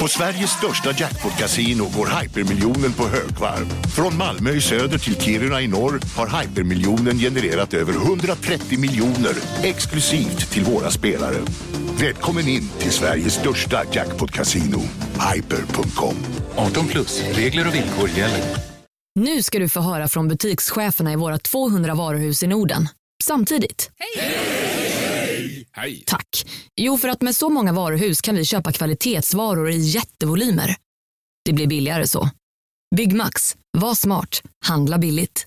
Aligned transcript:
På 0.00 0.08
Sveriges 0.08 0.50
största 0.50 0.90
jackpot-kasino 0.90 1.84
går 1.96 2.20
hypermiljonen 2.20 2.92
på 2.92 3.02
högvarv. 3.08 3.66
Från 3.96 4.16
Malmö 4.16 4.50
i 4.50 4.60
söder 4.60 4.98
till 4.98 5.20
Kiruna 5.20 5.60
i 5.60 5.68
norr 5.68 6.00
har 6.16 6.40
hypermiljonen 6.40 7.18
genererat 7.18 7.74
över 7.74 7.92
130 7.92 8.78
miljoner 8.78 9.34
exklusivt 9.62 10.50
till 10.50 10.64
våra 10.64 10.90
spelare. 10.90 11.36
Välkommen 12.00 12.48
in 12.48 12.68
till 12.78 12.90
Sveriges 12.90 13.34
största 13.34 13.82
jackpot-kasino, 13.92 14.80
hyper.com. 15.34 16.16
18 16.56 16.86
plus, 16.86 17.22
regler 17.32 17.68
och 17.68 17.74
villkor 17.74 18.08
gäller. 18.08 18.44
Nu 19.14 19.42
ska 19.42 19.58
du 19.58 19.68
få 19.68 19.80
höra 19.80 20.08
från 20.08 20.28
butikscheferna 20.28 21.12
i 21.12 21.16
våra 21.16 21.38
200 21.38 21.94
varuhus 21.94 22.42
i 22.42 22.46
Norden. 22.46 22.88
Samtidigt. 23.22 23.90
Hej! 23.98 24.69
Tack. 26.06 26.46
Jo, 26.76 26.98
för 26.98 27.08
att 27.08 27.22
med 27.22 27.36
så 27.36 27.48
många 27.48 27.72
varuhus 27.72 28.20
kan 28.20 28.34
vi 28.34 28.44
köpa 28.44 28.72
kvalitetsvaror 28.72 29.70
i 29.70 29.76
jättevolymer. 29.78 30.76
Det 31.44 31.52
blir 31.52 31.66
billigare 31.66 32.06
så. 32.06 32.30
Byggmax. 32.96 33.56
Var 33.78 33.94
smart. 33.94 34.42
Handla 34.64 34.98
billigt. 34.98 35.46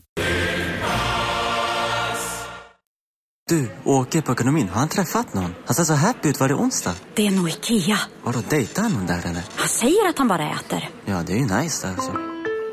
Du, 3.49 3.71
Åke 3.83 4.21
på 4.21 4.31
ekonomin, 4.31 4.69
har 4.69 4.79
han 4.79 4.89
träffat 4.89 5.33
någon? 5.33 5.55
Han 5.65 5.75
ser 5.75 5.83
så 5.83 5.93
happy 5.93 6.29
ut. 6.29 6.39
Var 6.39 6.47
det 6.47 6.55
onsdag? 6.55 6.95
Det 7.15 7.27
är 7.27 7.31
nog 7.31 7.49
Ikea. 7.49 7.99
Har 8.23 8.33
du 8.33 8.41
dejtat 8.49 8.91
någon 8.91 9.05
där 9.05 9.19
eller? 9.25 9.43
Han 9.55 9.67
säger 9.67 10.09
att 10.09 10.17
han 10.17 10.27
bara 10.27 10.51
äter. 10.51 10.89
Ja, 11.05 11.23
det 11.23 11.33
är 11.33 11.37
ju 11.37 11.45
nice 11.61 11.87
där 11.87 11.93
alltså. 11.93 12.11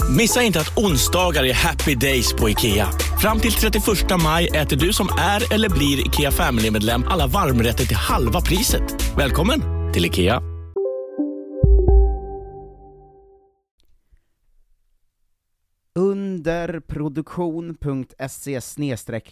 Missa 0.08 0.42
inte 0.42 0.60
att 0.60 0.78
onsdagar 0.78 1.44
är 1.44 1.54
happy 1.54 1.94
days 1.94 2.32
på 2.32 2.50
IKEA. 2.50 2.86
Fram 3.20 3.40
till 3.40 3.52
31 3.52 3.84
maj 4.22 4.48
äter 4.48 4.76
du 4.76 4.92
som 4.92 5.08
är 5.18 5.54
eller 5.54 5.68
blir 5.68 6.06
IKEA 6.06 6.30
Family-medlem 6.30 7.04
alla 7.08 7.26
varmrätter 7.26 7.84
till 7.84 7.96
halva 7.96 8.40
priset. 8.40 9.16
Välkommen 9.16 9.62
till 9.92 10.04
IKEA. 10.04 10.42
Underproduktion.se 15.94 18.60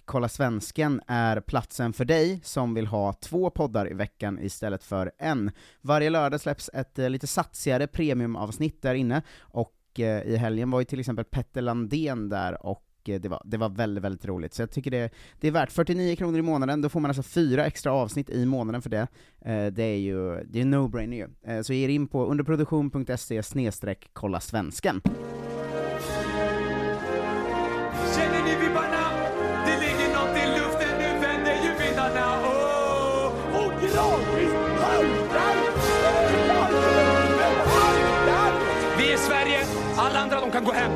kolla 0.04 0.28
svensken 0.28 1.00
är 1.06 1.40
platsen 1.40 1.92
för 1.92 2.04
dig 2.04 2.40
som 2.44 2.74
vill 2.74 2.86
ha 2.86 3.12
två 3.12 3.50
poddar 3.50 3.90
i 3.90 3.94
veckan 3.94 4.38
istället 4.38 4.84
för 4.84 5.12
en. 5.18 5.50
Varje 5.80 6.10
lördag 6.10 6.40
släpps 6.40 6.70
ett 6.74 6.98
eh, 6.98 7.10
lite 7.10 7.26
satsigare 7.26 7.86
premiumavsnitt 7.86 8.82
där 8.82 8.94
inne, 8.94 9.22
och 9.40 9.72
eh, 10.00 10.22
i 10.22 10.36
helgen 10.36 10.70
var 10.70 10.80
ju 10.80 10.84
till 10.84 11.00
exempel 11.00 11.24
Petter 11.24 11.62
Landén 11.62 12.28
där, 12.28 12.66
och 12.66 12.84
eh, 13.08 13.20
det 13.20 13.28
var, 13.28 13.42
det 13.44 13.56
var 13.56 13.68
väldigt, 13.68 14.04
väldigt 14.04 14.24
roligt. 14.26 14.54
Så 14.54 14.62
jag 14.62 14.70
tycker 14.70 14.90
det, 14.90 15.10
det 15.40 15.48
är 15.48 15.52
värt 15.52 15.72
49 15.72 16.16
kronor 16.16 16.38
i 16.38 16.42
månaden, 16.42 16.82
då 16.82 16.88
får 16.88 17.00
man 17.00 17.10
alltså 17.10 17.22
fyra 17.22 17.66
extra 17.66 17.92
avsnitt 17.92 18.30
i 18.30 18.46
månaden 18.46 18.82
för 18.82 18.90
det. 18.90 19.08
Eh, 19.40 19.66
det 19.66 19.82
är 19.82 19.98
ju, 19.98 20.44
det 20.44 20.60
är 20.60 20.64
no-brainer 20.64 21.16
ju. 21.16 21.52
Eh, 21.52 21.62
så 21.62 21.72
ge 21.72 21.84
er 21.84 21.88
in 21.88 22.08
på 22.08 22.26
underproduktion.se 22.26 23.42
snedstreck 23.42 24.10
kolla 24.12 24.40
svensken. 24.40 25.00
Kan 40.58 40.64
gå 40.64 40.72
hem. 40.72 40.92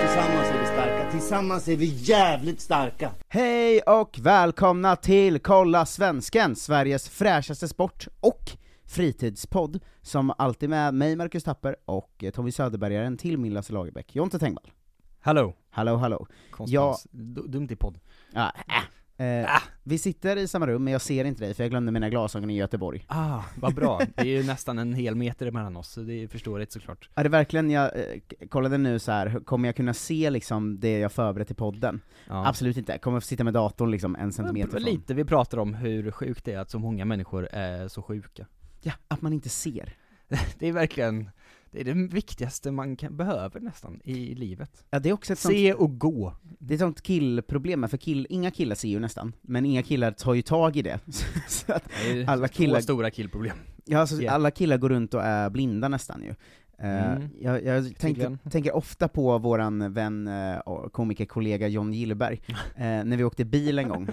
Tillsammans 0.00 0.48
är 0.50 0.58
vi 0.60 0.66
starka, 0.66 1.10
tillsammans 1.10 1.68
är 1.68 1.76
vi 1.76 1.86
jävligt 1.86 2.60
starka. 2.60 3.10
Hej 3.28 3.80
och 3.80 4.18
välkomna 4.22 4.96
till 4.96 5.38
Kolla 5.40 5.86
Svensken, 5.86 6.56
Sveriges 6.56 7.08
fräschaste 7.08 7.68
sport 7.68 8.06
och 8.20 8.50
fritidspodd, 8.84 9.80
som 10.02 10.32
alltid 10.38 10.70
med 10.70 10.94
mig 10.94 11.16
Marcus 11.16 11.44
Tapper 11.44 11.76
och 11.84 12.24
Tommy 12.34 12.52
Söderbergaren 12.52 13.16
till 13.16 13.38
min 13.38 13.54
Lasse 13.54 13.72
Lagerbäck, 13.72 14.16
Jonte 14.16 14.38
Tengvall. 14.38 14.70
Hallå. 15.20 15.54
Hallå 15.70 15.96
hallå. 15.96 16.26
Konstans. 16.50 17.06
Du- 17.10 17.48
Dumt 17.48 17.68
i 17.70 17.76
podd. 17.76 17.98
Ja, 18.32 18.52
äh. 18.68 19.01
Eh, 19.16 19.50
Vi 19.84 19.98
sitter 19.98 20.36
i 20.36 20.48
samma 20.48 20.66
rum, 20.66 20.84
men 20.84 20.92
jag 20.92 21.02
ser 21.02 21.24
inte 21.24 21.44
dig 21.44 21.54
för 21.54 21.62
jag 21.64 21.70
glömde 21.70 21.92
mina 21.92 22.08
glasögon 22.10 22.50
i 22.50 22.56
Göteborg. 22.56 23.04
Ah, 23.08 23.42
vad 23.60 23.74
bra. 23.74 24.00
Det 24.14 24.20
är 24.22 24.26
ju 24.26 24.42
nästan 24.46 24.78
en 24.78 24.94
hel 24.94 25.14
meter 25.14 25.50
mellan 25.50 25.76
oss, 25.76 25.88
så 25.88 26.00
det 26.00 26.12
är 26.22 26.28
förståeligt 26.28 26.72
såklart. 26.72 27.08
Är 27.14 27.22
det 27.22 27.28
verkligen, 27.30 27.70
jag 27.70 27.84
eh, 27.84 28.48
kollade 28.48 28.78
nu 28.78 28.98
så 28.98 29.12
här, 29.12 29.40
kommer 29.44 29.68
jag 29.68 29.76
kunna 29.76 29.94
se 29.94 30.30
liksom 30.30 30.80
det 30.80 30.98
jag 30.98 31.12
förberett 31.12 31.50
i 31.50 31.54
podden? 31.54 32.00
Ja. 32.28 32.46
Absolut 32.48 32.76
inte, 32.76 32.92
jag 32.92 33.00
kommer 33.00 33.18
att 33.18 33.24
sitta 33.24 33.44
med 33.44 33.54
datorn 33.54 33.90
liksom 33.90 34.16
en 34.16 34.32
centimeter 34.32 34.70
från. 34.70 34.82
Lite, 34.82 35.14
vi 35.14 35.24
pratar 35.24 35.58
om 35.58 35.74
hur 35.74 36.10
sjukt 36.10 36.44
det 36.44 36.52
är 36.52 36.58
att 36.58 36.70
så 36.70 36.78
många 36.78 37.04
människor 37.04 37.48
är 37.52 37.88
så 37.88 38.02
sjuka. 38.02 38.46
Ja, 38.82 38.92
att 39.08 39.22
man 39.22 39.32
inte 39.32 39.48
ser. 39.48 39.92
Det 40.58 40.68
är 40.68 40.72
verkligen, 40.72 41.30
det 41.72 41.80
är 41.80 41.84
det 41.84 41.92
viktigaste 42.14 42.70
man 42.70 42.96
kan, 42.96 43.16
behöver 43.16 43.60
nästan 43.60 44.00
i 44.04 44.34
livet. 44.34 44.84
Ja, 44.90 44.98
det 44.98 45.08
är 45.08 45.12
också 45.12 45.32
ett 45.32 45.38
sånt, 45.38 45.54
Se 45.54 45.72
och 45.72 45.98
gå. 45.98 46.34
det 46.58 46.74
är 46.74 46.76
ett 46.76 46.80
sånt 46.80 47.02
killproblem, 47.02 47.88
för 47.88 47.96
kill, 47.96 48.26
inga 48.30 48.50
killar 48.50 48.74
ser 48.74 48.88
ju 48.88 48.98
nästan, 49.00 49.32
men 49.42 49.66
inga 49.66 49.82
killar 49.82 50.10
tar 50.12 50.34
ju 50.34 50.42
tag 50.42 50.76
i 50.76 50.82
det. 50.82 51.00
så 51.48 51.72
att 51.72 51.84
Det 52.04 52.20
är 52.22 52.28
alla 52.30 52.48
två 52.48 52.54
killar, 52.54 52.80
stora 52.80 53.10
killproblem. 53.10 53.56
ja, 53.84 53.98
alltså, 53.98 54.20
Yeah. 54.22 54.34
alla 54.34 54.50
killar 54.50 54.76
går 54.78 54.88
runt 54.88 55.14
och 55.14 55.22
är 55.22 55.50
blinda 55.50 55.88
nästan 55.88 56.22
ju. 56.22 56.28
Eh, 56.78 57.12
Mm. 57.12 57.28
jag 57.40 57.64
jag 57.64 57.96
tänkte, 57.98 58.38
tänker 58.50 58.76
ofta 58.76 59.08
på 59.08 59.38
våran 59.38 59.92
vän 59.92 60.28
eh, 60.28 60.56
och 60.58 60.92
komikerkollega 60.92 61.68
John 61.68 61.92
Gillberg, 61.92 62.40
eh, 62.76 63.04
när 63.04 63.16
vi 63.16 63.24
åkte 63.24 63.44
bil 63.44 63.78
en 63.78 63.88
gång, 63.88 64.08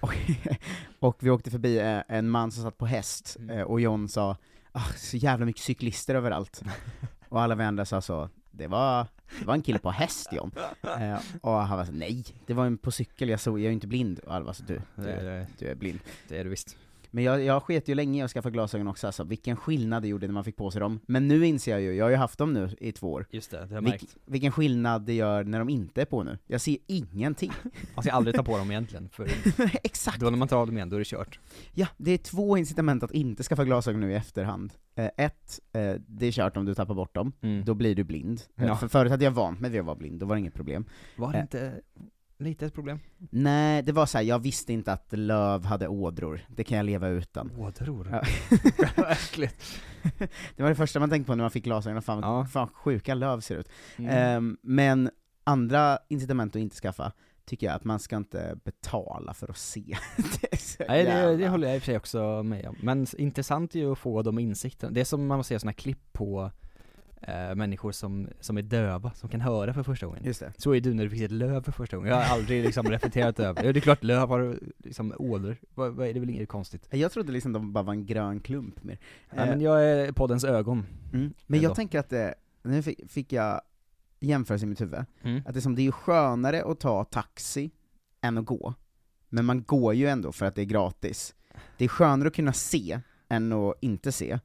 och, 0.00 0.14
och 0.98 1.16
vi 1.20 1.30
åkte 1.30 1.50
förbi 1.50 2.02
en 2.08 2.28
man 2.30 2.50
som 2.50 2.62
satt 2.64 2.78
på 2.78 2.86
häst, 2.86 3.36
Mm. 3.40 3.66
och 3.66 3.80
John 3.80 4.08
sa 4.08 4.36
ah, 4.72 4.92
så 4.96 5.16
jävla 5.16 5.46
mycket 5.46 5.62
cyklister 5.62 6.14
överallt. 6.14 6.62
och 7.28 7.40
alla 7.40 7.54
vi 7.54 7.64
andra 7.64 7.84
sa 7.84 8.00
så, 8.00 8.28
det 8.50 8.66
var, 8.66 9.06
det 9.40 9.46
var 9.46 9.54
en 9.54 9.62
kille 9.62 9.78
på 9.78 9.90
häst 9.90 10.28
John. 10.32 10.50
Eh, 10.82 11.18
och 11.40 11.52
han 11.52 11.78
var 11.78 11.84
så, 11.84 11.92
nej, 11.92 12.24
det 12.46 12.54
var 12.54 12.66
en 12.66 12.78
på 12.78 12.90
cykel, 12.90 13.28
jag, 13.28 13.40
såg, 13.40 13.58
jag 13.58 13.64
är 13.64 13.68
ju 13.68 13.74
inte 13.74 13.86
blind. 13.86 14.18
Och 14.18 14.34
alla 14.34 14.44
var 14.44 14.52
så, 14.52 14.62
du, 14.62 14.80
du, 14.94 15.08
är, 15.08 15.46
du 15.58 15.66
är 15.66 15.74
blind. 15.74 16.00
det 16.28 16.38
är 16.38 16.44
det 16.44 16.50
visst. 16.50 16.76
Men 17.10 17.24
jag, 17.24 17.42
jag 17.44 17.62
sket 17.62 17.88
ju 17.88 17.94
länge 17.94 18.18
i 18.20 18.22
att 18.22 18.30
skaffa 18.30 18.50
glasögon 18.50 18.88
också, 18.88 19.06
alltså, 19.06 19.24
vilken 19.24 19.56
skillnad 19.56 20.02
det 20.02 20.08
gjorde 20.08 20.26
när 20.26 20.34
man 20.34 20.44
fick 20.44 20.56
på 20.56 20.70
sig 20.70 20.80
dem. 20.80 21.00
Men 21.06 21.28
nu 21.28 21.46
inser 21.46 21.72
jag 21.72 21.80
ju, 21.80 21.92
jag 21.94 22.04
har 22.04 22.10
ju 22.10 22.16
haft 22.16 22.38
dem 22.38 22.52
nu 22.52 22.70
i 22.80 22.92
två 22.92 23.12
år, 23.12 23.26
Just 23.30 23.50
det, 23.50 23.56
det 23.56 23.66
har 23.66 23.74
jag 23.74 23.82
Vilk, 23.82 24.02
märkt. 24.02 24.16
vilken 24.26 24.52
skillnad 24.52 25.02
det 25.02 25.12
gör 25.14 25.44
när 25.44 25.58
de 25.58 25.68
inte 25.68 26.00
är 26.00 26.04
på 26.04 26.22
nu. 26.22 26.38
Jag 26.46 26.60
ser 26.60 26.76
ingenting. 26.86 27.52
Man 27.94 28.02
ska 28.02 28.12
aldrig 28.12 28.36
ta 28.36 28.42
på 28.42 28.58
dem 28.58 28.70
egentligen, 28.70 29.08
för 29.08 29.28
Exakt! 29.82 30.20
då 30.20 30.30
när 30.30 30.38
man 30.38 30.48
tar 30.48 30.56
av 30.56 30.66
dem 30.66 30.76
igen, 30.76 30.88
då 30.90 30.96
är 30.96 31.00
det 31.00 31.04
kört. 31.06 31.38
Ja, 31.74 31.86
det 31.96 32.10
är 32.10 32.18
två 32.18 32.56
incitament 32.56 33.02
att 33.02 33.10
inte 33.12 33.42
skaffa 33.42 33.64
glasögon 33.64 34.00
nu 34.00 34.12
i 34.12 34.14
efterhand. 34.14 34.72
Eh, 34.94 35.10
ett, 35.16 35.60
eh, 35.72 35.94
det 36.06 36.26
är 36.26 36.32
kört 36.32 36.56
om 36.56 36.64
du 36.64 36.74
tappar 36.74 36.94
bort 36.94 37.14
dem, 37.14 37.32
Mm. 37.40 37.64
då 37.64 37.74
blir 37.74 37.94
du 37.94 38.04
blind. 38.04 38.40
Eh, 38.56 38.66
Ja. 38.66 38.76
För 38.76 38.88
förut 38.88 39.10
hade 39.10 39.24
jag 39.24 39.30
vant 39.32 39.60
mig 39.60 39.70
vid 39.70 39.80
att 39.80 39.86
vara 39.86 39.96
blind, 39.96 40.20
då 40.20 40.26
var 40.26 40.34
det 40.34 40.40
inget 40.40 40.54
problem. 40.54 40.84
Var 41.16 41.32
det 41.32 41.38
Eh. 41.38 41.42
inte 41.42 41.80
lite 42.38 42.66
ett 42.66 42.74
problem? 42.74 43.00
Nej, 43.30 43.82
det 43.82 43.92
var 43.92 44.06
så 44.06 44.18
här, 44.18 44.24
jag 44.24 44.38
visste 44.38 44.72
inte 44.72 44.92
att 44.92 45.06
löv 45.10 45.64
hade 45.64 45.88
ådror, 45.88 46.40
det 46.48 46.64
kan 46.64 46.76
jag 46.76 46.86
leva 46.86 47.08
utan. 47.08 47.50
Ådror? 47.58 48.08
Ja. 48.12 48.22
Verkligen. 48.96 49.52
Det 50.56 50.62
var 50.62 50.68
det 50.68 50.74
första 50.74 51.00
man 51.00 51.10
tänkte 51.10 51.26
på 51.26 51.34
när 51.34 51.44
man 51.44 51.50
fick 51.50 51.64
glasögon, 51.64 52.02
fan, 52.02 52.20
Ja. 52.22 52.46
fan 52.46 52.68
sjuka 52.68 53.14
löv 53.14 53.40
ser 53.40 53.56
ut. 53.56 53.68
Mm. 53.96 54.10
Ehm, 54.10 54.58
men 54.62 55.10
andra 55.44 55.98
incitament 56.08 56.56
att 56.56 56.60
inte 56.60 56.76
skaffa, 56.76 57.12
tycker 57.46 57.66
jag 57.66 57.74
att 57.76 57.84
man 57.84 57.98
ska 58.00 58.16
inte 58.16 58.58
betala 58.64 59.34
för 59.34 59.50
att 59.50 59.58
se. 59.58 59.80
det 60.40 60.86
Nej 60.88 61.04
det, 61.04 61.36
det 61.36 61.48
håller 61.48 61.68
jag 61.68 61.76
i 61.76 61.78
och 61.78 61.82
för 61.82 61.86
sig 61.86 61.96
också 61.96 62.42
med 62.42 62.66
om. 62.66 62.76
Men 62.82 63.06
intressant 63.18 63.74
är 63.74 63.78
ju 63.78 63.92
att 63.92 63.98
få 63.98 64.22
de 64.22 64.38
insikterna. 64.38 64.92
Det 64.92 65.00
är 65.00 65.04
som 65.04 65.26
man 65.26 65.44
ser 65.44 65.58
såna 65.58 65.70
här 65.70 65.76
klipp 65.76 66.12
på 66.12 66.50
eh, 67.22 67.54
människor 67.54 67.92
som, 67.92 68.28
som 68.40 68.58
är 68.58 68.62
döva, 68.62 69.10
som 69.14 69.28
kan 69.28 69.40
höra 69.40 69.74
för 69.74 69.82
första 69.82 70.06
gången. 70.06 70.24
Just 70.24 70.40
det. 70.40 70.52
Så 70.56 70.74
är 70.74 70.80
du 70.80 70.94
när 70.94 71.04
du 71.04 71.10
fick 71.10 71.18
se 71.18 71.24
ett 71.24 71.30
löv 71.30 71.62
för 71.62 71.72
första 71.72 71.96
gången. 71.96 72.10
Jag 72.12 72.16
har 72.22 72.34
aldrig 72.34 72.64
liksom 72.64 72.86
reflekterat 72.90 73.40
över 73.40 73.64
Ja, 73.64 73.72
det. 73.72 73.78
är 73.78 73.80
klart 73.80 74.04
löv 74.04 74.28
har 74.28 74.58
liksom 74.84 75.14
ådror. 75.18 75.56
Vad, 75.74 75.92
vad 75.94 76.06
är 76.08 76.14
det 76.14 76.20
väl 76.20 76.30
inget 76.30 76.48
konstigt? 76.48 76.86
Jag 76.90 77.12
trodde 77.12 77.32
liksom 77.32 77.52
de 77.52 77.72
bara 77.72 77.84
var 77.84 77.92
en 77.92 78.06
grön 78.06 78.40
klump 78.40 78.82
mer. 78.84 78.98
Nej 79.32 79.44
Eh, 79.44 79.50
men 79.50 79.60
jag 79.60 79.84
är 79.84 80.12
poddens 80.12 80.44
ögon. 80.44 80.86
mm. 81.12 81.32
Men 81.46 81.58
jag 81.60 81.64
ändå. 81.64 81.74
tänker 81.74 81.98
att 81.98 82.08
det, 82.10 82.34
nu 82.62 82.82
fick, 82.82 83.10
fick 83.10 83.32
jag 83.32 83.60
jämförelse 84.20 84.66
i 84.66 84.68
mitt 84.68 84.80
huvud, 84.80 85.04
Mm. 85.22 85.42
att 85.46 85.54
det, 85.54 85.58
är 85.58 85.60
som, 85.60 85.74
det 85.74 85.86
är 85.86 85.90
skönare 85.90 86.64
att 86.64 86.80
ta 86.80 87.04
taxi 87.04 87.70
än 88.20 88.38
att 88.38 88.44
gå, 88.44 88.74
men 89.28 89.44
man 89.44 89.62
går 89.62 89.94
ju 89.94 90.06
ändå 90.06 90.32
för 90.32 90.46
att 90.46 90.54
det 90.54 90.62
är 90.62 90.64
gratis. 90.66 91.34
Det 91.78 91.84
är 91.84 91.88
skönare 91.88 92.28
att 92.28 92.34
kunna 92.34 92.52
se 92.52 93.00
än 93.28 93.52
att 93.52 93.74
inte 93.80 94.12
se, 94.12 94.38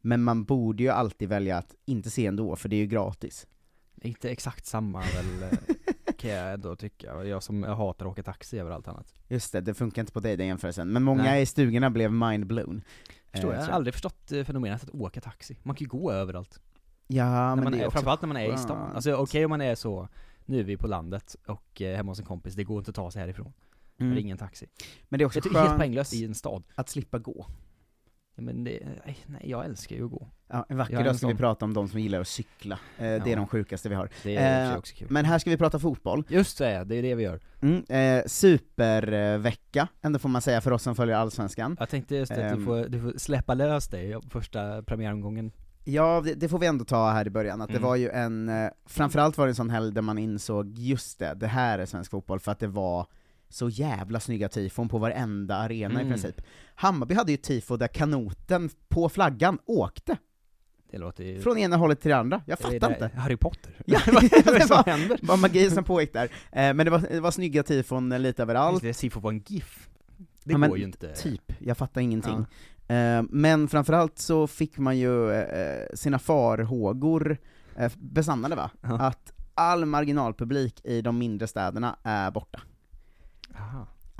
men 0.00 0.22
man 0.22 0.44
borde 0.44 0.82
ju 0.82 0.88
alltid 0.88 1.28
välja 1.28 1.58
att 1.58 1.74
inte 1.84 2.10
se 2.10 2.26
ändå, 2.26 2.56
för 2.56 2.68
det 2.68 2.76
är 2.76 2.80
ju 2.80 2.86
gratis. 2.86 3.46
Inte 4.02 4.30
exakt 4.30 4.66
samma 4.66 5.00
väl, 5.00 5.42
eh, 5.42 5.58
kan 6.18 6.30
jag 6.30 6.52
ändå 6.54 6.76
tycka. 6.76 7.24
Jag 7.24 7.42
som 7.42 7.62
jag 7.62 7.76
hatar 7.76 8.06
att 8.06 8.12
åka 8.12 8.22
taxi 8.22 8.58
över 8.58 8.70
allt 8.70 8.88
annat. 8.88 9.14
Just 9.28 9.52
det, 9.52 9.60
det 9.60 9.74
funkar 9.74 10.02
inte 10.02 10.12
på 10.12 10.20
dig 10.20 10.36
den 10.36 10.46
jämförelsen, 10.46 10.88
men 10.92 11.02
många 11.02 11.22
Nej. 11.22 11.42
i 11.42 11.46
stugorna 11.46 11.90
blev 11.90 12.10
mind-blown. 12.12 12.82
Förstår 13.32 13.48
Eh, 13.48 13.54
jag, 13.54 13.62
jag 13.62 13.66
har 13.66 13.72
aldrig 13.72 13.94
förstått 13.94 14.32
eh, 14.32 14.44
fenomenet 14.44 14.82
att 14.84 14.90
åka 14.90 15.20
taxi. 15.20 15.58
Man 15.62 15.76
kan 15.76 15.84
ju 15.84 15.88
gå 15.88 16.12
överallt. 16.12 16.60
Ja, 17.06 17.24
när 17.24 17.54
men 17.56 17.64
man 17.64 17.72
det 17.72 17.78
är 17.80 17.86
är, 17.86 17.90
framförallt 17.90 18.22
när 18.22 18.26
man 18.28 18.36
är 18.36 18.54
i 18.54 18.58
stan. 18.58 18.76
skönt. 18.78 18.94
Alltså 18.94 19.14
okej 19.14 19.44
om 19.44 19.48
man 19.50 19.60
är 19.60 19.74
så 19.74 20.08
nu 20.46 20.60
är 20.60 20.64
vi 20.64 20.76
på 20.76 20.86
landet 20.86 21.36
och 21.46 21.82
eh, 21.82 21.96
hemma 21.96 22.10
hos 22.10 22.18
en 22.18 22.24
kompis, 22.24 22.54
det 22.54 22.64
går 22.64 22.78
inte 22.78 22.90
att 22.90 22.94
ta 22.94 23.10
sig 23.10 23.20
härifrån. 23.22 23.52
Mm. 24.00 24.14
Ring 24.14 24.30
en 24.30 24.38
taxi. 24.38 24.66
Men 25.08 25.18
det 25.18 25.22
är 25.22 25.26
också 25.26 25.38
Jag 25.38 25.46
är 25.46 25.50
helt 25.58 25.68
skönt 25.68 25.78
poänglöst 25.78 26.14
i 26.14 26.24
en 26.24 26.34
stad. 26.34 26.62
att 26.74 26.88
slippa 26.88 27.18
gå. 27.18 27.46
Ja, 28.40 28.44
men 28.44 28.64
det, 28.64 28.78
nej, 29.06 29.16
nej, 29.26 29.42
jag 29.50 29.64
älskar 29.64 29.96
ju 29.96 30.04
att 30.04 30.10
gå. 30.10 30.28
Ja, 30.48 30.66
en 30.68 30.76
vacker 30.76 31.04
dag 31.04 31.16
ska 31.16 31.26
vi 31.26 31.34
prata 31.34 31.64
om 31.64 31.74
de 31.74 31.88
som 31.88 32.00
gillar 32.00 32.20
att 32.20 32.28
cykla. 32.28 32.74
Eh, 32.98 33.02
det 33.02 33.06
är 33.06 33.26
Ja. 33.28 33.36
de 33.36 33.46
sjukaste 33.46 33.88
vi 33.88 33.94
har. 33.94 34.10
Det 34.22 34.36
är 34.36 34.72
Eh, 34.72 34.78
också 34.78 34.94
kul. 34.96 35.06
Men 35.10 35.24
här 35.24 35.38
ska 35.38 35.50
vi 35.50 35.56
prata 35.56 35.78
fotboll. 35.78 36.24
Just 36.28 36.58
det, 36.58 36.84
det 36.84 36.96
är 36.96 37.02
det 37.02 37.14
vi 37.14 37.22
gör. 37.22 37.40
Mm, 37.62 37.84
eh, 37.88 38.24
supervecka, 38.26 39.88
ändå 40.02 40.18
får 40.18 40.28
man 40.28 40.42
säga 40.42 40.60
för 40.60 40.70
oss 40.70 40.82
som 40.82 40.94
följer 40.94 41.16
Allsvenskan. 41.16 41.76
Jag 41.80 41.88
tänkte 41.88 42.16
just 42.16 42.32
att 42.32 42.38
du 42.38 42.42
Ehm. 42.44 42.64
får, 42.64 42.88
du 42.88 43.00
får 43.00 43.18
släppa 43.18 43.54
lös 43.54 43.88
dig 43.88 44.12
på 44.14 44.28
första 44.30 44.82
premiäromgången. 44.82 45.52
Ja, 45.84 46.20
det, 46.24 46.34
det 46.34 46.48
får 46.48 46.58
vi 46.58 46.66
ändå 46.66 46.84
ta 46.84 47.10
här 47.10 47.26
i 47.26 47.30
början, 47.30 47.60
att 47.62 47.68
det 47.68 47.76
Mm. 47.76 47.88
var 47.88 47.96
ju 47.96 48.08
en, 48.10 48.48
eh, 48.48 48.70
framförallt 48.86 49.38
var 49.38 49.46
det 49.46 49.50
en 49.50 49.54
sån 49.54 49.70
helg 49.70 49.92
där 49.92 50.02
man 50.02 50.18
insåg, 50.18 50.78
just 50.78 51.18
det, 51.18 51.34
det 51.34 51.46
här 51.46 51.78
är 51.78 51.86
svensk 51.86 52.10
fotboll, 52.10 52.40
för 52.40 52.52
att 52.52 52.58
det 52.58 52.66
var 52.66 53.06
så 53.50 53.68
jävla 53.68 54.20
snygga 54.20 54.48
tifon 54.48 54.88
på 54.88 54.98
varenda 54.98 55.56
arena 55.56 56.00
i 56.00 56.04
Mm. 56.04 56.08
princip. 56.08 56.40
Hammarby 56.74 57.14
hade 57.14 57.30
ju 57.32 57.36
tifo 57.36 57.76
där 57.76 57.88
kanoten 57.88 58.70
på 58.88 59.08
flaggan 59.08 59.58
åkte, 59.66 60.16
Det 60.90 60.98
låter 60.98 61.24
ju... 61.24 61.40
från 61.40 61.58
ena 61.58 61.76
hållet 61.76 62.00
till 62.00 62.08
det 62.10 62.16
andra, 62.16 62.42
jag 62.46 62.60
är 62.64 62.70
det 62.70 62.80
fattar 62.80 63.04
inte. 63.04 63.18
Harry 63.18 63.36
Potter? 63.36 63.74
Ja, 63.86 63.98
är 64.06 64.58
det 64.58 64.66
var-? 64.70 65.08
Det 65.08 65.22
var 65.26 65.36
magi 65.36 65.70
som 65.70 65.84
pågick 65.84 66.12
där. 66.12 66.24
Eh, 66.52 66.74
men 66.74 66.76
det 66.76 66.90
var, 66.90 66.98
det 66.98 67.20
var 67.20 67.30
snygga 67.30 67.62
tifon 67.62 68.08
lite 68.22 68.42
överallt. 68.42 68.82
Det 68.82 68.94
ser 68.94 69.10
på 69.10 69.28
en 69.28 69.42
GIF. 69.46 69.88
Det 70.44 70.52
Ja, 70.52 70.58
men 70.58 70.68
går 70.70 70.78
ju 70.78 70.84
inte. 70.84 71.14
Typ, 71.14 71.52
jag 71.58 71.76
fattar 71.76 72.00
ingenting. 72.00 72.46
Eh, 72.88 73.22
men 73.30 73.68
framförallt 73.68 74.18
så 74.18 74.46
fick 74.46 74.78
man 74.78 74.98
ju 74.98 75.32
eh, 75.32 75.86
sina 75.94 76.18
farhågor 76.18 77.38
besannade 77.96 78.56
va? 78.56 78.70
Ja. 78.80 78.98
Att 79.00 79.32
all 79.54 79.84
marginalpublik 79.84 80.80
i 80.84 81.02
de 81.02 81.18
mindre 81.18 81.46
städerna 81.46 81.96
är 82.02 82.30
borta. 82.30 82.60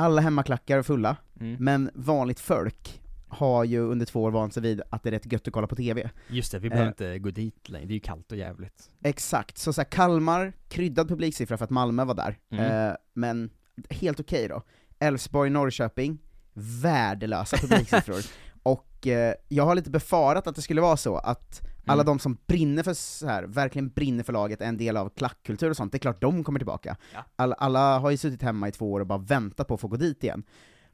Alla 0.01 0.21
hemmaklackar 0.21 0.79
är 0.79 0.83
fulla, 0.83 1.17
Mm. 1.41 1.57
men 1.61 1.91
vanligt 1.95 2.41
folk 2.41 3.01
har 3.29 3.65
ju 3.65 3.81
under 3.81 4.07
två 4.07 4.23
år 4.23 4.31
vant 4.31 4.55
sig 4.55 4.63
vid 4.63 4.83
att 4.91 5.03
det 5.03 5.09
är 5.09 5.11
rätt 5.11 5.33
gött 5.33 5.47
att 5.49 5.53
kolla 5.53 5.67
på 5.67 5.77
TV. 5.77 6.11
Just 6.29 6.53
det, 6.53 6.59
vi 6.59 6.69
behöver 6.71 6.87
Eh. 6.87 6.89
inte 6.89 7.19
gå 7.19 7.31
dit 7.31 7.69
längre, 7.69 7.87
det 7.87 7.93
är 7.93 7.95
ju 7.95 8.01
kallt 8.01 8.33
och 8.33 8.39
jävligt. 8.39 8.91
Exakt, 9.05 9.59
så, 9.59 9.73
så 9.73 9.81
här, 9.81 9.89
Kalmar, 9.91 10.53
kryddad 10.69 11.09
publiksiffra 11.09 11.57
för 11.57 11.65
att 11.65 11.71
Malmö 11.71 12.05
var 12.05 12.15
där, 12.15 12.39
Mm. 12.51 12.89
eh, 12.89 12.95
men 13.15 13.51
helt 13.91 14.21
okej 14.21 14.49
då. 14.49 14.63
Elfsborg, 14.99 15.51
Norrköping, 15.51 16.19
värdelösa 16.55 17.57
publiksiffror. 17.57 18.21
och 18.63 19.07
eh, 19.07 19.35
jag 19.49 19.65
har 19.65 19.75
lite 19.75 19.91
befarat 19.91 20.47
att 20.47 20.57
det 20.57 20.63
skulle 20.63 20.81
vara 20.81 20.97
så, 20.97 21.17
att 21.17 21.63
alla 21.91 22.03
Mm. 22.03 22.07
de 22.07 22.19
som 22.19 22.37
brinner 22.47 22.83
för 22.83 22.95
så 22.95 23.27
här, 23.27 23.43
verkligen 23.43 23.89
brinner 23.89 24.25
för 24.25 24.33
laget, 24.33 24.61
är 24.61 24.67
en 24.67 24.77
del 24.77 24.97
av 24.97 25.09
klackkultur 25.09 25.71
och 25.71 25.77
sånt, 25.77 25.93
det 25.93 25.97
är 25.97 26.01
klart 26.01 26.21
de 26.21 26.45
kommer 26.45 26.59
tillbaka. 26.59 26.97
Ja. 27.15 27.25
Alla, 27.37 27.55
alla 27.55 27.99
har 27.99 28.11
ju 28.11 28.17
suttit 28.17 28.43
hemma 28.43 28.69
i 28.69 28.73
två 28.73 28.93
år 28.93 29.01
och 29.01 29.07
bara 29.07 29.19
väntat 29.19 29.69
på 29.69 29.75
att 29.75 29.81
få 29.81 29.89
gå 29.89 29.97
dit 29.97 30.25
igen. 30.25 30.43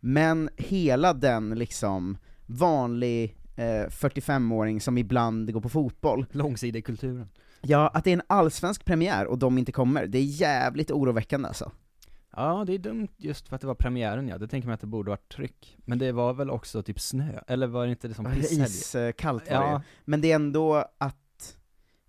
Men 0.00 0.48
hela 0.56 1.12
den 1.12 1.50
liksom 1.50 2.16
vanlig 2.46 3.37
eh, 3.56 3.64
45-åring 3.88 4.81
som 4.81 4.98
ibland 4.98 5.52
går 5.52 5.60
på 5.60 5.69
fotboll, 5.69 6.26
Långsidekulturen. 6.31 7.28
Ja, 7.60 7.88
att 7.94 8.04
det 8.04 8.10
är 8.10 8.14
en 8.14 8.22
allsvensk 8.26 8.84
premiär 8.84 9.26
och 9.26 9.38
de 9.38 9.58
inte 9.58 9.72
kommer, 9.72 10.06
det 10.06 10.19
är 10.19 10.22
jävligt 10.22 10.90
oroväckande 10.90 11.49
alltså. 11.49 11.72
Ja, 12.36 12.64
det 12.66 12.72
är 12.74 12.78
dumt 12.78 13.08
just 13.16 13.48
för 13.48 13.54
att 13.54 13.60
det 13.60 13.66
var 13.66 13.74
premiären 13.74 14.28
ja, 14.28 14.38
det 14.38 14.48
tänker 14.48 14.68
man 14.68 14.74
att 14.74 14.80
det 14.80 14.86
borde 14.86 15.10
varit 15.10 15.28
tryck. 15.28 15.76
Men 15.84 15.98
det 15.98 16.12
var 16.12 16.32
väl 16.34 16.50
också 16.50 16.82
typ 16.82 17.00
snö, 17.00 17.40
eller 17.46 17.66
var 17.66 17.84
det 17.84 17.90
inte 17.90 18.08
det 18.08 18.14
som 18.14 18.24
pisshelg? 18.24 18.62
Iskallt 18.62 19.50
var 19.50 19.60
det. 19.60 19.66
Ja, 19.66 19.82
Men 20.04 20.20
det 20.20 20.30
är 20.32 20.34
ändå 20.34 20.74
att, 20.98 21.56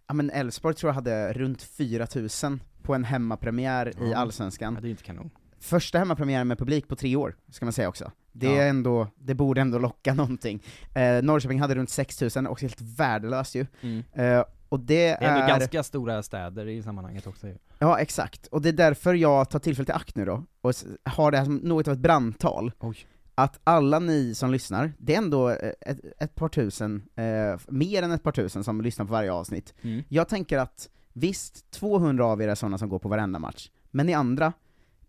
ja 0.08 0.14
men 0.14 0.30
Elfsborg 0.30 0.76
tror 0.76 0.90
jag 0.90 0.94
hade 0.96 1.34
runt 1.34 1.62
4000 1.62 2.60
på 2.82 2.96
en 2.96 3.04
hemmapremiär 3.04 3.88
i 3.90 3.94
Ja. 4.12 4.18
Allsvenskan. 4.18 4.74
ja, 4.76 4.82
det 4.82 4.88
är 4.88 4.90
inte 4.90 5.04
kanon. 5.04 5.30
Första 5.60 6.00
hemmapremiären 6.00 6.48
med 6.48 6.58
publik 6.60 6.88
på 6.88 6.96
tre 6.96 7.16
år, 7.16 7.36
ska 7.52 7.66
man 7.66 7.74
säga 7.74 7.90
också. 7.90 8.12
Det 8.32 8.46
Ja. 8.48 8.62
är 8.62 8.70
ändå, 8.70 9.08
det 9.16 9.34
borde 9.36 9.62
ändå 9.62 9.80
locka 9.80 10.14
någonting. 10.14 10.64
Eh, 10.96 11.24
Norrköping 11.24 11.60
hade 11.62 11.76
runt 11.76 11.90
6000, 11.90 12.48
också 12.48 12.66
helt 12.66 12.82
värdelöst 12.82 13.56
ju. 13.56 13.66
Mm. 13.82 14.04
Eh, 14.14 14.44
och 14.70 14.80
det, 14.80 14.96
Det 14.96 15.26
är 15.26 15.30
ändå 15.34 15.44
är... 15.44 15.48
ganska 15.48 15.84
stora 15.84 16.24
städer 16.24 16.68
i 16.68 16.84
sammanhanget 16.84 17.28
också 17.28 17.48
ju. 17.48 17.58
Ja, 17.80 18.00
exakt. 18.00 18.48
Och 18.48 18.62
det 18.62 18.70
är 18.70 18.74
därför 18.74 19.14
jag 19.14 19.50
tar 19.50 19.60
tillfället 19.60 19.90
i 19.90 19.92
akt 19.92 20.16
nu 20.16 20.26
då, 20.26 20.44
och 20.62 20.74
har 21.04 21.32
det 21.32 21.38
här 21.38 21.46
som 21.46 21.56
något 21.56 21.88
av 21.88 21.94
ett 21.94 22.00
brandtal. 22.00 22.72
Oj. 22.80 22.98
Att 23.36 23.60
alla 23.64 24.00
ni 24.00 24.36
som 24.36 24.52
lyssnar, 24.52 24.94
det 24.98 25.14
är 25.14 25.18
ändå 25.18 25.50
eh, 25.50 25.72
ett, 25.82 26.00
ett 26.20 26.36
par 26.36 26.50
tusen, 26.50 27.04
eh, 27.16 27.60
mer 27.68 28.04
än 28.04 28.12
ett 28.12 28.24
par 28.24 28.32
tusen 28.32 28.64
som 28.64 28.82
lyssnar 28.82 29.06
på 29.06 29.12
varje 29.12 29.32
avsnitt. 29.32 29.74
Mm. 29.82 30.04
Jag 30.10 30.30
tänker 30.30 30.58
att, 30.58 30.90
visst, 31.14 31.72
200 31.72 32.26
av 32.26 32.42
er 32.42 32.48
är 32.48 32.56
sådana 32.56 32.78
som 32.78 32.90
går 32.90 33.00
på 33.00 33.10
varenda 33.10 33.40
match, 33.40 33.70
men 33.92 34.06
ni 34.06 34.14
andra, 34.14 34.54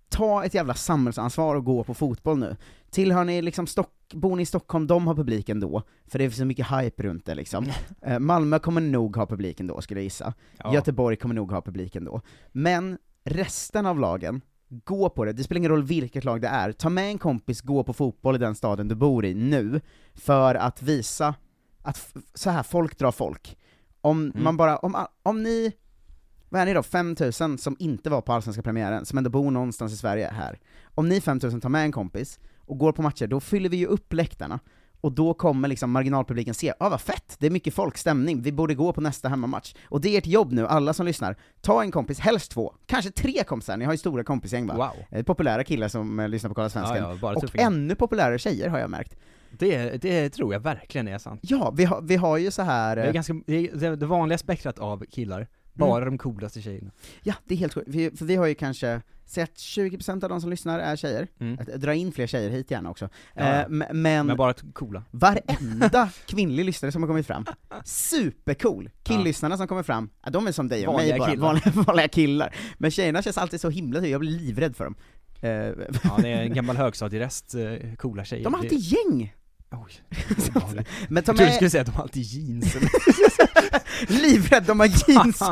ta 0.08 0.44
ett 0.44 0.54
jävla 0.54 0.74
samhällsansvar 0.74 1.54
och 1.56 1.64
gå 1.64 1.84
på 1.84 1.94
fotboll 1.94 2.38
nu. 2.38 2.56
Tillhör 2.90 3.24
ni 3.24 3.42
liksom 3.42 3.66
Stock, 3.66 3.92
bor 4.14 4.36
ni 4.36 4.42
i 4.42 4.46
Stockholm, 4.46 4.86
de 4.86 5.06
har 5.06 5.14
publiken 5.14 5.60
då, 5.60 5.82
för 6.06 6.18
det 6.18 6.24
är 6.24 6.30
så 6.30 6.44
mycket 6.44 6.66
hype 6.70 7.02
runt 7.02 7.26
det 7.26 7.34
liksom. 7.34 7.66
Eh, 8.02 8.18
Malmö 8.18 8.58
kommer 8.58 8.80
nog 8.80 9.16
ha 9.16 9.26
publiken 9.26 9.66
då, 9.66 9.80
skulle 9.80 10.00
jag 10.00 10.04
gissa. 10.04 10.34
Ja. 10.58 10.74
Göteborg 10.74 11.16
kommer 11.16 11.34
nog 11.34 11.52
ha 11.52 11.62
publiken 11.62 12.04
då. 12.04 12.20
Men 12.52 12.98
resten 13.24 13.86
av 13.86 13.98
lagen, 14.00 14.40
gå 14.68 15.08
på 15.10 15.24
det, 15.24 15.32
det 15.32 15.42
spelar 15.44 15.58
ingen 15.58 15.70
roll 15.70 15.82
vilket 15.82 16.24
lag 16.24 16.40
det 16.40 16.48
är, 16.48 16.72
ta 16.72 16.88
med 16.88 17.04
en 17.10 17.18
kompis, 17.18 17.60
gå 17.60 17.82
på 17.84 17.92
fotboll 17.92 18.34
i 18.34 18.38
den 18.38 18.54
staden 18.54 18.88
du 18.88 18.94
bor 18.94 19.24
i 19.24 19.34
nu, 19.34 19.80
för 20.14 20.54
att 20.54 20.82
visa 20.82 21.34
att 21.82 22.14
så 22.34 22.50
här 22.50 22.62
folk 22.62 22.98
drar 22.98 23.12
folk. 23.12 23.56
Om 24.00 24.20
Mm. 24.24 24.44
man 24.44 24.56
bara, 24.56 24.76
om, 24.76 24.96
om 25.22 25.42
ni, 25.42 25.72
vad 26.48 26.60
är 26.60 26.66
ni 26.66 26.74
då, 26.74 26.82
5000 26.82 27.58
som 27.58 27.76
inte 27.78 28.10
var 28.10 28.20
på 28.20 28.32
allsvenska 28.32 28.62
premiären, 28.62 29.06
som 29.06 29.18
ändå 29.18 29.30
bor 29.30 29.50
någonstans 29.50 29.92
i 29.92 29.96
Sverige 29.96 30.30
här. 30.32 30.58
Om 30.94 31.08
ni 31.08 31.20
5000 31.20 31.60
tar 31.60 31.68
med 31.68 31.82
en 31.82 31.92
kompis 31.92 32.38
och 32.66 32.78
går 32.78 32.92
på 32.92 33.02
matcher, 33.02 33.26
då 33.26 33.40
fyller 33.40 33.68
vi 33.68 33.76
ju 33.76 33.86
upp 33.86 34.12
läktarna. 34.12 34.60
Och 35.00 35.12
då 35.12 35.34
kommer 35.34 35.68
liksom 35.68 35.90
marginalpubliken 35.90 36.54
se, 36.54 36.72
ah 36.78 36.88
vad 36.88 37.00
fett, 37.00 37.36
det 37.38 37.46
är 37.46 37.50
mycket 37.50 37.74
folk, 37.74 37.98
stämning, 37.98 38.42
vi 38.42 38.52
borde 38.52 38.74
gå 38.74 38.92
på 38.92 39.00
nästa 39.00 39.28
hemmamatch. 39.28 39.74
Och 39.88 40.00
det 40.00 40.14
är 40.14 40.18
ert 40.18 40.26
jobb 40.26 40.52
nu, 40.52 40.66
alla 40.66 40.92
som 40.92 41.06
lyssnar. 41.06 41.36
Ta 41.60 41.82
en 41.82 41.90
kompis, 41.90 42.20
helst 42.20 42.50
två, 42.50 42.74
kanske 42.86 43.10
tre 43.10 43.44
kompisar, 43.44 43.76
ni 43.76 43.84
har 43.84 43.92
ju 43.92 43.98
stora 43.98 44.24
kompisgäng 44.24 44.66
va? 44.66 44.74
Wow. 44.74 45.18
Eh, 45.18 45.24
Populära 45.24 45.64
killar 45.64 45.88
som 45.88 46.20
eh, 46.20 46.28
lyssnar 46.28 46.48
på 46.48 46.54
Kolla 46.54 46.68
Svensken. 46.68 47.02
Ja, 47.02 47.18
ja, 47.22 47.34
och 47.34 47.40
tuffingar. 47.40 47.66
ännu 47.66 47.94
populärare 47.94 48.38
tjejer 48.38 48.68
har 48.68 48.78
jag 48.78 48.90
märkt. 48.90 49.16
Det, 49.50 50.02
det 50.02 50.30
tror 50.30 50.52
jag 50.52 50.60
verkligen 50.60 51.08
är 51.08 51.18
sant. 51.18 51.40
Ja, 51.42 51.70
vi 51.76 51.84
har, 51.84 52.02
vi 52.02 52.16
har 52.16 52.36
ju 52.36 52.50
så 52.50 52.62
här... 52.62 52.96
Det 52.96 53.02
är 53.02 53.06
eh, 53.06 53.12
ganska, 53.12 53.34
det, 53.46 53.56
är 53.56 53.96
det 53.96 54.06
vanliga 54.06 54.38
spektrat 54.38 54.78
av 54.78 55.04
killar, 55.10 55.46
bara 55.78 56.04
de 56.04 56.18
coolaste 56.18 56.62
tjejerna. 56.62 56.90
Ja, 57.22 57.34
det 57.44 57.54
är 57.54 57.58
helt 57.58 57.74
sjukt, 57.74 57.88
Vi- 57.88 58.10
för 58.10 58.24
vi 58.24 58.36
har 58.36 58.46
ju 58.46 58.54
kanske, 58.54 59.00
säg 59.26 59.42
att 59.44 59.58
20% 59.58 60.24
av 60.24 60.30
de 60.30 60.40
som 60.40 60.50
lyssnar 60.50 60.78
är 60.80 60.96
tjejer, 60.96 61.28
Mm. 61.40 61.58
dra 61.76 61.94
in 61.94 62.12
fler 62.12 62.26
tjejer 62.26 62.50
hit 62.50 62.70
gärna 62.70 62.90
också. 62.90 63.08
Ja. 63.34 63.42
Eh, 63.42 63.68
men 63.68 64.26
Men 64.26 64.36
bara 64.36 64.54
coola. 64.72 65.02
varenda 65.10 66.10
kvinnlig 66.26 66.64
lyssnare 66.64 66.92
som 66.92 67.02
har 67.02 67.08
kommit 67.08 67.26
fram, 67.26 67.44
supercool! 67.84 68.90
Killlyssnarna 69.02 69.56
som 69.56 69.68
kommer 69.68 69.82
fram, 69.82 70.10
ja, 70.24 70.30
de 70.30 70.46
är 70.46 70.52
som 70.52 70.68
dig 70.68 70.86
och 70.86 70.94
Vanliga 70.94 71.12
mig 71.12 71.18
bara, 71.18 71.30
killar. 71.30 71.46
Vanliga, 71.46 71.70
vanliga 71.86 72.08
killar. 72.08 72.54
Men 72.78 72.90
tjejerna 72.90 73.22
känns 73.22 73.38
alltid 73.38 73.60
så 73.60 73.70
himla 73.70 74.06
jag 74.06 74.20
blir 74.20 74.30
livrädd 74.30 74.76
för 74.76 74.84
dem. 74.84 74.94
Eh, 75.42 75.50
Ja, 75.50 76.18
det 76.22 76.28
är 76.28 76.42
en 76.42 76.54
gammal 76.54 76.76
högstadierest, 76.76 77.54
eh, 77.54 77.94
coola 77.96 78.24
tjejer. 78.24 78.44
de 78.44 78.54
har 78.54 78.60
alltid 78.60 78.78
gäng! 78.78 79.34
Oj. 79.70 79.92
Men 81.08 81.22
ta 81.22 81.32
Jag 81.32 81.40
med, 81.40 81.54
skulle 81.54 81.70
säga 81.70 81.80
att 81.80 81.86
de 81.86 81.92
har 81.94 82.02
alltid 82.02 82.22
jeans 82.22 82.76
livrädd, 84.08 84.64
de 84.64 84.80
har 84.80 84.86
jeans! 84.86 85.42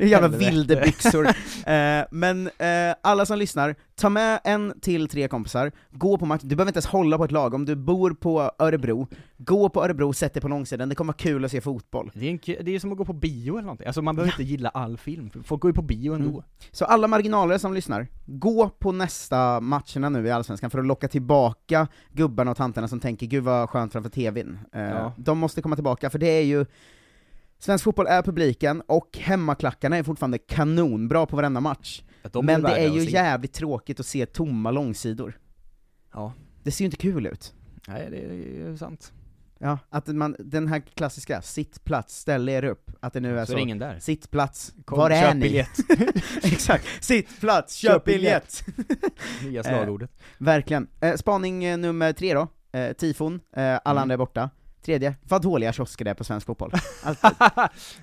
Jävla 0.00 0.28
Helvete. 0.28 0.50
vildebyxor. 0.50 1.26
eh, 1.66 2.04
men 2.10 2.46
eh, 2.46 2.94
alla 3.02 3.26
som 3.26 3.38
lyssnar, 3.38 3.74
ta 4.00 4.08
med 4.08 4.40
en 4.44 4.80
till 4.80 5.08
tre 5.08 5.28
kompisar, 5.28 5.72
gå 5.90 6.18
på 6.18 6.26
match, 6.26 6.42
du 6.44 6.56
behöver 6.56 6.70
inte 6.70 6.78
ens 6.78 6.86
hålla 6.86 7.18
på 7.18 7.24
ett 7.24 7.32
lag, 7.32 7.54
om 7.54 7.64
du 7.64 7.76
bor 7.76 8.10
på 8.10 8.50
Örebro, 8.58 9.08
gå 9.36 9.68
på 9.68 9.84
Örebro, 9.84 10.12
sätt 10.12 10.34
dig 10.34 10.40
på 10.40 10.48
långsidan, 10.48 10.88
det 10.88 10.94
kommer 10.94 11.12
vara 11.12 11.18
kul 11.18 11.44
att 11.44 11.50
se 11.50 11.60
fotboll. 11.60 12.10
Det 12.14 12.26
är, 12.26 12.30
en, 12.30 12.64
det 12.64 12.74
är 12.74 12.78
som 12.78 12.92
att 12.92 12.98
gå 12.98 13.04
på 13.04 13.12
bio 13.12 13.52
eller 13.52 13.62
någonting, 13.62 13.86
alltså 13.86 14.02
man 14.02 14.16
behöver 14.16 14.32
inte 14.32 14.42
gilla 14.42 14.68
all 14.68 14.98
film, 14.98 15.30
folk 15.44 15.62
går 15.62 15.68
ju 15.68 15.74
på 15.74 15.82
bio 15.82 16.14
ändå. 16.14 16.30
Mm. 16.30 16.42
Så 16.70 16.84
alla 16.84 17.08
marginaler 17.08 17.58
som 17.58 17.74
lyssnar, 17.74 18.06
gå 18.26 18.68
på 18.68 18.92
nästa 18.92 19.60
matcherna 19.60 20.08
nu 20.08 20.26
i 20.26 20.30
Allsvenskan 20.30 20.70
för 20.70 20.78
att 20.78 20.86
locka 20.86 21.08
tillbaka 21.08 21.88
gubbarna 22.12 22.50
och 22.50 22.56
tanterna 22.56 22.88
som 22.88 23.00
tänker 23.00 23.26
'Gud 23.26 23.44
vad 23.44 23.70
skönt 23.70 23.92
framför 23.92 24.10
TVn' 24.10 24.58
eh, 24.72 24.80
Ja. 24.80 25.12
De 25.16 25.38
måste 25.38 25.62
komma 25.62 25.76
tillbaka, 25.76 26.10
för 26.10 26.18
det 26.18 26.38
är 26.38 26.42
ju 26.42 26.66
Svensk 27.58 27.84
fotboll 27.84 28.06
är 28.06 28.22
publiken, 28.22 28.82
och 28.86 29.18
hemmaklackarna 29.20 29.96
är 29.96 30.02
fortfarande 30.02 30.38
kanonbra 30.38 31.26
på 31.26 31.36
varenda 31.36 31.60
match. 31.60 32.02
De 32.32 32.46
Men 32.46 32.62
det 32.62 32.76
är 32.76 32.88
ju 32.88 33.00
jävligt 33.10 33.52
tråkigt 33.52 34.00
att 34.00 34.06
se 34.06 34.26
tomma 34.26 34.70
långsidor. 34.70 35.38
Ja, 36.12 36.32
Det 36.62 36.70
ser 36.70 36.84
ju 36.84 36.86
inte 36.86 36.96
kul 36.96 37.26
ut. 37.26 37.54
nej 37.88 38.08
det 38.10 38.16
är 38.18 38.32
ju 38.68 38.76
sant. 38.76 39.12
Ja, 39.62 39.78
att 39.90 40.06
man, 40.06 40.36
den 40.38 40.68
här 40.68 40.80
klassiska, 40.80 41.42
sitt 41.42 41.84
plats, 41.84 42.16
ställ 42.18 42.48
er 42.48 42.64
upp, 42.64 42.90
att 43.00 43.12
det 43.12 43.20
nu 43.20 43.38
är 43.38 43.44
Så 43.44 43.52
så. 43.52 43.58
är 43.58 43.62
ingen 43.62 43.78
där. 43.78 43.98
Sitt 43.98 44.30
plats, 44.30 44.72
Kom, 44.84 44.98
var 44.98 45.10
är 45.10 45.34
ni? 45.34 45.40
biljett. 45.40 45.70
Exakt, 46.44 47.04
sitt 47.04 47.40
plats, 47.40 47.74
köp, 47.74 47.92
Köp 47.92 48.04
biljett! 48.04 48.64
Nya 49.44 49.62
slagordet. 49.62 50.10
Verkligen. 50.38 50.88
Eh, 51.00 51.14
spaning 51.16 51.64
eh, 51.64 51.78
nummer 51.78 52.12
tre 52.12 52.34
då, 52.34 52.48
eh, 52.78 52.92
tifon, 52.92 53.34
eh, 53.56 53.62
alla 53.62 53.80
Mm. 53.90 54.02
andra 54.02 54.12
är 54.12 54.18
borta. 54.18 54.50
Tredje, 54.82 55.14
vad 55.22 55.42
dåliga 55.42 55.72
kiosker 55.72 56.04
det 56.04 56.10
är 56.10 56.14
på 56.14 56.24
svensk 56.24 56.46
fotboll. 56.46 56.72
Alltid. 57.04 57.30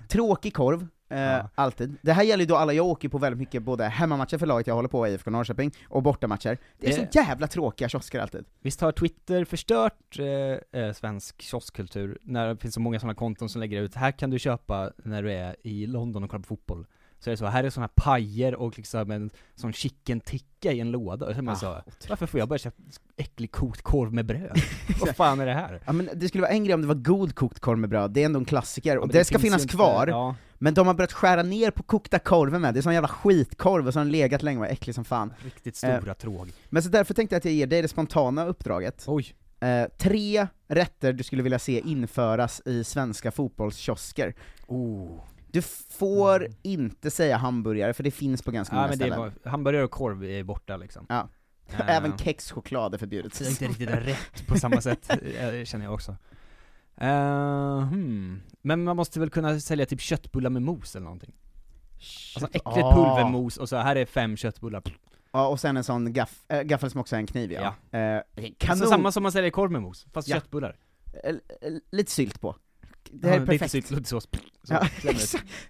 Tråkig 0.07 0.53
korv, 0.53 0.87
Eh, 1.09 1.19
Ja. 1.21 1.49
Alltid. 1.55 1.97
Det 2.01 2.13
här 2.13 2.23
gäller 2.23 2.43
ju 2.43 2.47
då 2.47 2.55
alla, 2.55 2.73
jag 2.73 2.85
åker 2.85 3.09
på 3.09 3.17
väldigt 3.17 3.39
mycket 3.39 3.63
både 3.63 3.83
hemmamatcher 3.85 4.37
för 4.37 4.45
laget 4.45 4.67
jag 4.67 4.75
håller 4.75 4.89
på, 4.89 5.07
IFK 5.07 5.31
Norrköping, 5.31 5.71
och 5.89 6.03
bortamatcher. 6.03 6.57
Det 6.79 6.87
är 6.87 6.91
så 6.91 7.01
Det- 7.01 7.15
jävla 7.15 7.47
tråkiga 7.47 7.89
kiosker 7.89 8.19
alltid. 8.19 8.45
Visst 8.61 8.81
har 8.81 8.91
Twitter 8.91 9.45
förstört 9.45 10.19
eh, 10.19 10.81
eh, 10.81 10.93
svensk 10.93 11.41
kioskkultur, 11.41 12.17
när 12.21 12.47
det 12.47 12.57
finns 12.57 12.73
så 12.73 12.79
många 12.79 12.99
sådana 12.99 13.13
konton 13.15 13.49
som 13.49 13.59
lägger 13.61 13.81
ut, 13.81 13.95
här 13.95 14.11
kan 14.11 14.29
du 14.29 14.39
köpa 14.39 14.91
när 15.03 15.23
du 15.23 15.31
är 15.33 15.55
i 15.63 15.85
London 15.87 16.23
och 16.23 16.29
kollar 16.29 16.41
på 16.41 16.47
fotboll. 16.47 16.85
Så 17.19 17.29
är 17.29 17.31
det 17.31 17.37
så, 17.37 17.45
här 17.45 17.63
är 17.63 17.69
sådana 17.69 17.89
här 17.97 18.03
pajer 18.03 18.55
och 18.55 18.77
liksom 18.77 19.11
en 19.11 19.29
sån 19.55 19.73
chicken 19.73 20.19
tikka 20.19 20.71
i 20.71 20.79
en 20.79 20.91
låda, 20.91 21.25
och 21.25 21.35
så 21.35 21.41
man 21.41 21.53
Ah, 21.53 21.57
så, 21.57 21.81
varför 22.09 22.25
får 22.25 22.39
jag 22.39 22.49
bara 22.49 22.59
köpa 22.59 22.77
äcklig 23.17 23.51
kokt 23.51 23.81
korv 23.81 24.13
med 24.13 24.25
bröd? 24.25 24.51
Vad 24.99 25.15
fan 25.15 25.39
är 25.39 25.45
det 25.45 25.53
här? 25.53 25.81
Ja 25.85 25.91
men 25.93 26.09
det 26.13 26.27
skulle 26.27 26.41
vara 26.41 26.51
en 26.51 26.63
grej 26.63 26.73
om 26.73 26.81
det 26.81 26.87
var 26.87 26.95
god 26.95 27.35
kokt 27.35 27.59
korv 27.59 27.77
med 27.77 27.89
bröd, 27.89 28.11
det 28.11 28.21
är 28.21 28.25
ändå 28.25 28.39
en 28.39 28.45
klassiker, 28.45 28.93
Ja, 28.93 28.99
och 28.99 29.07
men 29.07 29.13
det, 29.13 29.25
ska 29.25 29.39
finnas 29.39 29.65
kvar, 29.65 30.07
Ja, 30.07 30.35
men 30.59 30.73
de 30.73 30.87
har 30.87 30.93
börjat 30.93 31.13
skära 31.13 31.43
ner 31.43 31.71
på 31.71 31.83
kokta 31.83 32.19
korven 32.19 32.61
med, 32.61 32.73
det 32.73 32.79
är 32.79 32.81
sån 32.81 32.93
jävla 32.93 33.07
skitkorv, 33.07 33.87
och 33.87 33.93
så 33.93 33.99
har 33.99 34.05
den 34.05 34.11
legat 34.11 34.43
länge 34.43 34.59
och 34.59 34.65
är 34.65 34.71
äcklig 34.71 34.95
som 34.95 35.05
fan. 35.05 35.33
riktigt 35.43 35.75
stora 35.75 36.13
tråg. 36.13 36.49
Men 36.69 36.83
så 36.83 36.89
därför 36.89 37.13
tänkte 37.13 37.35
jag 37.35 37.37
att 37.39 37.45
jag 37.45 37.53
ger 37.53 37.67
dig 37.67 37.81
det 37.81 37.87
spontana 37.87 38.45
uppdraget. 38.45 39.03
Oj. 39.07 39.35
Eh, 39.59 39.87
tre 39.97 40.47
rätter 40.67 41.13
du 41.13 41.23
skulle 41.23 41.43
vilja 41.43 41.59
se 41.59 41.79
införas 41.79 42.61
i 42.65 42.83
svenska 42.83 43.31
fotbollskiosker. 43.31 44.35
Oh. 44.67 45.19
Du 45.51 45.61
får 45.97 46.47
inte 46.61 47.11
säga 47.11 47.37
hamburgare, 47.37 47.93
för 47.93 48.03
det 48.03 48.11
finns 48.11 48.41
på 48.41 48.51
ganska 48.51 48.75
Ja 48.75 48.79
många 48.81 48.89
men 48.89 48.97
det 48.99 49.05
ställen. 49.05 49.19
var, 49.43 49.49
hamburgare 49.51 49.83
och 49.83 49.91
korv 49.91 50.23
är 50.23 50.43
borta 50.43 50.77
liksom. 50.77 51.05
Ja. 51.09 51.29
Eh, 51.69 51.89
Även 51.89 52.17
kexchoklad 52.17 52.93
är 52.93 52.97
förbjudet. 52.97 53.39
Det 53.39 53.45
är 53.45 53.49
inte 53.49 53.65
riktigt 53.67 53.89
rätt 53.89 54.47
på 54.47 54.57
samma 54.59 54.81
sätt, 54.81 55.09
eh, 55.09 55.63
känner 55.63 55.85
jag 55.85 55.93
också. 55.93 56.15
Eh, 57.01 57.79
hmm. 57.79 58.41
Men 58.61 58.83
man 58.83 58.95
måste 58.95 59.19
väl 59.19 59.29
kunna 59.29 59.59
sälja 59.59 59.85
typ 59.85 60.01
köttbullar 60.01 60.49
med 60.49 60.61
mos 60.61 60.95
eller 60.95 61.03
någonting? 61.03 61.33
Alltså 62.35 62.45
äckligt 62.47 62.67
Ah. 62.67 62.95
pulvermos, 62.95 63.57
och 63.57 63.69
så 63.69 63.75
här 63.77 63.95
är 63.95 64.05
fem 64.05 64.37
köttbullar. 64.37 64.83
Ja, 65.31 65.47
och 65.47 65.59
sen 65.59 65.77
en 65.77 65.83
sån 65.83 66.13
gaff, 66.13 66.45
äh, 66.47 66.61
gaffel 66.61 66.91
som 66.91 67.01
också 67.01 67.15
är 67.15 67.19
en 67.19 67.27
kniv 67.27 67.51
ja. 67.51 67.75
Eh, 67.99 68.21
kanon! 68.57 68.71
Alltså 68.71 68.85
samma 68.85 69.11
som 69.11 69.23
man 69.23 69.31
säljer 69.31 69.51
korv 69.51 69.71
med 69.71 69.81
mos, 69.81 70.05
fast 70.13 70.27
Ja. 70.27 70.35
köttbullar. 70.35 70.75
Eh, 71.23 71.29
eh, 71.29 71.35
lite 71.91 72.11
sylt 72.11 72.41
på. 72.41 72.55
Det 73.11 73.27
här 73.27 73.35
Ja, 73.35 73.41
är 73.41 73.45
lite 73.45 73.51
perfekt. 73.51 73.71
sylt, 73.71 73.91
lite 73.91 74.09
sås. 74.09 74.23
Så, 74.63 74.73
Ja, 74.73 74.87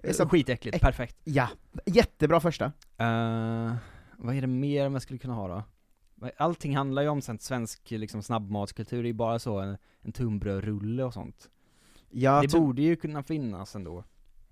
Så 0.03 0.13
så- 0.13 0.29
skitäckligt, 0.29 0.77
äck- 0.77 0.81
perfekt. 0.81 1.17
Ja, 1.23 1.47
jättebra 1.85 2.39
första. 2.39 2.65
Eh, 2.97 3.75
vad 4.17 4.35
är 4.35 4.41
det 4.41 4.47
mer 4.47 4.89
man 4.89 5.01
skulle 5.01 5.19
kunna 5.19 5.33
ha 5.33 5.47
då? 5.47 5.63
Allting 6.37 6.75
handlar 6.75 7.01
ju 7.01 7.07
om 7.07 7.21
sånt 7.21 7.41
svensk 7.41 7.91
liksom, 7.91 8.23
snabbmatskultur, 8.23 9.03
det 9.03 9.07
är 9.07 9.09
ju 9.09 9.13
bara 9.13 9.39
så, 9.39 9.59
en, 9.59 9.77
en 10.01 10.11
tunnbrödrulle 10.11 11.03
och 11.03 11.13
sånt. 11.13 11.49
Ja, 12.09 12.41
det 12.41 12.51
borde 12.51 12.81
ju 12.81 12.95
kunna 12.95 13.23
finnas 13.23 13.75
ändå. 13.75 14.03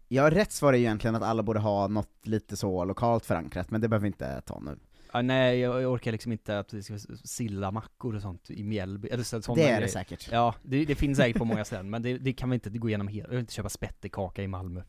ja, 0.08 0.30
rätt 0.30 0.52
svar 0.52 0.74
är 0.74 0.78
ju 0.78 0.84
egentligen 0.84 1.16
att 1.16 1.24
alla 1.24 1.44
borde 1.44 1.60
ha 1.60 1.88
något 1.88 2.28
lite 2.28 2.58
så 2.58 2.86
lokalt 2.86 3.26
förankrat, 3.26 3.72
men 3.72 3.82
det 3.82 3.88
behöver 3.88 4.04
vi 4.04 4.08
inte 4.08 4.42
ta 4.42 4.60
nu. 4.60 4.80
Ja, 5.16 5.22
nej, 5.22 5.60
jag, 5.60 5.82
jag 5.82 5.92
orkar 5.92 6.12
liksom 6.12 6.32
inte 6.32 6.60
att 6.60 6.74
vi 6.74 6.84
ska 6.84 6.98
silla 7.24 7.72
mackor 7.72 8.16
och 8.16 8.22
sånt 8.22 8.50
i 8.50 8.64
Mjällby, 8.64 9.08
eller 9.08 9.24
så, 9.24 9.42
såna 9.42 9.56
Det 9.56 9.62
är 9.62 9.72
det 9.72 9.76
grejer. 9.78 9.88
säkert. 9.88 10.30
Ja, 10.32 10.56
det, 10.64 10.86
det 10.86 10.96
finns 10.96 11.18
säkert 11.18 11.38
på 11.38 11.46
många 11.46 11.66
ställen, 11.66 11.90
men 11.90 12.02
det, 12.02 12.18
det 12.18 12.34
kan 12.34 12.50
vi 12.50 12.54
inte 12.54 12.70
gå 12.70 12.90
igenom 12.90 13.08
helt, 13.08 13.24
jag 13.24 13.30
vill 13.30 13.40
inte 13.40 13.54
köpa 13.54 13.70
spettekaka 13.70 14.44
i 14.44 14.48
Malmö. 14.48 14.82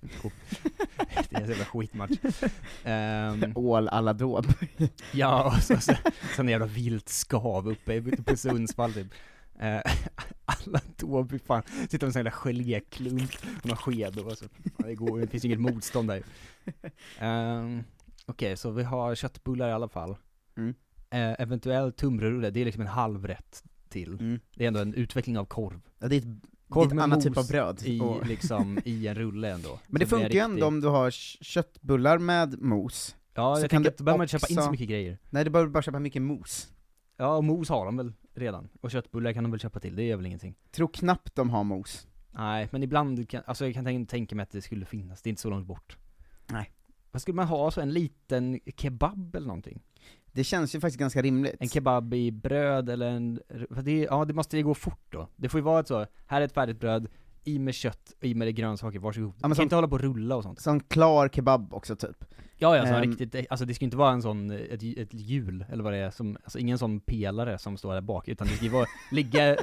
det 1.30 1.36
är 1.36 1.40
en 1.40 1.48
jävla 1.48 1.64
skitmatch. 1.64 2.12
Um, 2.84 3.52
Ål 3.56 3.88
alla 3.88 4.12
dåb. 4.12 4.46
ja, 5.12 5.44
och 5.46 5.62
så, 5.62 5.80
så, 5.80 5.92
så 6.36 6.42
en 6.42 6.48
jävla 6.48 6.66
vilt 6.66 7.08
skav 7.08 7.68
uppe 7.68 8.02
på 8.02 8.36
Sundsvall 8.36 8.92
typ. 8.92 9.08
Eh, 9.58 9.80
alla 10.44 10.80
då, 10.96 11.26
fy 11.30 11.38
fan, 11.38 11.62
sitter 11.66 11.98
med 11.98 12.02
en 12.02 12.12
sån 12.12 12.20
jävla 12.20 12.30
geléklump 12.30 13.30
och 13.62 13.66
någon 13.66 13.76
sked 13.76 14.18
och 14.18 14.38
så, 14.38 14.44
det 14.78 14.94
går 14.94 15.20
det 15.20 15.26
finns 15.26 15.44
inget 15.44 15.60
motstånd 15.60 16.08
där 16.08 16.22
um, 17.20 17.84
Okej, 18.26 18.56
så 18.56 18.70
vi 18.70 18.82
har 18.82 19.14
köttbullar 19.14 19.68
i 19.68 19.72
alla 19.72 19.88
fall. 19.88 20.16
Mm. 20.56 20.74
Eh, 21.10 21.40
eventuellt 21.42 21.96
tunnbrödsrulle, 21.96 22.50
det 22.50 22.60
är 22.60 22.64
liksom 22.64 22.80
en 22.82 22.88
halv 22.88 23.26
rätt 23.26 23.64
till. 23.88 24.12
Mm. 24.20 24.40
Det 24.54 24.64
är 24.64 24.68
ändå 24.68 24.80
en 24.80 24.94
utveckling 24.94 25.38
av 25.38 25.44
korv. 25.44 25.80
Ja, 25.98 26.08
det 26.08 26.16
är 26.16 26.18
ett, 26.18 26.24
Korv 26.68 26.94
med 26.94 27.04
annat 27.04 27.22
typ 27.22 27.36
av 27.36 27.48
bröd. 27.48 27.82
i, 27.84 28.00
Och- 28.00 28.26
liksom, 28.32 28.78
i 28.84 29.06
en 29.06 29.14
rulle 29.14 29.50
ändå. 29.52 29.78
Men 29.86 30.00
det 30.00 30.06
funkar 30.06 30.22
ju 30.22 30.28
riktigt- 30.28 30.42
ändå 30.44 30.66
om 30.66 30.80
du 30.80 30.88
har 30.88 31.10
kö- 31.10 31.44
köttbullar 31.44 32.18
med 32.18 32.62
mos. 32.62 33.16
Ja, 33.34 33.56
så 33.56 33.62
jag 33.62 33.70
kan 33.70 33.82
tänker 33.82 33.90
att 33.90 33.98
då 33.98 34.04
behöver 34.04 34.18
man 34.18 34.24
inte 34.24 34.30
köpa 34.38 34.46
in 34.48 34.54
så 34.54 34.60
också- 34.60 34.70
mycket 34.70 34.88
grejer. 34.88 35.18
Nej, 35.30 35.44
du 35.44 35.50
behöver 35.50 35.70
bara 35.70 35.82
köpa 35.82 35.98
mycket 35.98 36.22
mos. 36.22 36.72
Ja, 37.16 37.36
och 37.36 37.44
mos 37.44 37.68
har 37.68 37.84
de 37.86 37.96
väl 37.96 38.12
redan. 38.34 38.68
Och 38.80 38.90
köttbullar 38.90 39.32
kan 39.32 39.44
de 39.44 39.50
väl 39.50 39.60
köpa 39.60 39.80
till, 39.80 39.96
det 39.96 40.02
är 40.10 40.16
väl 40.16 40.26
ingenting. 40.26 40.54
Tror 40.70 40.88
knappt 40.88 41.34
de 41.34 41.50
har 41.50 41.64
mos. 41.64 42.06
Nej, 42.30 42.68
men 42.72 42.82
ibland 42.82 43.28
kan, 43.28 43.42
alltså 43.46 43.64
jag 43.66 43.74
kan 43.74 44.06
tänka 44.06 44.34
mig 44.36 44.42
att 44.42 44.50
det 44.50 44.62
skulle 44.62 44.86
finnas, 44.86 45.22
det 45.22 45.28
är 45.28 45.30
inte 45.30 45.42
så 45.42 45.50
långt 45.50 45.66
bort. 45.66 45.96
Nej. 46.46 46.70
Vad 47.16 47.20
skulle 47.22 47.34
man 47.34 47.46
ha, 47.46 47.70
så 47.70 47.80
en 47.80 47.92
liten 47.92 48.60
kebab 48.76 49.34
eller 49.36 49.46
någonting? 49.46 49.82
Det 50.32 50.44
känns 50.44 50.74
ju 50.74 50.80
faktiskt 50.80 50.98
ganska 50.98 51.22
rimligt. 51.22 51.56
En 51.60 51.68
kebab 51.68 52.14
i 52.14 52.32
bröd 52.32 52.90
eller 52.90 53.06
en, 53.10 53.40
det, 53.84 53.98
ja 54.00 54.24
det 54.24 54.34
måste 54.34 54.56
ju 54.56 54.62
gå 54.64 54.74
fort 54.74 55.06
då. 55.10 55.28
Det 55.36 55.48
får 55.48 55.58
ju 55.60 55.64
vara 55.64 55.80
ett 55.80 55.88
så, 55.88 56.06
här 56.26 56.40
är 56.40 56.44
ett 56.44 56.52
färdigt 56.52 56.80
bröd, 56.80 57.08
i 57.44 57.58
med 57.58 57.74
kött, 57.74 58.14
i 58.20 58.34
med 58.34 58.54
grönsaker, 58.54 58.98
varsågod. 58.98 59.32
men 59.40 59.48
man 59.48 59.50
som- 59.50 59.56
kan 59.56 59.62
inte 59.62 59.74
hålla 59.74 59.88
på 59.88 59.94
och 59.94 60.00
rulla 60.00 60.36
och 60.36 60.42
sånt. 60.42 60.60
Sån 60.60 60.80
klar 60.80 61.28
kebab 61.28 61.74
också 61.74 61.96
typ. 61.96 62.24
Ja, 62.58 62.76
ja, 62.76 62.86
så 62.86 62.92
Ehm. 62.94 63.10
riktigt, 63.10 63.46
alltså 63.50 63.66
det 63.66 63.74
ska 63.74 63.84
inte 63.84 63.96
vara 63.96 64.12
en 64.12 64.22
sån, 64.22 64.50
ett, 64.50 64.82
ett 64.82 65.08
hjul, 65.14 65.64
eller 65.72 65.84
vad 65.84 65.92
det 65.92 65.98
är, 65.98 66.10
som, 66.10 66.36
alltså 66.44 66.58
ingen 66.58 66.78
sån 66.78 67.00
pelare 67.00 67.58
som 67.58 67.76
står 67.76 67.94
där 67.94 68.00
bak, 68.00 68.28
utan 68.28 68.46
det 68.46 68.52
ska 68.54 68.64
ju 68.64 68.70
vara, 68.70 68.86
ligga 69.10 69.56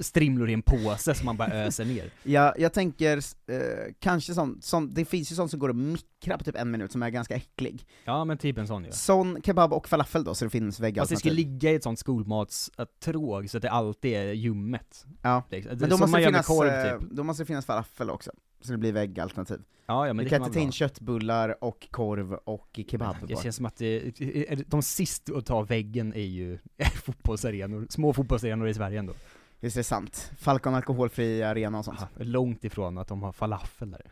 strimlor 0.00 0.50
i 0.50 0.52
en 0.52 0.62
påse 0.62 1.14
som 1.14 1.26
man 1.26 1.36
bara 1.36 1.48
öser 1.52 1.84
ner. 1.84 2.10
Ja, 2.22 2.54
jag 2.58 2.72
tänker, 2.72 3.16
eh, 3.46 3.92
kanske 3.98 4.34
sån, 4.34 4.58
sån, 4.62 4.94
det 4.94 5.04
finns 5.04 5.32
ju 5.32 5.36
sånt 5.36 5.50
som 5.50 5.60
går 5.60 5.70
att 5.70 5.76
mikra 5.76 6.38
på 6.38 6.44
typ 6.44 6.56
en 6.56 6.70
minut 6.70 6.92
som 6.92 7.02
är 7.02 7.10
ganska 7.10 7.34
äcklig. 7.34 7.86
Ja 8.04 8.24
men 8.24 8.38
typ 8.38 8.58
en 8.58 8.66
sån 8.66 8.84
ju. 8.84 8.90
Sån 8.92 9.42
kebab 9.42 9.72
och 9.72 9.88
falafel 9.88 10.24
då, 10.24 10.34
så 10.34 10.44
det 10.44 10.50
finns 10.50 10.78
Fast 10.96 11.10
det 11.10 11.16
ska 11.16 11.30
ligga 11.30 11.70
i 11.70 11.74
ett 11.74 11.82
sånt 11.82 11.98
skolmatstråg 11.98 13.50
så 13.50 13.56
att 13.56 13.62
det 13.62 13.70
alltid 13.70 14.12
är 14.12 14.32
ljummet. 14.32 15.06
Ja, 15.22 15.42
Liksom. 15.50 15.76
men 15.78 15.90
då 15.90 15.98
måste, 15.98 16.10
man 16.10 16.20
det 16.20 16.26
finnas, 16.26 16.46
korv 16.46 16.68
eh, 16.68 16.98
typ. 16.98 17.08
då 17.10 17.22
måste 17.24 17.42
det 17.42 17.46
finnas 17.46 17.66
falafel 17.66 18.10
också, 18.10 18.30
så 18.62 18.72
det 18.72 18.78
blir 18.78 18.92
väggalternativ. 18.92 19.62
Ja, 19.86 20.06
ja 20.06 20.12
men 20.12 20.24
du 20.24 20.30
kan 20.30 20.38
kan 20.38 20.46
inte 20.46 20.58
ta 20.58 20.62
in 20.62 20.72
köttbullar 20.72 21.64
och 21.64 21.88
korv 21.90 22.32
och 22.32 22.80
kebab 22.88 23.16
Det 23.28 23.42
känns 23.42 23.56
som 23.56 23.66
att 23.66 23.76
det, 23.76 24.70
de 24.70 24.82
sista 24.82 25.36
att 25.36 25.46
ta 25.46 25.62
väggen 25.62 26.14
är 26.14 26.20
ju 26.20 26.58
fotbollsarenor, 27.04 27.86
små 27.90 28.12
fotbollsarenor 28.12 28.68
i 28.68 28.74
Sverige 28.74 28.98
ändå. 28.98 29.12
Är 29.60 29.70
det 29.74 29.84
sant? 29.84 30.32
Falcon 30.38 30.74
alkoholfri 30.74 31.42
arena 31.42 31.78
och 31.78 31.84
sånt. 31.84 31.98
Aha, 31.98 32.08
långt 32.16 32.64
ifrån 32.64 32.98
att 32.98 33.08
de 33.08 33.22
har 33.22 33.32
falafel 33.32 33.90
där. 33.90 34.02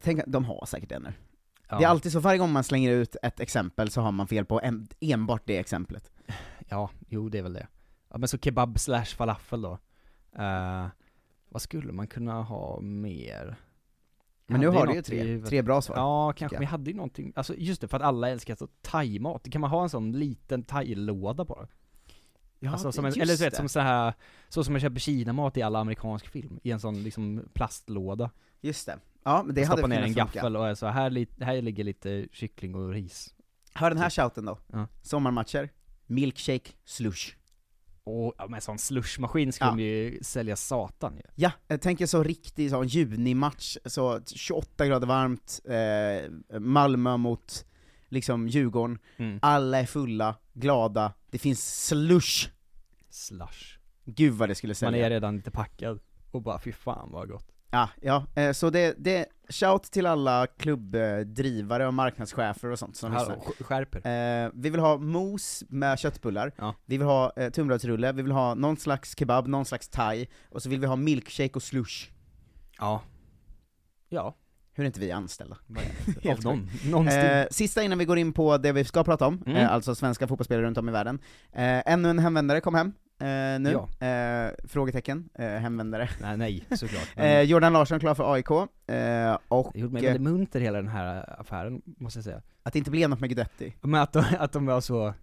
Tänk, 0.00 0.20
de 0.26 0.44
har 0.44 0.66
säkert 0.66 0.88
det 0.88 0.98
nu. 0.98 1.12
Ja. 1.68 1.78
Det 1.78 1.84
är 1.84 1.88
alltid 1.88 2.12
så, 2.12 2.20
varje 2.20 2.38
gång 2.38 2.52
man 2.52 2.64
slänger 2.64 2.90
ut 2.90 3.16
ett 3.22 3.40
exempel 3.40 3.90
så 3.90 4.00
har 4.00 4.12
man 4.12 4.28
fel 4.28 4.44
på 4.44 4.60
en, 4.60 4.88
enbart 5.00 5.42
det 5.44 5.58
exemplet. 5.58 6.10
Ja, 6.68 6.90
jo 7.08 7.28
det 7.28 7.38
är 7.38 7.42
väl 7.42 7.52
det. 7.52 7.66
Ja, 8.10 8.18
men 8.18 8.28
så 8.28 8.38
kebab 8.38 8.80
slash 8.80 9.04
falafel 9.04 9.62
då. 9.62 9.78
Eh, 10.38 10.86
vad 11.48 11.62
skulle 11.62 11.92
man 11.92 12.06
kunna 12.06 12.42
ha 12.42 12.80
mer? 12.80 13.56
Men 14.46 14.60
nu 14.60 14.68
har 14.68 14.86
du 14.86 14.92
ju 14.92 14.98
i 14.98 15.02
tre, 15.02 15.40
tre 15.40 15.62
bra 15.62 15.82
svar. 15.82 15.96
Ja, 15.96 16.32
kanske. 16.32 16.56
Men 16.56 16.62
jag 16.62 16.70
hade 16.70 16.90
ju 16.90 16.96
någonting, 16.96 17.32
alltså 17.36 17.54
just 17.56 17.80
det, 17.80 17.88
för 17.88 17.96
att 17.96 18.02
alla 18.02 18.28
älskar 18.28 18.54
så 18.54 18.68
thaimat. 18.82 19.50
Kan 19.50 19.60
man 19.60 19.70
ha 19.70 19.82
en 19.82 19.88
sån 19.88 20.12
liten 20.12 20.62
thai-låda 20.62 21.44
bara? 21.44 21.68
Ja, 22.58 22.70
alltså 22.70 22.92
som 22.92 23.04
en, 23.04 23.12
eller 23.12 23.36
du 23.36 23.44
vet, 23.44 23.56
som 23.56 23.68
så 23.68 23.80
här 23.80 24.14
så 24.48 24.64
som 24.64 24.72
man 24.72 24.80
köper 24.80 25.00
kinamat 25.00 25.56
i 25.56 25.62
alla 25.62 25.78
amerikansk 25.78 26.28
film, 26.28 26.60
i 26.62 26.70
en 26.70 26.80
sån 26.80 27.02
liksom 27.02 27.42
plastlåda. 27.54 28.30
Just 28.60 28.86
det. 28.86 28.98
Ja, 29.24 29.42
men 29.42 29.54
det 29.54 29.64
hade 29.64 29.76
Stoppa 29.76 29.88
ner 29.88 30.02
en 30.02 30.14
kunnat 30.14 30.28
funka. 30.28 30.38
gaffel 30.38 30.56
och 30.56 30.78
så 30.78 30.86
här, 30.86 31.44
här 31.44 31.62
ligger 31.62 31.84
lite 31.84 32.26
kyckling 32.32 32.74
och 32.74 32.90
ris. 32.92 33.34
Hör 33.74 33.90
den 33.90 33.98
här 33.98 34.10
shouten 34.10 34.44
då. 34.44 34.58
Ja. 34.72 34.86
Sommarmatcher, 35.02 35.70
milkshake, 36.06 36.70
slush. 36.84 37.36
Och 38.04 38.34
ja, 38.38 38.46
med 38.48 38.56
en 38.58 38.60
sån 38.62 38.78
slushmaskin 38.78 39.52
skulle 39.52 39.70
Ja. 39.70 39.76
de 39.76 39.82
ju 39.82 40.18
sälja 40.22 40.56
satan 40.56 41.16
ju. 41.16 41.22
Ja, 41.34 41.52
jag 41.68 41.80
tänker 41.80 42.06
så 42.06 42.22
riktig 42.22 42.70
så 42.70 42.84
junimatch, 42.84 43.76
så 43.84 44.20
28 44.26 44.86
grader 44.86 45.06
varmt, 45.06 45.60
eh, 45.64 46.58
Malmö 46.60 47.16
mot 47.16 47.64
liksom 48.08 48.48
Djurgården, 48.48 48.98
Mm. 49.16 49.38
alla 49.42 49.78
är 49.80 49.86
fulla, 49.86 50.36
glada, 50.52 51.12
det 51.30 51.38
finns 51.38 51.86
slush. 51.86 52.48
Slush. 53.10 53.78
Gud 54.04 54.32
vad 54.34 54.48
det 54.48 54.54
skulle 54.54 54.70
Man 54.70 54.74
sälja. 54.74 55.06
är 55.06 55.10
redan 55.10 55.36
lite 55.36 55.50
packad, 55.50 56.00
och 56.30 56.42
bara 56.42 56.58
fy 56.60 56.72
fan 56.72 57.10
vad 57.12 57.28
gott. 57.28 57.51
Ja, 57.74 57.88
ja, 58.00 58.26
eh, 58.34 58.52
så 58.52 58.70
det, 58.70 58.94
det, 58.98 59.26
shout 59.48 59.82
till 59.82 60.06
alla 60.06 60.46
klubbdrivare 60.46 61.86
och 61.86 61.94
marknadschefer 61.94 62.70
och 62.70 62.78
sånt 62.78 62.96
som 62.96 63.12
Hallå, 63.12 63.34
lyssnar. 63.36 63.52
sk- 63.52 63.62
skärp 63.64 63.94
er. 64.06 64.44
Eh, 64.44 64.50
vi 64.54 64.70
vill 64.70 64.80
ha 64.80 64.96
mos 64.98 65.64
med 65.68 65.98
köttbullar, 65.98 66.52
Ja. 66.58 66.74
vi 66.86 66.96
vill 66.98 67.06
ha 67.06 67.32
eh, 67.36 67.50
tunnbrödsrulle, 67.50 68.12
vi 68.12 68.22
vill 68.22 68.32
ha 68.32 68.54
någon 68.54 68.76
slags 68.76 69.18
kebab, 69.18 69.46
någon 69.46 69.64
slags 69.64 69.88
thai, 69.88 70.26
och 70.50 70.62
så 70.62 70.68
vill 70.68 70.80
vi 70.80 70.86
ha 70.86 70.96
milkshake 70.96 71.52
och 71.54 71.62
slush. 71.62 72.10
Ja. 72.78 73.02
Ja. 74.08 74.36
Hur 74.74 74.84
är 74.84 74.86
inte 74.86 75.00
vi 75.00 75.12
anställda? 75.12 75.56
Av 76.30 76.44
någon. 76.44 76.68
Någonstans. 76.90 77.24
Eh, 77.24 77.46
sista 77.50 77.82
innan 77.82 77.98
vi 77.98 78.04
går 78.04 78.18
in 78.18 78.32
på 78.32 78.58
det 78.58 78.72
vi 78.72 78.84
ska 78.84 79.04
prata 79.04 79.26
om, 79.26 79.42
Mm. 79.46 79.56
eh, 79.58 79.72
alltså 79.72 79.94
svenska 79.94 80.26
fotbollsspelare 80.28 80.66
runt 80.66 80.78
om 80.78 80.88
i 80.88 80.92
världen. 80.92 81.18
Eh, 81.52 81.92
ännu 81.92 82.10
en 82.10 82.18
hemvändare 82.18 82.60
kom 82.60 82.74
hem, 82.74 82.92
eh, 83.22 83.60
nu. 83.60 84.06
Eh, 84.06 84.50
frågetecken, 84.68 85.28
eh, 85.34 85.46
hemvändare. 85.46 86.08
Nej, 86.20 86.36
nej, 86.36 86.64
såklart. 86.76 87.08
Eh, 87.16 87.40
Jordan 87.40 87.72
Larsson 87.72 88.00
klar 88.00 88.14
för 88.14 88.32
AIK, 88.34 88.50
eh, 88.50 89.38
och 89.48 89.70
det 89.72 89.78
gjorde 89.80 89.92
mig 89.92 90.02
eh, 90.02 90.06
väldigt 90.12 90.22
munter 90.22 90.60
hela 90.60 90.78
den 90.78 90.88
här 90.88 91.40
affären, 91.40 91.82
måste 91.84 92.18
jag 92.18 92.24
säga. 92.24 92.42
att 92.62 92.72
det 92.72 92.78
inte 92.78 92.90
blev 92.90 93.10
något 93.10 93.20
med 93.20 93.28
Guidetti. 93.30 93.74
Men 93.80 94.00
att 94.00 94.12
de, 94.12 94.24
att 94.38 94.52
de 94.52 94.66
var 94.66 94.80
så, 94.80 95.14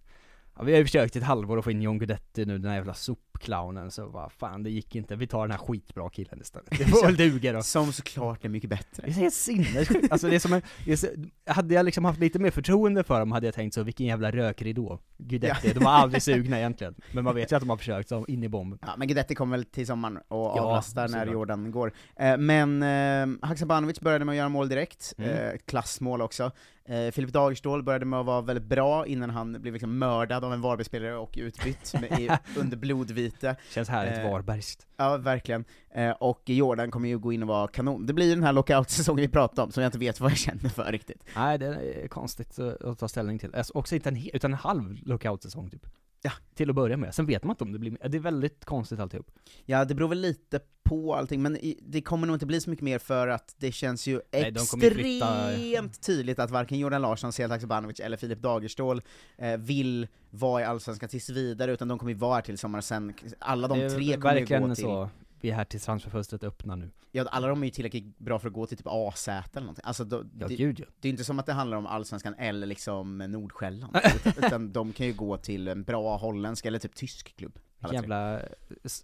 ja, 0.60 0.64
vi 0.64 0.72
har 0.72 0.78
ju 0.78 0.84
försökt 0.84 1.16
ett 1.16 1.22
halvår 1.22 1.58
att 1.58 1.64
få 1.64 1.70
in 1.70 1.82
John 1.82 1.98
Guidetti 1.98 2.44
nu, 2.44 2.58
den 2.58 2.68
här 2.70 2.76
jävla 2.76 2.94
sopclownen, 2.94 3.90
så 3.90 4.06
vad 4.06 4.32
fan 4.32 4.62
det 4.62 4.70
gick 4.70 4.94
inte, 4.94 5.16
vi 5.16 5.26
tar 5.26 5.40
den 5.42 5.50
här 5.50 5.58
skitbra 5.58 6.10
killen 6.10 6.40
istället. 6.40 6.70
Det 6.70 6.84
får 6.84 7.06
väl 7.06 7.16
duga 7.16 7.52
då. 7.52 7.62
Som 7.62 7.92
såklart 7.92 8.44
är 8.44 8.48
mycket 8.48 8.70
bättre. 8.70 9.02
Det 9.04 9.08
är 9.10 9.12
helt 9.12 9.34
sinnessjukt, 9.34 10.12
alltså 10.12 10.28
det 10.28 10.34
är 10.34 10.38
som 10.38 10.52
en, 10.52 10.62
det 10.84 10.92
är 10.92 10.96
så, 10.96 11.06
hade 11.46 11.74
jag 11.74 11.84
liksom 11.84 12.04
haft 12.04 12.20
lite 12.20 12.38
mer 12.38 12.50
förtroende 12.50 13.02
för 13.04 13.18
dem 13.20 13.32
hade 13.32 13.46
jag 13.46 13.54
tänkt 13.54 13.74
så, 13.74 13.82
vilken 13.82 14.06
jävla 14.06 14.30
rökridå, 14.30 14.98
Guidetti, 15.18 15.72
de 15.72 15.84
var 15.84 15.90
aldrig 15.92 16.22
sugna 16.30 16.58
egentligen. 16.58 16.94
Men 17.12 17.24
man 17.24 17.34
vet 17.34 17.52
ju 17.52 17.56
att 17.56 17.62
de 17.62 17.70
har 17.70 17.76
försökt, 17.76 18.08
så 18.08 18.24
in 18.28 18.44
i 18.44 18.48
bomben. 18.48 18.78
Ja, 18.82 18.94
men 18.96 19.08
Guidetti 19.08 19.34
kommer 19.34 19.56
väl 19.56 19.64
till 19.64 19.86
sommaren 19.86 20.16
och 20.16 20.22
Ja, 20.38 20.60
avlastar 20.60 21.02
när 21.02 21.18
såklart. 21.18 21.32
Jordan 21.32 21.70
går. 21.70 21.92
Eh, 22.16 22.36
men 22.36 22.82
eh, 22.82 23.48
Haksabanovic 23.48 24.00
började 24.00 24.24
med 24.24 24.32
att 24.32 24.36
göra 24.36 24.48
mål 24.48 24.68
direkt, 24.68 25.14
Mm. 25.18 25.30
eh, 25.30 25.52
klassmål 25.66 26.22
också. 26.22 26.50
Eh, 26.90 27.10
Filip 27.10 27.32
Dagerstål 27.32 27.82
började 27.82 28.04
med 28.04 28.20
att 28.20 28.26
vara 28.26 28.40
väldigt 28.40 28.64
bra 28.64 29.06
innan 29.06 29.30
han 29.30 29.52
blev 29.52 29.72
liksom 29.72 29.98
mördad 29.98 30.44
av 30.44 30.52
en 30.52 30.60
Varbergsspelare 30.60 31.16
och 31.16 31.34
utbytt 31.36 31.94
med, 32.00 32.20
i, 32.20 32.30
under 32.60 32.76
blodvite. 32.76 33.56
Känns 33.70 33.88
härligt 33.88 34.18
Eh, 34.18 34.30
Varbergskt. 34.30 34.86
Ja, 34.96 35.16
verkligen. 35.16 35.64
Eh, 35.94 36.10
och 36.10 36.42
Jordan 36.44 36.90
kommer 36.90 37.08
ju 37.08 37.18
gå 37.18 37.32
in 37.32 37.42
och 37.42 37.48
vara 37.48 37.68
kanon. 37.68 38.06
Det 38.06 38.12
blir 38.12 38.26
ju 38.26 38.34
den 38.34 38.44
här 38.44 38.52
lockout-säsongen 38.52 39.22
vi 39.22 39.28
pratade 39.28 39.62
om, 39.62 39.72
som 39.72 39.82
jag 39.82 39.88
inte 39.88 39.98
vet 39.98 40.20
vad 40.20 40.30
jag 40.30 40.38
känner 40.38 40.68
för 40.68 40.92
riktigt. 40.92 41.24
Nej, 41.36 41.58
det 41.58 41.66
är 41.66 42.08
konstigt 42.08 42.58
att 42.58 42.98
ta 42.98 43.08
ställning 43.08 43.38
till. 43.38 43.54
Alltså, 43.54 43.72
också 43.78 43.94
inte 43.94 44.08
en, 44.08 44.28
utan 44.32 44.52
en 44.52 44.58
halv 44.58 44.98
lockout-säsong 45.02 45.70
typ. 45.70 45.86
Ja. 46.22 46.32
Till 46.54 46.70
att 46.70 46.76
börja 46.76 46.96
med. 46.96 47.14
Sen 47.14 47.26
vet 47.26 47.44
man 47.44 47.54
inte 47.54 47.64
om 47.64 47.72
det 47.72 47.78
blir, 47.78 48.08
det 48.08 48.16
är 48.16 48.20
väldigt 48.20 48.64
konstigt 48.64 49.00
alltihop. 49.00 49.30
Ja, 49.64 49.84
det 49.84 49.94
beror 49.94 50.08
väl 50.08 50.20
lite 50.20 50.60
på 50.82 51.14
allting, 51.14 51.42
men 51.42 51.56
i, 51.56 51.78
det 51.82 52.02
kommer 52.02 52.26
nog 52.26 52.36
inte 52.36 52.46
bli 52.46 52.60
så 52.60 52.70
mycket 52.70 52.84
mer 52.84 52.98
för 52.98 53.28
att 53.28 53.54
det 53.58 53.72
känns 53.72 54.06
ju 54.06 54.20
Nej, 54.32 54.42
extremt 54.42 56.02
tydligt 56.02 56.38
att 56.38 56.50
varken 56.50 56.78
Jordan 56.78 57.02
Larsson, 57.02 57.32
Sead 57.32 57.50
Haksabanovic 57.50 58.00
eller 58.00 58.16
Filip 58.16 58.38
Dagerstål 58.38 59.02
eh, 59.38 59.56
vill 59.56 60.08
vara 60.30 60.62
i 60.62 60.64
Allsvenskan 60.64 61.08
tills 61.08 61.30
vidare, 61.30 61.72
utan 61.72 61.88
de 61.88 61.98
kommer 61.98 62.12
ju 62.12 62.18
vara 62.18 62.34
här 62.34 62.42
till 62.42 62.58
sommaren 62.58 62.82
sen. 62.82 63.14
Alla 63.38 63.68
de 63.68 63.74
tre 63.74 64.16
kommer 64.16 64.36
ju 64.36 64.60
gå 64.60 64.74
till... 64.74 64.84
så. 64.84 65.10
Vi 65.40 65.50
är 65.50 65.54
här 65.54 65.64
tills 65.64 65.84
transferfönstret 65.84 66.44
öppnar 66.44 66.76
nu. 66.76 66.90
Ja, 67.12 67.24
alla 67.30 67.48
de 67.48 67.62
är 67.62 67.66
ju 67.66 67.70
tillräckligt 67.70 68.18
bra 68.18 68.38
för 68.38 68.48
att 68.48 68.54
gå 68.54 68.66
till 68.66 68.76
typ 68.76 68.86
AZ 68.86 69.28
eller 69.28 69.60
någonting. 69.60 69.84
Alltså, 69.86 70.04
då, 70.04 70.24
Ja, 70.38 70.48
det, 70.48 70.56
gud 70.56 70.80
ja. 70.80 70.86
det 71.00 71.08
är 71.08 71.10
inte 71.10 71.24
som 71.24 71.38
att 71.38 71.46
det 71.46 71.52
handlar 71.52 71.76
om 71.76 71.86
Allsvenskan 71.86 72.34
eller 72.38 72.66
liksom 72.66 73.18
Nordsjälland, 73.18 73.96
utan, 73.96 74.32
utan 74.46 74.72
de 74.72 74.92
kan 74.92 75.06
ju 75.06 75.12
gå 75.12 75.36
till 75.36 75.68
en 75.68 75.82
bra 75.82 76.16
holländsk 76.16 76.66
eller 76.66 76.78
typ 76.78 76.94
tysk 76.94 77.36
klubb. 77.36 77.58
Alla 77.80 77.88
tre. 77.88 77.96
Jävla 77.96 78.40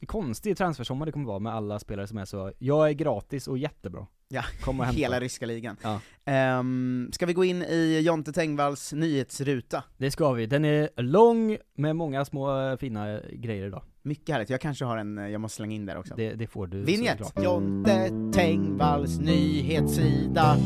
konstig 0.07 0.57
transfersommar 0.57 1.07
det 1.07 1.13
kommer 1.13 1.27
vara 1.27 1.39
med 1.39 1.55
alla 1.55 1.79
spelare 1.79 2.07
som 2.07 2.19
är 2.19 2.25
så, 2.25 2.53
jag 2.59 2.89
är 2.89 2.93
gratis 2.93 3.49
och 3.49 3.59
jättebra. 3.59 4.07
Ja, 4.29 4.43
Kom 4.65 4.81
och 4.81 4.87
hämta. 4.87 4.99
hela 4.99 5.21
ryska 5.21 5.47
ligan. 5.47 5.77
Ja. 5.83 6.01
Ehm, 6.25 7.11
ska 7.13 7.27
vi 7.27 7.33
gå 7.33 7.45
in 7.45 7.63
i 7.63 8.01
Jonte 8.01 8.33
Tengvalls 8.33 8.93
nyhetsruta? 8.93 9.85
Det 9.97 10.11
ska 10.11 10.33
vi. 10.33 10.47
Den 10.47 10.65
är 10.65 11.03
lång 11.03 11.59
med 11.75 11.97
många 11.97 12.25
små 12.25 12.61
eh, 12.71 12.77
fina 12.77 13.21
grejer 13.33 13.67
idag. 13.67 13.83
Mycket 14.03 14.29
härligt, 14.33 14.51
jag 14.51 14.61
kanske 14.61 14.85
har 14.85 14.97
en, 14.97 15.19
eh, 15.19 15.29
jag 15.29 15.41
måste 15.41 15.57
slänga 15.57 15.75
in 15.75 15.87
där 15.87 15.99
också. 15.99 16.15
Det, 16.17 16.35
det 16.35 16.47
får 16.47 16.67
du 16.67 16.83
Vinjett! 16.83 17.19
såklart. 17.27 17.45
Jonte 17.45 18.11
Tengvalls 18.35 19.19
nyhetssida. 19.19 20.57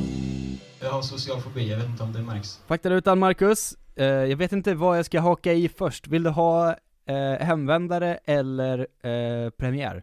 Jag 0.82 0.90
har 0.90 1.02
social 1.02 1.40
fobi, 1.40 1.70
jag 1.70 1.76
vet 1.78 1.86
inte 1.88 2.02
om 2.02 2.12
det 2.12 2.22
märks. 2.22 2.60
Faktarutan 2.66 3.18
Marcus, 3.18 3.74
eh, 3.96 4.04
jag 4.06 4.36
vet 4.36 4.52
inte 4.52 4.74
vad 4.74 4.98
jag 4.98 5.04
ska 5.06 5.20
haka 5.20 5.52
i 5.52 5.68
först. 5.68 6.08
Vill 6.08 6.22
du 6.22 6.30
ha 6.30 6.76
eh, 7.10 7.46
hemvändare 7.46 8.18
eller 8.24 8.78
eh, 9.02 9.50
premiär? 9.50 10.02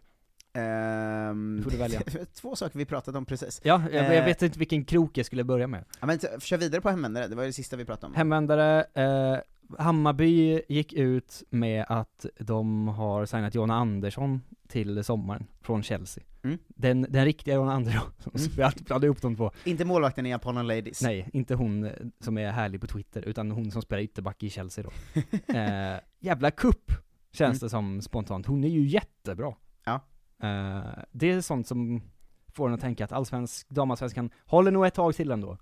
Du 1.56 1.62
får 1.62 1.70
du 1.70 1.76
välja. 1.76 2.00
Två 2.40 2.56
saker 2.56 2.78
vi 2.78 2.84
pratade 2.84 3.18
om 3.18 3.24
precis. 3.26 3.60
Ja, 3.64 3.82
jag, 3.92 4.04
jag 4.04 4.16
Eh, 4.16 4.24
vet 4.24 4.42
inte 4.42 4.58
vilken 4.58 4.84
krok 4.84 5.18
jag 5.18 5.26
skulle 5.26 5.44
börja 5.44 5.66
med. 5.66 5.84
Ja, 6.00 6.06
men 6.06 6.18
kör 6.40 6.56
vidare 6.56 6.80
på 6.80 6.90
hemvändare, 6.90 7.26
det 7.28 7.36
var 7.36 7.44
det 7.44 7.52
sista 7.52 7.76
vi 7.76 7.84
pratade 7.84 8.06
om. 8.06 8.14
Hemvändare, 8.14 8.84
eh, 8.94 9.38
Hammarby 9.78 10.62
gick 10.68 10.92
ut 10.92 11.42
med 11.50 11.84
att 11.88 12.26
de 12.38 12.88
har 12.88 13.26
signat 13.26 13.54
Jonna 13.54 13.74
Andersson 13.74 14.42
till 14.68 15.04
sommaren, 15.04 15.46
från 15.60 15.82
Chelsea. 15.82 16.24
Mm. 16.44 16.58
Den, 16.68 17.06
den 17.08 17.24
riktiga 17.24 17.54
Jonna 17.54 17.72
Andersson, 17.72 18.10
som 18.18 18.32
Mm. 18.34 18.50
vi 18.56 18.62
alltid 18.62 18.84
blandade 18.84 19.06
ihop 19.06 19.22
de 19.22 19.36
två. 19.36 19.50
Inte 19.64 19.84
målvakten 19.84 20.26
i 20.26 20.32
Apollon 20.32 20.66
Ladies. 20.66 21.02
Nej, 21.02 21.28
inte 21.32 21.54
hon 21.54 21.84
eh, 21.84 21.92
som 22.20 22.38
är 22.38 22.50
härlig 22.50 22.80
på 22.80 22.86
Twitter, 22.86 23.22
utan 23.22 23.50
hon 23.50 23.70
som 23.70 23.82
spelar 23.82 24.02
ytterback 24.02 24.42
i 24.42 24.50
Chelsea 24.50 24.84
då. 24.84 24.90
eh, 25.58 25.96
jävla 26.20 26.50
kupp 26.50 26.92
känns 27.32 27.62
Mm. 27.62 27.66
det 27.66 27.70
som 27.70 28.02
spontant. 28.02 28.46
Hon 28.46 28.64
är 28.64 28.68
ju 28.68 28.86
jättebra. 28.86 29.54
Ja. 29.84 29.94
Eh, 30.42 31.02
det 31.12 31.30
är 31.30 31.40
sånt 31.40 31.66
som 31.66 32.02
får 32.54 32.68
en 32.68 32.74
att 32.74 32.80
tänka 32.80 33.04
att 33.04 33.12
allsvensk, 33.12 33.68
damallsvenskan 33.68 34.30
håller 34.46 34.70
nog 34.70 34.86
ett 34.86 34.94
tag 34.94 35.14
till 35.14 35.30
ändå. 35.30 35.58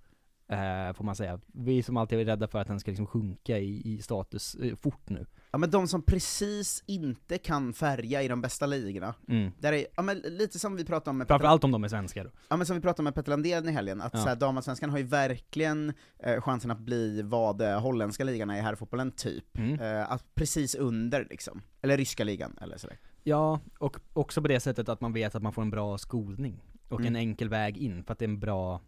Eh, 0.49 0.93
får 0.95 1.05
man 1.05 1.17
säga. 1.17 1.41
Vi 1.47 1.83
som 1.83 1.97
alltid 1.97 2.19
är 2.21 2.25
rädda 2.25 2.49
för 2.49 2.59
att 2.59 2.67
den 2.69 2.81
ska 2.81 2.91
liksom 2.91 3.07
sjunka 3.07 3.59
i, 3.59 3.83
i 3.95 4.03
status 4.03 4.55
eh, 4.55 4.75
fort 4.77 5.09
nu. 5.09 5.27
Ja 5.51 5.59
men 5.59 5.71
de 5.71 5.89
som 5.89 6.03
precis 6.03 6.83
inte 6.87 7.39
kan 7.39 7.73
färga 7.73 8.23
i 8.23 8.29
de 8.29 8.41
bästa 8.41 8.67
ligorna, 8.67 9.15
Mm. 9.29 9.53
där 9.59 9.73
är, 9.73 9.87
ja 9.97 10.03
men 10.03 10.19
lite 10.19 10.59
som 10.59 10.77
vi 10.77 10.85
pratade 10.85 11.11
om 11.11 11.19
med 11.19 11.27
Framförallt 11.29 11.65
om 11.65 11.71
de 11.71 11.85
är 11.85 11.89
svenskar 11.89 12.25
då. 12.25 12.31
Ja 12.49 12.57
men 12.57 12.67
som 12.67 12.77
vi 12.77 12.83
pratade 12.83 13.01
om 13.01 13.05
med 13.05 13.15
Petter 13.15 13.31
Landén 13.31 13.69
i 13.69 13.73
helgen, 13.73 14.01
att 14.01 14.13
Ja. 14.15 14.35
damallsvenskan 14.35 14.91
har 14.91 14.99
ju 14.99 15.05
verkligen 15.05 15.93
eh, 16.19 16.41
chansen 16.41 16.71
att 16.71 16.79
bli 16.81 17.23
vad 17.23 17.61
eh, 17.61 17.81
holländska 17.81 18.25
ligan 18.25 18.51
är 18.51 18.57
i 18.57 18.61
herrfotbollen 18.61 19.11
typ. 19.13 19.59
Mm. 19.59 19.81
Eh, 19.81 20.13
att 20.13 20.35
precis 20.35 20.75
under 20.75 21.27
liksom. 21.31 21.63
Eller 21.83 21.97
ryska 21.97 22.25
ligan, 22.25 22.59
eller 22.61 22.77
sådär. 22.79 22.99
Ja, 23.23 23.61
och 23.79 23.97
också 24.13 24.43
på 24.43 24.49
det 24.49 24.61
sättet 24.61 24.89
att 24.89 25.01
man 25.01 25.13
vet 25.13 25.35
att 25.35 25.43
man 25.43 25.53
får 25.53 25.63
en 25.63 25.71
bra 25.71 25.99
skolning. 25.99 26.63
Och 26.89 27.01
Mm. 27.01 27.07
en 27.13 27.17
enkel 27.17 27.49
väg 27.49 27.77
in, 27.77 28.05
för 28.05 28.13
att 28.13 28.19
det 28.19 28.25
är 28.25 28.29
en 28.29 28.41
bra 28.41 28.81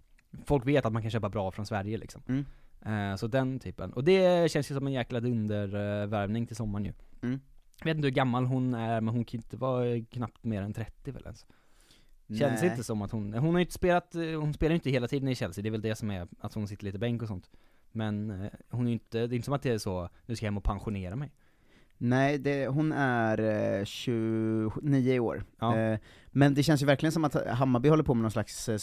Folk 0.45 0.67
vet 0.67 0.87
att 0.87 0.93
man 0.93 1.03
kan 1.03 1.11
köpa 1.11 1.29
bra 1.29 1.51
från 1.51 1.67
Sverige 1.67 1.99
liksom. 1.99 2.23
Mm. 2.29 2.45
Eh, 3.11 3.17
så 3.17 3.27
den 3.27 3.59
typen. 3.59 3.93
Och 3.93 4.05
det 4.05 4.51
känns 4.51 4.71
ju 4.71 4.75
som 4.75 4.87
en 4.87 4.93
jäkla 4.93 5.21
dundervärvning 5.21 6.47
till 6.47 6.57
sommaren 6.57 6.85
ju. 6.85 6.93
Mm. 7.23 7.41
Jag 7.79 7.85
vet 7.85 7.97
inte 7.97 8.07
hur 8.07 8.15
gammal 8.15 8.45
hon 8.45 8.75
är, 8.75 9.01
men 9.01 9.15
hon 9.15 9.25
kan 9.25 9.39
inte 9.39 9.57
vara 9.57 10.05
knappt 10.11 10.45
mer 10.45 10.63
än 10.63 10.73
30 10.73 11.11
väl 11.11 11.23
ens. 11.23 11.47
Känns 12.39 12.63
Nej. 12.63 12.71
inte 12.71 12.85
som 12.85 13.03
att 13.03 13.11
hon, 13.11 13.33
hon 13.33 13.51
har 13.51 13.59
ju 13.59 13.65
inte 13.65 13.75
spelat, 13.75 14.15
hon 14.15 14.55
spelar 14.55 14.71
ju 14.71 14.75
inte 14.75 14.91
hela 14.91 15.09
tiden 15.09 15.29
i 15.29 15.35
Chelsea, 15.35 15.63
det 15.63 15.69
är 15.69 15.71
väl 15.71 15.83
det 15.83 15.95
som 15.95 16.11
är, 16.11 16.29
att 16.41 16.55
hon 16.55 16.69
sitter 16.69 16.85
lite 16.85 16.99
bänk 16.99 17.23
och 17.23 17.29
sånt. 17.29 17.51
Men 17.93 18.31
eh, 18.31 18.51
hon 18.69 18.87
är 18.87 18.91
ju 18.91 18.93
inte, 18.93 19.19
det 19.19 19.35
är 19.35 19.37
inte 19.37 19.45
som 19.45 19.55
att 19.55 19.63
det 19.63 19.71
är 19.71 19.79
så, 19.79 20.09
nu 20.27 20.37
ska 20.37 20.47
jag 20.47 20.53
hem 20.53 20.57
och 20.57 20.65
pensionera 20.65 21.17
mig. 21.17 21.33
Nej, 21.99 22.39
det, 22.39 22.67
hon 22.67 22.93
är 22.93 23.41
eh, 23.79 23.85
29 23.85 25.19
år. 25.19 25.45
Ja. 25.59 25.77
Eh, 25.77 25.99
men 26.27 26.55
det 26.55 26.63
känns 26.63 26.83
ju 26.83 26.87
verkligen 26.87 27.13
som 27.13 27.25
att 27.25 27.47
Hammarby 27.49 27.89
håller 27.89 28.05
på 28.05 28.15
med 28.15 28.23
någon 28.23 28.31
slags 28.31 28.69
eh, 28.69 28.79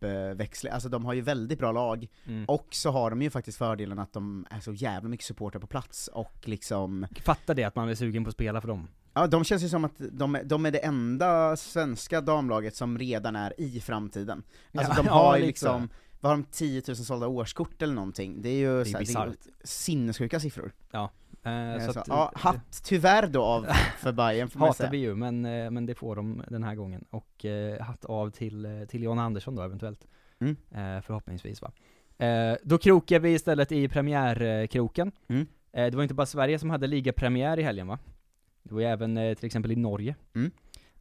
superuppväxling, 0.00 0.72
alltså 0.72 0.88
de 0.88 1.04
har 1.04 1.12
ju 1.14 1.20
väldigt 1.20 1.58
bra 1.58 1.72
lag, 1.72 2.06
Mm. 2.26 2.44
och 2.44 2.66
så 2.70 2.90
har 2.90 3.10
de 3.10 3.22
ju 3.22 3.30
faktiskt 3.30 3.58
fördelen 3.58 3.98
att 3.98 4.12
de 4.12 4.46
är 4.50 4.60
så 4.60 4.72
jävla 4.72 5.08
mycket 5.08 5.26
supportrar 5.26 5.60
på 5.60 5.66
plats, 5.66 6.08
och 6.08 6.34
liksom 6.44 7.06
Fatta 7.24 7.54
det, 7.54 7.64
att 7.64 7.76
man 7.76 7.88
är 7.88 7.94
sugen 7.94 8.24
på 8.24 8.28
att 8.28 8.34
spela 8.34 8.60
för 8.60 8.68
dem. 8.68 8.88
Ja, 9.14 9.26
de 9.26 9.44
känns 9.44 9.62
ju 9.64 9.68
som 9.68 9.84
att 9.84 9.92
de, 9.98 10.34
är- 10.34 10.44
de 10.44 10.66
är 10.66 10.70
det 10.70 10.78
enda 10.84 11.56
svenska 11.56 12.20
damlaget 12.20 12.76
som 12.76 12.98
redan 12.98 13.36
är 13.36 13.60
i 13.60 13.80
framtiden. 13.80 14.42
Alltså 14.74 14.92
Ja, 14.92 14.96
de 14.96 15.06
ja, 15.06 15.12
har 15.12 15.34
ju 15.36 15.40
lite 15.40 15.46
liksom, 15.46 15.88
vad 16.20 16.32
har 16.32 16.36
de, 16.36 16.44
10 16.44 16.82
000 16.88 16.96
sålda 16.96 17.26
årskort 17.26 17.82
eller 17.82 17.94
någonting? 17.94 18.42
Det 18.42 18.48
är 18.48 18.58
ju 18.78 18.84
så 18.84 18.98
här, 18.98 19.04
det 19.04 19.12
är 19.12 19.36
sinnessjuka 19.64 20.40
siffror. 20.40 20.72
Ja. 20.90 21.10
Eh, 21.46 21.74
Eh, 21.74 21.90
så 21.90 21.98
att, 21.98 22.08
ja, 22.08 22.32
hatt 22.34 22.82
tyvärr 22.84 23.26
då 23.26 23.42
av 23.42 23.66
för 23.98 24.12
Bayern 24.12 24.48
får 24.48 24.60
man 24.60 24.68
Hatar 24.68 24.90
vi 24.90 24.98
ju, 24.98 25.14
men, 25.14 25.44
eh, 25.44 25.70
men 25.70 25.86
det 25.86 25.94
får 25.94 26.16
de 26.16 26.42
den 26.48 26.64
här 26.64 26.74
gången. 26.74 27.04
Och 27.10 27.44
eh, 27.44 27.82
hatt 27.82 28.04
av 28.04 28.30
till, 28.30 28.64
eh, 28.64 28.84
till 28.84 29.02
Jan 29.02 29.18
Andersson 29.18 29.54
då 29.54 29.62
eventuellt. 29.62 30.06
Mm. 30.40 30.56
Eh, 30.70 31.02
förhoppningsvis 31.02 31.62
va. 31.62 31.72
Eh, 32.26 32.56
då 32.62 32.78
krokar 32.78 33.20
vi 33.20 33.30
istället 33.30 33.72
i 33.72 33.88
premiärkroken. 33.88 35.12
Mm. 35.28 35.46
Eh, 35.72 35.90
det 35.90 35.96
var 35.96 36.02
inte 36.02 36.14
bara 36.14 36.26
Sverige 36.26 36.58
som 36.58 36.70
hade 36.70 36.86
ligapremiär 36.86 37.58
i 37.58 37.62
helgen 37.62 37.86
va? 37.86 37.98
Det 38.62 38.74
var 38.74 38.80
ju 38.80 38.86
även 38.86 39.16
eh, 39.16 39.34
till 39.34 39.46
exempel 39.46 39.72
i 39.72 39.76
Norge. 39.76 40.14
Mm. 40.34 40.50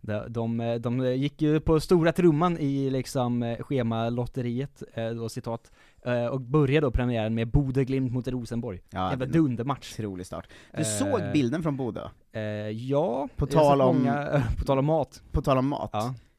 De, 0.01 0.25
de, 0.27 0.59
eh, 0.59 0.75
de 0.75 1.15
gick 1.15 1.41
ju 1.41 1.59
på 1.59 1.79
stora 1.79 2.11
trumman 2.11 2.57
i 2.57 2.89
liksom 2.89 3.43
eh, 3.43 3.63
schemalotteriet, 3.63 4.83
eh, 4.93 5.09
då 5.09 5.29
citat, 5.29 5.71
eh, 6.05 6.25
och 6.25 6.41
började 6.41 6.87
då 6.87 6.91
premiären 6.91 7.35
med 7.35 7.47
Bode-Glimt 7.47 8.11
mot 8.11 8.27
Rosenborg. 8.27 8.81
Ja, 8.89 9.09
Jävla 9.09 9.25
dundermatch. 9.25 9.93
Otrolig 9.99 10.25
start. 10.25 10.47
Du 10.73 10.81
Eh, 10.81 10.85
såg 10.87 11.21
bilden 11.33 11.63
från 11.63 11.77
Bodö? 11.77 12.07
Eh, 12.31 12.41
ja, 12.69 13.27
På 13.35 13.45
tal 13.47 13.81
om- 13.81 13.97
många, 13.97 14.43
på 14.57 14.63
tal 14.65 14.77
om 14.79 14.85
mat. 14.85 15.21
På 15.31 15.41
tal 15.41 15.57
om 15.57 15.67
mat. 15.67 15.91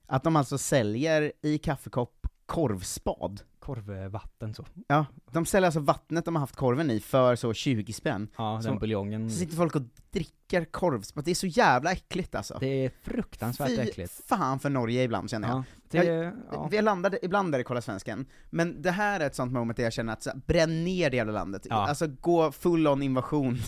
Att 0.07 0.25
de 0.25 0.37
alltså 0.37 0.59
säljer 0.59 1.33
i 1.43 1.59
kaffekopp 1.59 2.27
korvspad. 2.47 3.41
Korvvatten 3.67 4.55
så. 4.55 4.65
Ja, 4.89 5.07
de 5.31 5.47
säljer 5.47 5.67
alltså 5.67 5.81
vattnet 5.81 6.25
de 6.25 6.35
har 6.37 6.41
haft 6.41 6.57
korven 6.57 6.91
i 6.91 7.01
för 7.01 7.37
så 7.37 7.55
20 7.55 7.93
spänn. 7.93 8.29
Ja, 8.39 8.61
Så- 8.63 8.69
den 8.69 8.79
buljongen. 8.79 9.31
Så 9.31 9.37
sitter 9.37 9.57
folk 9.57 9.77
och 9.77 9.83
dricker 10.11 10.65
korvspad, 10.65 11.25
det 11.25 11.31
är 11.31 11.35
så 11.35 11.47
jävla 11.47 11.93
äckligt 11.93 12.35
alltså. 12.35 12.57
Det 12.61 12.85
är 12.85 12.91
fruktansvärt 13.03 13.69
Fy 13.69 13.77
äckligt. 13.79 14.23
fan 14.29 14.59
för 14.59 14.71
Norge 14.71 15.03
ibland 15.03 15.31
känner 15.31 15.49
jag. 15.49 15.57
Ja, 15.59 15.65
det, 15.91 16.05
jag, 16.05 16.33
ja. 16.53 16.69
Vi 16.71 16.83
landade 16.83 17.19
ibland 17.23 17.53
där 17.53 17.59
i 17.59 17.65
Kolla 17.65 17.81
Svensken, 17.81 18.27
men 18.51 18.83
det 18.83 18.91
här 18.91 19.21
är 19.21 19.27
ett 19.27 19.35
sånt 19.35 19.53
moment 19.53 19.77
där 19.77 19.85
jag 19.85 19.93
känner 19.93 20.13
att 20.13 20.23
så, 20.23 20.31
bränn 20.47 20.85
ner 20.85 21.11
det 21.11 21.17
jävla 21.17 21.33
landet. 21.33 21.67
Ja. 21.71 21.89
Alltså 21.89 22.07
gå 22.21 22.53
full 22.53 22.87
on 22.89 23.03
invasion. 23.03 23.59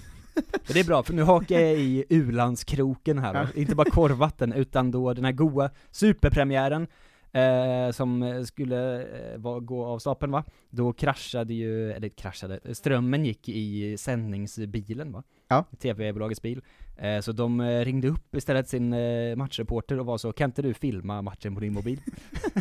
Det 0.67 0.81
är 0.81 0.85
bra, 0.85 1.03
för 1.03 1.13
nu 1.15 1.23
hakar 1.23 1.61
jag 1.61 1.75
i 1.79 2.05
u-landskroken 2.09 3.19
här 3.19 3.35
då. 3.55 3.61
Inte 3.61 3.75
bara 3.75 3.91
korvvatten, 3.91 4.53
utan 4.53 4.91
då 4.91 5.15
den 5.15 5.25
här 5.25 5.33
goa 5.33 5.71
superpremiären 5.91 6.87
eh, 7.33 7.91
som 7.91 8.23
eh, 8.23 8.43
skulle 8.43 9.03
eh, 9.03 9.39
var, 9.39 9.61
gå 9.61 9.85
av 9.85 9.99
stapeln 9.99 10.33
va? 10.33 10.45
Då 10.71 10.93
kraschade 10.93 11.55
ju, 11.55 11.93
eller 11.93 12.09
kraschade, 12.09 12.75
strömmen 12.75 13.25
gick 13.25 13.49
i 13.49 13.97
sändningsbilen 13.99 15.13
va? 15.13 15.23
Ja. 15.49 15.65
TV-bolagets 15.79 16.43
bil. 16.43 16.63
Eh, 16.97 17.21
så 17.21 17.33
de 17.33 17.61
eh, 17.61 17.85
ringde 17.85 18.09
upp 18.09 18.35
istället 18.35 18.69
sin 18.69 18.93
eh, 18.93 19.37
matchreporter 19.37 20.01
och 20.01 20.07
var 20.07 20.19
så, 20.19 20.33
kan 20.33 20.51
inte 20.51 20.63
du 20.63 20.75
filma 20.75 21.23
matchen 21.23 21.55
på 21.55 21.61
din 21.61 21.73
mobil? 21.73 22.01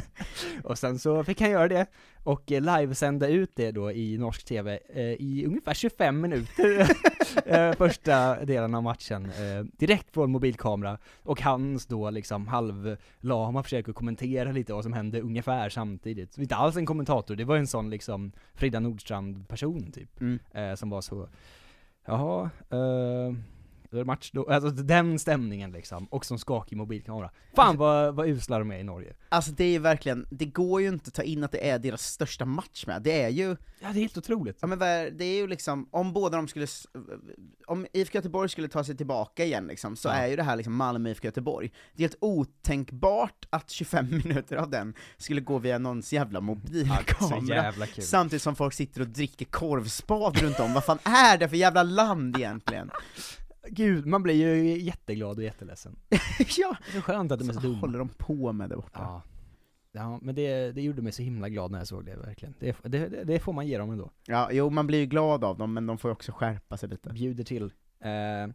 och 0.64 0.78
sen 0.78 1.00
så 1.00 1.24
fick 1.24 1.42
han 1.42 1.50
göra 1.52 1.68
det, 1.68 1.86
och 2.24 2.52
eh, 2.52 2.62
livesända 2.62 3.28
ut 3.28 3.52
det 3.56 3.72
då 3.72 3.92
i 3.92 4.18
norsk 4.18 4.46
TV 4.46 4.80
i 5.20 5.46
ungefär 5.46 5.74
25 5.74 6.22
minuter, 6.22 6.88
första 7.78 8.46
delen 8.46 8.76
av 8.76 8.84
matchen, 8.84 9.32
direkt 9.78 10.14
från 10.14 10.32
mobilkamera, 10.32 10.98
och 11.24 11.42
hans 11.42 11.86
då 11.86 12.10
liksom 12.10 12.48
halvlama 12.48 13.64
försöker 13.64 13.94
kommentera 13.94 14.52
lite 14.52 14.74
vad 14.74 14.84
som 14.84 14.94
hände 14.94 15.22
ungefär 15.22 15.70
samtidigt. 15.70 16.34
Så 16.34 16.42
inte 16.42 16.56
alls 16.56 16.76
en 16.76 16.86
kommentator, 16.86 17.36
det 17.36 17.46
var 17.46 17.58
en 17.58 17.68
sån 17.68 17.90
liksom 17.90 18.32
Frida 18.54 18.80
Nordstrand-person 18.80 19.92
typ, 19.92 20.22
Mm. 20.22 20.78
som 20.78 20.90
var 20.90 21.02
så, 21.02 21.28
jaha, 22.08 22.52
eh, 22.72 23.36
då 23.90 23.98
är 23.98 24.02
det 24.02 24.06
match 24.06 24.32
då, 24.34 24.50
alltså 24.50 24.70
den 24.70 25.20
stämningen 25.20 25.72
liksom, 25.72 26.06
och 26.06 26.26
som 26.26 26.40
skakig 26.40 26.78
mobilkamera. 26.78 27.32
Fan 27.56 27.78
vad, 27.78 28.16
vad 28.16 28.28
usla 28.28 28.60
de 28.60 28.72
är 28.72 28.78
i 28.80 28.84
Norge. 28.84 29.16
Alltså 29.30 29.52
det 29.52 29.64
är 29.64 29.70
ju 29.72 29.80
verkligen, 29.80 30.28
det 30.30 30.46
går 30.46 30.82
ju 30.82 30.88
inte 30.88 31.08
att 31.08 31.14
ta 31.14 31.24
in 31.24 31.44
att 31.44 31.52
det 31.52 31.70
är 31.70 31.80
deras 31.80 32.02
största 32.04 32.46
match 32.46 32.86
med, 32.88 33.02
det 33.02 33.22
är 33.22 33.30
ju 33.30 33.58
Ja 33.80 33.88
det 33.94 34.00
är 34.00 34.02
helt 34.02 34.18
otroligt. 34.18 34.58
Ja 34.62 34.68
men 34.68 34.80
det 34.80 35.26
är 35.26 35.36
ju 35.36 35.48
liksom, 35.48 35.88
om 35.92 36.14
båda 36.14 36.38
de 36.38 36.48
skulle, 36.48 36.68
om 37.68 37.88
IFK 37.94 38.16
Göteborg 38.18 38.50
skulle 38.50 38.68
ta 38.68 38.84
sig 38.84 38.98
tillbaka 38.98 39.46
igen 39.46 39.68
liksom, 39.68 39.96
så 39.96 40.08
Ja. 40.08 40.14
är 40.14 40.28
ju 40.28 40.36
det 40.36 40.44
här 40.44 40.56
liksom 40.56 40.76
Malmö 40.76 41.10
IFK 41.10 41.26
Göteborg. 41.28 41.72
Det 41.94 42.04
är 42.04 42.08
helt 42.08 42.18
otänkbart 42.22 43.46
att 43.50 43.70
25 43.70 44.10
minuter 44.24 44.56
av 44.56 44.70
den 44.70 44.94
skulle 45.18 45.42
gå 45.42 45.58
via 45.60 45.78
någons 45.78 46.14
jävla 46.14 46.42
mobilkamera. 46.42 47.72
kul. 47.72 48.04
Samtidigt 48.04 48.42
som 48.44 48.56
folk 48.56 48.74
sitter 48.74 49.02
och 49.02 49.08
dricker 49.08 49.46
korvspad 49.46 50.38
runt 50.42 50.60
om, 50.60 50.74
vad 50.74 50.84
fan 50.84 51.00
är 51.04 51.38
det 51.38 51.50
för 51.50 51.56
jävla 51.58 51.84
land 51.84 52.38
egentligen? 52.38 52.92
Gud, 53.72 54.06
man 54.06 54.24
blir 54.24 54.34
ju 54.36 54.78
jätteglad 54.82 55.38
och 55.38 55.44
jätteledsen. 55.44 55.96
ja, 56.58 56.76
Det 56.86 56.92
är 56.92 56.96
så 56.96 57.02
skönt 57.02 57.32
att 57.32 57.40
de 57.40 57.50
är 57.50 57.54
så 57.54 57.60
vad 57.60 57.64
dumma. 57.70 57.80
håller 57.80 58.00
de 58.00 58.10
på 58.10 58.52
med 58.54 58.70
där 58.70 58.76
borta? 58.76 59.00
Ja. 59.00 59.22
Ja, 59.92 60.20
men 60.22 60.36
det, 60.36 60.72
det 60.72 60.82
gjorde 60.82 61.02
mig 61.02 61.12
så 61.12 61.22
himla 61.22 61.50
glad 61.50 61.72
när 61.72 61.78
jag 61.78 61.88
såg 61.88 62.06
det 62.06 62.16
verkligen. 62.16 62.54
Det, 62.60 62.76
det, 62.84 63.08
det- 63.08 63.24
det 63.24 63.40
får 63.40 63.54
man 63.54 63.68
ge 63.68 63.78
dem 63.78 63.92
ändå. 63.92 64.12
Ja, 64.28 64.50
jo 64.52 64.70
man 64.70 64.88
blir 64.88 65.00
ju 65.00 65.06
glad 65.06 65.44
av 65.44 65.58
dem, 65.58 65.74
men 65.74 65.86
de 65.88 65.98
får 65.98 66.10
ju 66.10 66.14
också 66.14 66.32
skärpa 66.32 66.78
sig 66.78 66.90
lite. 66.90 67.10
Bjuder 67.10 67.44
till. 67.44 67.64
Eh, 68.00 68.54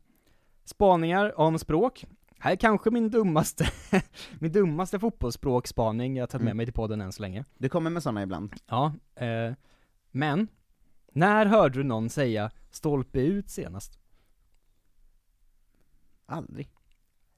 spaningar 0.64 1.40
om 1.40 1.59
språk. 1.59 2.05
Här 2.38 2.53
är 2.53 2.57
kanske 2.57 2.90
min 2.90 3.11
dummaste, 3.11 3.66
min 4.38 4.53
dummaste 4.53 4.98
fotbollsspråkspaning 4.98 6.16
jag 6.16 6.22
har 6.22 6.27
tagit 6.27 6.42
med 6.44 6.48
Mm. 6.51 6.57
mig 6.57 6.66
till 6.66 6.72
podden 6.75 7.01
än 7.01 7.12
så 7.12 7.22
länge. 7.22 7.44
Du 7.59 7.68
kommer 7.68 7.90
med 7.90 8.03
såna 8.03 8.22
ibland. 8.22 8.53
Ja, 8.66 8.92
eh, 9.14 9.53
men, 10.11 10.48
när 11.12 11.46
hörde 11.46 11.79
du 11.79 11.85
någon 11.85 12.09
säga 12.11 12.51
'stolpe 12.70 13.18
ut' 13.20 13.48
senast? 13.48 13.98
Aldrig. 16.33 16.71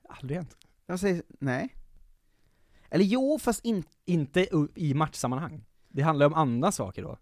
Aldrig 0.09 0.37
hänt. 0.37 0.57
Jag 0.87 1.01
säger, 1.01 1.23
nej. 1.41 1.75
Eller 2.91 3.05
jo, 3.05 3.39
fast 3.39 3.65
inte 3.65 3.89
Inte 4.05 4.49
i 4.75 4.95
matchsammanhang. 4.95 5.65
Det 5.89 6.03
handlar 6.03 6.27
om 6.27 6.35
andra 6.35 6.73
saker 6.73 7.03
då. 7.03 7.19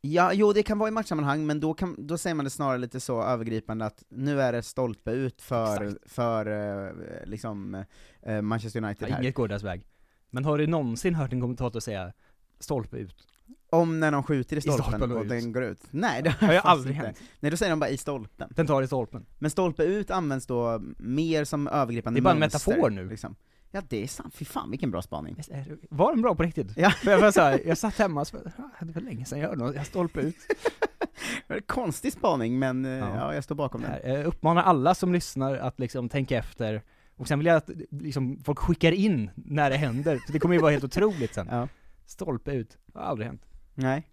Ja, 0.00 0.32
jo 0.32 0.52
det 0.52 0.62
kan 0.62 0.78
vara 0.78 0.88
i 0.88 0.92
matchsammanhang, 0.92 1.46
men 1.46 1.60
då, 1.60 1.74
kan, 1.74 2.06
då 2.06 2.18
säger 2.18 2.34
man 2.34 2.44
det 2.44 2.50
snarare 2.50 2.78
lite 2.78 3.00
så 3.00 3.22
övergripande 3.22 3.84
att 3.86 4.04
nu 4.08 4.40
är 4.40 4.52
det 4.52 4.62
stolpe 4.62 5.10
ut 5.10 5.42
för, 5.42 5.84
Exakt. 5.84 6.10
för 6.12 6.46
eh, 6.46 7.26
liksom 7.26 7.84
eh, 8.22 8.42
Manchester 8.42 8.84
United 8.84 9.08
Ja, 9.08 9.14
här. 9.14 9.22
inget 9.22 9.34
går 9.34 9.48
deras 9.48 9.62
väg. 9.62 9.86
Men 10.30 10.44
har 10.44 10.58
du 10.58 10.66
någonsin 10.66 11.14
hört 11.14 11.32
en 11.32 11.40
kommentator 11.40 11.80
säga 11.80 12.12
'stolpe 12.58 12.96
ut'? 12.96 13.26
Om 13.72 14.00
när 14.00 14.12
de 14.12 14.22
skjuter 14.22 14.56
i 14.56 14.60
stolpen, 14.60 14.84
stolpen 14.84 15.12
och 15.12 15.26
den 15.26 15.52
går 15.52 15.62
ut. 15.64 15.80
Nej, 15.90 16.22
det 16.22 16.30
Har 16.30 16.52
jag 16.52 16.62
faktiskt 16.62 16.66
aldrig 16.66 16.96
inte. 16.96 17.06
hänt. 17.06 17.18
Nej, 17.40 17.50
då 17.50 17.56
säger 17.56 17.70
de 17.70 17.80
bara 17.80 17.90
i 17.90 17.96
stolpen. 17.96 18.48
Den 18.56 18.66
tar 18.66 18.82
i 18.82 18.86
stolpen. 18.86 19.26
Men 19.38 19.50
stolpe 19.50 19.84
ut 19.84 20.10
används 20.10 20.46
då 20.46 20.82
mer 20.98 21.44
som 21.44 21.68
övergripande 21.68 22.20
Det 22.20 22.20
är 22.20 22.24
bara 22.24 22.34
en 22.34 22.38
mönster, 22.40 22.70
metafor 22.70 22.90
nu. 22.90 23.08
Liksom. 23.08 23.36
Ja, 23.70 23.82
det 23.88 24.02
är 24.02 24.06
sant. 24.08 24.34
Fy 24.34 24.44
fan 24.44 24.70
vilken 24.70 24.90
bra 24.90 25.02
spaning. 25.02 25.34
Visst 25.36 25.50
är 25.50 25.56
det- 25.56 25.76
Var 25.90 26.12
den 26.12 26.22
bra 26.22 26.34
på 26.34 26.42
riktigt? 26.42 26.72
Ja. 26.76 26.90
För 26.90 27.10
jag, 27.10 27.18
var 27.20 27.30
så 27.32 27.40
här, 27.40 27.60
jag 27.66 27.78
satt 27.78 27.98
hemma 27.98 28.20
och 28.20 28.26
så, 28.26 28.36
"Ah, 28.36 28.84
det 28.84 28.92
var 28.92 29.02
länge 29.02 29.24
sedan 29.24 29.38
jag 29.38 29.48
hörde 29.48 29.64
något, 29.64 29.74
jag 29.76 29.86
stolpe 29.86 30.20
ut. 30.20 30.36
Det 31.48 31.60
konstig 31.66 32.12
spaning, 32.12 32.58
men 32.58 32.84
eh, 32.84 32.90
Ja. 32.90 33.14
ja. 33.16 33.34
jag 33.34 33.44
står 33.44 33.54
bakom 33.54 33.80
Det 33.80 33.86
den. 33.86 33.96
här. 34.12 34.16
Jag 34.18 34.26
uppmanar 34.26 34.62
alla 34.62 34.94
som 34.94 35.12
lyssnar 35.12 35.54
att 35.56 35.78
liksom 35.80 36.08
tänka 36.08 36.36
efter, 36.38 36.82
och 37.16 37.28
sen 37.28 37.38
vill 37.38 37.46
jag 37.46 37.56
att 37.56 37.70
liksom, 37.90 38.38
folk 38.44 38.58
skickar 38.58 38.92
in 38.92 39.30
när 39.34 39.70
det 39.70 39.76
händer, 39.76 40.18
för 40.26 40.32
det 40.32 40.38
kommer 40.38 40.54
ju 40.54 40.60
vara 40.60 40.70
helt 40.72 40.84
otroligt 40.84 41.34
sen. 41.34 41.46
Ja. 41.50 41.68
Stolpe 42.06 42.52
ut, 42.52 42.78
har 42.94 43.00
aldrig 43.02 43.26
hänt. 43.28 43.42
Nej. 43.74 44.08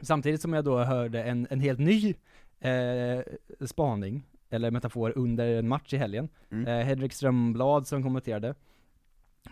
Samtidigt 0.00 0.42
som 0.42 0.52
jag 0.52 0.64
då 0.64 0.78
hörde 0.78 1.22
en, 1.22 1.46
en 1.50 1.60
helt 1.60 1.78
ny 1.78 2.14
eh, 2.60 3.20
spaning, 3.66 4.26
eller 4.50 4.70
metafor, 4.70 5.12
under 5.18 5.46
en 5.58 5.68
match 5.68 5.92
i 5.92 5.96
helgen. 5.96 6.28
Mm. 6.50 6.66
Eh, 6.66 6.86
Hedvig 6.86 7.12
Strömblad 7.12 7.86
som 7.86 8.02
kommenterade. 8.02 8.54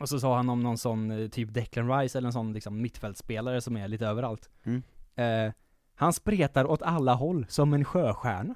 Och 0.01 0.09
så 0.09 0.21
sa 0.21 0.37
han 0.37 0.49
om 0.49 0.63
någon 0.63 0.79
sån, 0.79 1.11
eh, 1.11 1.29
typ 1.29 1.55
Declan 1.55 1.99
Rice 1.99 2.19
eller 2.19 2.29
en 2.29 2.33
sån 2.33 2.53
liksom 2.53 2.83
mittfältspelare 2.83 3.61
som 3.61 3.77
är 3.77 3.89
lite 3.89 4.07
överallt. 4.07 4.51
Mm. 4.65 4.83
Eh, 5.15 5.53
han 5.95 6.13
spretar 6.13 6.65
åt 6.65 6.83
alla 6.83 7.15
håll 7.15 7.47
som 7.49 7.75
en 7.75 7.85
sjöstjärna. 7.85 8.55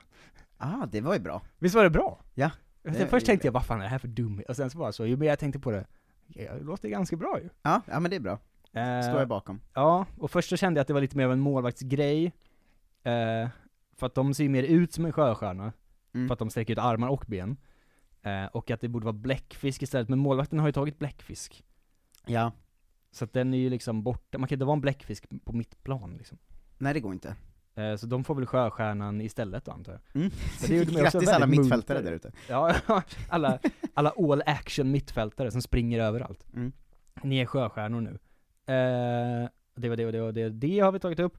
Ah, 0.58 0.86
det 0.86 1.00
var 1.00 1.14
ju 1.14 1.20
bra. 1.20 1.42
Visst 1.58 1.74
var 1.74 1.84
det 1.84 1.90
bra? 1.90 2.18
Ja. 2.34 2.50
Det- 2.82 3.06
Först 3.06 3.26
tänkte 3.26 3.46
jag, 3.46 3.52
vad 3.52 3.66
fan 3.66 3.78
är 3.78 3.82
det 3.82 3.88
här 3.90 3.98
för 3.98 4.08
dum 4.08 4.42
Och 4.48 4.56
sen 4.56 4.70
så 4.70 4.78
var 4.78 4.86
det 4.86 4.92
så, 4.92 5.06
ju 5.06 5.16
mer 5.16 5.26
jag 5.26 5.38
tänkte 5.38 5.58
på 5.60 5.70
det, 5.70 5.86
det 6.26 6.60
låter 6.62 6.88
ganska 6.88 7.16
bra 7.16 7.38
ju. 7.42 7.48
Ja, 7.62 7.82
ja 7.86 8.00
men 8.00 8.10
det 8.10 8.16
är 8.16 8.20
bra. 8.20 8.38
Eh, 8.76 9.02
Står 9.02 9.18
jag 9.18 9.28
bakom. 9.28 9.60
Ja, 9.74 10.06
och 10.18 10.30
först 10.30 10.48
så 10.48 10.56
kände 10.56 10.78
jag 10.78 10.82
att 10.82 10.86
det 10.88 10.94
var 10.94 11.00
lite 11.00 11.16
mer 11.16 11.24
av 11.24 11.32
en 11.32 11.40
målvaktsgrej, 11.40 12.24
eh, 13.02 13.48
för 13.96 14.06
att 14.06 14.14
de 14.14 14.34
ser 14.34 14.44
ju 14.44 14.50
mer 14.50 14.62
ut 14.62 14.92
som 14.92 15.04
en 15.04 15.12
sjöstjärna, 15.12 15.72
Mm. 16.14 16.28
för 16.28 16.32
att 16.32 16.38
de 16.38 16.50
sträcker 16.50 16.72
ut 16.72 16.78
armar 16.78 17.08
och 17.08 17.24
ben. 17.28 17.56
Eh, 18.22 18.44
och 18.46 18.70
att 18.70 18.80
det 18.80 18.88
borde 18.88 19.04
vara 19.04 19.12
bläckfisk 19.12 19.82
istället, 19.82 20.08
men 20.08 20.18
målvakten 20.18 20.58
har 20.58 20.66
ju 20.68 20.72
tagit 20.72 20.98
bläckfisk. 20.98 21.64
Ja. 22.26 22.52
Så 23.10 23.24
att 23.24 23.32
den 23.32 23.54
är 23.54 23.58
ju 23.58 23.70
liksom 23.70 24.02
borta, 24.02 24.38
man 24.38 24.48
kan 24.48 24.56
inte 24.56 24.64
vara 24.64 24.74
en 24.74 24.80
bläckfisk 24.80 25.24
på 25.44 25.52
mitt 25.52 25.82
plan 25.82 26.14
liksom. 26.16 26.38
Nej 26.78 26.94
det 26.94 27.00
går 27.00 27.12
inte. 27.12 27.36
Eh, 27.74 27.96
så 27.96 28.06
de 28.06 28.24
får 28.24 28.34
väl 28.34 28.46
sjöstjärnan 28.46 29.20
istället 29.20 29.64
då 29.64 29.72
antar 29.72 29.92
jag. 29.92 30.20
Mm. 30.22 30.30
Så 30.58 30.66
det 30.66 30.84
Grattis 30.84 31.28
alla 31.28 31.46
mittfältare 31.46 32.00
där 32.02 32.12
ute. 32.12 32.32
Ja, 32.48 32.74
alla, 33.28 33.58
alla 33.94 34.10
all 34.18 34.42
action 34.46 34.90
mittfältare 34.90 35.50
som 35.50 35.62
springer 35.62 36.00
överallt. 36.00 36.46
Mm. 36.54 36.72
Ni 37.22 37.38
är 37.38 37.46
sjöstjärnor 37.46 38.00
nu. 38.00 38.18
Eh, 38.66 39.48
det 39.76 39.88
var 39.88 39.96
det 39.96 40.06
och 40.06 40.12
det 40.12 40.20
och 40.22 40.34
det, 40.34 40.48
det 40.48 40.78
har 40.78 40.92
vi 40.92 40.98
tagit 40.98 41.20
upp. 41.20 41.38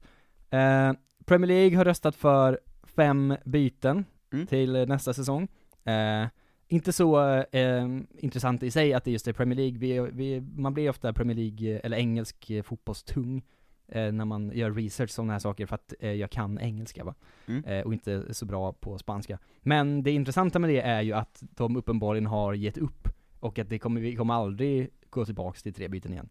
Eh, 0.50 0.92
Premier 1.24 1.46
League 1.48 1.76
har 1.76 1.84
röstat 1.84 2.16
för 2.16 2.60
fem 2.84 3.36
byten 3.44 4.04
Mm. 4.32 4.46
till 4.46 4.72
nästa 4.88 5.12
säsong. 5.14 5.48
Eh, 5.84 6.26
inte 6.68 6.92
så 6.92 7.20
eh, 7.52 7.86
intressant 8.18 8.62
i 8.62 8.70
sig 8.70 8.94
att 8.94 9.04
det 9.04 9.10
just 9.10 9.28
är 9.28 9.32
Premier 9.32 9.56
League, 9.56 9.78
vi, 9.78 10.10
vi, 10.12 10.40
man 10.40 10.74
blir 10.74 10.90
ofta 10.90 11.12
Premier 11.12 11.36
League, 11.36 11.78
eller 11.78 11.96
engelsk 11.96 12.50
eh, 12.50 12.62
fotbollstung 12.62 13.42
eh, 13.88 14.12
när 14.12 14.24
man 14.24 14.50
gör 14.54 14.70
research 14.70 15.18
om 15.18 15.28
här 15.30 15.38
saker 15.38 15.66
för 15.66 15.74
att 15.74 15.94
jag 16.00 16.30
kan 16.30 16.58
engelska 16.58 17.04
va, 17.04 17.14
Mm. 17.46 17.86
och 17.86 17.92
inte 17.92 18.34
så 18.34 18.46
bra 18.46 18.72
på 18.72 18.98
spanska. 18.98 19.38
Men 19.62 20.02
det 20.02 20.10
intressanta 20.10 20.58
med 20.58 20.70
det 20.70 20.80
är 20.80 21.02
ju 21.02 21.12
att 21.12 21.42
de 21.50 21.76
uppenbarligen 21.76 22.26
har 22.26 22.54
gett 22.54 22.78
upp, 22.78 23.08
och 23.40 23.58
att 23.58 23.68
det 23.68 23.78
kommer, 23.78 24.00
vi 24.00 24.16
kommer 24.16 24.34
aldrig 24.34 24.90
gå 25.10 25.24
tillbaks 25.24 25.62
till 25.62 25.74
tre 25.74 25.88
byten 25.88 26.12
igen. 26.12 26.28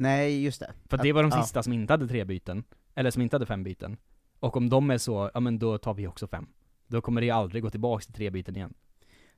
Nej, 0.00 0.42
just 0.44 0.60
det. 0.60 0.72
För 0.88 0.96
att 0.96 1.02
det 1.02 1.12
var 1.12 1.22
de 1.22 1.30
Ja. 1.34 1.42
sista 1.42 1.62
som 1.62 1.72
inte 1.72 1.92
hade 1.92 2.08
tre 2.08 2.24
byten, 2.24 2.64
eller 2.94 3.10
som 3.10 3.22
inte 3.22 3.36
hade 3.36 3.46
fem 3.46 3.62
byten. 3.62 3.96
Och 4.40 4.56
om 4.56 4.68
de 4.68 4.90
är 4.90 4.98
så, 4.98 5.30
ja 5.34 5.40
men 5.40 5.58
då 5.58 5.78
tar 5.78 5.94
vi 5.94 6.06
också 6.06 6.26
fem. 6.26 6.46
Då 6.86 7.00
kommer 7.00 7.20
det 7.20 7.30
aldrig 7.30 7.62
gå 7.62 7.70
tillbaks 7.70 8.06
till 8.06 8.14
tre 8.14 8.30
byten 8.30 8.56
igen. 8.56 8.74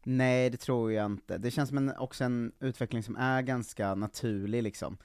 Nej, 0.04 0.50
det 0.50 0.56
tror 0.56 0.92
jag 0.92 1.06
inte. 1.06 1.38
Det 1.38 1.50
känns 1.50 1.68
som 1.68 1.78
en, 1.78 1.92
också 1.98 2.24
en 2.24 2.52
utveckling 2.60 3.02
som 3.02 3.16
är 3.16 3.42
ganska 3.42 3.94
naturlig 3.94 4.62
liksom. 4.62 4.96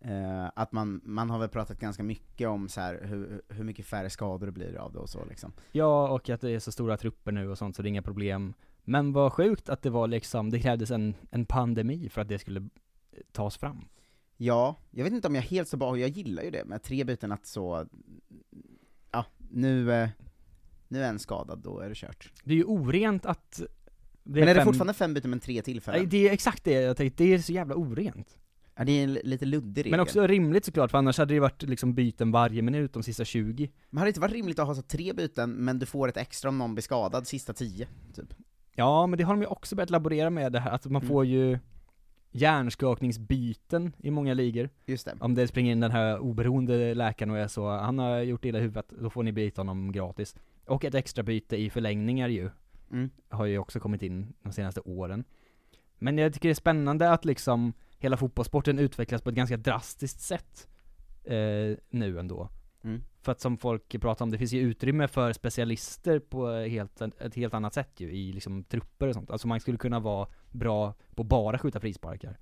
Eh, 0.00 0.50
att 0.54 0.72
man, 0.72 1.00
man 1.04 1.30
har 1.30 1.38
väl 1.38 1.48
pratat 1.48 1.78
ganska 1.78 2.02
mycket 2.02 2.48
om 2.48 2.68
så 2.68 2.80
här 2.80 3.00
hur, 3.04 3.42
hur 3.48 3.64
mycket 3.64 3.86
färre 3.86 4.10
skador 4.10 4.46
det 4.46 4.52
blir 4.52 4.76
av 4.76 4.92
det 4.92 4.98
och 4.98 5.08
så 5.08 5.24
liksom. 5.24 5.52
Ja, 5.72 6.08
och 6.08 6.30
att 6.30 6.40
det 6.40 6.50
är 6.50 6.58
så 6.58 6.72
stora 6.72 6.96
trupper 6.96 7.32
nu 7.32 7.50
och 7.50 7.58
sånt 7.58 7.76
så 7.76 7.82
det 7.82 7.86
är 7.86 7.90
inga 7.90 8.02
problem. 8.02 8.54
Men 8.84 9.12
vad 9.12 9.32
sjukt 9.32 9.68
att 9.68 9.82
det 9.82 9.90
var 9.90 10.06
liksom, 10.06 10.50
det 10.50 10.60
krävdes 10.60 10.90
en, 10.90 11.14
en 11.30 11.46
pandemi 11.46 12.08
för 12.08 12.20
att 12.20 12.28
det 12.28 12.38
skulle 12.38 12.60
eh, 12.60 12.66
tas 13.32 13.56
fram. 13.56 13.88
Ja, 14.36 14.76
jag 14.90 15.04
vet 15.04 15.12
inte 15.12 15.28
om 15.28 15.34
jag 15.34 15.42
helt 15.42 15.68
så 15.68 15.76
bra, 15.76 15.98
jag 15.98 16.08
gillar 16.08 16.42
ju 16.42 16.50
det 16.50 16.64
med 16.64 16.82
tre 16.82 17.04
byten 17.04 17.32
att 17.32 17.46
så, 17.46 17.86
ja, 19.10 19.24
nu, 19.50 19.92
eh, 19.92 20.08
nu 20.88 21.02
är 21.04 21.08
en 21.08 21.18
skadad, 21.18 21.58
då 21.58 21.80
är 21.80 21.88
det 21.88 21.94
kört. 21.94 22.32
Det 22.44 22.52
är 22.52 22.56
ju 22.56 22.64
orent 22.64 23.26
att 23.26 23.60
det 24.26 24.40
men 24.40 24.42
är 24.42 24.46
det 24.46 24.60
fem- 24.60 24.64
fortfarande 24.64 24.94
fem 24.94 25.14
byten 25.14 25.30
men 25.30 25.40
tre 25.40 25.62
tillfällen? 25.62 26.00
Nej, 26.00 26.08
det 26.10 26.28
är 26.28 26.32
exakt 26.32 26.64
det 26.64 26.72
jag 26.72 26.96
tänkte, 26.96 27.24
det 27.24 27.34
är 27.34 27.38
så 27.38 27.52
jävla 27.52 27.74
orent. 27.74 28.36
Ja, 28.76 28.84
det 28.84 28.92
är 28.92 29.04
en 29.04 29.12
li- 29.14 29.20
lite 29.24 29.44
luddig 29.46 29.80
regel. 29.80 29.90
Men 29.90 30.00
också 30.00 30.26
rimligt 30.26 30.64
såklart, 30.64 30.90
för 30.90 30.98
annars 30.98 31.18
hade 31.18 31.28
det 31.30 31.34
ju 31.34 31.40
varit 31.40 31.62
liksom 31.62 31.94
byten 31.94 32.30
varje 32.32 32.62
minut 32.62 32.92
de 32.92 33.02
sista 33.02 33.24
20. 33.24 33.70
Men 33.90 33.98
hade 33.98 34.06
det 34.06 34.10
inte 34.10 34.20
varit 34.20 34.32
rimligt 34.32 34.58
att 34.58 34.66
ha 34.66 34.74
så 34.74 34.82
tre 34.82 35.12
byten, 35.12 35.50
men 35.52 35.78
du 35.78 35.86
får 35.86 36.08
ett 36.08 36.16
extra 36.16 36.48
om 36.48 36.58
någon 36.58 36.74
blir 36.74 36.82
skadad 36.82 37.26
sista 37.26 37.52
tio, 37.52 37.88
typ? 38.14 38.34
Ja, 38.74 39.06
men 39.06 39.16
det 39.18 39.24
har 39.24 39.34
de 39.34 39.40
ju 39.40 39.46
också 39.46 39.76
börjat 39.76 39.90
laborera 39.90 40.30
med 40.30 40.52
det 40.52 40.60
här, 40.60 40.70
att 40.70 40.84
man 40.84 41.02
Mm. 41.02 41.08
får 41.08 41.24
ju 41.24 41.58
hjärnskakningsbyten 42.34 43.92
i 43.98 44.10
många 44.10 44.34
ligor. 44.34 44.70
Just 44.86 45.04
det. 45.06 45.16
Om 45.20 45.34
det 45.34 45.46
springer 45.48 45.72
in 45.72 45.80
den 45.80 45.90
här 45.90 46.18
oberoende 46.18 46.94
läkaren 46.94 47.30
och 47.30 47.38
är 47.38 47.48
så, 47.48 47.68
han 47.68 47.98
har 47.98 48.18
gjort 48.18 48.44
illa 48.44 48.58
i 48.58 48.62
huvudet, 48.62 48.92
då 49.00 49.10
får 49.10 49.22
ni 49.22 49.32
byta 49.32 49.60
honom 49.60 49.92
gratis. 49.92 50.36
Och 50.66 50.84
ett 50.84 50.94
extra 50.94 51.22
byte 51.22 51.56
i 51.56 51.70
förlängningar 51.70 52.28
ju, 52.28 52.50
Mm. 52.90 53.10
har 53.28 53.46
ju 53.46 53.58
också 53.58 53.80
kommit 53.80 54.02
in 54.02 54.32
de 54.42 54.52
senaste 54.52 54.80
åren. 54.80 55.24
Men 55.98 56.18
jag 56.18 56.34
tycker 56.34 56.48
det 56.48 56.52
är 56.52 56.54
spännande 56.54 57.10
att 57.10 57.24
liksom 57.24 57.72
hela 57.98 58.16
fotbollssporten 58.16 58.78
utvecklas 58.78 59.22
på 59.22 59.28
ett 59.30 59.36
ganska 59.36 59.56
drastiskt 59.56 60.20
sätt 60.20 60.68
eh, 61.24 61.76
nu 61.90 62.18
ändå. 62.18 62.48
Mm. 62.84 63.02
För 63.24 63.32
att 63.32 63.40
som 63.40 63.58
folk 63.58 64.00
pratar 64.00 64.24
om, 64.24 64.30
det 64.30 64.38
finns 64.38 64.52
ju 64.52 64.60
utrymme 64.60 65.08
för 65.08 65.32
specialister 65.32 66.18
på 66.18 66.50
helt, 66.50 67.00
ett 67.00 67.34
helt 67.34 67.54
annat 67.54 67.74
sätt 67.74 68.00
ju, 68.00 68.10
i 68.12 68.32
liksom 68.32 68.64
trupper 68.64 69.08
och 69.08 69.14
sånt. 69.14 69.30
Alltså 69.30 69.48
man 69.48 69.60
skulle 69.60 69.78
kunna 69.78 70.00
vara 70.00 70.28
bra 70.50 70.94
på 71.14 71.24
bara 71.24 71.58
skjuta 71.58 71.80
frisparkar. 71.80 72.38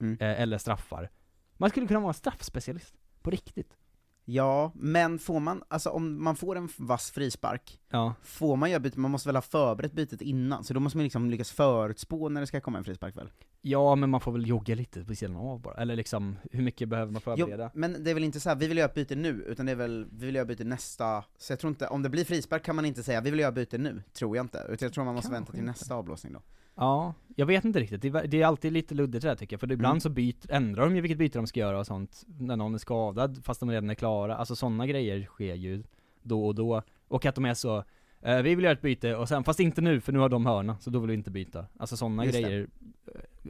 Mm. 0.00 0.18
Eh, 0.20 0.40
eller 0.40 0.58
straffar. 0.58 1.10
Man 1.56 1.70
skulle 1.70 1.86
kunna 1.86 2.00
vara 2.00 2.12
straffspecialist. 2.12 2.94
På 3.22 3.30
riktigt. 3.30 3.76
Ja, 4.24 4.72
men 4.74 5.18
får 5.18 5.40
man, 5.40 5.62
alltså 5.68 5.90
om 5.90 6.24
man 6.24 6.36
får 6.36 6.56
en 6.56 6.68
vass 6.78 7.10
frispark, 7.10 7.80
Ja. 7.90 8.14
får 8.22 8.56
man 8.56 8.70
göra 8.70 8.80
bytet, 8.80 8.96
man 8.98 9.10
måste 9.10 9.28
väl 9.28 9.36
ha 9.36 9.42
förberett 9.42 9.92
bytet 9.92 10.22
innan, 10.22 10.64
så 10.64 10.74
då 10.74 10.80
måste 10.80 10.98
man 10.98 11.04
liksom 11.04 11.30
lyckas 11.30 11.50
förutspå 11.50 12.28
när 12.28 12.40
det 12.40 12.46
ska 12.46 12.60
komma 12.60 12.78
en 12.78 12.84
frispark 12.84 13.16
väl? 13.16 13.30
Ja, 13.64 13.94
men 13.94 14.10
man 14.10 14.20
får 14.20 14.32
väl 14.32 14.48
jogga 14.48 14.74
lite 14.74 15.04
på 15.04 15.14
sidan 15.14 15.36
av 15.36 15.60
bara. 15.60 15.74
Eller 15.74 15.96
liksom, 15.96 16.38
hur 16.50 16.62
mycket 16.62 16.88
behöver 16.88 17.12
man 17.12 17.20
förbereda? 17.22 17.64
Jo, 17.74 17.80
men 17.80 18.04
det 18.04 18.10
är 18.10 18.14
väl 18.14 18.24
inte 18.24 18.40
så 18.40 18.48
här, 18.48 18.56
vi 18.56 18.68
vill 18.68 18.76
göra 18.78 18.88
ett 18.88 18.94
byte 18.94 19.14
nu, 19.16 19.28
utan 19.48 19.66
det 19.66 19.72
är 19.72 19.76
väl, 19.76 20.06
vi 20.12 20.26
vill 20.26 20.34
göra 20.34 20.44
byte 20.44 20.64
nästa, 20.64 21.24
så 21.38 21.52
jag 21.52 21.58
tror 21.60 21.68
inte, 21.68 21.86
om 21.88 22.02
det 22.02 22.08
blir 22.08 22.24
frispark 22.24 22.62
kan 22.64 22.76
man 22.76 22.84
inte 22.84 23.02
säga 23.02 23.20
vi 23.20 23.30
vill 23.30 23.40
göra 23.40 23.52
byte 23.52 23.78
nu, 23.78 24.02
tror 24.12 24.36
jag 24.36 24.44
inte, 24.44 24.58
utan 24.68 24.86
jag 24.86 24.92
tror 24.92 25.04
man 25.04 25.14
måste 25.14 25.26
Kanske 25.26 25.38
vänta 25.40 25.52
till 25.52 25.60
inte. 25.60 25.70
nästa 25.70 25.94
avblåsning 25.94 26.32
då. 26.32 26.40
Ja, 26.74 27.14
jag 27.36 27.46
vet 27.46 27.64
inte 27.64 27.80
riktigt. 27.80 28.02
Det 28.02 28.08
är, 28.08 28.26
det 28.26 28.42
är 28.42 28.46
alltid 28.46 28.72
lite 28.72 28.94
luddigt 28.94 29.22
det 29.22 29.28
där 29.28 29.36
tycker 29.36 29.54
jag, 29.54 29.60
för 29.60 29.72
ibland 29.72 29.92
Mm. 29.92 30.00
så 30.00 30.08
byt, 30.10 30.46
ändrar 30.50 30.84
de 30.84 30.94
ju 30.96 31.00
vilket 31.00 31.18
byte 31.18 31.38
de 31.38 31.46
ska 31.46 31.60
göra 31.60 31.78
och 31.78 31.86
sånt, 31.86 32.24
när 32.38 32.56
någon 32.56 32.74
är 32.74 32.78
skadad 32.78 33.40
fast 33.44 33.60
de 33.60 33.70
redan 33.70 33.90
är 33.90 33.94
klara. 33.94 34.36
Alltså 34.36 34.56
sådana 34.56 34.86
grejer 34.86 35.24
sker 35.24 35.54
ju 35.54 35.82
då 36.22 36.46
och 36.46 36.54
då. 36.54 36.82
Och 37.08 37.26
att 37.26 37.34
de 37.34 37.44
är 37.44 37.54
så, 37.54 37.84
eh, 38.22 38.36
vi 38.42 38.54
vill 38.54 38.64
göra 38.64 38.72
ett 38.72 38.82
byte, 38.82 39.16
och 39.16 39.28
sen, 39.28 39.44
fast 39.44 39.60
inte 39.60 39.80
nu 39.80 40.00
för 40.00 40.12
nu 40.12 40.18
har 40.18 40.28
de 40.28 40.46
hörna, 40.46 40.78
så 40.78 40.90
då 40.90 40.98
vill 40.98 41.08
vi 41.08 41.14
inte 41.14 41.30
byta. 41.30 41.66
Alltså 41.78 41.96
sådana 41.96 42.26
grejer 42.26 42.66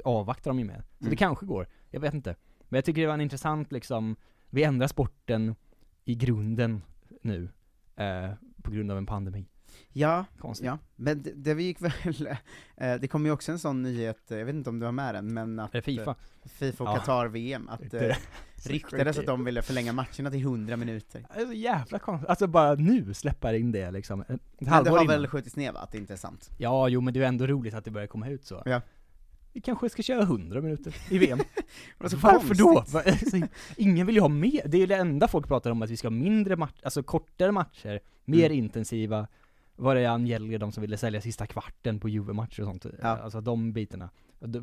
avvaktar 0.04 0.50
de 0.50 0.58
ju 0.58 0.64
med. 0.64 0.82
Så 0.98 1.04
Mm. 1.04 1.10
det 1.10 1.16
kanske 1.16 1.46
går, 1.46 1.66
jag 1.90 2.00
vet 2.00 2.14
inte. 2.14 2.36
Men 2.68 2.76
jag 2.78 2.84
tycker 2.84 3.00
det 3.00 3.06
var 3.06 3.14
en 3.14 3.20
intressant 3.20 3.72
liksom, 3.72 4.16
vi 4.50 4.62
ändrar 4.62 4.86
sporten 4.86 5.54
i 6.04 6.14
grunden 6.14 6.82
nu, 7.22 7.48
eh, 7.96 8.30
på 8.62 8.70
grund 8.70 8.90
av 8.90 8.98
en 8.98 9.06
pandemi. 9.06 9.48
Ja, 9.92 10.24
Konstigt. 10.38 10.66
ja, 10.66 10.78
men 10.96 11.22
det, 11.22 11.32
det 11.34 11.62
gick 11.62 11.80
väl, 11.82 11.92
eh, 12.76 12.94
det 13.00 13.08
kom 13.08 13.26
ju 13.26 13.32
också 13.32 13.52
en 13.52 13.58
sån 13.58 13.82
nyhet, 13.82 14.30
eh, 14.30 14.38
jag 14.38 14.44
vet 14.46 14.54
inte 14.54 14.70
om 14.70 14.78
du 14.78 14.84
har 14.86 14.92
med 14.92 15.14
den, 15.14 15.34
men 15.34 15.58
att 15.60 15.84
Fifa? 15.84 16.10
eh, 16.10 16.16
Fifa 16.48 16.84
och 16.84 16.90
Ja. 16.90 16.94
Qatar-VM, 16.98 17.68
att 17.68 17.94
eh, 17.94 18.16
ryktades 18.66 19.18
att 19.18 19.26
de 19.26 19.44
ville 19.44 19.62
förlänga 19.62 19.92
matcherna 19.92 20.30
till 20.30 20.40
100 20.40 20.76
minuter. 20.76 21.24
Det 21.34 21.40
är 21.40 21.46
så 21.46 21.52
jävla 21.52 21.98
konstigt, 21.98 22.28
alltså 22.30 22.46
bara 22.46 22.74
nu 22.74 23.14
släppa 23.14 23.56
in 23.56 23.72
det 23.72 23.90
liksom, 23.90 24.20
ett 24.20 24.28
Men 24.28 24.84
det 24.84 24.90
har 24.90 24.96
innan. 24.96 25.06
väl 25.06 25.26
skjutits 25.26 25.56
ner 25.56 25.72
va, 25.72 25.80
att 25.80 25.92
det 25.92 25.98
inte 25.98 26.12
är 26.12 26.16
sant? 26.16 26.50
Ja, 26.58 26.88
jo 26.88 27.00
men 27.00 27.14
det 27.14 27.22
är 27.22 27.28
ändå 27.28 27.46
roligt 27.46 27.74
att 27.74 27.84
det 27.84 27.90
börjar 27.90 28.06
komma 28.06 28.28
ut 28.28 28.44
så. 28.44 28.62
Ja. 28.64 28.80
Vi 29.52 29.60
kanske 29.60 29.88
ska 29.88 30.02
köra 30.02 30.22
100 30.22 30.60
minuter 30.60 30.96
i 31.10 31.18
VM. 31.18 31.38
Vad 31.98 32.10
så 32.10 32.16
Varför 32.16 32.54
då? 32.54 32.78
alltså, 32.78 33.02
Ingen 33.76 34.06
vill 34.06 34.14
ju 34.14 34.20
ha 34.20 34.28
mer, 34.28 34.62
det 34.68 34.76
är 34.76 34.80
ju 34.80 34.86
det 34.86 34.96
enda 34.96 35.28
folk 35.28 35.48
pratar 35.48 35.70
om, 35.70 35.82
att 35.82 35.90
vi 35.90 35.96
ska 35.96 36.08
ha 36.08 36.10
mindre 36.12 36.56
matcher, 36.56 36.80
alltså 36.84 37.02
kortare 37.02 37.52
matcher, 37.52 38.00
mer 38.24 38.46
Mm. 38.46 38.58
intensiva. 38.58 39.28
Var 39.76 39.94
det 39.94 40.06
Angelier, 40.06 40.58
de 40.58 40.72
som 40.72 40.80
ville 40.80 40.96
sälja 40.96 41.20
sista 41.20 41.46
kvarten 41.46 42.00
på 42.00 42.08
Juve-matcher 42.08 42.60
och 42.60 42.66
sånt, 42.66 42.86
Ja. 43.02 43.08
alltså 43.08 43.40
de 43.40 43.72
bitarna. 43.72 44.10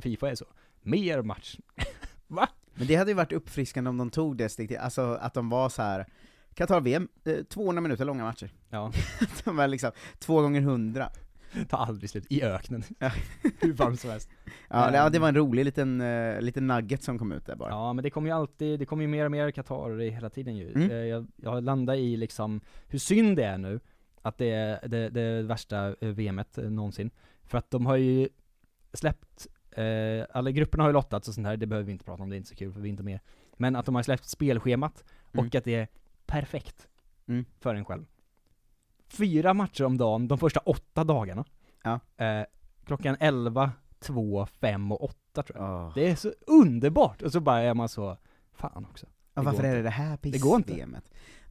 Fifa 0.02 0.30
är 0.32 0.36
så, 0.36 0.46
mer 0.82 1.22
match. 1.22 1.56
Va? 2.28 2.48
Men 2.74 2.88
det 2.88 2.96
hade 2.96 3.12
ju 3.12 3.16
varit 3.16 3.32
uppfriskande 3.32 3.90
om 3.90 3.98
de 3.98 4.10
tog 4.10 4.38
det 4.38 4.50
steget, 4.50 4.82
alltså 4.82 5.02
att 5.22 5.34
de 5.34 5.50
var 5.50 5.70
så 5.70 5.82
här. 5.82 6.06
Qatar-VM, 6.54 7.08
eh, 7.26 7.44
200 7.44 7.82
minuter 7.82 8.06
långa 8.06 8.24
matcher. 8.24 8.52
Ja, 8.70 8.92
de 9.46 9.56
var 9.56 9.68
liksom, 9.68 9.92
två 10.20 10.42
gånger 10.42 10.62
100. 10.62 11.10
Tar 11.70 11.78
aldrig 11.78 12.10
slut, 12.10 12.26
i 12.30 12.44
öknen. 12.44 12.84
Ja. 13.00 13.12
Hur 13.62 13.74
varmt 13.74 14.00
som 14.00 14.10
helst. 14.10 14.30
Ja, 14.70 14.92
det, 14.92 14.98
ja, 14.98 15.10
det 15.10 15.18
Ehm. 15.18 15.22
var 15.22 15.30
en 15.30 15.36
rolig 15.36 15.66
liten, 15.66 16.02
uh, 16.02 16.42
liten 16.42 16.68
nugget 16.68 17.04
som 17.04 17.20
kom 17.20 17.32
ut 17.32 17.46
där 17.46 17.56
bara. 17.56 17.70
Ja 17.70 17.94
men 17.94 18.04
det 18.04 18.10
kommer 18.10 18.30
ju 18.30 18.36
alltid, 18.36 18.80
det 18.80 18.86
kommer 18.86 19.02
ju 19.04 19.08
mer 19.08 19.26
och 19.26 19.32
mer 19.32 19.52
Qatar 19.52 20.00
hela 20.00 20.30
tiden 20.30 20.56
ju. 20.58 20.72
Mm. 20.74 20.92
Eh, 20.92 20.98
Jag, 20.98 21.28
jag 21.36 21.64
landar 21.64 21.94
i 21.96 22.18
liksom, 22.18 22.62
hur 22.88 23.00
synd 23.00 23.38
det 23.38 23.44
är 23.44 23.58
nu, 23.58 23.80
att 24.22 24.38
det 24.38 24.52
är 24.52 24.88
det, 24.88 25.10
det 25.10 25.42
värsta 25.42 25.96
eh, 26.02 26.10
VMet 26.10 26.58
någonsin. 26.58 27.12
För 27.44 27.58
att 27.58 27.72
de 27.72 27.86
har 27.86 27.96
ju 27.96 28.30
släppt, 28.94 29.48
eh, 29.72 30.26
alla 30.32 30.52
grupperna 30.52 30.84
har 30.84 30.90
ju 30.90 30.94
lottats 30.94 31.28
och 31.28 31.34
sånt 31.34 31.48
här, 31.48 31.58
det 31.58 31.68
behöver 31.68 31.86
vi 31.86 31.92
inte 31.92 32.06
prata 32.06 32.24
om, 32.24 32.30
det 32.30 32.36
är 32.36 32.38
inte 32.38 32.50
så 32.50 32.56
kul 32.56 32.74
för 32.74 32.80
vi 32.80 32.88
är 32.90 32.92
inte 32.92 33.04
med. 33.04 33.20
Men 33.58 33.76
att 33.76 33.86
de 33.86 33.96
har 33.96 34.04
släppt 34.04 34.26
spelschemat, 34.26 35.04
Mm. 35.34 35.46
och 35.48 35.56
att 35.56 35.64
det 35.64 35.76
är 35.76 35.88
perfekt 36.26 36.88
Mm. 37.28 37.46
för 37.60 37.76
en 37.76 37.86
själv. 37.86 38.06
Fyra 39.10 39.54
matcher 39.54 39.84
om 39.84 39.98
dagen, 39.98 40.28
de 40.28 40.38
första 40.38 40.60
åtta 40.60 41.04
dagarna. 41.04 41.46
Ja. 41.84 42.00
Eh, 42.26 42.46
klockan 42.86 43.16
11, 43.20 43.72
2, 44.00 44.46
5 44.46 44.92
och 44.92 45.04
8 45.04 45.44
tror 45.44 45.58
jag. 45.60 45.72
Åh. 45.88 45.92
Det 45.96 46.10
är 46.10 46.16
så 46.16 46.32
underbart! 46.48 47.22
Och 47.22 47.32
så 47.32 47.40
bara 47.40 47.60
är 47.62 47.74
man 47.74 47.90
så, 47.90 48.18
fan 48.54 48.86
också. 48.90 49.06
Ja, 49.34 49.42
Det 49.42 49.46
varför 49.46 49.62
går 49.64 49.70
är 49.70 49.76
det 49.76 49.82
det 49.82 49.90
här 49.90 50.18
Det 50.22 50.38
går 50.42 50.56
inte. 50.58 51.02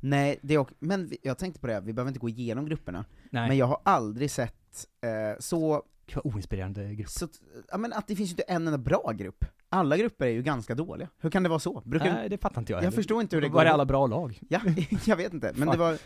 Nej, 0.01 0.39
det 0.43 0.55
är 0.55 0.59
också, 0.59 0.75
men 0.79 1.11
jag 1.23 1.39
tänkte 1.39 1.61
på 1.61 1.67
det, 1.67 1.81
vi 1.81 1.93
behöver 1.93 2.09
inte 2.09 2.21
gå 2.21 2.29
igenom 2.29 2.67
grupperna, 2.67 3.05
Nej, 3.31 3.49
men 3.49 3.57
jag 3.57 3.67
har 3.67 3.81
aldrig 3.83 4.31
sett 4.31 4.87
eh, 5.01 5.39
så, 5.41 5.83
det 6.07 6.17
var 6.17 6.27
oinspirerande 6.27 6.95
grupp. 6.95 7.09
så, 7.09 7.29
ja 7.71 7.79
men 7.79 7.93
att 7.93 8.07
det 8.09 8.17
finns 8.17 8.29
ju 8.29 8.33
inte 8.33 8.43
en 8.43 8.67
enda 8.67 8.79
bra 8.79 9.13
grupp. 9.17 9.45
Alla 9.69 9.97
grupper 9.97 10.27
är 10.27 10.31
ju 10.31 10.43
ganska 10.43 10.75
dåliga. 10.75 11.09
Hur 11.19 11.31
kan 11.31 11.43
det 11.43 11.49
vara 11.49 11.59
så? 11.59 11.83
Brukar, 11.85 12.13
Nej, 12.13 12.29
det 12.29 12.39
fattar 12.39 12.61
inte 12.61 12.73
jag 12.73 12.79
jag 12.79 12.83
heller. 12.83 12.97
förstår 12.97 13.21
inte 13.21 13.37
hur 13.37 13.41
det 13.43 13.49
Var 13.49 13.61
är 13.61 13.65
går. 13.67 13.73
alla 13.73 13.85
bra 13.85 14.07
lag? 14.07 14.41
Ja, 14.49 14.61
jag 15.07 15.17
vet 15.17 15.33
inte, 15.33 15.53
men 15.57 15.69
det 15.69 15.77
var 15.77 15.99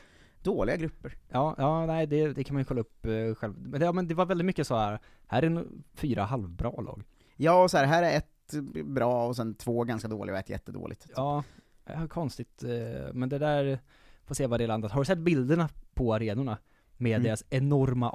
dåliga 0.45 0.77
grupper. 0.77 1.17
Ja, 1.29 1.55
ja 1.59 1.87
nej 1.87 2.07
det, 2.07 2.33
det 2.33 2.45
kan 2.45 2.55
man 2.55 2.61
ju 2.61 2.65
kolla 2.65 2.81
upp 2.81 3.07
eh, 3.07 3.35
själv. 3.35 3.55
Men 3.59 3.81
det, 3.81 3.87
ja, 3.87 3.93
men 3.93 4.09
det 4.09 4.15
var 4.15 4.27
väldigt 4.27 4.45
mycket 4.47 4.67
så 4.67 4.77
här. 4.77 4.99
här 5.27 5.43
är 5.43 5.65
fyra 5.95 6.23
halvbra 6.25 6.71
lag. 6.71 7.03
Ja, 7.37 7.63
och 7.63 7.71
så 7.71 7.77
här, 7.79 7.85
här 7.87 8.03
är 8.03 8.17
ett 8.17 8.29
bra 8.85 9.27
och 9.27 9.37
sen 9.37 9.55
två 9.55 9.85
ganska 9.85 10.09
dåliga 10.09 10.35
och 10.35 10.39
ett 10.41 10.51
jättedåligt. 10.51 11.07
Ja, 11.17 11.45
ja 11.85 12.09
konstigt. 12.09 12.63
eh, 12.65 13.13
Men 13.13 13.29
det 13.29 13.39
där, 13.39 13.79
får 14.25 14.35
se 14.35 14.47
vad 14.47 14.61
det 14.61 14.67
landat. 14.67 14.93
Har 14.93 15.01
du 15.01 15.05
sett 15.05 15.19
bilderna 15.19 15.69
på 15.95 16.15
arenorna? 16.15 16.59
Med 16.97 17.13
Mm. 17.13 17.23
deras 17.25 17.45
enorma 17.51 18.11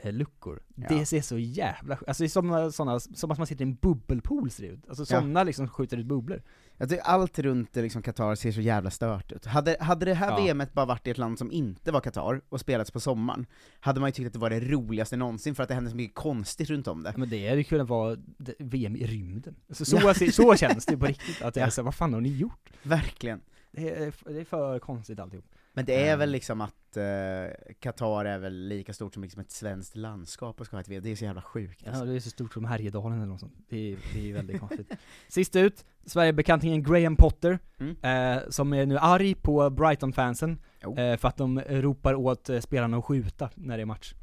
AC-luckor. 0.00 0.62
Ja. 0.74 0.86
Det 0.88 1.06
ser 1.06 1.20
så 1.20 1.38
jävla 1.38 1.98
alltså 2.06 2.22
det 2.22 2.26
är 2.26 2.28
som, 2.28 2.72
såna, 2.72 3.00
som 3.00 3.30
att 3.30 3.38
man 3.38 3.46
sitter 3.46 3.64
i 3.64 3.68
en 3.68 3.74
bubbelpool 3.74 4.50
ser 4.50 4.62
det 4.62 4.68
ut. 4.68 4.88
Alltså 4.88 5.02
Ja. 5.02 5.06
sådana 5.20 5.42
liksom 5.42 5.68
skjuter 5.68 5.96
ut 5.96 6.06
bubblor. 6.06 6.42
Jag 6.76 6.88
tycker 6.88 7.02
allt 7.04 7.38
runt 7.38 7.76
liksom 7.76 8.02
Qatar 8.02 8.34
ser 8.34 8.52
så 8.52 8.60
jävla 8.60 8.90
stört 8.90 9.32
ut. 9.32 9.46
Hade, 9.46 9.76
hade 9.80 10.04
det 10.06 10.14
här 10.14 10.30
Ja. 10.46 10.52
VMet 10.54 10.72
bara 10.72 10.86
varit 10.86 11.06
i 11.06 11.10
ett 11.10 11.18
land 11.18 11.38
som 11.38 11.52
inte 11.52 11.92
var 11.92 12.00
Qatar, 12.00 12.40
och 12.48 12.60
spelats 12.60 12.90
på 12.90 13.00
sommaren, 13.00 13.46
hade 13.80 14.00
man 14.00 14.08
ju 14.08 14.12
tyckt 14.12 14.26
att 14.26 14.32
det 14.32 14.38
var 14.38 14.50
det 14.50 14.60
roligaste 14.60 15.16
någonsin, 15.16 15.54
för 15.54 15.62
att 15.62 15.68
det 15.68 15.74
hände 15.74 15.90
så 15.90 15.96
mycket 15.96 16.14
konstigt 16.16 16.70
runt 16.70 16.88
om 16.88 17.02
det. 17.02 17.14
Men 17.16 17.28
det 17.28 17.46
hade 17.48 17.58
ju 17.58 17.64
kunnat 17.64 17.88
vara 17.88 18.16
VM 18.58 18.96
i 18.96 19.06
rymden. 19.06 19.54
Alltså, 19.68 19.84
så, 19.84 19.98
Ja. 20.02 20.14
ser- 20.14 20.30
så 20.30 20.56
känns 20.56 20.86
det 20.86 20.96
på 20.96 21.06
riktigt, 21.06 21.42
att 21.42 21.54
det 21.54 21.60
är 21.60 21.64
Ja. 21.64 21.70
så, 21.70 21.82
vad 21.82 21.94
fan 21.94 22.14
har 22.14 22.20
ni 22.20 22.28
gjort? 22.36 22.70
Verkligen. 22.82 23.40
Det 23.72 23.90
är, 23.90 24.12
det 24.32 24.40
är 24.40 24.44
för 24.44 24.78
konstigt 24.78 25.18
alltihop. 25.20 25.44
Men 25.76 25.84
det 25.84 25.94
är 25.94 26.06
Mm. 26.06 26.18
väl 26.18 26.30
liksom 26.30 26.60
att 26.60 26.96
eh, 26.96 27.74
Qatar 27.80 28.24
är 28.24 28.38
väl 28.38 28.54
lika 28.68 28.92
stort 28.92 29.14
som 29.14 29.22
liksom 29.22 29.40
ett 29.40 29.50
svenskt 29.50 29.96
landskap 29.96 30.60
och 30.60 30.66
ska 30.66 30.76
ha 30.76 30.80
ett 30.80 30.88
VM, 30.88 31.02
det 31.02 31.10
är 31.10 31.16
så 31.16 31.24
jävla 31.24 31.42
sjukt. 31.42 31.82
Ja, 31.84 31.90
Alltså. 31.90 32.04
det 32.04 32.14
är 32.14 32.20
så 32.20 32.30
stort 32.30 32.52
som 32.52 32.64
Härjedalen 32.64 33.18
eller 33.18 33.26
något 33.26 33.40
sånt. 33.40 33.54
Det 33.68 33.92
är, 33.92 33.98
det 34.14 34.30
är 34.30 34.34
väldigt 34.34 34.60
konstigt. 34.60 34.92
Sist 35.28 35.56
ut, 35.56 35.84
Sverigebekantingen 36.06 36.82
Graham 36.82 37.16
Potter, 37.16 37.58
Mm. 37.80 38.36
eh, 38.36 38.42
som 38.48 38.72
är 38.72 38.86
nu 38.86 38.98
arg 38.98 39.34
på 39.34 39.70
Brighton-fansen, 39.70 40.58
eh, 40.82 41.16
för 41.16 41.28
att 41.28 41.36
de 41.36 41.60
ropar 41.60 42.14
åt 42.14 42.48
eh, 42.50 42.60
spelarna 42.60 42.96
att 42.96 43.04
skjuta 43.04 43.50
när 43.54 43.76
det 43.76 43.82
är 43.82 43.86
match. 43.86 44.14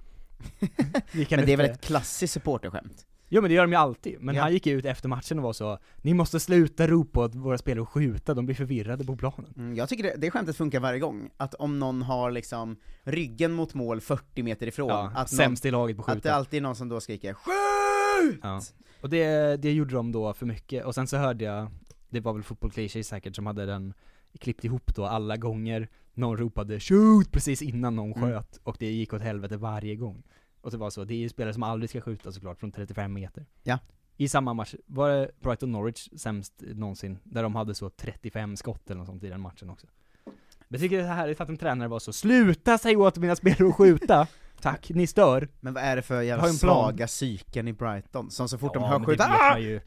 Men 1.29 1.45
det 1.45 1.53
är 1.53 1.57
väl 1.57 1.65
eh, 1.65 1.71
ett 1.71 1.81
klassiskt 1.81 2.33
supporterskämt? 2.33 3.05
Jo 3.33 3.41
men 3.41 3.49
det 3.49 3.55
gör 3.55 3.63
de 3.63 3.71
ju 3.71 3.77
alltid, 3.77 4.15
men 4.21 4.35
Ja. 4.35 4.41
han 4.41 4.53
gick 4.53 4.67
ut 4.67 4.85
efter 4.85 5.09
matchen 5.09 5.37
och 5.39 5.43
var 5.43 5.53
så 5.53 5.77
Ni 6.01 6.13
måste 6.13 6.39
sluta 6.39 6.87
ropa 6.87 7.19
åt 7.19 7.35
våra 7.35 7.57
spelare 7.57 7.83
att 7.83 7.89
skjuta, 7.89 8.33
de 8.33 8.45
blir 8.45 8.55
förvirrade 8.55 9.05
på 9.05 9.15
planen. 9.15 9.53
Mm, 9.57 9.75
jag 9.75 9.89
tycker 9.89 10.03
det, 10.03 10.13
det 10.17 10.31
skämtet 10.31 10.55
funkar 10.57 10.79
varje 10.79 10.99
gång, 10.99 11.29
att 11.37 11.53
om 11.53 11.79
någon 11.79 12.01
har 12.01 12.31
liksom 12.31 12.75
ryggen 13.03 13.51
mot 13.51 13.73
mål 13.73 14.01
40 14.01 14.43
meter 14.43 14.67
ifrån, 14.67 14.87
Ja, 14.89 15.07
att, 15.07 15.15
någon, 15.15 15.27
sämst 15.27 15.65
i 15.65 15.71
laget 15.71 15.97
på 15.97 16.03
att 16.03 16.09
att 16.09 16.13
det 16.15 16.21
skjuta. 16.29 16.35
alltid 16.35 16.57
är 16.57 16.61
någon 16.61 16.75
som 16.75 16.89
då 16.89 16.99
skriker 16.99 17.33
'SKJUT!' 17.33 18.39
Ja. 18.43 18.61
Och 19.01 19.09
det, 19.09 19.55
det 19.61 19.71
gjorde 19.73 19.93
de 19.95 20.11
då 20.11 20.33
för 20.33 20.45
mycket, 20.45 20.85
och 20.85 20.95
sen 20.95 21.07
så 21.07 21.17
hörde 21.17 21.43
jag, 21.45 21.67
det 22.09 22.19
var 22.19 22.33
väl 22.33 22.43
Football 22.43 22.71
Cliché 22.71 23.03
säkert 23.03 23.35
som 23.35 23.45
hade 23.45 23.65
den 23.65 23.93
klippt 24.39 24.63
ihop 24.65 24.95
då 24.95 25.05
alla 25.05 25.37
gånger 25.37 25.87
någon 26.13 26.37
ropade 26.37 26.77
'shoot' 26.77 27.31
precis 27.31 27.61
innan 27.61 27.95
någon 27.95 28.13
Mm. 28.13 28.21
sköt, 28.31 28.59
och 28.63 28.75
det 28.79 28.91
gick 28.91 29.13
åt 29.13 29.21
helvete 29.21 29.57
varje 29.57 29.95
gång. 29.95 30.23
Och 30.61 30.71
det 30.71 30.77
var 30.77 30.89
så, 30.89 31.03
det 31.03 31.13
är 31.13 31.17
ju 31.17 31.29
spelare 31.29 31.53
som 31.53 31.63
aldrig 31.63 31.89
ska 31.89 32.01
skjuta 32.01 32.31
såklart 32.31 32.59
från 32.59 32.71
35 32.71 33.13
meter. 33.13 33.45
Ja. 33.63 33.79
i 34.17 34.27
samma 34.27 34.53
match, 34.53 34.75
var 34.85 35.09
det 35.09 35.31
Brighton-Norwich 35.41 36.09
sämst 36.17 36.53
någonsin? 36.67 37.17
Där 37.23 37.43
de 37.43 37.55
hade 37.55 37.75
så 37.75 37.89
35 37.89 38.57
skott 38.57 38.89
eller 38.89 38.97
något 38.97 39.07
sånt 39.07 39.23
i 39.23 39.29
den 39.29 39.41
matchen 39.41 39.69
också. 39.69 39.87
Men 40.25 40.33
jag 40.69 40.81
tycker 40.81 40.97
det 40.97 41.03
är 41.03 41.13
härligt 41.13 41.41
att 41.41 41.49
en 41.49 41.57
tränare 41.57 41.87
var 41.87 41.99
så 41.99 42.13
'Sluta 42.13 42.77
säga 42.77 42.99
åt 42.99 43.17
mina 43.17 43.35
spelare 43.35 43.67
att 43.69 43.75
skjuta! 43.75 44.27
Tack, 44.61 44.89
ni 44.89 45.07
stör!' 45.07 45.49
Men 45.59 45.73
vad 45.73 45.83
är 45.83 45.95
det 45.95 46.01
för 46.01 46.21
jävla 46.21 46.47
svaga 46.47 47.07
psyken 47.07 47.67
i 47.67 47.73
Brighton? 47.73 48.31
Som 48.31 48.49
så 48.49 48.57
fort 48.57 48.73
de 48.73 48.83
Ja, 48.83 48.89
hör 48.89 48.99
men 48.99 49.05
skjuta, 49.05 49.27
det 49.27 49.33
"Ah!" 49.33 49.57
ju. 49.57 49.79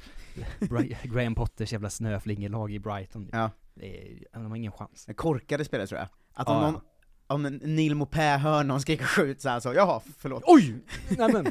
Graham 1.03 1.35
Potters 1.35 1.73
jävla 1.73 1.91
snöflingelag 1.91 2.73
i 2.73 2.79
Brighton. 2.79 3.29
Ja. 3.33 3.51
Det 3.75 4.13
är, 4.13 4.27
de 4.33 4.47
har 4.47 4.57
ingen 4.57 4.73
chans. 4.73 5.09
Korkade 5.17 5.65
spelare 5.65 5.87
tror 5.87 5.99
jag. 5.99 6.09
Att 6.35 6.49
om 6.49 6.55
ja. 6.55 6.71
någon, 6.71 6.81
om 7.27 7.43
Neil 7.63 7.95
Maupin 7.95 8.23
hör 8.23 8.65
någon 8.65 8.81
skrika 8.81 9.05
skjut 9.05 9.41
så 9.41 9.49
här 9.49 9.61
så, 9.61 9.75
jaha, 9.75 10.01
förlåt. 10.19 10.43
Oj! 10.47 10.75
Nämen! 11.19 11.47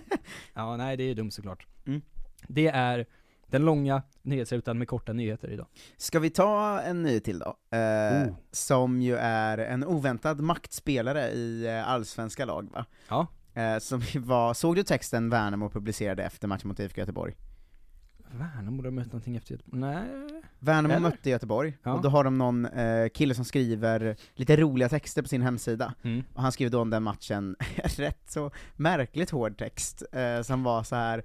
Ja, 0.54 0.78
nej 0.78 0.98
det 0.98 1.04
är 1.04 1.16
dumt 1.16 1.32
såklart. 1.32 1.68
Mm. 1.86 2.02
Det 2.48 2.68
är 2.68 3.06
den 3.48 3.66
långa 3.66 4.02
nyhetsrutan 4.22 4.78
med 4.78 4.88
korta 4.88 5.14
nyheter 5.14 5.48
idag. 5.52 5.68
Ska 5.98 6.20
vi 6.20 6.30
ta 6.30 6.82
en 6.82 7.04
ny 7.04 7.20
till 7.20 7.40
då? 7.40 7.58
Eh, 7.78 8.28
Oh. 8.28 8.36
Som 8.52 9.02
ju 9.02 9.16
är 9.16 9.58
en 9.58 9.84
oväntad 9.84 10.40
maktspelare 10.42 11.30
i 11.30 11.66
eh, 11.66 11.90
allsvenska 11.90 12.46
lag 12.46 12.70
va? 12.72 12.86
Ja. 13.10 13.28
Eh, 13.54 13.78
som 13.80 14.02
ju 14.02 14.20
var, 14.20 14.54
såg 14.54 14.76
du 14.76 14.84
texten 14.84 15.30
Värnamo 15.30 15.70
publicerade 15.70 16.24
efter 16.24 16.48
matchen 16.48 16.68
mot 16.68 16.80
IFK 16.80 17.02
Göteborg? 17.02 17.36
Värnamo 18.34 18.84
ha 18.84 18.92
mött 18.92 19.06
någonting 19.06 19.36
efter 19.36 19.52
Göteborg. 19.52 19.82
Nej. 19.82 20.04
Värnamo 20.60 20.94
Eller? 20.94 21.00
mötte 21.02 21.30
Göteborg, 21.30 21.78
Ja. 21.84 21.94
och 21.94 22.02
då 22.02 22.10
har 22.10 22.24
de 22.24 22.38
någon 22.38 22.66
eh, 22.66 23.10
kille 23.10 23.36
som 23.36 23.46
skriver 23.46 24.16
lite 24.36 24.56
roliga 24.58 24.90
texter 24.90 25.22
på 25.22 25.28
sin 25.28 25.42
hemsida, 25.42 25.94
Mm. 26.04 26.24
och 26.34 26.42
han 26.42 26.52
skriver 26.52 26.72
då 26.72 26.82
om 26.82 26.90
den 26.90 27.04
matchen 27.04 27.56
rätt 27.98 28.24
så 28.32 28.52
märkligt 28.76 29.30
hård 29.30 29.58
text, 29.58 30.04
eh, 30.12 30.42
som 30.42 30.64
var 30.64 30.84
så 30.84 30.96
här. 30.96 31.24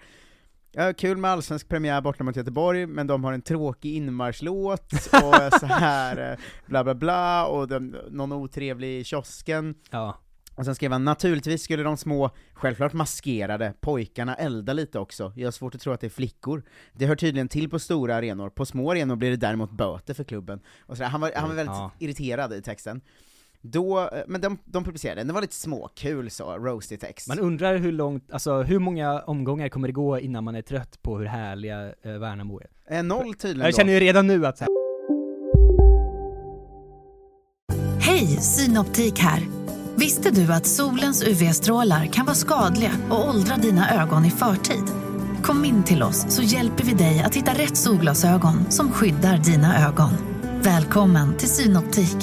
Ja, 0.72 0.92
kul 0.92 1.16
med 1.16 1.30
allsvensk 1.30 1.68
premiär 1.68 2.00
borta 2.00 2.24
mot 2.24 2.36
Göteborg, 2.36 2.86
men 2.86 3.06
de 3.06 3.24
har 3.24 3.32
en 3.32 3.42
tråkig 3.42 3.94
inmarschlåt, 3.94 4.92
och 5.12 5.60
så 5.60 5.66
här 5.66 6.32
eh, 6.32 6.38
bla 6.66 6.84
bla 6.84 6.94
bla, 6.94 7.46
och 7.46 7.68
de, 7.68 7.96
någon 8.10 8.32
otrevlig 8.32 9.00
i 9.00 9.04
kiosken. 9.04 9.74
Ja. 9.90 10.18
Och 10.58 10.64
sen 10.64 10.74
skrev 10.74 10.92
han, 10.92 11.04
naturligtvis 11.04 11.62
skulle 11.62 11.82
de 11.82 11.96
små, 11.96 12.30
självklart 12.52 12.92
maskerade, 12.92 13.72
pojkarna 13.80 14.34
elda 14.34 14.72
lite 14.72 14.98
också. 14.98 15.32
Jag 15.36 15.46
har 15.46 15.52
svårt 15.52 15.74
att 15.74 15.80
tro 15.80 15.92
att 15.92 16.00
det 16.00 16.06
är 16.06 16.10
flickor. 16.10 16.62
Det 16.92 17.06
hör 17.06 17.16
tydligen 17.16 17.48
till 17.48 17.70
på 17.70 17.78
stora 17.78 18.14
arenor, 18.16 18.50
på 18.50 18.66
små 18.66 18.90
arenor 18.90 19.16
blir 19.16 19.30
det 19.30 19.36
däremot 19.36 19.70
böter 19.70 20.14
för 20.14 20.24
klubben. 20.24 20.60
Och 20.80 20.96
sådär. 20.96 21.10
Han, 21.10 21.20
var, 21.20 21.32
han 21.36 21.48
var 21.48 21.56
väldigt 21.56 21.74
Ja. 21.76 21.90
irriterad 21.98 22.52
i 22.52 22.62
texten. 22.62 23.00
Då, 23.60 24.00
eh, 24.00 24.22
men 24.26 24.40
de, 24.40 24.58
de 24.64 24.84
publicerade 24.84 25.20
den, 25.20 25.26
det 25.26 25.32
var 25.32 25.40
lite 25.40 25.54
småkul 25.54 26.30
så, 26.30 26.56
roasty 26.58 26.96
text. 26.96 27.28
Man 27.28 27.38
undrar 27.38 27.76
hur 27.76 27.92
långt, 27.92 28.32
alltså 28.32 28.62
hur 28.62 28.78
många 28.78 29.20
omgångar 29.20 29.68
kommer 29.68 29.88
det 29.88 29.92
gå 29.92 30.18
innan 30.18 30.44
man 30.44 30.54
är 30.54 30.62
trött 30.62 31.02
på 31.02 31.18
hur 31.18 31.26
härliga 31.26 31.86
eh, 32.02 32.12
Värnamo 32.12 32.60
är? 32.60 32.96
Eh, 32.96 33.02
noll 33.02 33.34
tydligen 33.34 33.64
Jag 33.64 33.72
då. 33.72 33.76
känner 33.76 33.92
ju 33.92 34.00
redan 34.00 34.26
nu 34.26 34.46
att 34.46 34.58
så 34.58 34.64
här, 34.64 34.68
Hej, 38.00 38.26
Synoptik 38.26 39.18
här. 39.18 39.42
Visste 39.98 40.30
du 40.30 40.52
att 40.52 40.66
solens 40.66 41.22
UV-strålar 41.22 42.06
kan 42.06 42.26
vara 42.26 42.36
skadliga 42.36 42.92
och 43.10 43.28
åldra 43.28 43.56
dina 43.56 44.02
ögon 44.02 44.24
i 44.24 44.30
förtid? 44.30 44.84
Kom 45.42 45.64
in 45.64 45.84
till 45.84 46.02
oss 46.02 46.26
så 46.28 46.42
hjälper 46.42 46.84
vi 46.84 46.92
dig 46.92 47.22
att 47.22 47.34
hitta 47.34 47.52
rätt 47.52 47.76
solglasögon 47.76 48.70
som 48.70 48.92
skyddar 48.92 49.38
dina 49.38 49.86
ögon. 49.88 50.10
Välkommen 50.62 51.36
till 51.36 51.48
Synoptik. 51.48 52.16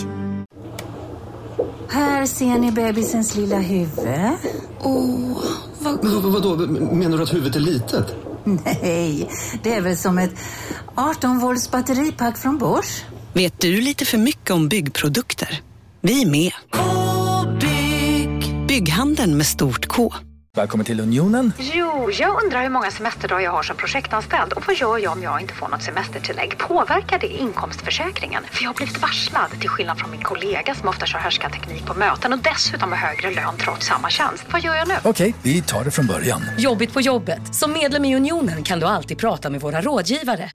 Här 1.89 2.25
ser 2.25 2.59
ni 2.59 2.71
bebisens 2.71 3.35
lilla 3.35 3.59
huvud. 3.59 4.07
Åh, 4.81 5.43
vad... 5.79 6.03
Men 6.03 6.31
vadå, 6.31 6.55
menar 6.95 7.17
du 7.17 7.23
att 7.23 7.33
huvudet 7.33 7.55
är 7.55 7.59
litet? 7.59 8.15
Nej, 8.43 9.29
det 9.63 9.73
är 9.73 9.81
väl 9.81 9.97
som 9.97 10.17
ett 10.17 10.33
18 10.95 11.39
volts 11.39 11.71
batteripack 11.71 12.37
från 12.37 12.57
Bors. 12.57 13.03
Vet 13.33 13.61
du 13.61 13.81
lite 13.81 14.05
för 14.05 14.17
mycket 14.17 14.51
om 14.51 14.69
byggprodukter? 14.69 15.61
Vi 16.01 16.21
är 16.21 16.25
med. 16.25 16.51
Bygg 18.75 18.85
Bygghandeln 18.85 19.37
med 19.37 19.45
stort 19.45 19.87
K. 19.87 20.13
Välkommen 20.55 20.85
till 20.85 20.99
Unionen. 20.99 21.51
Jo, 21.59 22.09
jag 22.11 22.43
undrar 22.43 22.63
hur 22.63 22.69
många 22.69 22.91
semesterdagar 22.91 23.43
jag 23.43 23.51
har 23.51 23.63
som 23.63 23.77
projektanställd 23.77 24.53
och 24.53 24.63
vad 24.67 24.75
gör 24.75 24.97
jag 24.97 25.11
om 25.11 25.23
jag 25.23 25.41
inte 25.41 25.53
får 25.53 25.67
något 25.67 25.83
semestertillägg? 25.83 26.57
Påverkar 26.57 27.19
det 27.19 27.27
inkomstförsäkringen? 27.27 28.43
För 28.51 28.63
jag 28.63 28.69
har 28.69 28.75
blivit 28.75 29.01
varslad, 29.01 29.51
till 29.59 29.69
skillnad 29.69 29.99
från 29.99 30.11
min 30.11 30.21
kollega 30.21 30.75
som 30.75 30.89
ofta 30.89 31.05
kör 31.05 31.19
härskarteknik 31.19 31.85
på 31.85 31.93
möten 31.93 32.33
och 32.33 32.39
dessutom 32.39 32.89
har 32.91 32.97
högre 32.97 33.31
lön 33.31 33.57
trots 33.57 33.87
samma 33.87 34.09
tjänst. 34.09 34.45
Vad 34.51 34.61
gör 34.61 34.75
jag 34.75 34.87
nu? 34.87 34.95
Okej, 35.03 35.35
vi 35.43 35.61
tar 35.61 35.83
det 35.83 35.91
från 35.91 36.07
början. 36.07 36.41
Jobbigt 36.57 36.93
på 36.93 37.01
jobbet. 37.01 37.55
Som 37.55 37.71
medlem 37.73 38.05
i 38.05 38.15
Unionen 38.15 38.63
kan 38.63 38.79
du 38.79 38.85
alltid 38.85 39.17
prata 39.17 39.49
med 39.49 39.61
våra 39.61 39.81
rådgivare. 39.81 40.51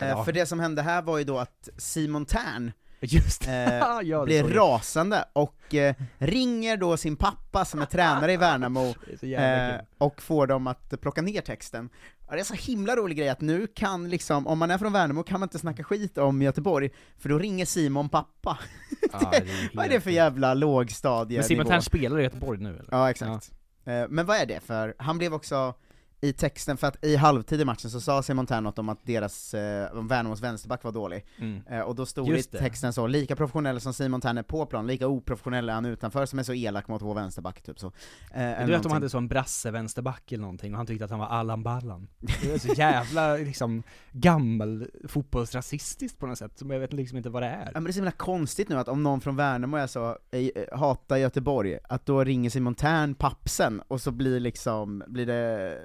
Eh, 0.00 0.24
För 0.24 0.32
det 0.32 0.46
som 0.46 0.60
hände 0.60 0.82
här 0.82 1.02
var 1.02 1.18
ju 1.18 1.24
då 1.24 1.38
att 1.38 1.68
Simon 1.78 2.26
Tern 2.26 2.72
Just 3.00 3.48
eh, 3.48 3.52
Ja, 3.78 4.02
jag. 4.02 4.56
rasande 4.56 5.24
och 5.32 5.74
eh, 5.74 5.94
ringer 6.18 6.76
då 6.76 6.96
sin 6.96 7.16
pappa 7.16 7.64
som 7.64 7.82
är 7.82 7.86
tränare 7.86 8.32
i 8.32 8.36
Värnamo 8.36 8.94
eh, 9.22 9.80
och 9.98 10.22
får 10.22 10.46
dem 10.46 10.66
att 10.66 11.00
plocka 11.00 11.22
ner 11.22 11.40
texten. 11.40 11.88
Ja, 12.28 12.34
det 12.34 12.40
är 12.40 12.44
så 12.44 12.54
himla 12.54 12.96
rolig 12.96 13.16
grej 13.18 13.28
att 13.28 13.40
nu 13.40 13.66
kan 13.66 14.08
liksom, 14.08 14.46
om 14.46 14.58
man 14.58 14.70
är 14.70 14.78
från 14.78 14.92
Värnamo 14.92 15.22
kan 15.22 15.40
man 15.40 15.46
inte 15.46 15.58
snacka 15.58 15.84
skit 15.84 16.18
om 16.18 16.42
Göteborg, 16.42 16.90
för 17.18 17.28
då 17.28 17.38
ringer 17.38 17.64
Simon 17.66 18.08
pappa. 18.08 18.58
Ja, 19.12 19.30
det 19.32 19.44
vad 19.74 19.86
är 19.86 19.90
det 19.90 20.00
för 20.00 20.10
jävla 20.10 20.54
lågstadie 20.54 21.38
Men 21.38 21.44
Simon 21.44 21.66
Tern 21.66 21.82
spelar 21.82 22.20
i 22.20 22.22
Göteborg 22.22 22.60
nu 22.60 22.68
eller? 22.68 22.88
Ja, 22.90 23.10
exakt. 23.10 23.50
Eh, 23.84 24.04
Men 24.08 24.26
vad 24.26 24.36
är 24.36 24.46
det 24.46 24.60
för, 24.60 24.94
han 24.98 25.18
blev 25.18 25.34
också 25.34 25.74
i 26.20 26.32
texten, 26.32 26.76
för 26.76 26.86
att 26.86 27.04
i 27.04 27.16
halvtid 27.16 27.60
i 27.60 27.64
matchen 27.64 27.90
så 27.90 28.00
sa 28.00 28.22
Simon 28.22 28.46
Tern 28.46 28.64
något 28.64 28.78
om 28.78 28.88
att 28.88 29.06
deras, 29.06 29.54
eh, 29.54 29.98
om 29.98 30.08
Värnamos 30.08 30.40
vänsterback 30.42 30.84
var 30.84 30.92
dålig, 30.92 31.26
Mm. 31.38 31.62
eh, 31.70 31.80
och 31.80 31.94
då 31.94 32.06
stod 32.06 32.28
Just 32.28 32.52
det 32.52 32.58
i 32.58 32.60
texten 32.60 32.92
så, 32.92 33.06
lika 33.06 33.36
professionell 33.36 33.80
som 33.80 33.94
Simon 33.94 34.20
Tern 34.20 34.38
är 34.38 34.42
på 34.42 34.66
plan, 34.66 34.86
lika 34.86 35.06
oprofessionell 35.08 35.68
är 35.68 35.72
han 35.72 35.84
utanför 35.84 36.26
som 36.26 36.38
är 36.38 36.42
så 36.42 36.54
elak 36.54 36.88
mot 36.88 37.02
vår 37.02 37.14
vänsterback, 37.14 37.62
typ 37.62 37.78
så. 37.78 37.86
Eh, 37.86 37.92
Du 38.32 38.42
vet 38.42 38.58
någonting. 38.58 38.82
han 38.82 38.92
hade 38.92 39.08
så 39.10 39.18
en 39.18 39.28
brasse 39.28 39.70
vänsterback 39.70 40.32
eller 40.32 40.40
någonting 40.42 40.72
och 40.72 40.76
han 40.76 40.86
tyckte 40.86 41.04
att 41.04 41.10
han 41.10 41.20
var 41.20 41.26
Allan 41.26 41.62
Ballan. 41.62 42.08
Det 42.42 42.52
är 42.54 42.58
så 42.58 42.72
jävla 42.72 43.36
liksom 43.36 43.82
gammal 44.12 44.86
fotbollsrasistiskt 45.08 46.18
på 46.18 46.26
något 46.26 46.38
sätt, 46.38 46.58
som 46.58 46.70
jag 46.70 46.80
vet 46.80 46.92
liksom 46.92 47.16
inte 47.18 47.30
vad 47.30 47.42
det 47.42 47.46
är. 47.48 47.64
Ja 47.66 47.70
men 47.74 47.84
det 47.84 47.90
är 47.90 47.92
så 47.92 47.98
himla 47.98 48.10
konstigt 48.10 48.68
nu 48.68 48.78
att 48.78 48.88
om 48.88 49.02
någon 49.02 49.20
från 49.20 49.36
Värnamo 49.36 49.76
är 49.76 49.86
så, 49.86 50.18
eh, 50.30 50.78
hatar 50.78 51.16
Göteborg, 51.16 51.78
att 51.88 52.06
då 52.06 52.24
ringer 52.24 52.50
Simon 52.50 52.74
Tern 52.74 53.14
pappsen, 53.14 53.82
och 53.88 54.00
så 54.00 54.10
blir 54.10 54.40
liksom, 54.40 55.04
blir 55.06 55.26
det 55.26 55.78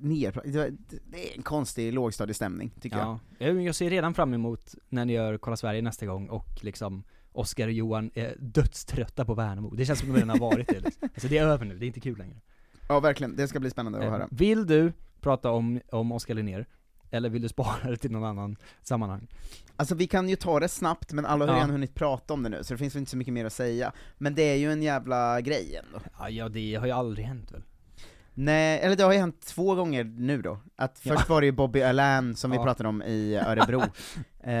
ner, 0.00 0.40
det- 0.44 1.32
är 1.32 1.36
en 1.36 1.42
konstig 1.42 1.92
lågstadiestämning, 1.92 2.70
tycker 2.80 2.96
jag. 2.98 3.06
Ja, 3.38 3.46
jag, 3.46 3.62
jag 3.62 3.74
ser 3.74 3.90
redan 3.90 4.14
fram 4.14 4.34
emot 4.34 4.74
när 4.88 5.04
ni 5.04 5.12
gör 5.12 5.38
Kolla 5.38 5.56
Sverige 5.56 5.82
nästa 5.82 6.06
gång 6.06 6.28
och 6.28 6.48
liksom 6.64 7.04
Oskar 7.32 7.66
och 7.66 7.72
Johan 7.72 8.10
är 8.14 8.34
dödströtta 8.38 9.24
på 9.24 9.34
Värnamo. 9.34 9.74
Det 9.74 9.86
känns 9.86 9.98
som 9.98 10.08
att 10.10 10.14
de 10.14 10.20
redan 10.20 10.40
har 10.40 10.50
varit 10.50 10.68
det 10.68 10.80
liksom. 10.80 11.08
Alltså 11.14 11.28
det 11.28 11.38
är 11.38 11.46
över 11.46 11.64
nu, 11.64 11.78
det 11.78 11.84
är 11.84 11.86
inte 11.86 12.00
kul 12.00 12.18
längre. 12.18 12.36
Ja 12.88 13.00
verkligen, 13.00 13.36
det 13.36 13.48
ska 13.48 13.60
bli 13.60 13.70
spännande 13.70 13.98
att 13.98 14.04
Eh, 14.04 14.10
höra. 14.10 14.28
Vill 14.30 14.66
du 14.66 14.92
prata 15.20 15.50
om, 15.50 15.80
om 15.92 16.12
Oskar 16.12 16.34
Linnér? 16.34 16.66
Eller 17.10 17.28
vill 17.28 17.42
du 17.42 17.48
spara 17.48 17.90
det 17.90 17.96
till 17.96 18.10
någon 18.10 18.24
annan 18.24 18.56
sammanhang? 18.82 19.26
Alltså 19.76 19.94
vi 19.94 20.06
kan 20.06 20.28
ju 20.28 20.36
ta 20.36 20.60
det 20.60 20.68
snabbt, 20.68 21.12
men 21.12 21.26
alla 21.26 21.44
har 21.44 21.52
Ja. 21.52 21.56
redan 21.56 21.70
hunnit 21.70 21.94
prata 21.94 22.34
om 22.34 22.42
det 22.42 22.48
nu, 22.48 22.64
så 22.64 22.74
det 22.74 22.78
finns 22.78 22.94
väl 22.94 22.98
inte 23.00 23.10
så 23.10 23.16
mycket 23.16 23.34
mer 23.34 23.44
att 23.44 23.52
säga. 23.52 23.92
Men 24.18 24.34
det 24.34 24.42
är 24.42 24.56
ju 24.56 24.72
en 24.72 24.82
jävla 24.82 25.40
grej 25.40 25.80
ändå. 25.86 25.98
Ja, 26.18 26.28
ja 26.30 26.48
det 26.48 26.74
har 26.74 26.86
ju 26.86 26.92
aldrig 26.92 27.26
hänt 27.26 27.52
väl? 27.52 27.62
Nej, 28.38 28.80
eller 28.80 28.96
det 28.96 29.02
har 29.04 29.12
ju 29.12 29.18
hänt 29.18 29.40
två 29.40 29.74
gånger 29.74 30.04
nu 30.04 30.42
då. 30.42 30.58
Att 30.76 31.00
Ja. 31.02 31.14
först 31.16 31.28
var 31.28 31.40
det 31.40 31.46
ju 31.46 31.52
Bobby 31.52 31.82
Allan 31.82 32.36
som 32.36 32.50
vi 32.50 32.56
Ja. 32.56 32.62
pratade 32.64 32.88
om 32.88 33.02
i 33.02 33.36
Örebro, 33.36 33.82
eh, 34.40 34.52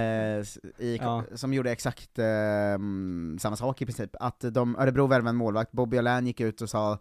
i, 0.78 0.98
Ja. 1.00 1.24
som 1.34 1.54
gjorde 1.54 1.70
exakt 1.72 2.18
eh, 2.18 2.26
mm, 2.74 3.36
samma 3.40 3.56
sak 3.56 3.82
i 3.82 3.84
princip. 3.86 4.10
Att 4.20 4.40
de, 4.40 4.76
Örebro 4.76 5.06
värvade 5.06 5.28
en 5.30 5.36
målvakt, 5.36 5.72
Bobby 5.72 5.98
Allan 5.98 6.26
gick 6.26 6.40
ut 6.40 6.60
och 6.60 6.70
sa 6.70 6.98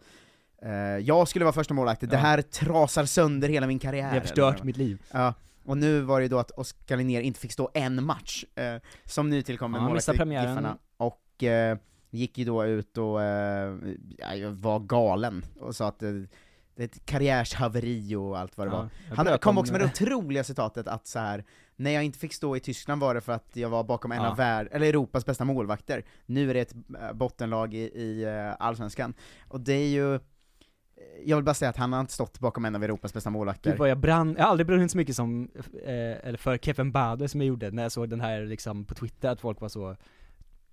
eh, 0.62 0.72
jag 0.98 1.28
skulle 1.28 1.46
vara 1.46 1.54
första 1.54 1.74
målvakt, 1.74 2.10
det 2.10 2.18
här 2.18 2.42
trasar 2.42 3.06
sönder 3.06 3.50
hela 3.50 3.68
min 3.68 3.80
karriär. 3.80 4.08
Det 4.10 4.14
har 4.16 4.22
förstört 4.22 4.64
mitt 4.64 4.78
liv. 4.78 5.02
Ja, 5.12 5.34
och 5.66 5.78
nu 5.78 6.02
var 6.02 6.20
det 6.20 6.24
ju 6.24 6.30
då 6.30 6.40
att 6.40 6.52
Oskar 6.52 6.98
Linnér 6.98 7.22
inte 7.22 7.40
fick 7.40 7.52
stå 7.52 7.70
en 7.74 8.04
match, 8.04 8.46
eh, 8.56 8.76
som 9.06 9.30
nytillkommen 9.30 9.82
Ja, 9.82 9.88
målvakt 9.88 10.10
i. 10.10 10.12
Giffarna, 10.12 10.78
och 10.98 11.44
eh, 11.44 11.78
gick 12.10 12.38
ju 12.38 12.46
då 12.46 12.66
ut 12.66 12.98
och 12.98 13.24
eh, 13.24 13.76
var 14.52 14.80
galen, 14.80 15.46
och 15.60 15.76
sa 15.76 15.88
att 15.88 16.04
eh, 16.04 16.10
det 16.76 16.84
är 16.84 16.88
ett 16.88 17.06
karriärshaveri 17.06 18.16
och 18.16 18.40
allt 18.40 18.58
vad 18.58 18.68
det 18.68 18.72
Ja, 18.72 18.90
var. 19.10 19.16
Han 19.26 19.40
kom 19.40 19.50
om- 19.50 19.58
också 19.58 19.72
med 19.74 19.82
det 19.82 19.86
otroliga 19.86 20.44
citatet 20.44 20.88
att 20.88 21.08
så 21.08 21.20
här 21.20 21.44
när 21.76 21.92
jag 21.92 22.04
inte 22.04 22.20
fick 22.20 22.34
stå 22.34 22.56
i 22.56 22.60
Tyskland 22.60 23.02
var 23.02 23.16
det 23.16 23.22
för 23.22 23.34
att 23.34 23.50
jag 23.54 23.70
var 23.70 23.84
bakom 23.84 24.12
en 24.12 24.22
Ja. 24.24 24.30
av 24.30 24.38
värld, 24.38 24.68
eller 24.72 24.88
Europas 24.88 25.26
bästa 25.26 25.46
målvakter. 25.46 26.04
Nu 26.26 26.50
är 26.50 26.54
det 26.54 26.60
ett 26.60 26.76
äh, 27.02 27.14
bottenlag 27.14 27.74
i, 27.74 27.78
i 27.78 28.24
äh, 28.24 28.54
Allsvenskan. 28.60 29.14
Och 29.48 29.60
det 29.62 29.74
är 29.74 29.88
ju, 29.88 30.20
jag 31.26 31.38
vill 31.38 31.46
bara 31.46 31.54
säga 31.54 31.70
att 31.70 31.78
han 31.78 31.94
har 31.94 32.00
inte 32.02 32.14
stått 32.14 32.40
bakom 32.40 32.66
en 32.66 32.76
av 32.76 32.84
Europas 32.84 33.14
bästa 33.14 33.30
målvakter. 33.30 33.70
Gud 33.72 33.80
vad 33.80 33.90
jag 33.90 33.98
brann, 34.00 34.36
jag 34.38 34.44
har 34.44 34.50
aldrig 34.52 34.68
brunnit 34.68 34.92
så 34.92 34.98
mycket 34.98 35.16
som, 35.16 35.50
eh, 35.86 36.28
eller 36.28 36.38
för 36.38 36.58
Kevin 36.58 36.92
Bader 36.92 37.28
som 37.28 37.42
jag 37.42 37.48
gjorde 37.48 37.72
när 37.72 37.84
jag 37.84 37.92
såg 37.92 38.10
den 38.10 38.22
här 38.22 38.42
liksom 38.46 38.86
på 38.86 38.96
Twitter 38.96 39.30
att 39.30 39.42
folk 39.42 39.62
var 39.62 39.70
så 39.70 39.96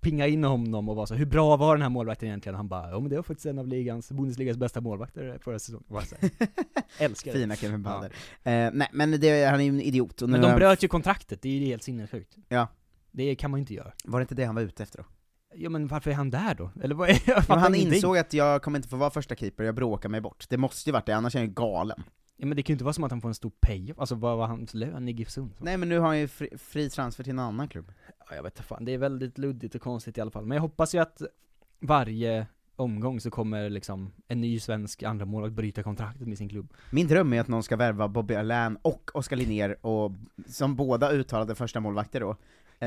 pinga 0.03 0.27
in 0.27 0.43
honom 0.43 0.89
och 0.89 0.95
vara 0.95 1.05
så 1.05 1.15
hur 1.15 1.25
bra 1.25 1.57
var 1.57 1.75
den 1.75 1.81
här 1.81 1.89
målvakten 1.89 2.27
egentligen? 2.27 2.55
Han 2.55 2.67
bara, 2.67 2.89
ja 2.89 2.99
men 2.99 3.09
det 3.09 3.15
var 3.15 3.23
faktiskt 3.23 3.45
en 3.45 3.59
av 3.59 3.67
ligans, 3.67 4.11
Bundesligas 4.11 4.57
bästa 4.57 4.81
målvakter 4.81 5.37
förra 5.41 5.59
säsongen. 5.59 5.83
Älskar 6.97 7.33
det. 7.33 7.37
Fina 7.37 7.55
Kevin 7.55 7.83
Bader. 7.83 8.11
Eh, 8.43 8.69
nej, 8.73 8.89
men 8.91 9.11
det, 9.19 9.45
han 9.45 9.59
är 9.59 9.63
ju 9.63 9.69
en 9.69 9.81
idiot. 9.81 10.21
Men 10.21 10.41
de 10.41 10.55
bröt 10.55 10.83
ju 10.83 10.87
kontraktet, 10.87 11.41
det 11.41 11.49
är 11.49 11.53
ju 11.53 11.65
helt 11.65 11.83
sinnessjukt. 11.83 12.35
Ja. 12.49 12.67
Det 13.11 13.35
kan 13.35 13.51
man 13.51 13.57
ju 13.57 13.61
inte 13.61 13.73
göra. 13.73 13.91
Var 14.03 14.19
det 14.19 14.23
inte 14.23 14.35
det 14.35 14.45
han 14.45 14.55
var 14.55 14.61
ute 14.61 14.83
efter 14.83 14.97
då? 14.97 15.05
Ja 15.55 15.69
men 15.69 15.87
varför 15.87 16.11
är 16.11 16.15
han 16.15 16.29
där 16.29 16.55
då? 16.55 16.71
Eller 16.83 16.95
vad 16.95 17.09
är, 17.09 17.21
jag 17.25 17.43
Ja, 17.49 17.55
han 17.55 17.75
insåg 17.75 18.17
att 18.17 18.33
jag 18.33 18.61
kommer 18.61 18.79
inte 18.79 18.89
få 18.89 18.95
vara 18.95 19.09
första 19.09 19.35
keeper, 19.35 19.63
jag 19.63 19.75
bråkar 19.75 20.09
mig 20.09 20.21
bort. 20.21 20.45
Det 20.49 20.57
måste 20.57 20.89
ju 20.89 20.93
varit 20.93 21.05
det, 21.05 21.15
annars 21.15 21.35
är 21.35 21.39
jag 21.39 21.47
ju 21.47 21.53
galen. 21.53 22.03
Ja 22.43 22.47
men 22.47 22.55
det 22.55 22.63
kan 22.63 22.73
ju 22.73 22.75
inte 22.75 22.83
vara 22.83 22.93
som 22.93 23.03
att 23.03 23.11
han 23.11 23.21
får 23.21 23.29
en 23.29 23.35
stor 23.35 23.51
pay 23.59 23.93
alltså 23.97 24.15
vad 24.15 24.37
var 24.37 24.47
hans 24.47 24.73
lön 24.73 25.09
i 25.09 25.11
GIF 25.11 25.29
Sundsvall? 25.29 25.65
Nej 25.65 25.77
men 25.77 25.89
nu 25.89 25.99
har 25.99 26.07
han 26.07 26.19
ju 26.19 26.27
fri, 26.27 26.49
fri 26.57 26.89
transfer 26.89 27.23
till 27.23 27.31
en 27.31 27.39
annan 27.39 27.67
klubb. 27.67 27.91
Ja, 28.19 28.35
jag 28.35 28.43
vet 28.43 28.59
fan, 28.59 28.85
det 28.85 28.93
är 28.93 28.97
väldigt 28.97 29.37
luddigt 29.37 29.75
och 29.75 29.81
konstigt 29.81 30.17
i 30.17 30.21
alla 30.21 30.31
fall. 30.31 30.45
Men 30.45 30.55
jag 30.55 30.61
hoppas 30.61 30.95
ju 30.95 30.99
att 30.99 31.21
varje 31.79 32.47
omgång 32.75 33.19
så 33.19 33.31
kommer 33.31 33.69
liksom 33.69 34.11
en 34.27 34.41
ny 34.41 34.59
svensk 34.59 35.03
andra 35.03 35.25
målvakt 35.25 35.53
bryta 35.53 35.83
kontraktet 35.83 36.27
med 36.27 36.37
sin 36.37 36.49
klubb. 36.49 36.73
Min 36.91 37.07
dröm 37.07 37.33
är 37.33 37.41
att 37.41 37.47
någon 37.47 37.63
ska 37.63 37.75
värva 37.75 38.07
Bobby 38.07 38.35
Allain 38.35 38.77
och 38.81 39.11
Oskar 39.13 39.35
Linnér, 39.35 39.85
och, 39.85 40.11
som 40.47 40.75
båda 40.75 41.11
uttalade 41.11 41.55
första 41.55 41.79
målvakter 41.79 42.19
då. 42.19 42.35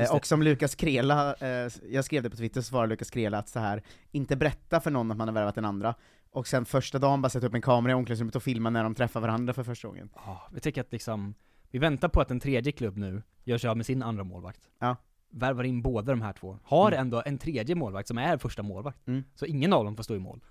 Eh, 0.03 0.15
och 0.15 0.25
som 0.25 0.41
Lukas 0.43 0.75
Krela, 0.75 1.33
eh, 1.35 1.71
jag 1.89 2.05
skrev 2.05 2.23
det 2.23 2.29
på 2.29 2.37
Twitter, 2.37 2.61
så 2.61 2.67
svarade 2.67 2.89
Lukas 2.89 3.09
Krela 3.09 3.37
att 3.37 3.49
så 3.49 3.59
här 3.59 3.83
inte 4.11 4.35
berätta 4.35 4.79
för 4.79 4.91
någon 4.91 5.11
att 5.11 5.17
man 5.17 5.27
har 5.27 5.35
värvat 5.35 5.55
den 5.55 5.65
andra, 5.65 5.95
och 6.31 6.47
sen 6.47 6.65
första 6.65 6.99
dagen 6.99 7.21
bara 7.21 7.29
sätta 7.29 7.47
upp 7.47 7.53
en 7.53 7.61
kamera 7.61 7.91
i 7.91 7.95
omklädningsrummet 7.95 8.35
och 8.35 8.43
filma 8.43 8.69
när 8.69 8.83
de 8.83 8.95
träffar 8.95 9.19
varandra 9.21 9.53
för 9.53 9.63
första 9.63 9.87
gången. 9.87 10.09
Ja, 10.15 10.47
jag 10.53 10.63
tycker 10.63 10.81
att 10.81 10.91
liksom, 10.91 11.33
vi 11.71 11.79
väntar 11.79 12.07
på 12.09 12.21
att 12.21 12.31
en 12.31 12.39
tredje 12.39 12.71
klubb 12.71 12.97
nu 12.97 13.23
gör 13.43 13.57
sig 13.57 13.69
av 13.69 13.77
med 13.77 13.85
sin 13.85 14.03
andra 14.03 14.23
målvakt. 14.23 14.61
Ja. 14.79 14.95
Värvar 15.29 15.63
in 15.63 15.81
båda 15.81 16.11
de 16.11 16.21
här 16.21 16.33
två. 16.33 16.59
Har 16.63 16.87
Mm. 16.91 16.99
ändå 17.01 17.23
en 17.25 17.37
tredje 17.37 17.75
målvakt 17.75 18.07
som 18.07 18.17
är 18.17 18.37
första 18.37 18.63
målvakt. 18.63 19.07
Mm. 19.07 19.23
Så 19.35 19.45
ingen 19.45 19.73
av 19.73 19.85
dem 19.85 19.95
får 19.95 20.03
stå 20.03 20.15
i 20.15 20.19
mål. 20.19 20.43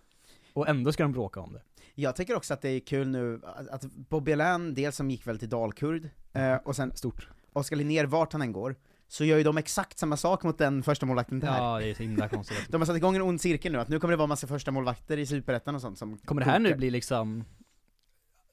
Och 0.53 0.69
ändå 0.69 0.93
ska 0.93 1.03
de 1.03 1.13
bråka 1.13 1.41
om 1.41 1.53
det. 1.53 1.63
Jag 1.95 2.17
tycker 2.17 2.37
också 2.37 2.55
att 2.55 2.63
det 2.63 2.69
är 2.69 2.81
kul 2.81 3.09
nu 3.09 3.41
att- 3.71 3.83
Bobby 3.85 4.33
Allain, 4.33 4.75
dels 4.75 4.97
som 4.97 5.11
gick 5.11 5.27
väl 5.27 5.39
till 5.39 5.49
Dalkurd, 5.49 6.09
eh, 6.33 6.55
och 6.55 6.77
sen 6.77 6.97
Stort. 6.97 7.29
Oskar 7.53 7.77
Linnér, 7.77 8.05
vart 8.05 8.33
han 8.33 8.43
än 8.43 8.53
går, 8.53 8.77
så 9.09 9.25
gör 9.25 9.37
ju 9.39 9.43
de 9.45 9.59
exakt 9.59 9.99
samma 9.99 10.17
sak 10.17 10.43
mot 10.43 10.59
den 10.59 10.83
första 10.83 11.07
målvakten 11.07 11.41
där. 11.41 11.57
Ja, 11.59 11.79
det 11.79 11.91
är 11.91 11.95
så 11.95 12.03
himla 12.03 12.29
konstigt. 12.29 12.67
De 12.69 12.81
har 12.81 12.87
satt 12.87 12.97
igång 12.97 13.17
en 13.17 13.23
ond 13.23 13.41
cirkel 13.41 13.73
nu, 13.73 13.81
att 13.81 13.89
nu 13.89 14.01
kommer 14.01 14.13
det 14.13 14.17
vara 14.17 14.27
massa 14.27 14.47
första 14.47 14.71
målvakter 14.71 15.17
i 15.19 15.27
Superettan 15.27 15.75
och 15.75 15.81
sånt 15.81 15.99
som 15.99 16.19
Kommer 16.19 16.45
det 16.45 16.51
här 16.51 16.59
nu 16.59 16.69
kokar. 16.69 16.77
bli 16.79 16.91
liksom, 16.91 17.45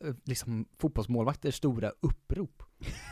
eh, 0.06 0.14
liksom 0.24 0.66
fotbollsmålvakters 0.78 1.56
stora 1.56 1.92
upprop? 2.00 2.64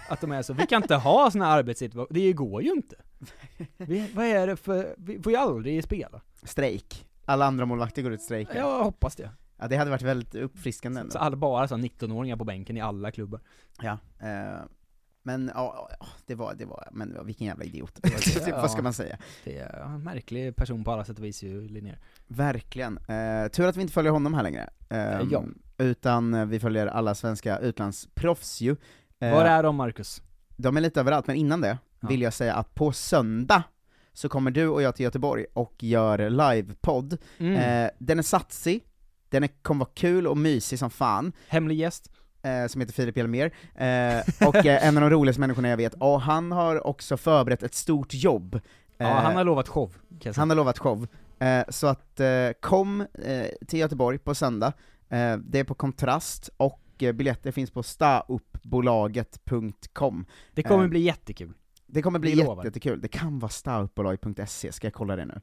Att 0.10 0.22
de 0.22 0.32
är 0.32 0.42
så, 0.42 0.54
vi 0.54 0.68
kan 0.68 0.82
inte 0.82 0.96
ha 0.96 1.32
såna 1.32 1.48
arbetssituationer, 1.48 2.22
det 2.22 2.34
går 2.34 2.64
ju 2.64 2.72
inte. 2.72 2.96
Vi, 3.78 4.12
vad 4.16 4.26
är 4.26 4.48
det 4.48 4.56
för, 4.56 4.96
vi 4.98 5.22
får 5.22 5.32
ju 5.32 5.38
aldrig 5.38 5.84
spela. 5.84 6.22
Strejk. 6.44 7.08
Alla 7.26 7.46
andra 7.46 7.66
målvakter 7.66 8.02
går 8.02 8.14
ut 8.14 8.22
strejk. 8.22 8.50
Jag 8.56 8.84
hoppas 8.84 9.16
det. 9.16 9.32
Ja, 9.58 9.68
det 9.68 9.76
hade 9.78 9.92
varit 9.92 10.02
väldigt 10.02 10.36
uppfriskande 10.36 11.00
ändå. 11.00 11.12
Så 11.12 11.18
alla 11.20 11.36
bara 11.36 11.68
så 11.68 11.76
19-åringar 11.76 12.38
på 12.38 12.44
bänken 12.44 12.78
i 12.78 12.82
alla 12.82 13.12
klubbar. 13.12 13.42
Ja, 13.82 13.98
eh, 14.20 14.62
men 15.24 15.51
ja, 15.55 15.89
ja, 15.99 16.05
det 16.26 16.36
var, 16.36 16.53
det 16.53 16.65
var, 16.65 16.88
men 16.91 17.26
vilken 17.26 17.47
jävla 17.47 17.63
idiot. 17.65 17.95
Typ, 18.22 18.51
Vad 18.51 18.72
ska 18.72 18.82
man 18.82 18.93
säga? 18.93 19.17
Det 19.43 19.57
är 19.57 19.84
en 19.84 20.03
märklig 20.03 20.55
person 20.55 20.84
på 20.84 20.91
alla 20.91 21.05
sätt 21.05 21.17
och 21.19 21.24
vis 21.26 21.43
ju, 21.43 21.67
Linnér. 21.67 21.99
Verkligen. 22.28 22.97
Eh, 22.97 23.47
tur 23.51 23.67
att 23.67 23.78
vi 23.78 23.82
inte 23.82 23.93
följer 23.93 24.11
honom 24.11 24.34
här 24.34 24.43
längre. 24.43 24.69
Eh, 24.89 25.22
ja. 25.32 25.43
Utan 25.78 26.34
eh, 26.34 26.45
vi 26.45 26.59
följer 26.59 26.88
alla 26.88 27.15
svenska 27.15 27.57
utlandsproffs 27.59 28.61
ju. 28.61 28.76
Eh, 29.19 29.32
Var 29.34 29.45
är 29.45 29.63
de 29.63 29.76
Marcus? 29.76 30.22
De 30.57 30.78
är 30.78 30.82
lite 30.82 30.99
överallt, 30.99 31.28
men 31.28 31.36
innan 31.36 31.61
det 31.61 31.78
Ja. 31.99 32.07
vill 32.07 32.22
jag 32.22 32.34
säga 32.34 32.55
att 32.55 32.76
på 32.76 32.91
söndag 32.91 33.63
så 34.13 34.30
kommer 34.30 34.51
du 34.51 34.67
och 34.67 34.82
jag 34.82 34.95
till 34.95 35.03
Göteborg 35.03 35.45
och 35.53 35.84
gör 35.84 36.30
livepodd. 36.30 37.17
Mm. 37.38 37.55
Eh, 37.86 37.89
den 37.99 38.19
är 38.19 38.24
satsig, 38.24 38.84
den 39.30 39.43
är, 39.43 39.47
kommer 39.61 39.86
vara 39.86 39.93
kul 39.95 40.28
och 40.28 40.38
mysig 40.38 40.80
som 40.80 40.89
fan. 40.89 41.32
Hemlig 41.47 41.78
gäst. 41.78 42.11
Eh, 42.44 42.68
som 42.68 42.82
heter 42.82 42.94
Filip 42.94 43.18
Hjelmér, 43.18 43.46
eh, 43.76 44.20
och 44.48 44.66
eh, 44.66 44.88
en 44.88 44.98
av 44.98 45.02
de 45.02 45.10
roligaste 45.10 45.39
människorna 45.39 45.68
jag 45.70 45.78
vet, 45.78 45.94
och 45.94 46.22
han 46.22 46.52
har 46.52 46.88
också 46.88 47.18
förberett 47.18 47.64
ett 47.64 47.74
stort 47.74 48.14
jobb. 48.14 48.60
Ja, 48.98 49.06
Eh, 49.08 49.14
han 49.16 49.36
har 49.36 49.44
lovat 49.44 49.68
show. 49.68 49.88
kan 49.89 49.98
jag 50.10 50.22
säga. 50.36 50.42
han 50.42 50.50
har 50.50 50.58
lovat 50.58 50.80
show. 50.80 51.08
Eh, 51.39 51.64
så 51.70 51.88
att 51.88 52.20
eh, 52.20 52.50
kom 52.60 53.02
eh, 53.02 53.08
till 53.68 53.80
Göteborg 53.80 54.18
på 54.18 54.36
söndag, 54.36 54.74
eh, 55.10 55.38
det 55.38 55.60
är 55.60 55.64
på 55.64 55.74
Kontrast, 55.74 56.50
och 56.58 56.82
eh, 57.00 57.12
biljetter 57.12 57.52
finns 57.52 57.72
på 57.72 57.84
stauppbolaget.com. 57.84 60.26
Det 60.54 60.64
kommer 60.64 60.84
Eh, 60.84 60.89
bli 60.89 61.00
jättekul. 61.00 61.54
Det 61.86 62.02
kommer 62.02 62.20
bli 62.20 62.32
Vi 62.32 62.44
lovar. 62.44 62.66
jättekul, 62.66 63.02
det 63.02 63.08
kan 63.08 63.39
vara 63.39 63.50
stauppbolag.se, 63.50 64.72
ska 64.72 64.88
jag 64.88 64.94
kolla 64.94 65.16
det 65.16 65.26
nu? 65.26 65.42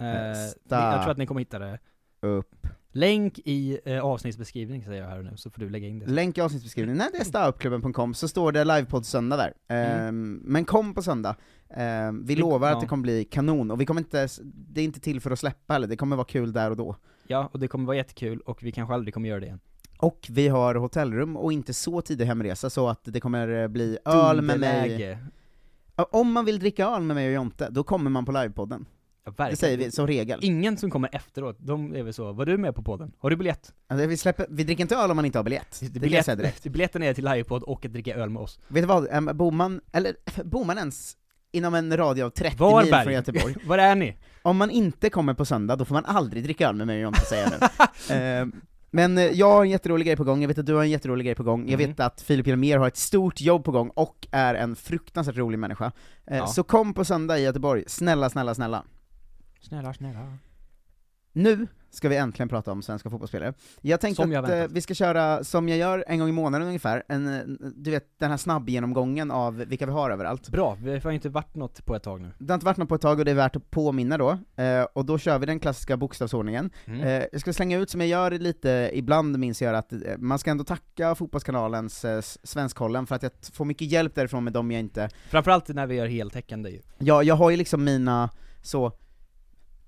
Eh, 0.00 0.04
sta- 0.04 0.92
jag 0.92 1.02
tror 1.02 1.10
att 1.10 1.18
ni 1.18 1.26
kommer 1.26 1.40
hitta 1.40 1.58
det. 1.58 1.78
Upp. 2.20 2.66
Länk 2.92 3.38
i 3.44 3.78
eh, 3.84 4.00
avsnittsbeskrivning 4.04 4.84
säger 4.84 5.02
jag 5.02 5.08
här 5.08 5.22
nu, 5.22 5.36
så 5.36 5.50
får 5.50 5.60
du 5.60 5.70
lägga 5.70 5.88
in 5.88 5.98
det. 5.98 6.06
Länk 6.06 6.38
i 6.38 6.40
avsnittsbeskrivningen, 6.40 6.98
nej 6.98 7.08
det 7.12 7.18
är 7.18 7.24
stauppklubben.com, 7.24 8.14
så 8.14 8.28
står 8.28 8.52
det 8.52 8.64
livepodd 8.64 9.06
söndag 9.06 9.36
där. 9.36 9.52
Ehm, 9.68 10.34
Men 10.44 10.64
kom 10.64 10.94
på 10.94 11.02
söndag, 11.02 11.36
Ehm, 11.70 12.24
vi 12.26 12.34
Det- 12.34 12.40
lovar 12.40 12.68
ja. 12.68 12.74
att 12.74 12.80
det 12.80 12.86
kommer 12.86 13.02
bli 13.02 13.24
kanon, 13.24 13.70
och 13.70 13.80
vi 13.80 13.86
kommer 13.86 14.00
inte, 14.00 14.28
det 14.44 14.80
är 14.80 14.84
inte 14.84 15.00
till 15.00 15.20
för 15.20 15.30
att 15.30 15.38
släppa 15.38 15.72
heller, 15.72 15.86
det 15.86 15.96
kommer 15.96 16.16
vara 16.16 16.26
kul 16.26 16.52
där 16.52 16.70
och 16.70 16.76
då. 16.76 16.96
Ja, 17.26 17.48
och 17.52 17.58
det 17.60 17.68
kommer 17.68 17.86
vara 17.86 17.96
jättekul, 17.96 18.40
och 18.40 18.62
vi 18.62 18.72
kanske 18.72 18.94
aldrig 18.94 19.14
kommer 19.14 19.28
göra 19.28 19.40
det 19.40 19.46
igen. 19.46 19.60
Och 19.98 20.26
vi 20.30 20.48
har 20.48 20.74
hotellrum 20.74 21.36
och 21.36 21.52
inte 21.52 21.74
så 21.74 22.00
tidig 22.00 22.24
hemresa, 22.24 22.70
så 22.70 22.88
att 22.88 23.00
det 23.04 23.20
kommer 23.20 23.62
eh, 23.62 23.68
bli 23.68 23.98
öl 24.04 24.42
med 24.42 24.60
mig. 24.60 25.18
Om 26.10 26.32
man 26.32 26.44
vill 26.44 26.58
dricka 26.58 26.86
öl 26.86 27.02
med 27.02 27.14
mig 27.16 27.26
och 27.28 27.34
Jonte, 27.34 27.68
då 27.70 27.84
kommer 27.84 28.10
man 28.10 28.24
på 28.24 28.32
livepodden. 28.32 28.86
Ja, 29.28 29.44
verkligen. 29.44 29.50
Det 29.50 29.56
säger 29.56 29.76
vi 29.78 29.90
som 29.90 30.06
regel. 30.06 30.38
Ingen 30.42 30.76
som 30.76 30.90
kommer 30.90 31.08
efteråt, 31.12 31.56
de 31.60 31.94
är 31.96 32.02
väl 32.02 32.12
så, 32.14 32.32
var 32.32 32.46
du 32.46 32.58
med 32.58 32.74
på 32.74 32.82
podden? 32.82 33.12
Har 33.18 33.30
du 33.30 33.36
biljett? 33.36 33.72
Alltså, 33.88 34.06
vi, 34.06 34.16
släpper, 34.16 34.46
vi 34.50 34.64
dricker 34.64 34.82
inte 34.84 34.96
öl 34.96 35.10
om 35.10 35.16
man 35.16 35.24
inte 35.24 35.38
har 35.38 35.44
biljett, 35.44 35.80
det 35.92 36.00
kan 36.00 36.10
jag 36.10 36.24
säga 36.24 36.36
direkt. 36.36 36.62
Biljetten 36.64 37.02
är 37.02 37.14
till 37.14 37.24
livepodd 37.24 37.62
och 37.62 37.84
att 37.86 37.92
dricka 37.92 38.14
öl 38.14 38.30
med 38.30 38.42
oss. 38.42 38.58
Vet 38.68 38.82
du 38.82 38.86
vad, 38.86 39.36
bor 39.36 39.50
man, 39.50 39.80
eller 39.92 40.14
bor 40.44 40.64
man 40.64 40.78
ens 40.78 41.16
inom 41.52 41.74
en 41.74 41.96
radie 41.96 42.24
av 42.24 42.30
30 42.30 42.50
mil 42.50 42.58
Varberg. 42.72 43.02
från 43.04 43.12
Göteborg, 43.12 43.54
Var 43.66 43.78
är 43.78 43.94
ni? 43.94 44.16
om 44.42 44.56
man 44.56 44.70
inte 44.70 45.10
kommer 45.10 45.34
på 45.34 45.44
söndag, 45.44 45.76
då 45.76 45.84
får 45.84 45.94
man 45.94 46.04
aldrig 46.04 46.44
dricka 46.44 46.68
öl 46.68 46.74
med 46.74 46.86
mig 46.86 47.12
säger 47.28 47.42
jag 47.42 47.70
nu. 48.10 48.14
Ehm, 48.14 48.52
Men 48.90 49.18
eh, 49.18 49.24
jag 49.24 49.50
har 49.52 49.64
en 49.64 49.70
jätterolig 49.70 50.06
grej 50.06 50.16
på 50.16 50.24
gång, 50.24 50.40
jag 50.40 50.48
vet 50.48 50.58
att 50.58 50.66
du 50.66 50.74
har 50.74 50.82
en 50.82 50.90
jätterolig 50.90 51.26
grej 51.26 51.34
på 51.34 51.42
gång, 51.42 51.68
jag 51.68 51.80
Mhm. 51.80 51.88
vet 51.90 52.00
att 52.00 52.20
Filip 52.20 52.46
Hjelmér 52.46 52.78
har 52.78 52.88
ett 52.88 52.96
stort 52.96 53.40
jobb 53.40 53.64
på 53.64 53.70
gång, 53.70 53.88
och 53.94 54.26
är 54.30 54.54
en 54.54 54.76
fruktansvärt 54.76 55.36
rolig 55.36 55.58
människa. 55.58 55.92
Eh, 56.26 56.36
Ja. 56.36 56.46
Så 56.46 56.62
kom 56.62 56.94
på 56.94 57.04
söndag 57.04 57.38
i 57.38 57.42
Göteborg, 57.42 57.84
snälla, 57.86 58.30
snälla, 58.30 58.54
snälla. 58.54 58.84
Snälla, 59.60 59.94
snälla. 59.94 60.38
Nu 61.32 61.66
ska 61.90 62.08
vi 62.08 62.16
äntligen 62.16 62.48
prata 62.48 62.72
om 62.72 62.82
svenska 62.82 63.10
fotbollsspelare. 63.10 63.54
Jag 63.80 64.00
tänkte 64.00 64.22
Som 64.22 64.32
jag 64.32 64.44
att 64.44 64.50
eh, 64.50 64.56
väntat. 64.56 64.76
vi 64.76 64.80
ska 64.80 64.94
köra, 64.94 65.44
som 65.44 65.68
jag 65.68 65.78
gör 65.78 66.04
en 66.08 66.18
gång 66.18 66.28
i 66.28 66.32
månaden 66.32 66.66
ungefär, 66.66 67.02
en, 67.08 67.58
du 67.76 67.90
vet 67.90 68.18
den 68.18 68.30
här 68.30 68.36
snabbgenomgången 68.36 69.30
av 69.30 69.54
vilka 69.54 69.86
vi 69.86 69.92
har 69.92 70.10
överallt. 70.10 70.48
Bra, 70.48 70.76
vi 70.82 70.98
har 70.98 71.10
inte 71.10 71.28
varit 71.28 71.54
något 71.54 71.84
på 71.84 71.96
ett 71.96 72.02
tag 72.02 72.20
nu. 72.20 72.30
Det 72.38 72.52
har 72.52 72.54
inte 72.54 72.66
varit 72.66 72.76
något 72.76 72.88
på 72.88 72.94
ett 72.94 73.00
tag 73.00 73.18
och 73.18 73.24
det 73.24 73.30
är 73.30 73.34
värt 73.34 73.56
att 73.56 73.70
påminna 73.70 74.18
då, 74.18 74.38
eh, 74.56 74.82
och 74.92 75.04
då 75.04 75.18
kör 75.18 75.38
vi 75.38 75.46
den 75.46 75.60
klassiska 75.60 75.96
bokstavsordningen. 75.96 76.70
Mm. 76.84 77.00
Eh, 77.00 77.24
jag 77.32 77.40
ska 77.40 77.52
slänga 77.52 77.78
ut, 77.78 77.90
som 77.90 78.00
jag 78.00 78.08
gör 78.08 78.30
lite 78.30 78.90
ibland 78.94 79.38
minns 79.38 79.62
jag 79.62 79.74
att 79.74 79.92
man 80.18 80.38
ska 80.38 80.50
ändå 80.50 80.64
tacka 80.64 81.14
Fotbollskanalens 81.14 82.04
eh, 82.04 82.20
Svenskkollen 82.42 83.06
för 83.06 83.14
att 83.14 83.22
jag 83.22 83.32
får 83.52 83.64
mycket 83.64 83.88
hjälp 83.88 84.14
därifrån 84.14 84.44
med 84.44 84.52
dem 84.52 84.70
jag 84.70 84.80
inte 84.80 85.08
Framförallt 85.30 85.68
när 85.68 85.86
vi 85.86 85.94
gör 85.94 86.06
heltäckande 86.06 86.70
ju. 86.70 86.80
Ja, 86.98 87.22
jag 87.22 87.34
har 87.34 87.50
ju 87.50 87.56
liksom 87.56 87.84
mina, 87.84 88.30
så, 88.62 88.92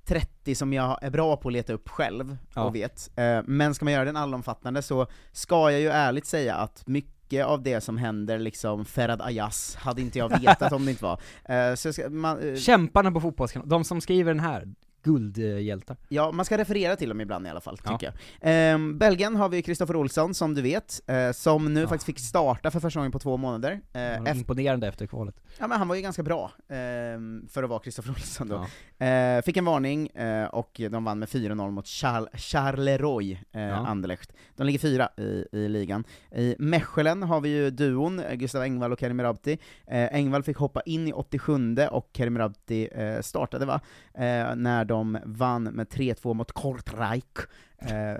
30 0.04 0.54
som 0.54 0.72
jag 0.72 0.98
är 1.02 1.10
bra 1.10 1.36
på 1.36 1.48
att 1.48 1.52
leta 1.52 1.72
upp 1.72 1.88
själv, 1.88 2.36
Ja. 2.54 2.62
och 2.64 2.74
vet. 2.74 3.10
Eh, 3.16 3.40
men 3.46 3.74
ska 3.74 3.84
man 3.84 3.94
göra 3.94 4.04
den 4.04 4.16
allomfattande 4.16 4.82
så 4.82 5.06
ska 5.32 5.70
jag 5.70 5.80
ju 5.80 5.88
ärligt 5.88 6.26
säga 6.26 6.54
att 6.54 6.82
mycket 6.86 7.46
av 7.46 7.62
det 7.62 7.80
som 7.80 7.96
händer 7.98 8.38
liksom 8.38 8.84
Ferhat 8.84 9.20
Ayaz 9.20 9.76
hade 9.76 10.00
inte 10.02 10.18
jag 10.18 10.40
vetat 10.40 10.72
om 10.72 10.84
det 10.84 10.90
inte 10.90 11.04
var. 11.04 11.20
Eh, 11.44 11.74
så 11.74 11.92
ska, 11.92 12.08
man, 12.10 12.38
eh, 12.48 12.56
Kämparna 12.56 13.12
på 13.12 13.20
fotbollskanalen, 13.20 13.68
de 13.68 13.84
som 13.84 14.00
skriver 14.00 14.34
den 14.34 14.40
här, 14.44 14.68
guldhjältar. 15.02 15.96
Ja, 16.08 16.30
man 16.32 16.44
ska 16.44 16.58
referera 16.58 16.96
till 16.96 17.08
dem 17.08 17.20
ibland 17.20 17.46
i 17.46 17.50
alla 17.50 17.60
fall, 17.60 17.78
Ja. 17.84 17.90
tycker 17.90 18.06
jag. 18.06 18.14
Ehm, 18.40 18.98
Belgien 18.98 19.36
har 19.36 19.48
vi 19.48 19.62
Kristoffer 19.62 19.96
Olsson, 19.96 20.34
som 20.34 20.54
du 20.54 20.62
vet, 20.62 21.00
eh, 21.06 21.32
som 21.32 21.74
nu 21.74 21.80
Ja. 21.80 21.88
faktiskt 21.88 22.06
fick 22.06 22.18
starta 22.18 22.70
för 22.70 22.80
första 22.80 23.00
gången 23.00 23.12
på 23.12 23.18
två 23.18 23.36
månader. 23.36 23.80
Eh, 23.92 24.14
efter, 24.14 24.34
Imponerande 24.36 24.88
efter 24.88 25.06
kvalet. 25.06 25.34
ja 25.58 25.66
men 25.66 25.78
han 25.78 25.88
var 25.88 25.94
ju 25.94 26.02
ganska 26.02 26.22
bra, 26.22 26.50
ehm, 26.68 27.46
för 27.50 27.62
att 27.62 27.68
vara 27.70 27.80
Kristoffer 27.80 28.10
Olsson 28.10 28.48
då. 28.48 28.66
Ja. 28.98 29.06
Eh, 29.06 29.42
fick 29.42 29.56
en 29.56 29.64
varning, 29.64 30.06
eh, 30.08 30.44
och 30.44 30.80
de 30.90 31.04
vann 31.04 31.18
med 31.18 31.28
4-0 31.28 31.70
mot 31.70 31.86
Charl 31.86 32.26
Charleroi, 32.34 33.40
eh, 33.52 33.60
Ja. 33.62 33.74
Anderlecht. 33.74 34.32
De 34.56 34.64
ligger 34.66 34.78
fyra 34.78 35.08
i, 35.16 35.44
i 35.52 35.68
ligan. 35.68 36.04
I 36.36 36.56
Mechelen 36.58 37.22
har 37.22 37.40
vi 37.40 37.48
ju 37.48 37.70
duon, 37.70 38.20
eh, 38.20 38.34
Gustav 38.34 38.62
Engvall 38.62 38.92
och 38.92 39.00
Kerim 39.00 39.20
Rabti. 39.22 39.58
Eh, 39.86 40.14
Engvall 40.14 40.42
fick 40.42 40.56
hoppa 40.56 40.80
in 40.80 41.08
i 41.08 41.12
87 41.12 41.50
och 41.90 42.10
Kerim 42.16 42.38
Rabti 42.38 42.88
eh, 42.92 43.20
startade 43.20 43.66
va, 43.66 43.80
eh, 44.14 44.54
när 44.56 44.84
de 44.90 45.18
vann 45.24 45.62
med 45.64 45.86
3-2 45.88 46.34
mot 46.34 46.52
Kortrijk. 46.52 47.38
Eh, 47.78 48.16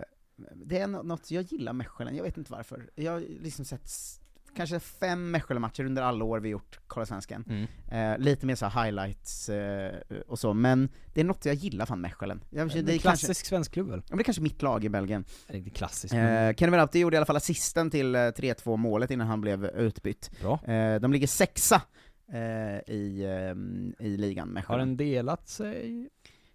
det 0.55 0.79
är 0.79 0.87
nå- 0.87 1.03
något, 1.03 1.31
jag 1.31 1.43
gillar 1.43 1.73
Mechelen, 1.73 2.17
jag 2.17 2.23
vet 2.25 2.37
inte 2.37 2.53
varför. 2.53 2.91
Jag 2.95 3.13
har 3.13 3.21
liksom 3.21 3.65
sett 3.65 3.91
kanske 4.57 4.81
fem 4.81 5.31
Mechelen-matcher 5.31 5.85
under 5.85 6.03
alla 6.03 6.25
år 6.25 6.41
vi 6.41 6.49
gjort 6.49 6.79
Kolla 6.87 7.07
Svensken. 7.07 7.45
Mm. 7.49 7.67
Eh, 8.13 8.19
lite 8.19 8.47
mer 8.47 8.55
så 8.55 8.67
highlights 8.69 9.49
eh, 9.49 9.95
och 10.27 10.39
så, 10.39 10.55
men 10.55 10.89
det 11.15 11.21
är 11.21 11.25
något 11.25 11.45
jag 11.45 11.55
gillar 11.55 11.87
fan 11.87 12.01
Mechelen. 12.01 12.45
Jag, 12.51 12.69
Det 12.69 12.79
är 12.79 12.83
det 12.83 12.95
är 12.95 12.99
klassisk 12.99 13.27
kanske, 13.29 13.45
svensk 13.47 13.73
klubb 13.73 13.89
väl? 13.89 14.03
ja, 14.09 14.17
det 14.17 14.23
är 14.23 14.25
kanske 14.25 14.43
mitt 14.43 14.63
lag 14.63 14.85
i 14.85 14.89
Belgien. 14.89 15.25
Är 15.49 15.71
klassiskt. 15.71 16.15
Eh, 16.15 16.53
Kenny 16.57 16.71
Benauti 16.71 16.99
gjorde 16.99 17.15
i 17.15 17.19
alla 17.19 17.27
fall 17.27 17.37
assisten 17.37 17.91
till 17.91 18.15
eh, 18.15 18.19
3-2 18.19 18.77
målet 18.77 19.11
innan 19.11 19.27
han 19.27 19.41
blev 19.41 19.65
utbytt. 19.65 20.31
Bra. 20.43 20.61
Eh, 20.65 21.01
de 21.01 21.13
ligger 21.13 21.27
sexa 21.27 21.83
eh, 22.33 22.95
i, 22.95 23.25
eh, 23.99 24.07
i 24.07 24.17
ligan, 24.17 24.49
Har 24.49 24.55
Mechelen. 24.55 24.79
den 24.89 24.97
delat 24.97 25.49
sig? 25.49 26.09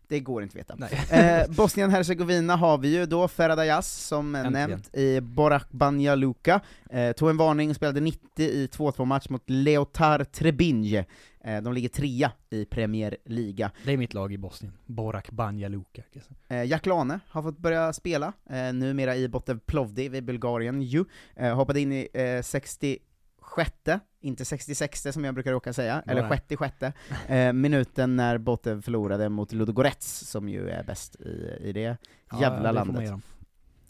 Det 0.08 0.20
går 0.20 0.44
inte 0.44 0.62
att 0.62 0.80
veta. 0.80 1.16
Eh, 1.16 1.50
bosnien 1.50 1.90
herzegovina 1.92 2.56
har 2.56 2.78
vi 2.78 2.98
ju 2.98 3.06
då 3.06 3.28
Ferhadayas, 3.28 3.94
som 4.08 4.36
Äntligen. 4.36 4.70
nämnt, 4.70 4.96
i 4.96 5.22
Borak 5.22 5.72
Banja 5.72 6.16
Luka. 6.16 6.60
Eh, 6.90 7.12
tog 7.12 7.30
en 7.30 7.38
varning 7.38 7.70
och 7.70 7.76
spelade 7.76 8.00
90 8.00 8.22
i 8.38 8.68
2-2 8.68 9.06
match 9.06 9.30
mot 9.30 9.44
Leotard 9.46 10.32
Trebinje. 10.32 11.06
Eh, 11.44 11.62
de 11.62 11.74
ligger 11.74 11.90
trea 11.90 12.32
i 12.50 12.66
Premier 12.66 13.18
Liga. 13.26 13.72
Det 13.84 13.94
är 13.94 13.98
mitt 13.98 14.14
lag 14.14 14.34
i 14.34 14.38
Bosnien, 14.38 14.74
Borak 14.86 15.32
Banja 15.32 15.68
Luka. 15.68 16.02
Eh, 16.48 16.64
Jack 16.64 16.86
Lane 16.86 17.20
har 17.30 17.42
fått 17.44 17.58
börja 17.58 17.94
spela, 17.94 18.34
eh, 18.50 18.74
numera 18.74 19.16
i 19.16 19.28
Botev 19.28 19.60
Plovdiv 19.60 20.16
i 20.16 20.22
Bulgarien 20.22 20.82
ju. 20.82 21.06
Eh, 21.36 21.56
hoppade 21.56 21.80
in 21.80 21.92
i 21.92 22.08
eh, 22.14 22.42
60 22.42 22.98
sjätte, 23.46 24.00
inte 24.22 24.46
66 24.46 25.08
som 25.12 25.26
jag 25.26 25.34
brukar 25.34 25.52
råka 25.52 25.74
säga, 25.74 26.04
Nej. 26.06 26.18
eller 26.18 26.30
sjätte 26.30 26.58
sjätte, 26.58 26.94
eh, 27.28 27.54
minuten 27.54 28.16
när 28.16 28.38
Botev 28.38 28.82
förlorade 28.82 29.30
mot 29.30 29.52
Ludogorets, 29.52 30.20
som 30.20 30.50
ju 30.50 30.70
är 30.70 30.84
bäst 30.84 31.16
i, 31.16 31.58
i 31.62 31.72
det 31.74 31.98
ja, 32.32 32.42
jävla 32.42 32.68
det 32.68 32.72
landet. 32.72 33.14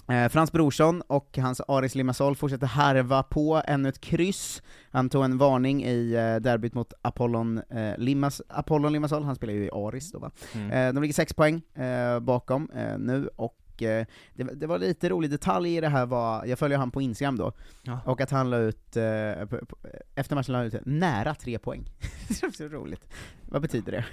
Eh, 0.08 0.30
Frans 0.30 0.51
Brorsson 0.51 1.01
och 1.01 1.38
hans 1.38 1.62
Aris 1.68 1.95
Limassol 1.95 2.36
fortsätter 2.36 2.68
harva 2.68 3.24
på 3.24 3.62
ännu 3.66 3.89
ett 3.89 4.01
kryss. 4.01 4.62
Han 4.91 5.10
tog 5.10 5.26
en 5.26 5.38
varning 5.38 5.84
i 5.86 6.14
eh, 6.14 6.41
derbyt 6.41 6.74
mot 6.74 6.93
Apollon, 7.01 7.62
eh, 7.70 7.97
Limas, 7.97 8.41
Apollon 8.49 8.93
Limassol, 8.93 9.24
han 9.24 9.36
spelar 9.36 9.53
ju 9.53 9.66
i 9.66 9.70
Aris 9.74 10.12
då 10.12 10.20
va. 10.20 10.32
Mm. 10.53 10.72
Eh, 10.72 10.93
de 10.93 11.01
ligger 11.01 11.14
sex 11.14 11.34
poäng 11.34 11.62
eh, 11.74 12.20
bakom 12.20 12.70
eh, 12.70 12.97
nu, 12.97 13.30
och 13.36 13.58
eh, 13.82 14.05
det, 14.34 14.43
det 14.43 14.67
var 14.67 14.80
lite 14.80 15.09
rolig 15.09 15.30
detalj 15.32 15.76
i 15.76 15.82
det 15.82 15.89
här 15.89 16.05
var, 16.05 16.45
jag 16.45 16.59
följer 16.59 16.78
han 16.78 16.91
på 16.91 17.01
Instagram 17.01 17.38
då, 17.38 17.51
Ja. 17.84 17.99
och 18.05 18.21
att 18.21 18.32
han 18.32 18.49
la 18.49 18.57
ut, 18.57 18.97
eh, 18.97 19.45
på, 19.45 19.65
på, 19.65 19.78
efter 20.15 20.36
matchen 20.36 20.51
la 20.53 20.57
han 20.59 20.67
ut 20.67 20.76
nära 20.86 21.36
tre 21.36 21.59
poäng. 21.59 21.89
det 22.28 22.43
var 22.43 22.51
så 22.51 22.67
roligt. 22.67 23.05
Vad 23.41 23.61
betyder 23.61 23.91
det? 23.91 24.05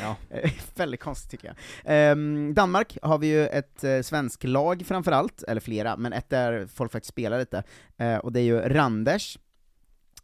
Ja. 0.00 0.16
Väldigt 0.76 1.00
konstigt 1.00 1.30
tycker 1.30 1.46
jag. 1.46 1.56
Ehm, 1.84 2.54
Danmark 2.54 2.98
har 3.02 3.18
vi 3.18 3.26
ju 3.26 3.46
ett 3.46 3.84
eh, 3.84 4.00
svensk 4.00 4.44
lag 4.44 4.82
framförallt, 4.86 5.42
eller 5.42 5.60
flera, 5.60 5.96
men 5.96 6.12
ett 6.12 6.30
där 6.30 6.66
folk 6.66 6.92
faktiskt 6.92 7.12
spelar 7.12 7.38
lite, 7.38 7.62
eh, 7.98 8.16
och 8.16 8.32
det 8.32 8.40
är 8.40 8.44
ju 8.44 8.60
Randers. 8.60 9.38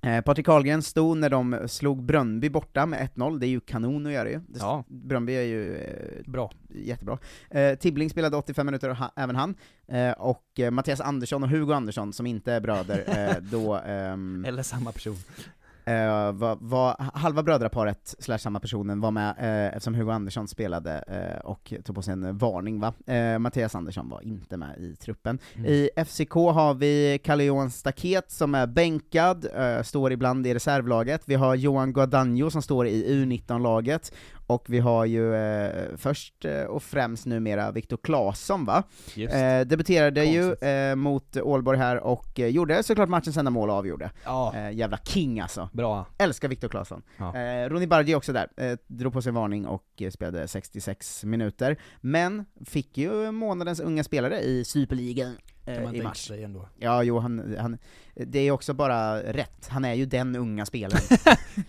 Eh, 0.02 0.20
Patrik 0.20 0.46
Karlgren 0.46 0.82
stod 0.82 1.16
när 1.16 1.30
de 1.30 1.58
slog 1.68 2.02
Bröndby 2.02 2.48
borta 2.48 2.86
med 2.86 3.08
1-0, 3.14 3.38
det 3.38 3.46
är 3.46 3.48
ju 3.48 3.60
kanon 3.60 4.06
att 4.06 4.12
göra 4.12 4.30
ju. 4.30 4.38
Det- 4.48 4.58
Ja. 4.60 4.84
Bröndby 4.88 5.32
är 5.34 5.42
ju 5.42 5.76
eh, 5.76 6.30
Bra. 6.30 6.52
jättebra. 6.68 7.18
Eh, 7.50 7.74
Tibbling 7.74 8.10
spelade 8.10 8.36
85 8.36 8.66
minuter, 8.66 8.90
ha, 8.90 9.12
även 9.16 9.36
han, 9.36 9.54
eh, 9.88 10.10
och 10.12 10.60
eh, 10.60 10.70
Mattias 10.70 11.00
Andersson 11.00 11.42
och 11.42 11.48
Hugo 11.48 11.72
Andersson, 11.74 12.12
som 12.12 12.26
inte 12.26 12.52
är 12.52 12.60
bröder, 12.60 13.04
eh, 13.06 13.42
då 13.42 13.74
ehm, 13.86 14.44
Eller 14.48 14.62
samma 14.62 14.92
person. 14.92 15.16
Eh, 15.86 16.32
var, 16.32 16.58
var 16.60 17.10
halva 17.14 17.42
brödraparet, 17.42 18.14
slash 18.18 18.38
samma 18.38 18.60
personen, 18.60 19.00
var 19.00 19.10
med 19.10 19.34
eh, 19.38 19.66
eftersom 19.66 19.94
Hugo 19.94 20.10
Andersson 20.10 20.48
spelade 20.48 21.04
eh, 21.08 21.40
och 21.40 21.74
tog 21.84 21.96
på 21.96 22.02
sig 22.02 22.12
en 22.12 22.38
varning 22.38 22.80
va. 22.80 22.92
Eh, 23.06 23.38
Mattias 23.38 23.74
Andersson 23.74 24.08
var 24.08 24.20
inte 24.20 24.56
med 24.56 24.78
i 24.78 24.96
truppen. 24.96 25.38
Mm. 25.54 25.66
I 25.66 25.90
FCK 26.04 26.34
har 26.34 26.74
vi 26.74 27.18
Kalle 27.24 27.44
Johan 27.44 27.70
Staket 27.70 28.30
som 28.30 28.54
är 28.54 28.66
bänkad, 28.66 29.46
eh, 29.54 29.82
står 29.82 30.12
ibland 30.12 30.46
i 30.46 30.54
reservlaget. 30.54 31.22
Vi 31.24 31.34
har 31.34 31.54
Johan 31.54 31.92
Guadagno 31.92 32.50
som 32.50 32.62
står 32.62 32.86
i 32.86 33.24
U19-laget, 33.24 34.12
och 34.46 34.64
vi 34.68 34.78
har 34.78 35.04
ju 35.04 35.34
eh, 35.34 35.96
först 35.96 36.44
eh, 36.44 36.62
och 36.62 36.82
främst 36.82 37.26
numera 37.26 37.70
Viktor 37.72 37.96
Claesson 38.02 38.64
va? 38.64 38.82
Just. 39.14 39.34
Eh, 39.34 39.60
debuterade 39.60 40.24
ju 40.24 40.52
eh, 40.54 40.94
mot 40.94 41.36
Ålborg 41.36 41.78
här 41.78 41.96
och 42.00 42.40
eh, 42.40 42.46
gjorde 42.46 42.82
såklart 42.82 43.08
matchens 43.08 43.36
enda 43.36 43.50
mål 43.50 43.70
och 43.70 43.76
avgjorde. 43.76 44.10
Ja. 44.24 44.54
Eh, 44.56 44.70
jävla 44.70 44.98
king 44.98 45.40
alltså. 45.40 45.68
Bra. 45.72 46.06
Älskar 46.18 46.48
Viktor 46.48 46.68
Claesson. 46.68 47.02
Ja. 47.16 47.36
Eh, 47.36 47.68
Ronny 47.68 47.86
Bardi 47.86 48.14
också 48.14 48.32
där, 48.32 48.48
eh, 48.56 48.78
drog 48.86 49.12
på 49.12 49.22
sig 49.22 49.32
varning 49.32 49.66
och 49.66 49.84
eh, 50.00 50.10
spelade 50.10 50.48
66 50.48 51.24
minuter, 51.24 51.76
men 52.00 52.44
fick 52.64 52.98
ju 52.98 53.30
månadens 53.30 53.80
unga 53.80 54.04
spelare 54.04 54.40
i 54.40 54.64
Superligan 54.64 55.36
eh, 55.66 55.82
man 55.82 55.94
i 55.94 56.02
mars. 56.02 56.26
sig 56.26 56.44
ändå. 56.44 56.68
Ja, 56.78 57.02
jo, 57.02 57.18
han, 57.18 57.56
han, 57.58 57.78
det 58.14 58.38
är 58.38 58.50
också 58.50 58.74
bara 58.74 59.22
rätt, 59.22 59.68
han 59.68 59.84
är 59.84 59.94
ju 59.94 60.06
den 60.06 60.36
unga 60.36 60.66
spelaren. 60.66 61.02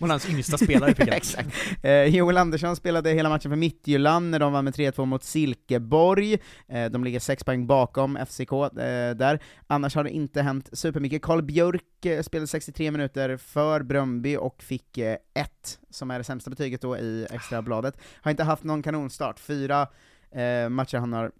Hans 0.00 0.28
yngsta 0.28 0.58
spelare 0.58 0.94
fick. 0.94 1.08
Exakt. 1.14 1.48
Eh, 1.82 2.04
Joel 2.04 2.36
Andersson 2.36 2.76
spelade 2.76 3.10
hela 3.10 3.28
matchen 3.28 3.50
för 3.50 3.56
Midtjylland 3.56 4.30
när 4.30 4.38
de 4.38 4.52
vann 4.52 4.64
med 4.64 4.74
3-2 4.74 5.04
mot 5.04 5.24
Silkeborg. 5.24 6.38
Eh, 6.68 6.90
de 6.90 7.04
ligger 7.04 7.20
sex 7.20 7.44
poäng 7.44 7.66
bakom 7.66 8.18
FCK 8.26 8.52
eh, 8.52 8.68
där. 9.14 9.42
Annars 9.66 9.94
har 9.94 10.04
det 10.04 10.10
inte 10.10 10.42
hänt 10.42 10.68
supermycket. 10.72 11.22
Karl 11.22 11.42
Björk 11.42 12.06
eh, 12.06 12.22
spelade 12.22 12.46
63 12.46 12.90
minuter 12.90 13.36
för 13.36 13.82
Bröndby 13.82 14.36
och 14.36 14.62
fick 14.62 14.98
eh, 14.98 15.16
ett, 15.34 15.78
som 15.90 16.10
är 16.10 16.18
det 16.18 16.24
sämsta 16.24 16.50
betyget 16.50 16.82
då 16.82 16.98
i 16.98 17.26
extrabladet. 17.30 17.96
Har 18.20 18.30
inte 18.30 18.44
haft 18.44 18.64
någon 18.64 18.82
kanonstart. 18.82 19.38
Fyra 19.38 19.88
eh, 20.30 20.68
matcher 20.68 20.98
han 20.98 21.12
har 21.12 21.24
Eh, 21.24 21.30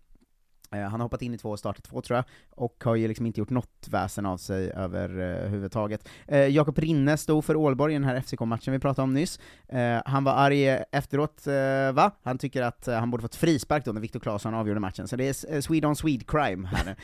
Han 0.71 0.93
har 0.93 0.99
hoppat 0.99 1.23
in 1.23 1.35
i 1.35 1.39
två 1.39 1.51
och 1.51 1.59
startat 1.59 1.85
två 1.85 2.01
tror 2.01 2.17
jag, 2.17 2.25
och 2.51 2.85
har 2.85 2.95
ju 2.95 3.09
liksom 3.09 3.27
inte 3.27 3.41
gjort 3.41 3.51
något 3.51 3.89
väsen 3.91 4.27
av 4.27 4.37
sig 4.37 4.71
överhuvudtaget. 4.71 6.09
Eh, 6.27 6.47
Jakob 6.47 6.79
Rinne 6.79 7.17
stod 7.17 7.45
för 7.45 7.57
Ålborg 7.57 7.93
i 7.93 7.97
den 7.97 8.05
här 8.05 8.21
FCK-matchen 8.21 8.73
vi 8.73 8.79
pratade 8.79 9.05
om 9.05 9.15
nyss. 9.15 9.41
Eh, 9.69 10.03
han 10.05 10.25
var 10.25 10.33
arg 10.33 10.69
efteråt, 10.93 11.47
eh, 11.47 11.93
va? 11.93 12.11
Han 12.23 12.39
tycker 12.39 12.63
att 12.63 12.89
eh, 12.89 12.99
han 12.99 13.11
borde 13.11 13.23
fått 13.23 13.35
frispark 13.35 13.85
då 13.85 13.93
när 13.93 14.01
Viktor 14.01 14.21
Claesson 14.21 14.55
avgjorde 14.55 14.81
matchen, 14.81 15.09
så 15.09 15.17
det 15.17 15.45
är 15.45 15.55
eh, 15.55 15.61
Swede 15.61 15.87
on 15.87 15.97
Swede 15.97 16.25
crime 16.25 16.69
här 16.69 16.85
nu. 16.85 16.95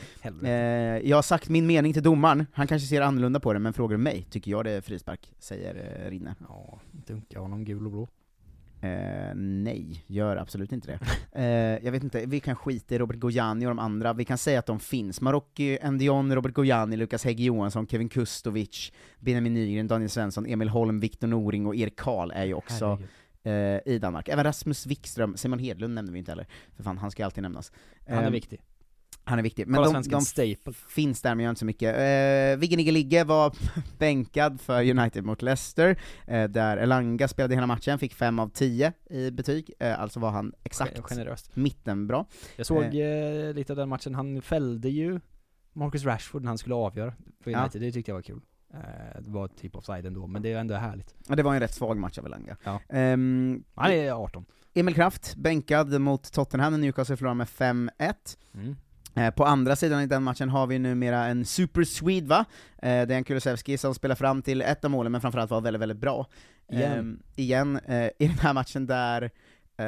Eh, 0.45 1.09
jag 1.09 1.17
har 1.17 1.21
sagt 1.21 1.49
min 1.49 1.67
mening 1.67 1.93
till 1.93 2.03
domaren, 2.03 2.45
han 2.53 2.67
kanske 2.67 2.87
ser 2.87 3.01
annorlunda 3.01 3.39
på 3.39 3.53
det, 3.53 3.59
men 3.59 3.73
frågar 3.73 3.97
mig 3.97 4.27
tycker 4.29 4.51
jag 4.51 4.65
det 4.65 4.71
är 4.71 4.81
frispark, 4.81 5.33
säger 5.39 5.75
eh, 6.05 6.09
Rinne. 6.09 6.35
Ja, 6.49 6.79
dunka 6.91 7.39
honom 7.39 7.65
gul 7.65 7.85
och 7.85 7.91
blå. 7.91 8.07
Eh, 8.85 9.35
nej, 9.35 10.03
gör 10.07 10.37
absolut 10.37 10.71
inte 10.71 10.87
det. 10.87 10.99
Eh, 11.41 11.85
jag 11.85 11.91
vet 11.91 12.03
inte, 12.03 12.25
vi 12.25 12.39
kan 12.39 12.55
skita 12.55 12.95
i 12.95 12.97
Robert 12.97 13.19
Gojani 13.19 13.65
och 13.65 13.69
de 13.69 13.79
andra, 13.79 14.13
vi 14.13 14.25
kan 14.25 14.37
säga 14.37 14.59
att 14.59 14.65
de 14.65 14.79
finns. 14.79 15.21
Marocki, 15.21 15.77
Endion, 15.81 16.35
Robert 16.35 16.53
Gojani, 16.53 16.97
Lukas 16.97 17.25
Hägg 17.25 17.39
Johansson, 17.39 17.87
Kevin 17.87 18.09
Kustovic, 18.09 18.91
Benjamin 19.19 19.53
Nygren, 19.53 19.87
Daniel 19.87 20.09
Svensson, 20.09 20.45
Emil 20.45 20.69
Holm, 20.69 20.99
Viktor 20.99 21.27
Noring 21.27 21.65
och 21.65 21.75
Erik 21.75 21.95
Karl 21.95 22.31
är 22.31 22.45
ju 22.45 22.53
också 22.53 22.99
eh, 23.43 23.79
i 23.93 23.99
Danmark. 24.01 24.27
Även 24.29 24.43
Rasmus 24.43 24.85
Wikström, 24.85 25.37
Simon 25.37 25.59
Hedlund 25.59 25.93
nämnde 25.93 26.11
vi 26.11 26.19
inte 26.19 26.31
heller, 26.31 26.47
för 26.75 26.83
fan, 26.83 26.97
han 26.97 27.11
ska 27.11 27.25
alltid 27.25 27.41
nämnas. 27.43 27.71
Han 28.07 28.17
är 28.17 28.23
Eh, 28.23 28.29
viktig. 28.29 28.61
Han 29.27 29.39
är 29.39 29.43
viktig, 29.43 29.67
men 29.67 29.83
Kolla 29.83 29.99
de, 30.01 30.09
de 30.09 30.21
staple. 30.21 30.73
finns 30.89 31.21
där 31.21 31.35
men 31.35 31.43
gör 31.43 31.49
inte 31.49 31.59
så 31.59 31.65
mycket. 31.65 31.95
Eh, 31.95 32.59
Vigge 32.59 32.77
Nigge 32.77 32.91
Ligge 32.91 33.23
var 33.23 33.55
bänkad 33.99 34.61
för 34.61 34.89
United 34.89 35.23
mot 35.25 35.41
Leicester, 35.41 35.99
eh, 36.27 36.43
där 36.43 36.77
Elanga 36.77 37.27
spelade 37.27 37.55
hela 37.55 37.67
matchen, 37.67 37.99
fick 37.99 38.13
5 38.13 38.39
av 38.39 38.49
10 38.49 38.93
i 39.09 39.31
betyg, 39.31 39.71
eh, 39.79 39.99
alltså 40.01 40.19
var 40.19 40.31
han 40.31 40.53
exakt 40.63 40.99
Generöst. 40.99 41.55
mittenbra. 41.55 42.25
Jag 42.55 42.65
såg 42.65 42.83
Eh, 42.83 42.91
eh, 42.93 43.53
lite 43.53 43.73
av 43.73 43.77
den 43.77 43.89
matchen, 43.89 44.15
han 44.15 44.41
fällde 44.41 44.89
ju 44.89 45.19
Marcus 45.73 46.03
Rashford 46.05 46.41
när 46.41 46.47
han 46.47 46.57
skulle 46.57 46.75
avgöra 46.75 47.13
för 47.43 47.51
Ja. 47.51 47.59
United, 47.61 47.81
det 47.81 47.91
tyckte 47.91 48.11
jag 48.11 48.15
var 48.15 48.21
kul. 48.21 48.41
Eh, 48.73 49.21
det 49.21 49.29
var 49.29 49.47
typ 49.47 49.75
offside 49.75 50.05
ändå, 50.05 50.27
men 50.27 50.41
det 50.41 50.51
är 50.53 50.57
ändå 50.59 50.75
härligt. 50.75 51.15
Ja, 51.27 51.35
det 51.35 51.43
var 51.43 51.53
en 51.53 51.59
rätt 51.59 51.73
svag 51.73 51.97
match 51.97 52.17
av 52.17 52.25
Elanga. 52.25 52.57
Ja. 52.63 52.79
Ehm, 52.89 53.63
Han 53.75 53.91
är 53.91 54.11
18. 54.11 54.45
Emil 54.73 54.95
Kraft, 54.95 55.35
bänkad 55.35 56.01
mot 56.01 56.31
Tottenham, 56.33 56.81
Newcastle 56.81 57.17
förlorade 57.17 57.37
med 57.37 57.47
5-1. 57.47 58.37
Mm. 58.53 58.75
Eh, 59.15 59.29
På 59.31 59.45
andra 59.45 59.75
sidan 59.75 60.01
i 60.01 60.07
den 60.07 60.23
matchen 60.23 60.49
har 60.49 60.67
vi 60.67 60.79
numera 60.79 61.25
en 61.25 61.45
super 61.45 61.83
Swede 61.83 62.27
va? 62.27 62.45
Eh, 62.77 62.87
Det 62.87 62.89
är 62.89 63.11
en 63.11 63.23
Kulusevski 63.23 63.77
som 63.77 63.95
spelar 63.95 64.15
fram 64.15 64.41
till 64.41 64.61
ett 64.61 64.85
av 64.85 64.91
målen, 64.91 65.11
men 65.11 65.21
framförallt 65.21 65.51
var 65.51 65.61
väldigt, 65.61 65.81
väldigt 65.81 65.97
bra. 65.97 66.27
Igen. 66.71 66.91
Ehm, 66.99 67.19
igen, 67.35 67.79
eh, 67.87 68.05
i 68.05 68.27
den 68.27 68.39
här 68.39 68.53
matchen 68.53 68.85
där 68.87 69.21
eh, 69.77 69.85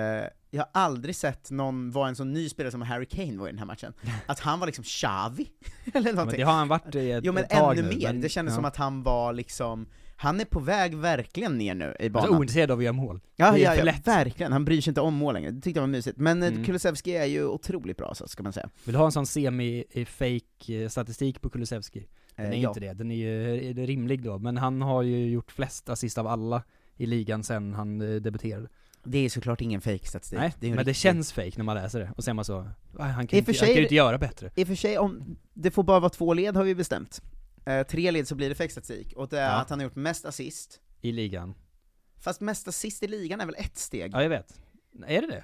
jag 0.51 0.61
har 0.63 0.69
aldrig 0.71 1.15
sett 1.15 1.51
någon 1.51 1.91
vara 1.91 2.07
en 2.07 2.15
så 2.15 2.23
ny 2.23 2.49
spelare 2.49 2.71
som 2.71 2.81
Harry 2.81 3.05
Kane 3.05 3.37
var 3.37 3.47
i 3.47 3.51
den 3.51 3.59
här 3.59 3.65
matchen. 3.65 3.93
Att 4.25 4.39
han 4.39 4.59
var 4.59 4.65
liksom 4.67 4.83
Xavi, 4.83 5.49
eller 5.93 5.95
Ja, 5.95 6.01
men 6.03 6.15
någonting. 6.15 6.39
det 6.39 6.45
har 6.45 6.53
han 6.53 6.67
varit 6.67 6.95
i 6.95 7.11
ett, 7.11 7.23
Jo 7.25 7.33
men 7.33 7.43
ett 7.43 7.49
tag 7.49 7.77
ännu 7.77 7.89
nu, 7.89 7.95
mer, 7.97 8.07
men- 8.13 8.21
det 8.21 8.29
kändes 8.29 8.51
ja. 8.51 8.55
som 8.55 8.65
att 8.65 8.75
han 8.77 9.03
var 9.03 9.33
liksom, 9.33 9.87
han 10.19 10.39
är 10.39 10.45
på 10.45 10.59
väg 10.59 10.95
verkligen 10.95 11.57
ner 11.57 11.75
nu 11.75 11.95
i 11.99 12.09
banan. 12.09 12.29
ointresserad 12.37 12.71
av 12.71 12.77
att 12.77 12.83
göra 12.83 12.93
mål. 12.93 13.19
Ja, 13.35 13.51
det 13.51 13.65
är 13.65 13.75
ja, 13.75 13.85
ja 13.85 13.93
verkligen, 14.05 14.51
han 14.51 14.65
bryr 14.65 14.81
sig 14.81 14.91
inte 14.91 15.01
om 15.01 15.13
mål 15.13 15.33
längre, 15.33 15.51
det 15.51 15.61
tyckte 15.61 15.77
jag 15.77 15.81
var 15.83 15.87
mysigt. 15.87 16.17
Men 16.17 16.37
mm. 16.43 16.53
Mm. 16.53 16.65
Kulusevski 16.65 17.11
är 17.15 17.25
ju 17.25 17.45
otroligt 17.47 17.97
bra 17.97 18.13
så 18.15 18.27
ska 18.27 18.43
man 18.43 18.53
säga. 18.53 18.69
Vill 18.83 18.93
du 18.93 18.99
ha 18.99 19.05
en 19.05 19.11
sån 19.11 19.25
semi-fake 19.25 20.89
statistik 20.89 21.41
på 21.41 21.49
Kulusevski? 21.49 22.07
Den 22.35 22.45
är 22.45 22.49
Eh, 22.51 22.55
ju 22.57 22.61
ja. 22.63 22.69
inte 22.69 22.79
det, 22.79 22.93
den 22.93 23.11
är 23.11 23.15
ju 23.15 23.69
är 23.69 23.73
det 23.73 23.85
rimlig 23.85 24.23
då, 24.23 24.37
men 24.39 24.57
han 24.57 24.81
har 24.81 25.01
ju 25.01 25.29
gjort 25.29 25.51
flest 25.51 25.89
assist 25.89 26.17
av 26.17 26.27
alla 26.27 26.63
i 26.97 27.05
ligan 27.05 27.43
sen 27.43 27.73
han 27.73 28.01
eh, 28.01 28.15
debuterade. 28.21 28.67
Det 29.03 29.17
är 29.25 29.29
såklart 29.29 29.61
ingen 29.61 29.81
fake 29.81 30.07
statistik 30.07 30.39
Nej, 30.39 30.53
det 30.59 30.67
är 30.67 30.69
men 30.69 30.77
det 30.77 30.91
riktig- 30.91 30.95
känns 31.01 31.33
fake 31.33 31.51
när 31.57 31.63
man 31.63 31.75
läser 31.75 31.99
det, 31.99 32.11
och 32.17 32.23
sen 32.23 32.35
man 32.35 32.45
så, 32.45 32.69
"Ah, 32.97 33.03
han 33.03 33.27
kan, 33.27 33.39
inte, 33.39 33.53
för 33.53 33.59
han 33.59 33.59
sig- 33.59 33.67
kan 33.67 33.75
ju 33.75 33.81
inte 33.83 33.95
göra 33.95 34.17
bättre. 34.17 34.51
I 34.55 34.63
och 34.63 34.67
för 34.67 34.75
sig, 34.75 34.97
om 34.97 35.37
det 35.53 35.71
får 35.71 35.83
bara 35.83 35.99
vara 35.99 36.09
två 36.09 36.33
led 36.33 36.55
har 36.55 36.63
vi 36.63 36.75
bestämt. 36.75 37.21
Eh, 37.67 37.83
tre 37.87 38.11
led 38.11 38.27
så 38.27 38.35
blir 38.35 38.49
det 38.49 38.55
för 38.55 38.67
statistik, 38.67 39.13
och 39.15 39.27
det 39.29 39.39
är 39.39 39.45
Ja. 39.51 39.55
att 39.61 39.69
han 39.69 39.79
har 39.79 39.83
gjort 39.83 39.95
mest 39.95 40.25
assist, 40.25 40.79
I 41.01 41.11
ligan. 41.11 41.55
fast 42.19 42.41
mest 42.41 42.67
assist 42.67 43.03
i 43.03 43.07
ligan 43.07 43.41
är 43.41 43.45
väl 43.45 43.55
ett 43.57 43.77
steg? 43.77 44.11
Ja, 44.13 44.21
jag 44.23 44.29
vet. 44.29 44.59
Är 45.07 45.21
det 45.21 45.27
det? 45.27 45.43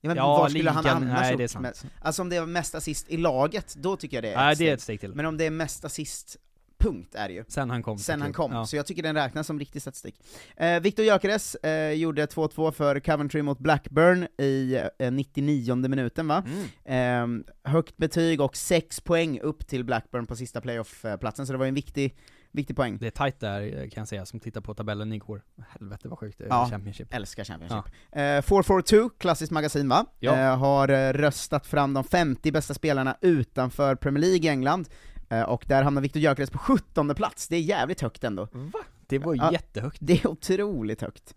Ja, 0.00 0.08
men 0.08 0.16
Ja, 0.16 0.26
var 0.38 0.48
skulle 0.48 0.70
han 0.70 0.84
ligan- 0.84 0.96
annars 0.96 1.20
nej, 1.20 1.36
det 1.36 1.44
är 1.44 1.48
sant. 1.48 1.62
med- 1.62 1.74
Alltså 2.00 2.22
om 2.22 2.28
det 2.28 2.36
är 2.36 2.46
mest 2.46 2.74
assist 2.74 3.10
i 3.10 3.16
laget, 3.16 3.74
då 3.74 3.96
tycker 3.96 4.16
jag 4.16 4.24
det 4.24 4.32
är 4.32 4.36
Nej, 4.36 4.52
ett 4.52 4.58
det 4.58 4.64
är 4.64 4.66
steg. 4.66 4.74
ett 4.74 4.82
steg 4.82 5.00
till. 5.00 5.14
Men 5.14 5.26
om 5.26 5.36
det 5.36 5.44
är 5.46 5.50
mest 5.50 5.84
assist, 5.84 6.36
punkt 6.82 7.14
är 7.14 7.28
det 7.28 7.34
ju. 7.34 7.44
Sen 7.48 7.70
han 7.70 7.82
kom. 7.82 7.98
Sen 7.98 8.14
till 8.18 8.22
han 8.22 8.32
kom, 8.32 8.52
Ja. 8.52 8.66
så 8.66 8.76
jag 8.76 8.86
tycker 8.86 9.02
den 9.02 9.14
räknas 9.14 9.46
som 9.46 9.58
riktig 9.58 9.82
statistik. 9.82 10.20
Eh, 10.56 10.80
Viktor 10.80 11.04
Gyökeres 11.04 11.54
eh, 11.54 11.92
gjorde 11.92 12.26
2-2 12.26 12.70
för 12.70 13.00
Coventry 13.00 13.42
mot 13.42 13.58
Blackburn 13.58 14.26
i 14.38 14.82
eh, 14.98 15.10
99 15.12 15.74
minuten 15.88 16.28
va? 16.28 16.44
Mm. 16.86 17.44
Eh, 17.44 17.70
högt 17.72 17.96
betyg 17.96 18.40
och 18.40 18.56
6 18.56 19.00
poäng 19.00 19.40
upp 19.40 19.66
till 19.66 19.84
Blackburn 19.84 20.26
på 20.26 20.36
sista 20.36 20.60
playoff-platsen, 20.60 21.46
så 21.46 21.52
det 21.52 21.58
var 21.58 21.66
en 21.66 21.74
viktig, 21.74 22.16
viktig 22.52 22.76
poäng. 22.76 22.98
Det 22.98 23.06
är 23.06 23.10
tight 23.10 23.40
där 23.40 23.70
kan 23.90 24.00
jag 24.00 24.08
säga, 24.08 24.26
som 24.26 24.40
tittar 24.40 24.60
på 24.60 24.74
tabellen 24.74 25.12
igår. 25.12 25.42
Helvete 25.68 26.08
vad 26.08 26.18
sjukt 26.18 26.38
det 26.38 26.44
är 26.44 26.48
Ja, 26.48 26.68
Championship. 26.70 27.14
älskar 27.14 27.44
Championship. 27.44 27.84
Eh, 28.12 28.42
442, 28.42 29.08
klassiskt 29.18 29.52
magasin 29.52 29.88
va? 29.88 30.06
Ja. 30.18 30.36
Eh, 30.38 30.58
har 30.58 30.88
eh, 30.88 31.12
röstat 31.12 31.66
fram 31.66 31.94
de 31.94 32.04
50 32.04 32.52
bästa 32.52 32.74
spelarna 32.74 33.16
utanför 33.20 33.94
Premier 33.94 34.20
League 34.20 34.44
i 34.44 34.48
England, 34.48 34.88
eh, 34.88 35.11
och 35.40 35.64
där 35.68 35.82
hamnar 35.82 36.02
Viktor 36.02 36.22
Gyökeres 36.22 36.50
på 36.50 36.58
17 36.58 37.14
plats, 37.14 37.48
det 37.48 37.56
är 37.56 37.60
jävligt 37.60 38.00
högt 38.00 38.24
ändå. 38.24 38.48
Va? 38.52 38.78
Det 39.06 39.18
var 39.18 39.34
Ja, 39.34 39.52
jättehögt. 39.52 39.96
Det 40.00 40.12
är 40.24 40.26
otroligt 40.26 41.00
högt. 41.02 41.34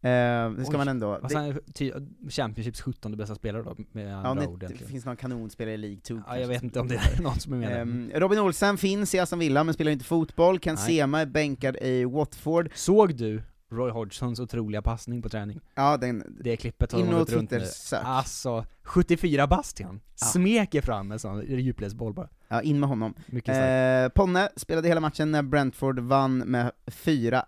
Eh, 0.00 0.10
det 0.50 0.64
ska 0.64 0.72
Oj. 0.72 0.76
man 0.78 0.88
ändå... 0.88 1.16
Och 1.16 1.30
sen 1.30 1.60
ty, 1.74 1.92
Championships 2.30 2.80
17 2.80 3.16
bästa 3.16 3.34
spelare 3.34 3.62
då, 3.62 3.76
med 3.92 4.12
Ja, 4.12 4.16
andra 4.16 4.42
det, 4.44 4.48
ord 4.48 4.60
det 4.60 4.66
egentligen. 4.66 4.90
finns 4.92 5.04
någon 5.04 5.16
kanonspelare 5.16 5.74
i 5.74 5.76
League 5.76 6.00
2 6.00 6.22
Ja, 6.28 6.38
jag 6.38 6.48
vet 6.48 6.62
inte 6.62 6.80
om 6.80 6.88
det 6.88 6.94
är 6.96 7.22
någon 7.22 7.40
som 7.40 7.52
är 7.52 7.56
med. 7.56 7.80
Ehm, 7.82 8.10
Robin 8.14 8.38
Olsen 8.38 8.78
finns 8.78 9.14
i 9.14 9.18
Aston 9.18 9.38
Villa, 9.38 9.64
men 9.64 9.74
spelar 9.74 9.92
inte 9.92 10.04
fotboll. 10.04 10.58
Ken 10.58 10.74
Nej. 10.74 10.84
Sema 10.96 11.20
är 11.20 11.26
bänkad 11.26 11.76
i 11.76 12.04
Watford. 12.04 12.68
Såg 12.74 13.14
du 13.16 13.42
Roy 13.76 13.90
Hodgsons 13.90 14.40
otroliga 14.40 14.82
passning 14.82 15.22
på 15.22 15.28
träning? 15.28 15.60
Ja, 15.74 15.96
den... 15.96 16.36
Det 16.40 16.56
klippet 16.56 16.92
har 16.92 16.98
de 17.00 17.10
gått 17.10 17.30
runt 17.32 17.50
nu. 17.50 17.58
Twitter-sök. 17.58 18.02
Alltså, 18.04 18.64
74 18.82 19.46
bast 19.46 19.80
han. 19.82 20.00
Ja. 20.20 20.26
Smeker 20.26 20.80
fram 20.82 21.12
en 21.12 21.18
sån 21.18 21.46
djupledsboll 21.46 22.12
bara. 22.14 22.28
Ja, 22.48 22.62
in 22.62 22.80
med 22.80 22.88
honom. 22.88 23.14
Mycket. 23.26 23.56
Eh, 23.56 24.08
Ponne 24.14 24.48
spelade 24.56 24.88
hela 24.88 25.00
matchen 25.00 25.30
när 25.32 25.42
Brentford 25.42 25.98
vann 25.98 26.38
med 26.38 26.72
4-1. 26.86 27.42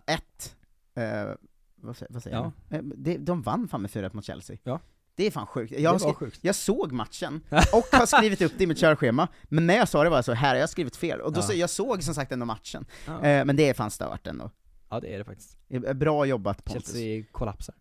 Eh, 0.95 1.35
vad, 1.81 1.97
vad 2.11 2.23
säger 2.23 2.37
Ja. 2.37 2.53
jag? 2.69 2.79
Eh, 3.15 3.21
de 3.21 3.43
vann 3.43 3.69
fan 3.69 3.83
med 3.83 3.91
4-1 3.91 4.11
mot 4.13 4.25
Chelsea. 4.25 4.57
Ja. 4.63 4.81
Det 5.15 5.27
är 5.27 5.31
fan 5.31 5.47
sjukt. 5.47 5.73
Jag, 5.79 5.91
har 5.91 5.99
skri- 5.99 6.15
sjukt. 6.15 6.39
jag 6.43 6.55
såg 6.55 6.93
matchen, 6.93 7.41
och 7.51 7.99
har 7.99 8.07
skrivit 8.07 8.43
upp 8.43 8.53
det 8.59 8.65
i 8.65 8.67
mitt 8.67 8.79
körschema, 8.79 9.29
men 9.45 9.67
när 9.67 9.77
jag 9.77 9.89
sa 9.89 10.05
det 10.05 10.11
var 10.11 10.17
jag 10.17 10.25
så, 10.25 10.33
här 10.33 10.49
har 10.49 10.57
jag 10.57 10.69
skrivit 10.71 10.97
fel, 10.97 11.21
och 11.21 11.33
då 11.33 11.39
Ja. 11.39 11.43
så, 11.43 11.53
jag 11.55 11.71
såg 11.71 12.03
som 12.03 12.15
sagt 12.15 12.33
ändå 12.33 12.47
matchen. 12.47 12.85
Ja. 13.07 13.13
Eh, 13.25 13.45
men 13.45 13.57
det 13.57 13.69
är 13.69 13.75
fan 13.75 13.91
stört 13.91 14.27
ändå. 14.27 14.51
Ja, 14.91 15.01
det 15.01 15.15
är 15.15 15.19
det 15.19 15.25
faktiskt. 15.25 15.57
Bra 15.95 16.27
jobbat 16.27 16.65
Pontus. 16.65 16.93
Chelsea 16.93 17.25
kollapsar. 17.33 17.75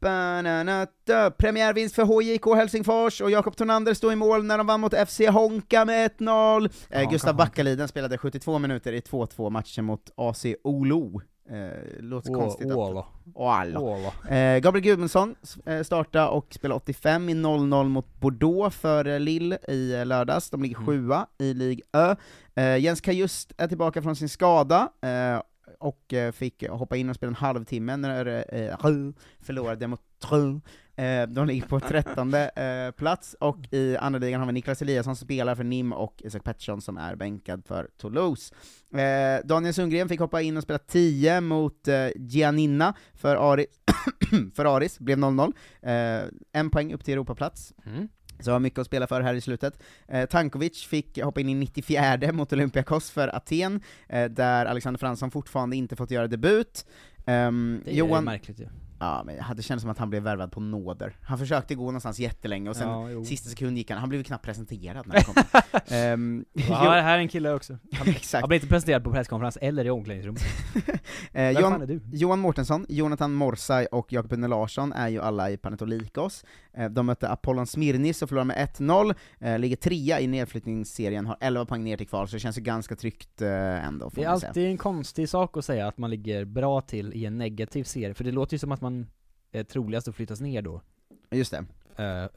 Bananata. 0.00 1.30
Premiärvinst 1.30 1.94
för 1.94 2.02
HJK 2.04 2.56
Helsingfors, 2.56 3.20
och 3.20 3.30
Jakob 3.30 3.56
Tornander 3.56 3.94
stod 3.94 4.12
i 4.12 4.16
mål 4.16 4.44
när 4.44 4.58
de 4.58 4.66
vann 4.66 4.80
mot 4.80 4.94
FC 5.08 5.20
Honka 5.30 5.84
med 5.84 6.10
1-0. 6.18 6.70
Eh, 6.90 7.10
Gustav. 7.10 7.36
Backaliden 7.36 7.88
spelade 7.88 8.18
72 8.18 8.58
minuter 8.58 8.92
i 8.92 9.00
2-2 9.00 9.50
matchen 9.50 9.84
mot 9.84 10.10
AC 10.16 10.46
Olo. 10.64 11.20
Eh, 11.50 12.00
låter 12.00 12.30
Å- 12.30 12.34
konstigt. 12.34 12.66
Ålo. 12.72 13.06
Ålo. 13.34 13.80
Ålo. 13.80 14.34
Eh, 14.34 14.58
Gabriel 14.58 14.84
Gudmundsson 14.84 15.34
eh, 15.66 15.82
startade 15.82 16.28
och 16.28 16.46
spelade 16.54 16.76
85 16.76 17.28
i 17.28 17.34
0-0 17.34 17.88
mot 17.88 18.20
Bordeaux 18.20 18.76
för 18.76 19.06
eh, 19.08 19.20
Lille 19.20 19.58
i 19.68 19.94
eh, 19.94 20.06
lördags, 20.06 20.50
de 20.50 20.62
ligger 20.62 20.76
Mm. 20.76 20.86
sjua 20.86 21.26
i 21.38 21.54
Ligue 21.54 21.82
Ö. 21.92 22.14
Jens 22.78 23.00
Kajust 23.00 23.52
är 23.58 23.68
tillbaka 23.68 24.02
från 24.02 24.16
sin 24.16 24.28
skada, 24.28 24.88
och 25.82 26.14
eh, 26.14 26.32
fick 26.32 26.68
hoppa 26.68 26.96
in 26.96 27.08
och 27.08 27.16
spela 27.16 27.28
en 27.28 27.34
halvtimme 27.34 27.96
när 27.96 28.44
eh, 28.54 28.76
Rue 28.78 29.12
förlorade 29.40 29.86
mot 29.86 30.00
Trö. 30.18 30.60
Eh, 30.96 31.28
de 31.28 31.46
ligger 31.46 31.66
på 31.66 31.80
trettonde 31.80 32.50
plats, 32.96 33.36
och 33.40 33.58
i 33.70 33.96
andra 33.96 34.18
ligan 34.18 34.40
har 34.40 34.46
vi 34.46 34.52
Niklas 34.52 34.82
Eliasson 34.82 35.16
som 35.16 35.26
spelar 35.26 35.54
för 35.54 35.64
NIM 35.64 35.92
och 35.92 36.22
Isak 36.24 36.44
Pettersson 36.44 36.82
som 36.82 36.96
är 36.96 37.16
bänkad 37.16 37.64
för 37.66 37.88
Toulouse. 37.96 38.54
Daniel 39.44 39.74
Sundgren 39.74 40.08
fick 40.08 40.20
hoppa 40.20 40.42
in 40.42 40.56
och 40.56 40.62
spela 40.62 40.78
10 40.78 41.40
mot 41.40 41.88
eh, 41.88 42.08
Giannina 42.16 42.94
för 43.14 43.52
Aris, 43.52 43.66
för 44.54 44.76
Aris, 44.76 44.98
blev 44.98 45.18
0-0. 45.18 45.52
En 46.52 46.70
poäng 46.70 46.94
upp 46.94 47.04
till 47.04 47.14
Europaplats. 47.14 47.74
Mm. 47.86 48.08
Så 48.42 48.52
har 48.52 48.60
mycket 48.60 48.78
att 48.78 48.86
spela 48.86 49.06
för 49.06 49.20
här 49.20 49.34
i 49.34 49.40
slutet. 49.40 49.78
Eh, 50.08 50.26
Tankovic 50.26 50.84
fick 50.86 51.22
hoppa 51.22 51.40
in 51.40 51.48
i 51.48 51.54
94 51.54 52.32
mot 52.32 52.52
Olympiakos 52.52 53.10
för 53.10 53.36
Aten, 53.36 53.80
eh, 54.08 54.24
där 54.30 54.66
Alexander 54.66 54.98
Fransson 54.98 55.30
fortfarande 55.30 55.76
inte 55.76 55.96
fått 55.96 56.10
göra 56.10 56.26
debut. 56.28 56.86
Ehm, 57.26 57.80
Det 57.84 57.90
är 57.90 57.94
Johan, 57.94 58.24
märkligt 58.24 58.60
ju. 58.60 58.64
Ja, 58.64 58.70
men 59.24 59.56
det 59.56 59.62
kändes 59.62 59.82
som 59.82 59.90
att 59.90 59.98
han 59.98 60.10
blev 60.10 60.22
värvad 60.22 60.52
på 60.52 60.60
nåder. 60.60 61.16
Han 61.22 61.38
försökte 61.38 61.74
gå 61.74 61.84
någonstans 61.84 62.18
jättelänge, 62.18 62.70
och 62.70 62.76
sen 62.76 62.88
Ja, 62.88 63.24
sista 63.24 63.50
sekund 63.50 63.78
gick 63.78 63.90
han, 63.90 64.00
han 64.00 64.08
blev 64.08 64.22
knappt 64.22 64.44
presenterad 64.44 65.06
när 65.06 65.14
han 65.14 65.24
kom. 65.24 65.60
Ehm, 65.96 66.44
Ja, 66.54 66.90
här 66.90 67.14
är 67.14 67.18
en 67.18 67.28
kille 67.28 67.52
också. 67.52 67.72
Han, 67.92 68.08
Exakt. 68.08 68.40
han 68.42 68.48
blir 68.48 68.56
inte 68.56 68.68
presenterad 68.68 69.04
på 69.04 69.12
presskonferens 69.12 69.58
eller 69.60 69.84
i 69.84 69.90
omklädningsrummet. 69.90 70.42
Eh, 71.32 71.50
Johan? 71.50 72.00
Johan 72.12 72.38
Mårtensson, 72.38 72.86
Jonathan 72.88 73.32
Morsay 73.32 73.86
och 73.86 74.12
Jakob 74.12 74.32
Une 74.32 74.48
Larsson 74.48 74.92
är 74.92 75.08
ju 75.08 75.20
alla 75.20 75.50
i 75.50 75.56
Panetolikos. 75.56 76.44
Eh, 76.74 76.90
de 76.90 77.06
mötte 77.06 77.28
Apollon 77.28 77.66
Smirnis 77.66 78.22
och 78.22 78.28
förlorade 78.28 78.46
med 78.46 78.56
1-0, 78.56 79.14
eh, 79.40 79.58
ligger 79.58 79.76
trea 79.76 80.20
i 80.20 80.26
nedflyttningsserien, 80.26 81.26
har 81.26 81.36
11 81.40 81.64
poäng 81.66 81.84
ner 81.84 81.96
till 81.96 82.08
kval, 82.08 82.28
så 82.28 82.36
det 82.36 82.40
känns 82.40 82.58
ju 82.58 82.62
ganska 82.62 82.96
tryggt 82.96 83.42
eh, 83.42 83.86
ändå, 83.86 84.10
Det 84.14 84.22
är 84.22 84.28
alltid 84.28 84.66
en 84.66 84.78
konstig 84.78 85.28
sak 85.28 85.56
att 85.56 85.64
säga 85.64 85.86
att 85.88 85.98
man 85.98 86.10
ligger 86.10 86.44
bra 86.44 86.80
till 86.80 87.12
i 87.12 87.26
en 87.26 87.38
negativ 87.38 87.84
serie, 87.84 88.14
för 88.14 88.24
det 88.24 88.32
låter 88.32 88.54
ju 88.54 88.58
som 88.58 88.72
att 88.72 88.80
man 88.80 88.91
är 89.52 89.64
troligast 89.64 90.08
att 90.08 90.14
flyttas 90.14 90.40
ner 90.40 90.62
då. 90.62 90.82
Just 91.30 91.52
det. 91.52 91.64
Uh, 92.02 92.28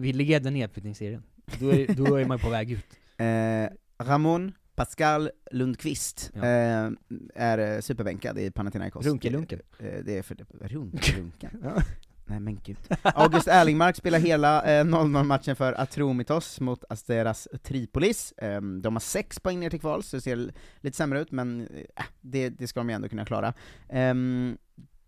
vi 0.00 0.12
leder 0.12 0.50
nedflyttningsserien. 0.50 1.22
Då 1.60 1.72
är, 1.72 1.94
då 1.94 2.16
är 2.16 2.24
man 2.24 2.38
på 2.38 2.50
väg 2.50 2.70
ut. 2.72 2.84
Eh, 3.16 3.68
Ramon 3.98 4.52
Pascal 4.74 5.30
Lundqvist 5.50 6.30
Ja. 6.34 6.40
eh, 6.46 6.90
är 7.34 7.58
eh, 7.58 7.80
superbänkad 7.80 8.38
i 8.38 8.50
Panathinaikos. 8.50 9.06
Runkelunken. 9.06 9.60
Eh, 9.78 10.04
det 10.04 10.18
är 10.18 10.22
för 10.22 10.36
Runkelunken. 10.60 11.50
Ja. 11.62 11.82
Nej 12.26 12.40
men 12.40 12.60
gud. 12.64 12.76
August 13.02 13.48
Erlingmark 13.48 13.96
spelar 13.96 14.18
hela 14.18 14.62
eh, 14.80 14.84
0-0-matchen 14.84 15.56
för 15.56 15.72
Atromitos 15.80 16.60
mot 16.60 16.84
Asteras 16.88 17.48
Tripolis. 17.62 18.32
Eh, 18.32 18.60
de 18.60 18.94
har 18.94 19.00
sex 19.00 19.40
poäng 19.40 19.60
ner 19.60 19.70
till 19.70 19.80
kval, 19.80 20.02
så 20.02 20.16
det 20.16 20.20
ser 20.22 20.52
lite 20.80 20.96
sämre 20.96 21.20
ut, 21.20 21.30
men 21.32 21.60
eh, 21.60 22.04
det, 22.20 22.48
det 22.48 22.66
ska 22.66 22.80
de 22.80 22.88
ju 22.88 22.94
ändå 22.94 23.08
kunna 23.08 23.24
klara. 23.24 23.54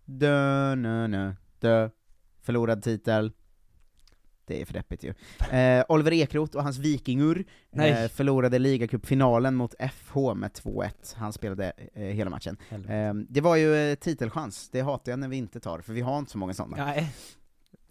Dö, 0.07 0.75
nö, 0.75 1.07
nö, 1.07 1.35
dö. 1.61 1.91
Förlorad 2.43 2.83
titel. 2.83 3.33
Det 4.45 4.61
är 4.61 4.65
för 4.65 4.73
deppigt 4.75 5.05
ju. 5.05 5.15
Eh, 5.57 5.85
Oliver 5.89 6.13
Ekroth 6.13 6.57
och 6.57 6.63
hans 6.63 6.79
Vikingur 6.79 7.45
eh, 7.73 8.09
förlorade 8.09 8.59
ligacupfinalen 8.59 9.55
mot 9.55 9.75
FH 9.93 10.35
med 10.35 10.51
2-1. 10.51 10.91
Han 11.17 11.33
spelade 11.33 11.73
eh, 11.95 12.03
hela 12.03 12.31
matchen. 12.31 12.57
Helvete. 12.69 12.95
Eh, 12.95 13.15
det 13.15 13.41
var 13.41 13.57
ju 13.57 13.77
eh, 13.77 13.95
titelchans, 13.95 14.69
det 14.71 14.81
hatar 14.81 15.13
jag 15.13 15.19
när 15.19 15.29
vi 15.29 15.37
inte 15.37 15.61
tar, 15.61 15.81
för 15.81 15.93
vi 15.93 16.01
har 16.01 16.19
inte 16.19 16.31
så 16.31 16.39
många 16.39 16.55
sådana. 16.55 16.85
Nej. 16.85 17.13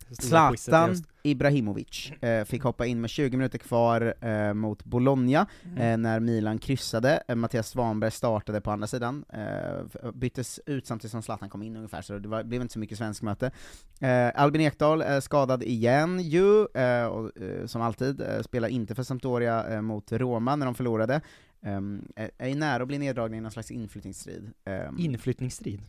Zlatan. 0.10 0.96
Ibrahimovic 1.24 2.12
eh, 2.22 2.44
fick 2.44 2.64
hoppa 2.64 2.86
in 2.86 3.02
med 3.02 3.10
20 3.10 3.38
minuter 3.38 3.58
kvar 3.58 4.14
eh, 4.22 4.54
mot 4.54 4.84
Bologna, 4.86 5.48
Mm. 5.64 5.78
eh, 5.78 5.98
när 5.98 6.20
Milan 6.20 6.60
kryssade. 6.60 7.24
Eh, 7.28 7.36
Mattias 7.36 7.68
Svanberg 7.70 8.12
startade 8.12 8.62
på 8.62 8.72
andra 8.72 8.88
sidan, 8.88 9.26
eh, 9.34 10.12
byttes 10.14 10.60
ut 10.66 10.88
samtidigt 10.88 11.12
som 11.12 11.22
Zlatan 11.22 11.50
kom 11.50 11.64
in 11.64 11.76
ungefär, 11.76 12.02
så 12.02 12.20
det 12.20 12.28
var, 12.28 12.44
blev 12.44 12.62
inte 12.62 12.74
så 12.74 12.80
mycket 12.80 12.98
svensk 12.98 13.22
möte. 13.22 13.52
Eh, 14.02 14.42
Albin 14.42 14.62
Ekdal 14.62 15.02
är 15.02 15.20
skadad 15.20 15.64
igen 15.64 16.20
ju, 16.20 16.68
eh, 16.74 17.06
och, 17.06 17.42
eh, 17.42 17.66
som 17.66 17.82
alltid, 17.82 18.22
eh, 18.22 18.42
spelar 18.42 18.68
inte 18.68 18.96
för 18.96 19.04
Sampdoria 19.04 19.68
eh, 19.74 19.82
mot 19.82 20.12
Roma 20.12 20.56
när 20.56 20.66
de 20.66 20.76
förlorade. 20.76 21.22
Um, 21.62 22.08
är, 22.16 22.32
är 22.38 22.56
nära 22.56 22.82
att 22.84 22.88
bli 22.88 22.98
neddragen 22.98 23.38
i 23.38 23.42
någon 23.42 23.52
slags 23.52 23.72
inflyttningsstrid. 23.72 24.52
Um, 24.90 25.00
Inflyttningsstrid. 25.00 25.82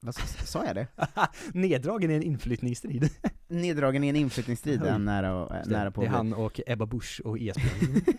Vad 0.00 0.14
sa 0.44 0.64
jag 0.66 0.74
det? 0.74 0.86
Neddragen 1.52 2.10
i 2.10 2.14
en 2.14 2.22
inflyttningsstrid. 2.22 3.10
Neddragen 3.48 4.04
i 4.04 4.08
en 4.08 4.16
inflyttningsstrid 4.16 4.82
är 4.82 4.98
nära, 4.98 5.56
Just 5.58 5.70
nära 5.70 5.90
på 5.90 6.00
det 6.00 6.06
är 6.06 6.10
han 6.10 6.32
och 6.32 6.60
Ebba 6.66 6.86
Busch 6.86 7.20
och 7.24 7.38
E 7.38 7.48
ESPN. 7.48 8.00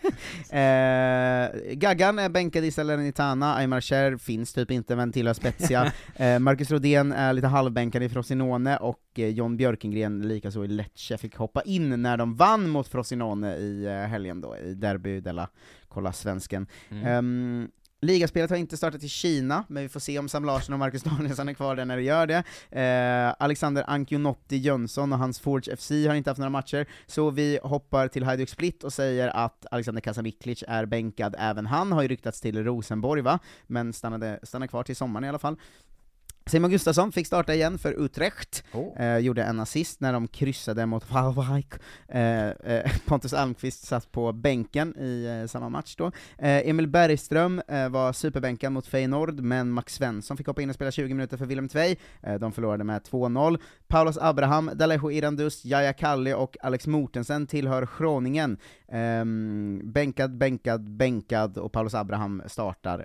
Eh, 0.50 1.74
Gaggan 1.74 2.18
är 2.18 2.28
bänkad 2.28 2.64
i 2.64 2.70
Salernitana, 2.70 3.54
Aymar 3.54 3.80
Cher 3.80 4.16
finns 4.16 4.52
typ 4.52 4.70
inte 4.70 4.96
men 4.96 5.12
tillhör 5.12 5.34
Spezia. 5.34 5.92
eh, 6.16 6.38
Marcus 6.38 6.70
Rodén 6.70 7.12
är 7.12 7.32
lite 7.32 7.46
halvbänkad 7.46 8.02
i 8.02 8.08
Frosinone, 8.08 8.76
och 8.76 9.00
eh, 9.16 9.28
John 9.28 9.56
Björkengren 9.56 10.28
likaså 10.28 10.64
i 10.64 10.68
Lecce 10.68 11.18
fick 11.18 11.36
hoppa 11.36 11.62
in 11.62 12.02
när 12.02 12.16
de 12.16 12.36
vann 12.36 12.68
mot 12.68 12.88
Frosinone 12.88 13.56
i 13.56 13.84
eh, 13.86 13.92
helgen 13.92 14.40
då, 14.40 14.56
i 14.56 14.74
Derby 14.74 15.20
della 15.20 15.48
Kolla 15.88 16.12
svensken. 16.12 16.66
Mm. 16.90 17.06
Ehm, 17.06 17.68
Ligaspelet 18.02 18.50
har 18.50 18.56
inte 18.56 18.76
startat 18.76 19.02
i 19.02 19.08
Kina, 19.08 19.64
men 19.68 19.82
vi 19.82 19.88
får 19.88 20.00
se 20.00 20.18
om 20.18 20.28
Sam 20.28 20.44
Larsson 20.44 20.72
och 20.72 20.78
Marcus 20.78 21.02
Danielsson 21.02 21.48
är 21.48 21.54
kvar 21.54 21.76
där 21.76 21.84
när 21.84 21.96
det 21.96 22.02
gör 22.02 22.26
det. 22.26 22.44
Eh, 22.70 23.34
Alexander 23.38 23.84
Ancionotti 23.86 24.56
Jönsson 24.56 25.12
och 25.12 25.18
hans 25.18 25.40
Forge 25.40 25.76
FC 25.76 25.90
har 25.90 26.14
inte 26.14 26.30
haft 26.30 26.38
några 26.38 26.50
matcher, 26.50 26.86
så 27.06 27.30
vi 27.30 27.58
hoppar 27.62 28.08
till 28.08 28.24
Hajduk 28.24 28.48
Split 28.48 28.84
och 28.84 28.92
säger 28.92 29.28
att 29.28 29.66
Alexander 29.70 30.00
Kasamiklic 30.00 30.64
är 30.68 30.86
bänkad, 30.86 31.34
även 31.38 31.66
han 31.66 31.92
har 31.92 32.02
ju 32.02 32.08
ryktats 32.08 32.40
till 32.40 32.64
Rosenborg 32.64 33.22
va, 33.22 33.38
men 33.66 33.92
stannade, 33.92 34.40
stannar 34.42 34.66
kvar 34.66 34.82
till 34.82 34.96
sommaren 34.96 35.24
i 35.24 35.28
alla 35.28 35.38
fall. 35.38 35.56
Simon 36.46 36.70
Gustafsson 36.70 37.12
fick 37.12 37.26
starta 37.26 37.54
igen 37.54 37.78
för 37.78 37.92
Utrecht, 37.92 38.64
eh, 38.96 39.18
gjorde 39.18 39.42
en 39.42 39.60
assist 39.60 40.00
när 40.00 40.12
de 40.12 40.28
kryssade 40.28 40.86
mot 40.86 41.10
Waalwijk. 41.10 41.74
Eh, 42.08 42.48
eh, 42.48 42.90
Pontus 43.06 43.32
Almqvist 43.32 43.86
satt 43.86 44.12
på 44.12 44.32
bänken 44.32 44.98
i 44.98 45.40
eh, 45.42 45.48
samma 45.48 45.68
match 45.68 45.96
då. 45.96 46.06
Eh, 46.38 46.68
Emil 46.68 46.86
Bergström 46.86 47.62
eh, 47.68 47.88
var 47.88 48.12
superbänkad 48.12 48.72
mot 48.72 48.86
Feyenoord, 48.86 49.40
men 49.40 49.70
Max 49.70 49.94
Svensson 49.94 50.36
fick 50.36 50.46
hoppa 50.46 50.62
in 50.62 50.68
och 50.68 50.74
spela 50.74 50.90
20 50.90 51.14
minuter 51.14 51.36
för 51.36 51.46
Willem 51.46 51.68
Tvei. 51.68 51.96
De 52.40 52.52
förlorade 52.52 52.84
med 52.84 53.02
2-0. 53.02 53.58
Paulus 53.88 54.18
Abraham, 54.18 54.70
Dalejo 54.74 55.10
Irandust, 55.10 55.64
Jaja 55.64 55.92
Kalli 55.92 56.32
och 56.34 56.56
Alex 56.60 56.86
Mortensen 56.86 57.46
tillhör 57.46 57.88
Groningen. 57.98 58.58
Ehm, 58.88 59.80
bänkad, 59.84 60.38
bänkad, 60.38 60.90
bänkad, 60.90 61.58
och 61.58 61.72
Paulus 61.72 61.94
Abraham 61.94 62.42
startar, 62.46 63.04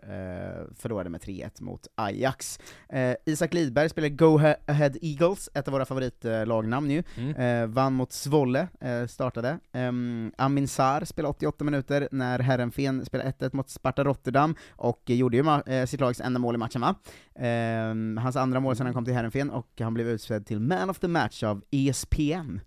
förlorade 0.75 1.09
med 1.09 1.21
3-1 1.21 1.61
mot 1.61 1.87
Ajax. 1.95 2.59
Eh, 2.89 3.15
Isak 3.35 3.53
Lidberg 3.53 3.89
spelar 3.89 4.09
Go 4.09 4.39
Ahead 4.67 4.91
Eagles, 5.01 5.49
ett 5.53 5.67
av 5.67 5.71
våra 5.71 5.85
favoritlagnamn 5.85 6.89
ju, 6.91 7.03
Mm. 7.17 7.35
eh, 7.35 7.67
vann 7.67 7.93
mot 7.93 8.11
Svolle, 8.11 8.67
eh, 8.81 9.05
startade. 9.07 9.59
Um, 9.73 10.31
Amin 10.37 10.67
Sar 10.67 11.05
spelade 11.05 11.29
88 11.29 11.63
minuter 11.63 12.07
när 12.11 12.39
Herrenfen 12.39 13.05
spelade 13.05 13.29
1-1 13.29 13.53
mot 13.53 13.69
Sparta 13.69 14.03
Rotterdam, 14.03 14.55
och 14.69 15.01
gjorde 15.05 15.37
ju 15.37 15.43
ma- 15.43 15.69
eh, 15.69 15.85
sitt 15.85 15.99
lags 15.99 16.21
enda 16.21 16.39
mål 16.39 16.55
i 16.55 16.57
matchen 16.57 16.81
va? 16.81 16.95
Ehm, 17.35 18.17
hans 18.23 18.35
andra 18.35 18.59
mål 18.59 18.75
sedan 18.75 18.85
han 18.85 18.93
kom 18.93 19.05
till 19.05 19.13
Herrenfen, 19.13 19.49
och 19.49 19.67
han 19.79 19.93
blev 19.93 20.07
utsedd 20.07 20.45
till 20.45 20.59
Man 20.59 20.89
of 20.89 20.99
the 20.99 21.07
Match 21.07 21.43
av 21.43 21.63
ESPN. 21.71 22.59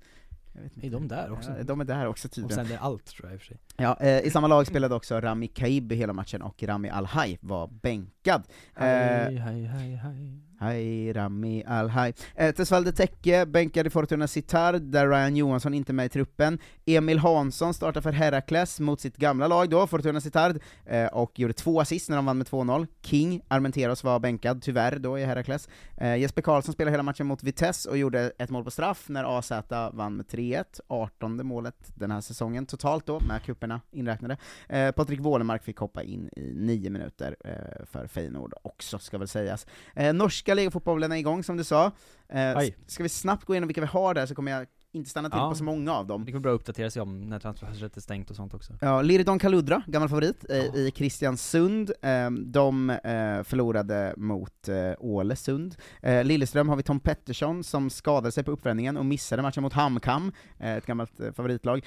Är 0.82 0.90
de 0.90 1.08
där 1.08 1.32
också? 1.32 1.50
Ja, 1.58 1.64
de 1.64 1.80
är 1.80 1.84
där 1.84 2.06
också 2.06 2.28
tydligen. 2.28 2.56
sänder 2.56 2.78
allt 2.80 3.06
tror 3.06 3.26
jag 3.28 3.34
i 3.34 3.36
och 3.36 3.40
för 3.40 3.46
sig. 3.46 3.56
Ja, 3.76 3.96
eh, 4.00 4.18
i 4.20 4.30
samma 4.30 4.46
lag 4.46 4.66
spelade 4.66 4.94
också 4.94 5.20
Rami 5.20 5.46
Kaib 5.46 5.92
hela 5.92 6.12
matchen, 6.12 6.42
och 6.42 6.62
Rami 6.62 6.88
Al-Hai 6.90 7.38
var 7.40 7.66
bänkad. 7.82 8.42
Hej, 8.74 9.34
Eh, 9.36 9.42
hej, 9.42 9.64
hej, 9.64 9.94
hej. 9.94 10.42
Hej 10.61 11.12
Rami 11.12 11.64
Alhaj. 11.66 12.14
Eh, 12.34 12.54
Tesvalde 12.54 12.92
Tecke 12.92 13.46
bänkad 13.46 13.86
i 13.86 13.90
Fortuna 13.90 14.26
Sittard, 14.26 14.82
där 14.82 15.09
Ryan 15.09 15.36
Johansson 15.36 15.74
inte 15.74 15.92
är 15.92 15.94
med 15.94 16.06
i 16.06 16.09
truppen. 16.09 16.59
Emil 16.86 17.18
Hansson 17.18 17.74
startar 17.74 18.00
för 18.00 18.12
Herakles 18.12 18.80
mot 18.80 19.00
sitt 19.00 19.16
gamla 19.16 19.48
lag 19.48 19.70
då, 19.70 19.86
Fortuna 19.86 20.20
Sittard, 20.20 20.59
eh, 20.86 21.06
och 21.06 21.38
gjorde 21.38 21.52
två 21.52 21.80
assist 21.80 22.09
när 22.09 22.16
de 22.16 22.26
vann 22.26 22.38
med 22.38 22.46
2-0. 22.46 22.86
King 23.02 23.40
Armenteros 23.48 24.04
var 24.04 24.18
bänkad, 24.18 24.62
tyvärr, 24.62 24.98
då 24.98 25.18
i 25.18 25.24
Herakles. 25.24 25.68
Eh, 25.96 26.16
Jesper 26.16 26.42
Karlsson 26.42 26.74
spelade 26.74 26.92
hela 26.92 27.02
matchen 27.02 27.26
mot 27.26 27.42
Vitesse 27.42 27.90
och 27.90 27.98
gjorde 27.98 28.32
ett 28.38 28.50
mål 28.50 28.64
på 28.64 28.70
straff 28.70 29.09
när 29.09 29.38
AZ 29.38 29.52
vann 29.92 30.16
med 30.16 30.26
3-1, 30.26 30.80
18 30.88 31.46
målet 31.46 31.92
den 31.94 32.11
här 32.11 32.20
säsongen 32.20 32.66
totalt 32.66 33.06
då, 33.06 33.20
med 33.20 33.42
kupperna 33.42 33.80
inräknade. 33.90 34.36
Eh, 34.68 34.90
Patrik 34.90 35.20
Wålemark 35.20 35.64
fick 35.64 35.76
hoppa 35.76 36.02
in 36.02 36.28
i 36.36 36.52
nio 36.54 36.90
minuter 36.90 37.36
eh, 37.44 37.86
för 37.86 38.06
Feyenoord 38.06 38.54
också, 38.62 38.98
ska 38.98 39.18
väl 39.18 39.28
sägas. 39.28 39.66
Eh, 39.94 40.12
norska 40.12 40.47
ligafotbollen 40.55 41.12
är 41.12 41.16
igång 41.16 41.44
som 41.44 41.57
du 41.57 41.64
sa. 41.64 41.92
Eh, 42.28 42.62
ska 42.86 43.03
vi 43.03 43.09
snabbt 43.09 43.44
gå 43.44 43.55
igenom 43.55 43.66
vilka 43.66 43.80
vi 43.80 43.86
har 43.86 44.14
där, 44.14 44.26
så 44.26 44.34
kommer 44.34 44.53
jag 44.53 44.66
inte 44.93 45.11
stanna 45.11 45.30
till 45.30 45.39
Ja. 45.39 45.49
på 45.51 45.55
så 45.57 45.64
många 45.64 45.93
av 45.93 46.07
dem. 46.07 46.24
Det 46.24 46.32
kommer 46.32 46.43
bra 46.43 46.53
att 46.53 46.61
uppdatera 46.61 46.91
sig 46.91 47.03
om 47.03 47.20
när 47.20 47.39
transferfönstret 47.39 47.97
är 47.97 48.01
stängt 48.01 48.30
och 48.30 48.36
sånt 48.36 48.55
också. 48.55 48.72
Ja, 48.80 49.03
Liridon 49.03 49.39
Kaludra, 49.39 49.82
gammal 49.86 50.09
favorit, 50.09 50.45
eh, 50.51 50.59
i 50.74 50.91
Kristiansund. 50.97 51.91
Eh, 52.03 52.30
de 52.30 52.91
eh, 52.91 52.97
förlorade 53.43 54.14
mot 54.16 54.68
eh, 54.68 54.74
Ålesund. 54.99 55.76
Lilleström 56.24 56.68
har 56.68 56.76
vi 56.76 56.82
Tom 56.82 57.01
Pettersson 57.01 57.64
som 57.64 57.91
skadade 57.91 58.32
sig 58.32 58.45
på 58.45 58.51
uppvärmningen 58.51 58.97
och 58.97 59.07
missade 59.07 59.43
matchen 59.43 59.62
mot 59.62 59.72
Hamkam, 59.72 60.32
ett 60.59 60.86
gammalt 60.86 61.12
favoritlag. 61.36 61.84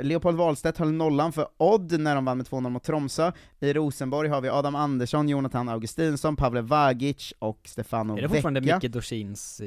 Leopold 0.00 0.36
Wahlstedt 0.36 0.78
höll 0.78 0.92
nollan 0.92 1.32
för 1.32 1.46
Odd 1.56 2.00
när 2.00 2.14
de 2.14 2.24
vann 2.24 2.36
med 2.36 2.46
2-0 2.46 2.68
mot 2.70 2.82
Tromsö. 2.84 3.32
I 3.60 3.72
Rosenborg 3.72 4.28
har 4.28 4.40
vi 4.40 4.48
Adam 4.48 4.74
Andersson, 4.74 5.28
Jonathan 5.28 5.68
Augustinsson, 5.68 6.36
Pavle 6.36 6.60
Vagic 6.60 7.32
och 7.38 7.60
Stefano 7.64 8.16
Är 8.18 8.22
det 8.22 8.28
fortfarande. 8.28 8.60
Micke 8.60 8.92
Dorsins 8.92 9.60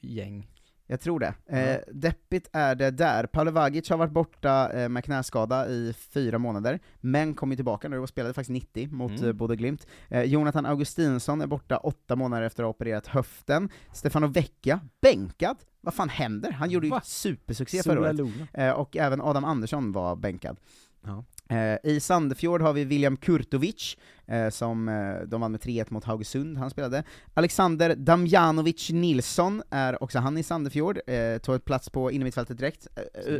gäng? 0.00 0.46
Jag 0.90 1.00
tror 1.00 1.20
det. 1.20 1.34
Eh, 1.46 1.78
deppigt 1.92 2.48
är 2.52 2.74
det 2.74 2.90
där. 2.90 3.26
Paolo 3.26 3.50
Vagic 3.50 3.90
har 3.90 3.96
varit 3.96 4.12
borta 4.12 4.72
eh, 4.72 4.88
med 4.88 5.04
knäskada 5.04 5.68
i 5.68 5.94
fyra 5.98 6.38
månader, 6.38 6.80
men 7.00 7.34
kom 7.34 7.50
ju 7.50 7.56
tillbaka 7.56 7.88
nu 7.88 7.98
och 7.98 8.08
spelade 8.08 8.34
faktiskt 8.34 8.50
90 8.50 8.88
mot 8.88 9.10
Mm. 9.10 9.22
mm. 9.24 9.36
Bodø 9.36 9.56
Glimt. 9.56 9.86
Eh, 10.08 10.22
Jonathan 10.22 10.66
Augustinsson 10.66 11.40
är 11.40 11.46
borta 11.46 11.76
åtta 11.76 12.16
månader 12.16 12.42
efter 12.42 12.62
att 12.62 12.66
ha 12.66 12.70
opererat 12.70 13.06
höften. 13.06 13.68
Stefano 13.92 14.26
Vecchia, 14.26 14.80
bänkad. 15.02 15.56
Vad 15.80 15.94
fan 15.94 16.08
händer? 16.08 16.50
Han 16.52 16.70
gjorde 16.70 16.86
ju 16.86 16.90
Va? 16.90 17.00
supersuccé 17.04 17.82
Sola 17.82 17.94
förra 17.94 18.24
året. 18.24 18.48
Eh, 18.52 18.70
och 18.70 18.96
även 18.96 19.20
Adam 19.20 19.44
Andersson 19.44 19.92
var 19.92 20.16
bänkad. 20.16 20.60
Ja. 21.04 21.24
Eh, 21.48 21.90
I 21.90 22.00
Sandefjord 22.00 22.62
har 22.62 22.72
vi 22.72 22.84
William 22.84 23.16
Kurtovic, 23.16 23.96
eh, 24.26 24.48
som 24.48 24.88
eh, 24.88 25.28
de 25.28 25.40
vann 25.40 25.52
med 25.52 25.60
3-1 25.60 25.86
mot 25.88 26.04
Haugesund, 26.04 26.58
han 26.58 26.70
spelade. 26.70 27.02
Alexander 27.34 27.94
Damjanovic 27.94 28.90
Nilsson 28.90 29.62
är 29.70 30.02
också 30.02 30.18
han 30.18 30.38
i 30.38 30.42
Sandefjord, 30.42 31.00
tog 31.42 31.54
ett 31.54 31.64
plats 31.64 31.90
på 31.90 32.10
innermittfältet 32.10 32.58
direkt, 32.58 32.86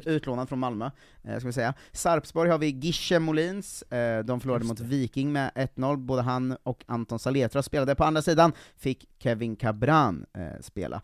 utlånad 0.04 0.48
från 0.48 0.59
Malmö, 0.59 0.90
ska 1.22 1.46
vi 1.46 1.52
säga. 1.52 1.74
Sarpsborg 1.92 2.50
har 2.50 2.59
vi 2.59 2.66
Gische 2.66 3.18
Molins, 3.18 3.84
de 4.24 4.40
förlorade 4.40 4.64
mot 4.64 4.80
Viking 4.80 5.32
med 5.32 5.50
1-0, 5.54 5.96
både 5.96 6.22
han 6.22 6.56
och 6.62 6.84
Anton 6.86 7.18
Saletra 7.18 7.62
spelade. 7.62 7.94
På 7.94 8.04
andra 8.04 8.22
sidan 8.22 8.52
fick 8.76 9.09
Kevin 9.18 9.56
Cabran 9.56 10.26
spela. 10.61 11.02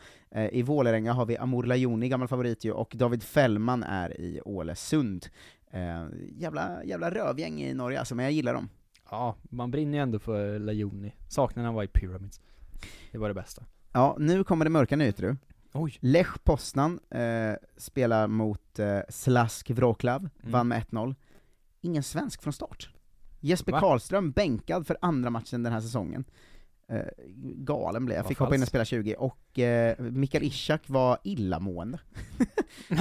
I 0.53 0.63
Vålerenga 0.63 1.13
har 1.13 1.27
vi 1.27 1.37
Amor 1.37 1.65
Lajoni, 1.65 2.09
gammal 2.09 2.29
favorit 2.29 2.65
ju, 2.65 2.73
och 2.73 2.93
David 2.97 3.23
Fällman 3.23 3.83
är 3.83 4.21
i 4.21 4.41
Ålesund. 4.45 5.27
Eh, 5.75 6.07
jävla, 6.37 6.85
jävla 6.85 7.11
rövgäng 7.11 7.63
i 7.63 7.75
Norge 7.75 7.99
alltså, 7.99 8.15
men 8.15 8.25
jag 8.25 8.33
gillar 8.33 8.55
dem. 8.55 8.69
Ja, 9.11 9.37
man 9.43 9.71
brinner 9.71 9.99
ju 9.99 10.03
ändå 10.03 10.19
för 10.19 10.59
Lajoni. 10.59 11.13
Saknar 11.29 11.65
han 11.65 11.75
var 11.75 11.83
i 11.83 11.89
Pyramids. 11.89 12.41
Det 13.13 13.19
var 13.19 13.29
det 13.29 13.35
bästa. 13.35 13.65
Ja, 13.93 14.17
nu 14.19 14.45
kommer 14.45 14.65
det 14.65 14.71
mörka 14.71 14.97
nyheter 14.97 15.23
du. 15.23 15.37
Oj. 15.73 15.99
Lech 16.01 16.45
Poznan 16.45 17.01
eh, 17.11 17.53
spelar 17.77 18.27
mot 18.27 18.79
eh, 18.79 18.99
Slask 19.09 19.71
Wroclaw, 19.71 20.31
Mm. 20.43 20.53
vann 20.53 20.69
med 20.69 20.83
1-0. 20.83 21.15
Ingen 21.81 22.03
svensk 22.03 22.43
från 22.43 22.53
start. 22.53 22.91
Jesper 23.41 23.73
Va? 23.73 23.81
Karlström 23.81 24.31
bänkad 24.31 24.87
för 24.87 24.97
andra 25.01 25.31
matchen 25.31 25.63
den 25.63 25.73
här 25.73 25.81
säsongen. 25.81 26.25
Eh, 26.89 27.03
galen 27.57 28.05
blev 28.05 28.17
jag, 28.17 28.23
Vad 28.23 28.29
fick 28.29 28.39
hoppa 28.39 28.55
in 28.55 28.63
och 28.63 28.69
spela 28.69 28.85
20, 28.85 29.15
och 29.15 29.59
eh, 29.59 29.99
Mikael 29.99 30.45
Ishak 30.45 30.83
var 30.89 31.19
illamående. 31.25 31.99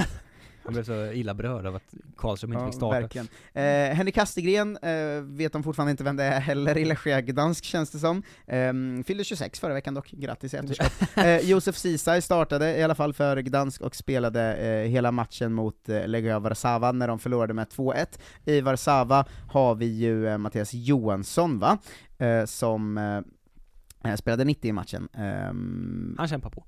Han 0.64 0.72
blev 0.74 0.84
så 0.84 1.12
illa 1.12 1.34
berörd 1.34 1.66
av 1.66 1.76
att 1.76 1.94
Karlström 2.16 2.52
inte 2.52 2.62
Ja, 2.62 2.66
fick 2.66 2.74
starta. 2.74 3.00
verkligen. 3.00 3.28
Eh, 3.52 3.94
Henrik 3.96 4.14
Kastegren 4.14 4.76
eh, 4.76 5.20
vet 5.22 5.52
de 5.52 5.62
fortfarande 5.62 5.90
inte 5.90 6.04
vem 6.04 6.16
det 6.16 6.24
är 6.24 6.40
heller, 6.40 6.78
i 6.78 6.84
Lechia 6.84 7.20
Gdansk 7.20 7.64
känns 7.64 7.90
det 7.90 7.98
som. 7.98 8.22
Eh, 8.46 8.72
fyllde 9.06 9.24
26 9.24 9.60
förra 9.60 9.74
veckan 9.74 9.94
dock, 9.94 10.10
grattis 10.10 10.54
i 10.54 10.56
efterskott. 10.56 10.92
eh, 11.16 11.38
Josef 11.38 11.76
Ceesay 11.76 12.20
startade 12.20 12.76
i 12.76 12.82
alla 12.82 12.94
fall 12.94 13.12
för 13.12 13.36
Gdansk 13.36 13.80
och 13.80 13.96
spelade 13.96 14.56
eh, 14.56 14.88
hela 14.90 15.12
matchen 15.12 15.52
mot 15.52 15.88
eh, 15.88 16.06
Legia 16.08 16.38
Warszawa 16.38 16.92
när 16.92 17.08
de 17.08 17.18
förlorade 17.18 17.54
med 17.54 17.66
2-1. 17.68 18.06
I 18.44 18.60
Warszawa 18.60 19.24
har 19.50 19.74
vi 19.74 19.86
ju 19.86 20.28
eh, 20.28 20.38
Mattias 20.38 20.74
Johansson 20.74 21.58
va, 21.58 21.78
eh, 22.18 22.44
som 22.44 22.98
eh, 24.04 24.14
spelade 24.16 24.44
90 24.44 24.68
i 24.68 24.72
matchen. 24.72 25.08
Ehm, 25.14 26.14
Han 26.18 26.28
kämpar 26.28 26.50
på. 26.50 26.64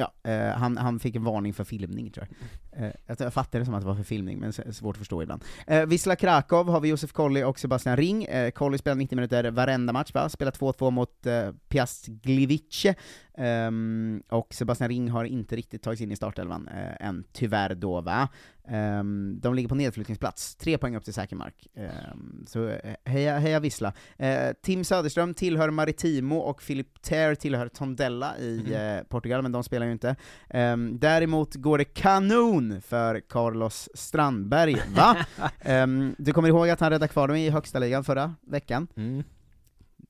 Ja, 0.00 0.30
eh, 0.30 0.48
han, 0.48 0.76
han 0.76 0.98
fick 0.98 1.16
en 1.16 1.24
varning 1.24 1.54
för 1.54 1.64
filmning 1.64 2.10
tror 2.10 2.26
jag. 2.28 2.36
Eh, 2.82 2.92
jag, 3.06 3.20
jag 3.20 3.32
det 3.50 3.64
som 3.64 3.74
att 3.74 3.80
det 3.80 3.86
var 3.86 3.94
för 3.94 4.02
filmning, 4.02 4.38
men 4.38 4.52
svårt 4.52 4.94
att 4.94 4.98
förstå 4.98 5.22
ibland. 5.22 5.44
Eh, 5.66 5.86
Wisla 5.86 6.16
Krakow 6.16 6.68
har 6.68 6.80
vi 6.80 6.88
Josef 6.88 7.12
Colley 7.12 7.44
och 7.44 7.58
Sebastian 7.58 7.96
Ring. 7.96 8.24
Eh, 8.24 8.50
Colley 8.50 8.78
spelar 8.78 8.94
90 8.94 9.16
minuter 9.16 9.50
varenda 9.50 9.92
match, 9.92 10.14
va? 10.14 10.28
spelar 10.28 10.52
2-2 10.52 10.90
mot 10.90 11.26
eh, 11.26 11.52
Piast 11.68 12.06
Gliwice, 12.06 12.94
ehm, 13.34 14.22
och 14.28 14.54
Sebastian 14.54 14.88
Ring 14.88 15.10
har 15.10 15.24
inte 15.24 15.56
riktigt 15.56 15.82
tagit 15.82 15.98
sig 15.98 16.06
in 16.06 16.12
i 16.12 16.16
startelvan 16.16 16.68
eh, 16.68 17.06
än, 17.06 17.24
tyvärr 17.32 17.74
då 17.74 18.00
va. 18.00 18.28
Ehm, 18.68 19.38
de 19.40 19.54
ligger 19.54 19.68
på 19.68 19.74
nedflyttningsplats, 19.74 20.56
tre 20.56 20.78
poäng 20.78 20.96
upp 20.96 21.04
till 21.04 21.14
säker 21.14 21.36
mark. 21.36 21.66
Ehm, 21.74 22.44
så 22.48 22.68
eh, 22.68 22.94
heja, 23.04 23.38
heja 23.38 23.60
Vissla. 23.60 23.92
Eh, 24.18 24.50
Tim 24.62 24.84
Söderström 24.84 25.34
tillhör 25.34 25.70
Maritimo 25.70 26.36
och 26.36 26.62
Philip 26.66 27.02
Ter 27.02 27.34
tillhör 27.34 27.68
Tondela 27.68 28.38
i 28.38 28.62
Mhm. 28.66 28.72
eh, 28.72 29.02
Portugal, 29.02 29.42
men 29.42 29.52
de 29.52 29.64
spelar 29.64 29.86
ju 29.86 29.92
inte. 29.92 30.16
Ehm, 30.50 30.98
däremot 30.98 31.54
går 31.54 31.78
det 31.78 31.84
kanon 31.84 32.80
för 32.82 33.20
Carlos 33.28 33.88
Strandberg, 33.94 34.76
va? 34.96 35.16
Du 36.18 36.32
kommer 36.32 36.48
ihåg 36.48 36.68
att 36.68 36.80
han 36.80 36.90
räddade 36.90 37.08
kvar 37.08 37.28
dem 37.28 37.36
i 37.36 37.50
högsta 37.50 37.78
ligan 37.78 38.04
förra 38.04 38.34
veckan? 38.46 38.86
Mm. 38.96 39.22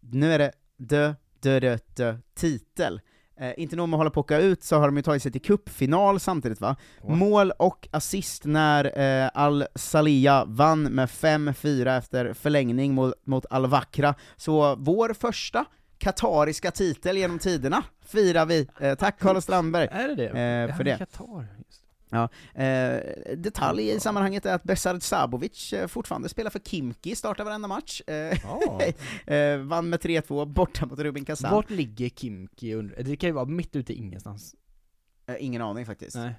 Nu 0.01 0.33
är 0.33 0.39
det 0.39 0.53
dö, 0.77 1.15
dö, 1.41 1.61
dö, 1.61 1.79
dö, 1.97 2.17
titel. 2.35 3.01
Eh, 3.41 3.53
inte 3.57 3.77
nog 3.77 3.89
med 3.89 3.97
att 3.97 3.99
hålla 3.99 4.11
på 4.11 4.21
att 4.21 4.25
åka 4.25 4.39
ut, 4.39 4.63
så 4.63 4.77
har 4.77 4.87
de 4.89 4.97
ju 4.97 5.03
tagit 5.03 5.23
sig 5.23 5.33
till 5.33 5.41
cupfinal 5.43 6.21
samtidigt 6.21 6.61
va? 6.61 6.77
Mål 7.03 7.51
och 7.59 7.89
assist 7.91 8.45
när 8.45 8.99
eh, 9.25 9.31
Al-Salia 9.35 10.45
vann 10.47 10.83
med 10.83 11.09
5-4 11.09 11.99
efter 11.99 12.33
förlängning 12.33 12.95
mot, 12.95 13.15
mot 13.27 13.47
Al-Vakra. 13.51 14.15
Så 14.37 14.77
vår 14.79 15.15
första 15.15 15.65
katariska 15.99 16.71
titel 16.71 17.17
genom 17.17 17.39
tiderna 17.39 17.83
firar 18.07 18.47
vi. 18.47 18.69
Eh, 18.81 18.95
tack 18.95 19.19
Carlos 19.21 19.45
Strandberg 19.45 19.89
Är 19.93 20.09
det 20.09 20.15
det? 20.15 20.25
eh, 20.71 20.77
för 20.77 20.85
det. 20.85 20.99
Qatar, 20.99 21.47
Ja, 22.11 22.29
eh, 22.63 23.01
detalj 23.37 23.91
i 23.91 24.01
sammanhanget 24.01 24.47
är 24.47 24.55
att 24.55 24.63
Besard 24.63 25.03
Sabovic 25.03 25.73
eh, 25.73 25.87
fortfarande 25.87 26.29
spelar 26.29 26.51
för 26.51 26.59
Kimki, 26.59 27.17
startar 27.17 27.45
varenda 27.45 27.69
match. 27.69 28.01
Eh, 28.01 29.59
vann 29.59 29.89
med 29.89 30.01
3-2 30.01 30.47
borta 30.47 30.87
mot 30.87 30.99
Rubin 30.99 31.25
Kazan. 31.25 31.51
Vart 31.55 31.71
ligger 31.71 32.09
Kimki? 32.09 32.75
under- 32.75 33.03
Det 33.03 33.17
kan 33.17 33.29
ju 33.29 33.33
vara 33.35 33.45
mitt 33.45 33.77
ute 33.77 33.93
ingenstans. 33.95 34.55
Eh, 35.27 35.35
ingen 35.39 35.63
aning 35.63 35.87
faktiskt. 35.87 36.17
Nej. 36.17 36.35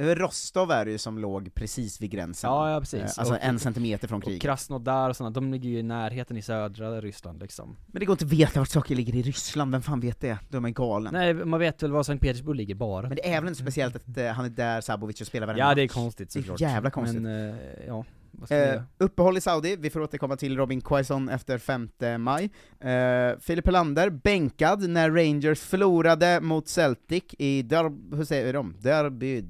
Rostov 0.00 0.70
är 0.70 0.84
det 0.84 0.90
ju 0.90 0.98
som 0.98 1.18
låg 1.18 1.54
precis 1.54 2.00
vid 2.00 2.10
gränsen. 2.10 2.50
Ja, 2.50 2.70
ja 2.72 2.80
precis. 2.80 3.00
Eh, 3.00 3.04
alltså 3.18 3.34
Och- 3.34 3.40
en 3.42 3.58
centimeter 3.58 4.08
från 4.08 4.18
Och 4.18 4.24
kriget. 4.24 4.42
Krasnodar 4.42 5.08
och 5.10 5.16
sådana, 5.16 5.30
de 5.34 5.52
ligger 5.52 5.70
ju 5.70 5.78
i 5.78 5.82
närheten 5.82 6.36
i 6.36 6.42
södra 6.42 7.00
Ryssland 7.00 7.40
liksom. 7.42 7.76
Men 7.86 8.00
det 8.00 8.06
går 8.06 8.14
inte 8.14 8.24
att 8.24 8.32
veta 8.32 8.58
vart 8.60 8.68
saker 8.68 8.94
ligger 8.94 9.14
i 9.16 9.22
Ryssland, 9.22 9.72
vem 9.72 9.82
fan 9.82 10.00
vet 10.00 10.20
det? 10.20 10.38
De 10.48 10.64
är 10.64 10.70
galen. 10.70 11.12
Nej, 11.12 11.34
man 11.34 11.60
vet 11.60 11.82
väl 11.82 11.90
var 11.92 12.02
Sankt 12.02 12.22
Petersburg 12.22 12.56
ligger 12.56 12.74
bara. 12.74 13.08
Men 13.08 13.16
det 13.16 13.32
är 13.32 13.40
väl 13.40 13.48
inte 13.48 13.60
speciellt 13.62 13.96
att 13.96 14.16
eh, 14.18 14.26
han 14.26 14.44
är 14.44 14.48
där, 14.48 14.80
Sabovic, 14.80 15.20
och 15.20 15.26
spelar 15.26 15.46
varenda 15.46 15.64
Ja, 15.68 15.74
det 15.74 15.82
är 15.82 15.88
konstigt 15.88 16.32
Det 16.32 16.38
är 16.38 16.42
såklart. 16.42 16.60
jävla 16.60 16.90
konstigt. 16.90 17.22
Men, 17.22 17.50
eh, 17.50 17.56
ja, 17.86 18.04
Eh, 18.50 18.82
uppehåll 18.98 19.36
i 19.36 19.40
Saudi, 19.40 19.76
vi 19.76 19.90
får 19.90 20.00
återkomma 20.00 20.36
till 20.36 20.56
Robin 20.56 20.80
Quaison 20.80 21.28
efter 21.28 21.58
5 21.58 21.88
maj. 22.18 22.50
Eh, 22.80 23.38
Filip 23.40 23.66
Helander, 23.66 24.10
bänkad 24.10 24.88
när 24.88 25.10
Rangers 25.10 25.60
förlorade 25.60 26.40
mot 26.40 26.68
Celtic 26.68 27.24
i 27.38 27.62
derb... 27.62 28.14
hur 28.14 28.24
säger 28.24 28.52
de? 28.52 28.76
Derby, 28.80 29.38
eh, 29.38 29.42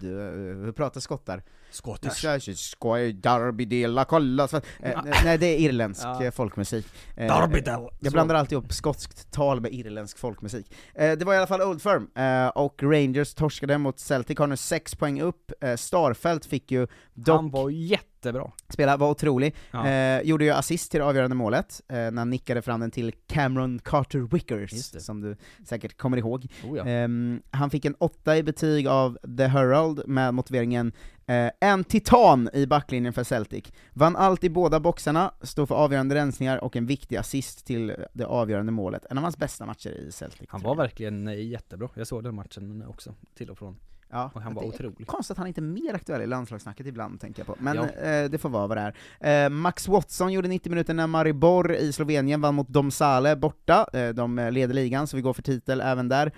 hur 0.65 0.73
pratar 0.73 1.01
skottar? 1.01 1.43
Skotters. 1.71 2.59
Skoj, 2.59 3.13
Derby 3.13 3.65
de 3.65 3.87
la 3.87 4.05
Colla, 4.05 4.49
så- 4.49 4.57
eh, 4.83 5.01
Nej, 5.25 5.39
det 5.39 5.47
är 5.47 5.59
irländsk 5.59 6.05
Ja. 6.05 6.25
eh, 6.25 6.31
folkmusik. 6.31 6.87
Eh, 7.17 7.27
Derby 7.41 7.61
del- 7.61 7.89
Jag 8.01 8.13
blandar 8.13 8.35
alltid 8.35 8.59
upp 8.59 8.73
skotskt 8.73 9.31
tal 9.33 9.61
med 9.61 9.73
irländsk 9.73 10.19
folkmusik. 10.19 10.75
Eh, 10.95 11.13
det 11.19 11.25
var 11.25 11.35
i 11.35 11.37
alla 11.37 11.47
fall 11.47 11.63
Old 11.63 11.83
Firm, 11.83 12.09
eh, 12.15 12.49
och 12.49 12.83
Rangers 12.83 13.35
torskade 13.35 13.79
mot 13.79 13.99
Celtic, 13.99 14.39
har 14.39 14.47
nu 14.47 14.57
6 14.57 14.95
poäng 14.95 15.21
upp. 15.21 15.53
Eh, 15.61 15.77
Starfelt 15.77 16.45
fick 16.45 16.71
ju 16.71 16.87
dock 17.15 17.37
Han 17.37 17.51
var 17.51 17.71
jättebra. 17.71 18.51
spela, 18.69 18.97
var 18.97 19.11
otrolig. 19.11 19.55
Ja. 19.71 19.89
Eh, 19.89 20.21
gjorde 20.23 20.45
ju 20.45 20.51
assist 20.51 20.91
till 20.91 21.01
det 21.01 21.07
avgörande 21.07 21.37
målet, 21.37 21.81
eh, 21.89 21.95
när 21.97 22.17
han 22.19 22.31
nickade 22.31 22.63
fram 22.63 22.81
den 22.81 22.91
till 22.91 23.13
Cameron 23.29 23.79
Carter 23.85 24.19
Wickers, 24.19 25.03
som 25.05 25.21
du 25.21 25.37
säkert 25.67 25.97
kommer 25.99 26.17
ihåg. 26.17 26.47
Oh 26.65 26.77
ja. 26.79 26.85
Ehm, 26.87 27.43
han 27.51 27.71
fick 27.71 27.85
en 27.85 27.95
åtta 27.95 28.37
i 28.37 28.43
betyg 28.43 28.89
av 28.89 29.19
The 29.37 29.47
Herald 29.47 30.03
med 30.09 30.35
motiveringen 30.35 30.93
eh, 31.35 31.51
en 31.61 31.85
titan 31.85 32.49
i 32.53 32.67
backlinjen 32.67 33.13
för 33.13 33.25
Celtic. 33.25 33.65
Vann 33.93 34.17
allt 34.17 34.45
i 34.45 34.51
båda 34.51 34.81
boxarna, 34.81 35.33
stod 35.43 35.69
för 35.69 35.75
avgörande 35.75 36.15
rensningar 36.15 36.65
och 36.65 36.77
en 36.77 36.87
viktig 36.87 37.17
assist 37.17 37.67
till 37.67 37.95
det 38.13 38.25
avgörande 38.25 38.73
målet. 38.73 39.07
En 39.11 39.19
av 39.19 39.23
hans 39.25 39.37
bästa 39.37 39.67
matcher 39.67 39.91
i 39.91 40.13
Celtic. 40.13 40.49
Han 40.49 40.63
var 40.63 40.75
verkligen 40.75 41.29
eh, 41.29 41.47
jättebra. 41.49 41.89
Jag 41.95 42.07
såg 42.07 42.25
den 42.25 42.35
matchen 42.35 42.85
också, 42.89 43.15
till 43.35 43.51
och 43.51 43.59
från. 43.59 43.77
Ja, 44.13 44.31
och 44.35 44.43
han 44.43 44.55
var 44.55 44.63
otrolig. 44.65 45.07
Konstigt 45.07 45.31
att 45.33 45.39
han 45.39 45.47
inte 45.47 45.61
är 45.61 45.63
mer 45.63 45.95
aktuell 45.95 46.23
i 46.23 46.27
landslagssnacket 46.27 46.87
ibland, 46.87 47.21
tänker 47.21 47.41
jag 47.41 47.47
på. 47.47 47.57
Men 47.59 47.77
Ja. 47.77 47.89
eh, 47.89 48.31
det 48.31 48.39
får 48.39 48.49
vara 48.49 48.67
vad 48.67 48.77
det 48.77 48.95
är. 49.21 49.45
Eh, 49.45 49.49
Max 49.51 49.89
Watson 49.89 50.33
gjorde 50.33 50.49
90 50.49 50.71
minuter 50.71 50.95
när 50.95 51.07
Maribor 51.07 51.73
i 51.75 51.93
Slovenien 51.93 52.41
vann 52.41 52.55
mot 52.55 52.69
Domsale 52.69 53.37
borta. 53.37 53.87
Eh, 53.93 54.09
de 54.09 54.39
eh, 54.39 54.51
leder 54.53 54.75
ligan, 54.75 55.07
så 55.07 55.17
vi 55.17 55.23
går 55.23 55.33
för 55.33 55.43
titel 55.43 55.81
även 55.81 56.09
där. 56.09 56.33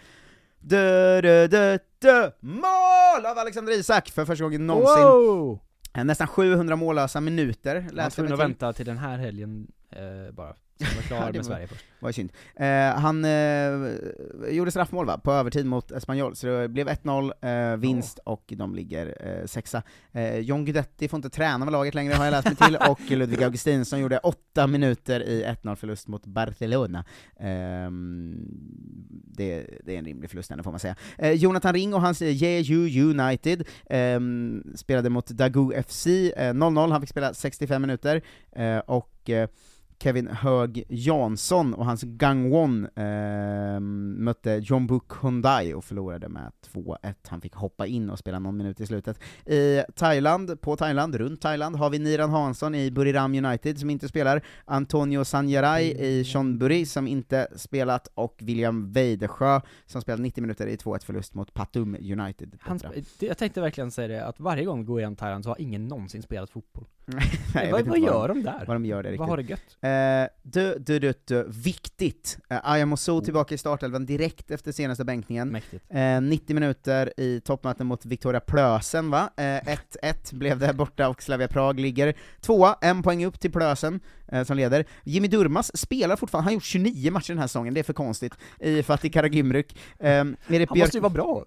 Dö, 0.62 1.20
dö, 1.20 1.46
dö, 1.46 1.78
dö. 1.98 2.30
Mål 2.40 3.26
av 3.26 3.38
Alexander 3.38 3.72
Isak 3.72 4.08
för 4.08 4.24
första 4.24 4.44
gången 4.44 4.66
någonsin. 4.66 5.04
Wow! 5.04 5.58
Nästan 6.04 6.26
700 6.26 6.76
mållösa 6.76 7.20
minuter, 7.20 7.80
mig 7.92 8.04
att 8.06 8.14
till. 8.36 8.36
vänta 8.48 8.72
till 8.72 8.86
den 8.86 8.98
här 8.98 9.18
helgen 9.18 9.66
eh, 9.90 10.34
bara. 10.34 10.54
Han 10.80 10.96
var 10.96 11.02
klar 11.02 11.26
det 11.32 11.38
med 11.38 11.46
Sverige 11.46 11.66
först. 11.66 11.84
var 12.00 12.08
ju 12.08 12.12
synd. 12.12 12.32
Eh, 12.56 13.00
han 13.00 13.24
eh, 13.24 14.52
gjorde 14.54 14.70
straffmål 14.70 15.06
va, 15.06 15.18
på 15.18 15.32
övertid 15.32 15.66
mot 15.66 15.90
Espanyol, 15.90 16.36
så 16.36 16.46
det 16.46 16.68
blev 16.68 16.88
1-0 16.88 17.72
eh, 17.72 17.76
vinst 17.76 18.18
och 18.24 18.44
de 18.56 18.74
ligger 18.74 19.16
eh, 19.20 19.46
sexa. 19.46 19.82
Eh, 20.12 20.38
John 20.38 20.64
Guidetti 20.64 21.08
får 21.08 21.16
inte 21.16 21.30
träna 21.30 21.64
med 21.64 21.72
laget 21.72 21.94
längre 21.94 22.14
har 22.14 22.24
jag 22.24 22.32
läst 22.32 22.46
mig 22.46 22.56
till, 22.56 22.76
och 22.76 23.00
Ludvig 23.10 23.42
Augustinsson 23.42 24.00
gjorde 24.00 24.18
8 24.18 24.66
minuter 24.66 25.22
i 25.22 25.44
1-0 25.62 25.74
förlust 25.74 26.08
mot 26.08 26.26
Barcelona. 26.26 27.04
Ehm, 27.36 28.34
det, 29.24 29.66
det 29.84 29.94
är 29.94 29.98
en 29.98 30.04
rimlig 30.04 30.30
förlust 30.30 30.50
ändå 30.50 30.64
får 30.64 30.70
man 30.70 30.80
säga. 30.80 30.96
Eh, 31.18 31.32
Jonathan 31.32 31.74
Ring 31.74 31.94
och 31.94 32.00
hans 32.00 32.22
Jeju 32.22 33.10
United 33.10 33.64
ehm, 33.90 34.62
spelade 34.76 35.10
mot 35.10 35.26
Dagu 35.26 35.82
FC, 35.82 36.06
eh, 36.06 36.52
0-0, 36.52 36.90
han 36.90 37.00
fick 37.00 37.10
spela 37.10 37.34
65 37.34 37.82
minuter, 37.82 38.22
och 38.86 39.30
Kevin 40.02 40.26
Hög 40.26 40.84
Jansson 40.88 41.74
och 41.74 41.84
hans 41.84 42.02
Gangwon 42.02 42.88
eh, 42.96 43.80
mötte 43.80 44.60
John 44.62 44.86
Book 44.86 45.12
Hyundai 45.22 45.74
och 45.74 45.84
förlorade 45.84 46.28
med 46.28 46.52
2-1. 46.72 47.14
Han 47.26 47.40
fick 47.40 47.54
hoppa 47.54 47.86
in 47.86 48.10
och 48.10 48.18
spela 48.18 48.38
någon 48.38 48.56
minut 48.56 48.80
i 48.80 48.86
slutet. 48.86 49.18
I 49.46 49.82
Thailand, 49.94 50.60
på 50.60 50.76
Thailand, 50.76 51.14
runt 51.14 51.40
Thailand, 51.40 51.76
har 51.76 51.90
vi 51.90 51.98
Niran 51.98 52.30
Hansson 52.30 52.74
i 52.74 52.90
Buriram 52.90 53.44
United 53.44 53.78
som 53.78 53.90
inte 53.90 54.08
spelar, 54.08 54.44
Antonio 54.64 55.24
Sanjarai 55.24 55.94
i 55.98 56.24
Chonburi 56.24 56.86
som 56.86 57.06
inte 57.06 57.48
spelat, 57.56 58.08
och 58.14 58.36
William 58.40 58.92
Weidesjö 58.92 59.60
som 59.86 60.02
spelat 60.02 60.20
90 60.20 60.40
minuter 60.40 60.66
i 60.66 60.76
2-1 60.76 61.04
förlust 61.04 61.34
mot 61.34 61.54
Patum 61.54 61.94
United. 61.94 62.58
Han, 62.60 62.80
jag 63.18 63.38
tänkte 63.38 63.60
verkligen 63.60 63.90
säga 63.90 64.08
det, 64.08 64.26
att 64.26 64.40
varje 64.40 64.64
gång 64.64 64.78
vi 64.78 64.84
går 64.84 65.00
igenom 65.00 65.16
Thailand 65.16 65.44
så 65.44 65.50
har 65.50 65.60
ingen 65.60 65.88
någonsin 65.88 66.22
spelat 66.22 66.50
fotboll. 66.50 66.86
Nej, 67.06 67.72
vad 67.72 67.86
vad 67.86 67.98
gör 67.98 68.28
de- 68.28 68.42
där? 68.42 68.64
Vad 68.66 68.76
de 68.76 68.84
gör 68.86 69.02
det 69.02 69.08
riktigt. 69.08 69.20
Vad 69.20 69.28
har 69.28 69.36
det 69.36 69.42
gött? 69.42 69.76
Eh, 69.80 70.36
du, 70.42 70.78
du, 70.78 70.98
du, 70.98 71.14
du, 71.24 71.46
viktigt! 71.48 72.38
Eh, 72.50 72.58
Ayam 72.70 72.92
Oso 72.92 73.20
tillbaka 73.20 73.54
i 73.54 73.58
startelvan 73.58 74.06
direkt 74.06 74.50
efter 74.50 74.72
senaste 74.72 75.04
bänkningen. 75.04 75.48
Mäktigt. 75.48 75.84
Eh, 75.90 76.20
90 76.20 76.54
minuter 76.54 77.12
i 77.20 77.40
toppmöten 77.40 77.86
mot 77.86 78.06
Victoria 78.06 78.40
Plösen 78.40 79.10
va? 79.10 79.30
Eh, 79.36 79.42
1-1 79.42 79.78
blev 80.34 80.58
det 80.58 80.72
borta 80.72 81.08
och 81.08 81.22
Slavia 81.22 81.48
Prag 81.48 81.80
ligger 81.80 82.14
tvåa, 82.40 82.76
en 82.80 83.02
poäng 83.02 83.24
upp 83.24 83.40
till 83.40 83.52
Plösen 83.52 84.00
eh, 84.28 84.44
som 84.44 84.56
leder. 84.56 84.84
Jimmy 85.04 85.28
Durmas 85.28 85.76
spelar 85.76 86.16
fortfarande, 86.16 86.44
han 86.44 86.50
har 86.50 86.54
gjort 86.54 86.64
29 86.64 87.10
matcher 87.12 87.28
den 87.32 87.38
här 87.38 87.46
säsongen, 87.46 87.74
det 87.74 87.80
är 87.80 87.84
för 87.84 87.92
konstigt, 87.92 88.32
i 88.60 88.82
Fatih 88.82 89.10
Karagümrük. 89.10 89.76
Eh, 89.98 90.08
Han 90.08 90.36
måste 90.74 90.96
ju 90.96 91.00
vara 91.00 91.10
bra! 91.12 91.44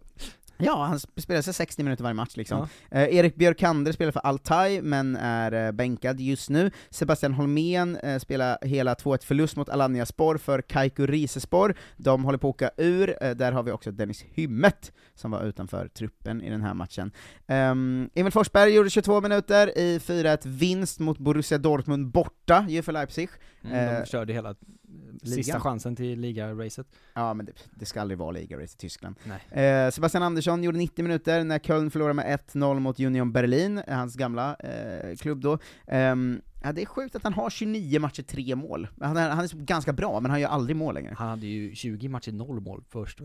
Ja, 0.58 0.86
han 0.86 0.98
sp- 0.98 1.20
spelar 1.22 1.42
sig 1.42 1.54
60 1.54 1.84
minuter 1.84 2.04
varje 2.04 2.14
match 2.14 2.36
liksom. 2.38 2.68
Eh, 2.92 3.04
Erik 3.16 3.36
Björkander 3.36 3.92
spelar 3.92 4.12
för 4.12 4.20
Altai, 4.20 4.82
men 4.82 5.16
är 5.16 5.66
eh, 5.66 5.72
bänkad 5.72 6.20
just 6.20 6.50
nu. 6.50 6.72
Sebastian 6.90 7.34
Holmén 7.34 7.96
eh, 7.98 8.20
spelar 8.20 8.58
hela 8.62 8.94
2-1 8.94 9.26
förlust 9.26 9.56
mot 9.56 9.70
Alanya 9.70 10.06
Spor 10.06 10.38
för 10.38 10.62
Kaiku 10.62 11.08
Risespor. 11.08 11.76
De 11.98 12.24
håller 12.24 12.38
på 12.38 12.50
att 12.50 12.56
åka 12.56 12.70
ur, 12.78 13.18
eh, 13.24 13.32
där 13.32 13.52
har 13.52 13.64
vi 13.64 13.72
också 13.72 13.92
Dennis 13.92 14.22
Hymmet, 14.32 14.92
som 15.16 15.32
var 15.32 15.44
utanför 15.44 15.88
truppen 15.88 16.42
i 16.42 16.50
den 16.50 16.62
här 16.62 16.74
matchen. 16.74 17.12
Um, 17.48 18.10
Emil 18.16 18.32
Forsberg 18.32 18.74
gjorde 18.74 18.90
22 18.90 19.22
minuter 19.22 19.78
i 19.78 20.00
4-1 20.00 20.40
vinst 20.48 21.00
mot 21.00 21.18
Borussia 21.18 21.58
Dortmund 21.58 22.08
borta, 22.12 22.66
ju 22.70 22.82
för 22.82 22.92
Leipzig. 22.92 23.30
Mm, 23.64 23.76
Eh, 23.76 24.00
de 24.00 24.06
körde 24.06 24.34
hela 24.34 24.50
eh, 24.50 24.56
sista 25.24 25.36
ligan. 25.36 25.62
chansen 25.62 25.96
till 25.96 26.20
ligaracet. 26.20 26.88
Ja, 27.14 27.34
men 27.34 27.46
det, 27.46 27.52
det 27.76 27.86
ska 27.86 28.02
aldrig 28.02 28.18
vara 28.18 28.32
ligarace 28.32 28.74
i 28.76 28.78
Tyskland. 28.78 29.16
Eh, 29.52 29.90
Sebastian 29.90 30.24
Andersson 30.24 30.45
gjorde 30.64 30.78
90 30.78 31.04
minuter 31.04 31.44
när 31.44 31.60
Köln 31.60 31.92
förlorade 31.92 32.14
med 32.14 32.40
1-0 32.54 32.80
mot 32.80 33.00
Union 33.00 33.32
Berlin, 33.32 33.82
hans 33.88 34.16
gamla 34.16 34.56
eh, 34.56 35.16
klubb 35.16 35.42
då. 35.42 35.58
Ehm, 35.88 36.42
ja, 36.64 36.72
det 36.72 36.82
är 36.82 36.86
sjukt 36.86 37.16
att 37.16 37.24
han 37.24 37.34
har 37.34 37.50
29 37.50 38.00
matcher, 38.00 38.22
3 38.22 38.56
mål. 38.56 38.88
Han 39.02 39.18
är, 39.18 39.30
han 39.30 39.44
är 39.44 39.66
ganska 39.66 39.94
bra, 39.94 40.20
men 40.20 40.32
han 40.32 40.42
gör 40.42 40.50
aldrig 40.50 40.76
mål 40.76 40.94
längre. 40.94 41.16
Han 41.18 41.30
hade 41.30 41.46
ju 41.46 41.76
20 41.76 42.10
matcher, 42.10 42.32
noll 42.32 42.60
mål 42.60 42.84
först. 42.90 43.22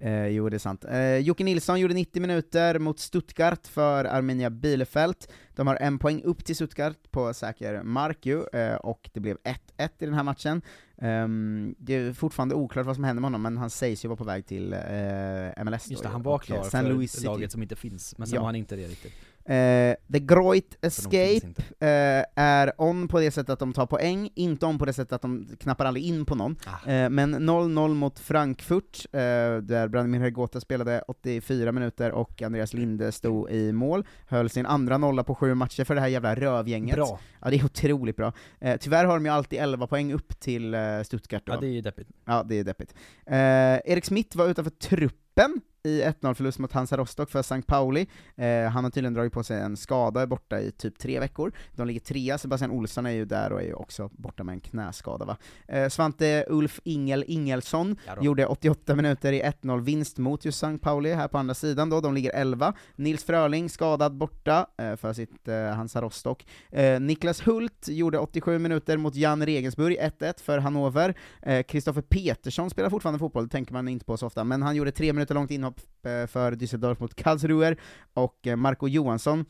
Eh, 0.00 0.26
jo, 0.26 0.48
det 0.48 0.56
är 0.56 0.58
sant. 0.58 0.84
Eh, 0.84 1.16
Jocke 1.16 1.44
Nilsson 1.44 1.80
gjorde 1.80 1.94
90 1.94 2.22
minuter 2.22 2.78
mot 2.78 2.98
Stuttgart 2.98 3.66
för 3.66 4.04
Arminia 4.04 4.50
Bielefeld. 4.50 5.16
De 5.54 5.66
har 5.66 5.76
en 5.76 5.98
poäng 5.98 6.22
upp 6.22 6.44
till 6.44 6.56
Stuttgart 6.56 7.10
på 7.10 7.34
säker 7.34 7.82
mark 7.82 8.26
ju, 8.26 8.44
eh, 8.52 8.74
och 8.74 9.10
det 9.12 9.20
blev 9.20 9.36
1-1 9.44 9.90
i 9.98 10.04
den 10.04 10.14
här 10.14 10.22
matchen. 10.22 10.62
Ehm, 11.02 11.74
det 11.78 11.94
är 11.94 12.12
fortfarande 12.12 12.54
oklart 12.54 12.86
vad 12.86 12.94
som 12.94 13.04
händer 13.04 13.20
med 13.20 13.26
honom, 13.26 13.42
men 13.42 13.56
han 13.58 13.70
sägs 13.70 14.04
ju 14.04 14.08
vara 14.08 14.16
på 14.16 14.24
väg 14.24 14.46
till 14.46 14.72
eh, 14.72 15.64
MLS 15.64 15.90
Just 15.90 16.02
då, 16.02 16.08
det, 16.08 16.08
han 16.12 16.20
ju, 16.20 16.24
var 16.24 16.38
klar 16.38 16.62
för 16.62 16.82
Louis 16.82 17.12
City. 17.12 17.26
laget 17.26 17.52
som 17.52 17.62
inte 17.62 17.76
finns, 17.76 18.18
men 18.18 18.26
sen 18.26 18.34
Ja. 18.34 18.40
var 18.40 18.46
han 18.48 18.56
inte 18.56 18.76
det 18.76 18.86
riktigt. 18.86 19.12
Eh, 19.50 19.96
The 20.12 20.18
Groit 20.18 20.78
Escape 20.80 21.62
eh, 21.80 22.24
är 22.34 22.72
on 22.78 23.08
på 23.08 23.20
det 23.20 23.30
sättet 23.30 23.50
att 23.50 23.58
de 23.58 23.72
tar 23.72 23.86
poäng, 23.86 24.30
inte 24.34 24.66
on 24.66 24.78
på 24.78 24.84
det 24.84 24.92
sättet 24.92 25.12
att 25.12 25.22
de 25.22 25.48
knappar 25.60 25.84
aldrig 25.84 26.06
in 26.06 26.24
på 26.24 26.34
någon. 26.34 26.56
Eh, 26.86 27.10
men 27.10 27.34
0-0 27.34 27.94
mot 27.94 28.18
Frankfurt, 28.18 29.06
där 29.12 29.88
Branimir 29.88 30.20
Hergota 30.20 30.60
spelade 30.60 31.02
84 31.08 31.72
minuter 31.72 32.12
och 32.12 32.42
Andreas 32.42 32.74
Linde 32.74 33.12
stod 33.12 33.50
i 33.50 33.72
mål, 33.72 34.06
höll 34.28 34.50
sin 34.50 34.66
andra 34.66 34.98
nolla 34.98 35.24
på 35.24 35.34
sju 35.34 35.54
matcher 35.54 35.84
för 35.84 35.94
det 35.94 36.00
här 36.00 36.08
jävla 36.08 36.34
rövgänget. 36.34 36.96
Bra. 36.96 37.20
Ja, 37.40 37.50
det 37.50 37.56
är 37.56 37.64
otroligt 37.64 38.16
bra. 38.16 38.32
Tyvärr 38.80 39.04
har 39.04 39.14
de 39.14 39.24
ju 39.24 39.32
alltid 39.32 39.58
11 39.58 39.86
poäng 39.86 40.12
upp 40.12 40.40
till 40.40 40.76
Stuttgart 41.04 41.46
då. 41.46 41.52
Ja, 41.52 41.60
det 41.60 41.66
är 41.66 41.72
ju 41.72 41.80
deppigt. 41.80 42.08
Ja, 42.24 42.42
det 42.48 42.58
är 42.58 42.64
deppigt. 42.64 42.94
Erik 43.26 44.04
Smith 44.04 44.36
var 44.36 44.48
utanför 44.48 44.70
truppen 44.70 45.60
i 45.82 46.02
1-0-förlust 46.02 46.58
mot 46.58 46.72
Hansa 46.72 46.96
Rostock 46.96 47.30
för 47.30 47.40
St. 47.40 47.62
Pauli. 47.62 48.06
Eh, 48.36 48.64
han 48.64 48.84
har 48.84 48.90
tydligen 48.90 49.14
dragit 49.14 49.32
på 49.32 49.42
sig 49.42 49.60
en 49.60 49.76
skada, 49.76 50.22
är 50.22 50.26
borta 50.26 50.60
i 50.60 50.70
typ 50.70 50.98
tre 50.98 51.20
veckor. 51.20 51.52
De 51.76 51.86
ligger 51.86 52.00
trea, 52.00 52.38
Sebastian 52.38 52.70
Olsson 52.70 53.06
är 53.06 53.10
ju 53.10 53.24
där 53.24 53.52
och 53.52 53.60
är 53.60 53.66
ju 53.66 53.74
också 53.74 54.10
borta 54.12 54.44
med 54.44 54.52
en 54.52 54.60
knäskada 54.60 55.24
va. 55.24 55.36
Eh, 55.68 55.88
Svante 55.88 56.44
Ulf 56.48 56.80
Ingel 56.84 57.24
Ingelsson 57.26 57.96
Ja 58.06 58.22
gjorde 58.22 58.46
88 58.46 58.94
minuter 58.94 59.32
i 59.32 59.42
1-0-vinst 59.42 60.18
mot 60.18 60.44
just 60.44 60.62
St. 60.62 60.78
Pauli 60.78 61.12
här 61.12 61.28
på 61.28 61.38
andra 61.38 61.54
sidan 61.54 61.90
då, 61.90 62.00
de 62.00 62.14
ligger 62.14 62.30
11. 62.34 62.74
Nils 62.96 63.24
Fröling 63.24 63.68
skadad 63.68 64.16
borta 64.16 64.66
eh, 64.78 64.96
för 64.96 65.12
sitt 65.12 65.48
eh, 65.48 65.64
Hansa 65.64 66.02
Rostock. 66.02 66.46
Eh, 66.70 67.00
Niklas 67.00 67.46
Hult 67.46 67.88
gjorde 67.88 68.18
87 68.18 68.58
minuter 68.58 68.96
mot 68.96 69.14
Jan 69.14 69.46
Regensburg, 69.46 69.98
1-1 69.98 70.42
för 70.42 70.58
Hannover. 70.58 71.14
Eh, 71.42 71.62
Kristoffer 71.62 72.02
Petersson 72.02 72.70
spelar 72.70 72.90
fortfarande 72.90 73.18
fotboll, 73.18 73.44
det 73.44 73.50
tänker 73.50 73.72
man 73.72 73.88
inte 73.88 74.04
på 74.04 74.16
så 74.16 74.26
ofta, 74.26 74.44
men 74.44 74.62
han 74.62 74.76
gjorde 74.76 74.92
tre 74.92 75.12
minuter 75.12 75.34
långt 75.34 75.50
inhopp 75.50 75.69
inhopp 75.70 75.80
eh, 76.06 76.26
för 76.26 76.52
Düsseldorf 76.52 77.00
mot 77.00 77.14
Karlsruher, 77.14 77.76
och 78.14 78.46
eh, 78.46 78.56
Marco 78.56 78.88
Johansson 78.88 79.44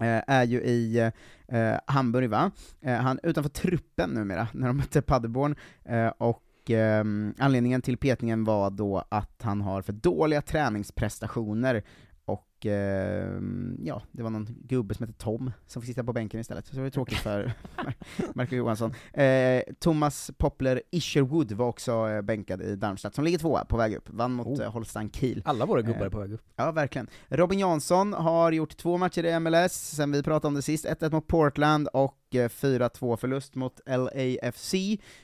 eh, 0.00 0.22
är 0.26 0.44
ju 0.44 0.60
i 0.60 1.10
Hamburg 1.86 2.30
va? 2.30 2.50
Han 2.82 3.18
är 3.22 3.28
utanför 3.28 3.50
truppen 3.50 4.10
numera, 4.10 4.48
när 4.52 4.66
de 4.66 4.76
mötte 4.76 5.02
Paderborn, 5.02 5.54
och 6.18 6.42
anledningen 7.38 7.82
till 7.82 7.96
petningen 7.96 8.44
var 8.44 8.70
då 8.70 9.04
att 9.08 9.42
han 9.42 9.60
har 9.60 9.82
för 9.82 9.92
dåliga 9.92 10.42
träningsprestationer, 10.42 11.82
och 12.24 12.46
ehm, 12.66 13.76
ja, 13.82 14.02
det 14.12 14.22
var 14.22 14.30
någon 14.30 14.48
gubbe 14.64 14.94
som 14.94 15.06
hette 15.06 15.18
Tom 15.18 15.52
som 15.66 15.82
fick 15.82 15.88
sitta 15.90 16.04
på 16.04 16.12
bänken 16.12 16.40
istället, 16.40 16.66
så 16.66 16.72
det 16.74 16.78
var 16.80 16.84
ju 16.86 16.90
tråkigt 16.90 17.18
för 17.18 17.52
Marco 18.34 18.54
Johansson. 18.56 18.94
Eh, 19.12 19.62
Thomas 19.80 20.30
Poppler 20.38 20.82
Isherwood 20.90 21.52
var 21.52 21.66
också 21.66 22.08
eh, 22.08 22.22
bänkad 22.22 22.62
i 22.62 22.76
Darmstadt, 22.76 23.14
som 23.14 23.24
ligger 23.24 23.38
tvåa 23.38 23.64
på 23.64 23.76
väg 23.76 23.94
upp, 23.94 24.10
vann 24.10 24.32
mot 24.32 24.46
Oh. 24.46 24.62
eh, 24.64 24.72
Holstein 24.72 25.10
Kiel. 25.10 25.42
Alla 25.44 25.66
våra 25.66 25.82
gubbar 25.82 26.00
Eh, 26.00 26.06
är 26.06 26.10
på 26.10 26.18
väg 26.20 26.32
upp. 26.32 26.42
Ja, 26.56 26.72
verkligen. 26.72 27.06
Robin 27.28 27.58
Jansson 27.58 28.12
har 28.12 28.52
gjort 28.52 28.76
två 28.76 28.98
matcher 28.98 29.24
i 29.24 29.40
MLS 29.40 29.72
sen 29.96 30.12
vi 30.12 30.22
pratade 30.22 30.46
om 30.48 30.54
det 30.54 30.62
sist, 30.62 30.86
1-1 30.86 31.10
mot 31.12 31.26
Portland 31.26 31.88
och 31.88 32.18
eh, 32.34 32.48
4-2 32.48 33.16
förlust 33.16 33.54
mot 33.54 33.80
LAFC. 33.86 34.74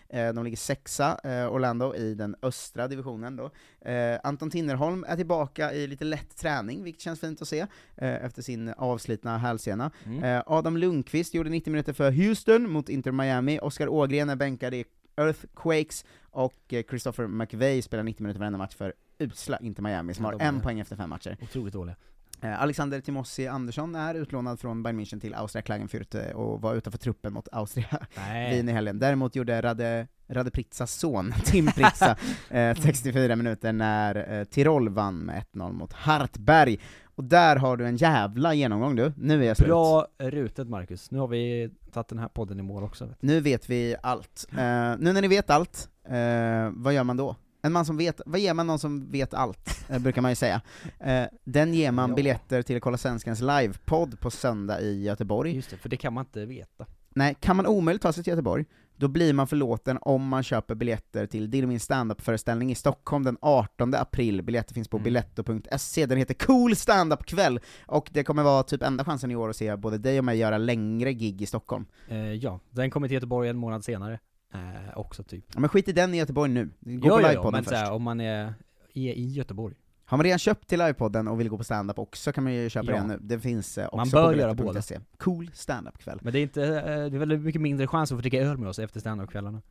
Eh, 0.08 0.32
De 0.34 0.44
ligger 0.44 0.56
sexa, 0.56 1.20
eh, 1.24 1.52
Orlando, 1.54 1.94
i 1.94 2.14
den 2.14 2.36
östra 2.42 2.88
divisionen 2.88 3.36
då. 3.36 3.50
Eh, 3.90 4.18
Anton 4.22 4.50
Tinnerholm 4.50 5.04
är 5.08 5.16
tillbaka 5.16 5.72
i 5.72 5.86
lite 5.86 6.04
lätt 6.04 6.36
träning, 6.36 6.82
vilket 6.84 7.02
känns 7.02 7.20
fint 7.20 7.27
att 7.40 7.48
se, 7.48 7.60
eh, 7.96 8.24
efter 8.24 8.42
sin 8.42 8.68
avslitna 8.76 9.38
hälsena. 9.38 9.90
Mm. 10.06 10.24
Eh, 10.24 10.42
Adam 10.46 10.76
Lundqvist 10.76 11.34
gjorde 11.34 11.50
90 11.50 11.70
minuter 11.70 11.92
för 11.92 12.10
Houston 12.12 12.70
mot 12.70 12.88
Inter 12.88 13.12
Miami, 13.12 13.58
Oskar 13.62 13.88
Ågren 13.88 14.30
är 14.30 14.36
bänkad 14.36 14.74
i 14.74 14.84
Earthquakes, 15.16 16.04
och 16.30 16.72
eh, 16.72 16.82
Christopher 16.90 17.26
McVeigh 17.26 17.82
spelar 17.82 18.04
90 18.04 18.22
minuter 18.22 18.38
varenda 18.40 18.58
match 18.58 18.74
för 18.74 18.94
usla 19.18 19.58
Inter 19.58 19.82
Miami, 19.82 20.14
som 20.14 20.24
har 20.24 20.32
de 20.32 20.40
är- 20.44 20.48
en 20.48 20.60
poäng 20.60 20.80
efter 20.80 20.96
fem 20.96 21.10
matcher. 21.10 21.36
Otroligt 21.42 21.74
dåliga. 21.74 21.96
Alexander 22.40 23.00
Timossi 23.00 23.46
Andersson 23.46 23.94
är 23.94 24.14
utlånad 24.14 24.60
från 24.60 24.82
Bayern 24.82 25.00
München 25.00 25.20
till 25.20 25.34
Austria 25.34 25.62
Klagenfurt 25.62 26.14
och 26.34 26.60
var 26.60 26.74
utanför 26.74 26.98
truppen 26.98 27.32
mot 27.32 27.48
Austria 27.52 28.06
Nej. 28.16 28.54
Wien 28.54 28.68
i 28.68 28.72
helgen. 28.72 28.98
Däremot 28.98 29.36
gjorde 29.36 29.62
Rade, 29.62 30.06
Rade 30.28 30.50
Pritzas 30.50 30.92
son, 30.94 31.32
Tim 31.44 31.66
Pritza, 31.66 32.16
eh, 32.50 32.74
64 32.76 33.36
minuter 33.36 33.72
när 33.72 34.38
eh, 34.38 34.44
Tirol 34.44 34.88
vann 34.88 35.18
med 35.18 35.44
1-0 35.52 35.72
mot 35.72 35.92
Hartberg. 35.92 36.78
Och 37.18 37.24
där 37.24 37.56
har 37.56 37.76
du 37.76 37.86
en 37.86 37.96
jävla 37.96 38.54
genomgång 38.54 38.96
du, 38.96 39.12
nu 39.16 39.42
är 39.42 39.48
jag 39.48 39.56
slut. 39.56 39.68
Bra 39.68 40.06
rutet 40.18 40.68
Marcus. 40.68 41.10
Nu 41.10 41.18
har 41.18 41.28
vi 41.28 41.70
tagit 41.92 42.08
den 42.08 42.18
här 42.18 42.28
podden 42.28 42.58
i 42.58 42.62
mål 42.62 42.84
också. 42.84 43.06
Vet. 43.06 43.22
Nu 43.22 43.40
vet 43.40 43.70
vi 43.70 43.96
allt. 44.02 44.46
Eh, 44.52 44.56
nu 44.98 45.12
när 45.12 45.22
ni 45.22 45.28
vet 45.28 45.50
allt, 45.50 45.88
eh, 46.08 46.70
vad 46.72 46.94
gör 46.94 47.04
man 47.04 47.16
då? 47.16 47.36
En 47.62 47.72
man 47.72 47.84
som 47.84 47.96
vet, 47.96 48.20
vad 48.26 48.40
ger 48.40 48.54
man 48.54 48.66
någon 48.66 48.78
som 48.78 49.10
vet 49.10 49.34
allt, 49.34 49.84
eh, 49.88 49.98
brukar 49.98 50.22
man 50.22 50.30
ju 50.30 50.34
säga. 50.34 50.60
Eh, 51.00 51.24
den 51.44 51.74
ger 51.74 51.92
man 51.92 52.10
Ja. 52.10 52.16
biljetter 52.16 52.62
till 52.62 52.80
Kolla 52.80 52.96
Svenskans 52.96 53.40
livepodd 53.40 54.20
på 54.20 54.30
söndag 54.30 54.80
i 54.80 55.02
Göteborg. 55.02 55.54
Just 55.54 55.70
det, 55.70 55.76
för 55.76 55.88
det 55.88 55.96
kan 55.96 56.12
man 56.12 56.24
inte 56.24 56.46
veta. 56.46 56.86
Nej, 57.14 57.36
kan 57.40 57.56
man 57.56 57.66
omöjligt 57.66 58.02
ta 58.02 58.12
sig 58.12 58.24
till 58.24 58.30
Göteborg, 58.30 58.64
då 58.98 59.08
blir 59.08 59.32
man 59.32 59.46
förlåten 59.46 59.98
om 60.00 60.28
man 60.28 60.42
köper 60.42 60.74
biljetter 60.74 61.26
till 61.26 61.50
Din 61.50 61.64
och 61.64 61.68
min 61.68 61.80
standup-föreställning 61.80 62.70
i 62.70 62.74
Stockholm 62.74 63.24
den 63.24 63.36
18 63.40 63.94
april. 63.94 64.42
Biljetter 64.42 64.74
finns 64.74 64.88
på 64.88 64.96
Mm. 64.96 65.04
biletto.se, 65.04 66.06
den 66.06 66.18
heter 66.18 66.34
Cool 66.34 66.76
Standup-kväll, 66.76 67.60
och 67.86 68.10
det 68.12 68.24
kommer 68.24 68.42
vara 68.42 68.62
typ 68.62 68.82
enda 68.82 69.04
chansen 69.04 69.30
i 69.30 69.36
år 69.36 69.48
att 69.48 69.56
se 69.56 69.76
både 69.76 69.98
dig 69.98 70.18
och 70.18 70.24
mig 70.24 70.38
göra 70.38 70.58
längre 70.58 71.12
gig 71.12 71.42
i 71.42 71.46
Stockholm. 71.46 71.86
Eh, 72.08 72.32
ja, 72.32 72.60
den 72.70 72.90
kommer 72.90 73.08
till 73.08 73.14
Göteborg 73.14 73.48
en 73.48 73.56
månad 73.56 73.84
senare. 73.84 74.18
Eh, 74.54 74.98
också 74.98 75.22
typ. 75.22 75.44
Ja, 75.54 75.60
men 75.60 75.68
skit 75.68 75.88
i 75.88 75.92
den 75.92 76.14
i 76.14 76.16
Göteborg 76.18 76.50
nu, 76.50 76.70
gå 76.80 77.08
Ja, 77.08 77.14
på 77.16 77.20
ja, 77.20 77.22
ja, 77.22 77.28
livepodden 77.28 77.52
men 77.52 77.64
först. 77.64 77.76
såhär, 77.76 77.92
om 77.92 78.02
man 78.02 78.20
är, 78.20 78.54
är 78.94 79.12
i 79.12 79.26
Göteborg. 79.32 79.74
Har 80.10 80.16
man 80.18 80.24
redan 80.24 80.38
köpt 80.38 80.68
till 80.68 80.78
livepodden 80.78 81.28
och 81.28 81.40
vill 81.40 81.48
gå 81.48 81.58
på 81.58 81.64
standup 81.64 81.98
också 81.98 82.32
kan 82.32 82.44
man 82.44 82.52
ju 82.54 82.70
köpa 82.70 82.90
Ja. 82.92 82.96
det 83.00 83.06
nu, 83.06 83.18
det 83.20 83.40
finns 83.40 83.78
eh, 83.78 83.86
också 83.86 83.96
Man 83.96 84.10
på 84.10 84.16
bör 84.16 84.34
göra 84.34 84.54
biletto.se. 84.54 84.98
Cool 85.16 85.50
standup-kväll. 85.54 86.18
Men 86.22 86.32
det 86.32 86.38
är 86.38 86.42
inte, 86.42 86.62
eh, 86.64 86.82
det 86.84 86.90
är 87.16 87.18
väldigt 87.18 87.40
mycket 87.40 87.60
mindre 87.60 87.86
chans 87.86 88.12
att 88.12 88.18
få 88.18 88.22
dricka 88.22 88.38
öl 88.40 88.58
med 88.58 88.68
oss 88.68 88.78
efter 88.78 89.00
standup-kvällarna. 89.00 89.62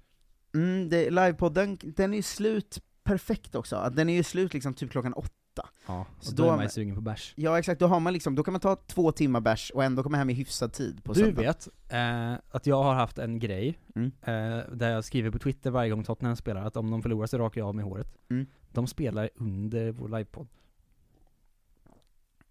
Mm, 0.55 0.89
det, 0.89 1.09
livepodden, 1.09 1.77
den 1.81 2.13
är 2.13 2.17
ju 2.17 2.23
slut 2.23 2.81
perfekt 3.03 3.55
också, 3.55 3.91
den 3.95 4.09
är 4.09 4.13
ju 4.13 4.23
slut 4.23 4.53
liksom 4.53 4.73
typ 4.73 4.91
klockan 4.91 5.13
åtta. 5.13 5.33
Ja, 5.87 6.05
Så 6.19 6.31
och 6.31 6.35
då, 6.37 6.43
är 6.43 6.51
man 6.55 6.63
ju 6.63 6.69
sugen 6.69 6.95
på 6.95 7.01
bärs. 7.01 7.33
Ja 7.37 7.59
exakt, 7.59 7.79
då 7.79 7.87
har 7.87 7.99
man 7.99 8.13
liksom, 8.13 8.35
då 8.35 8.43
kan 8.43 8.51
man 8.51 8.61
ta 8.61 8.75
två 8.75 9.11
timmar 9.11 9.39
bärs 9.39 9.71
och 9.71 9.83
ändå 9.83 10.03
komma 10.03 10.17
hem 10.17 10.29
i 10.29 10.33
hyfsad 10.33 10.73
tid 10.73 11.03
på 11.03 11.13
Du 11.13 11.19
söndag. 11.19 11.41
vet 11.41 11.67
eh, 11.89 12.33
att 12.51 12.65
jag 12.67 12.83
har 12.83 12.93
haft 12.93 13.17
en 13.17 13.39
grej, 13.39 13.79
Mm. 13.95 14.11
eh, 14.21 14.65
där 14.75 14.89
jag 14.89 15.03
skriver 15.05 15.29
på 15.31 15.39
Twitter 15.39 15.71
varje 15.71 15.89
gång 15.89 16.03
Tottenham 16.03 16.35
spelar, 16.35 16.65
att 16.65 16.77
om 16.77 16.91
de 16.91 17.01
förlorar 17.01 17.27
så 17.27 17.37
rakar 17.37 17.61
jag 17.61 17.67
av 17.67 17.75
mig 17.75 17.85
håret. 17.85 18.07
Mm. 18.29 18.45
De 18.71 18.87
spelar 18.87 19.29
under 19.35 19.91
vår 19.91 20.07
livepodd. 20.09 20.47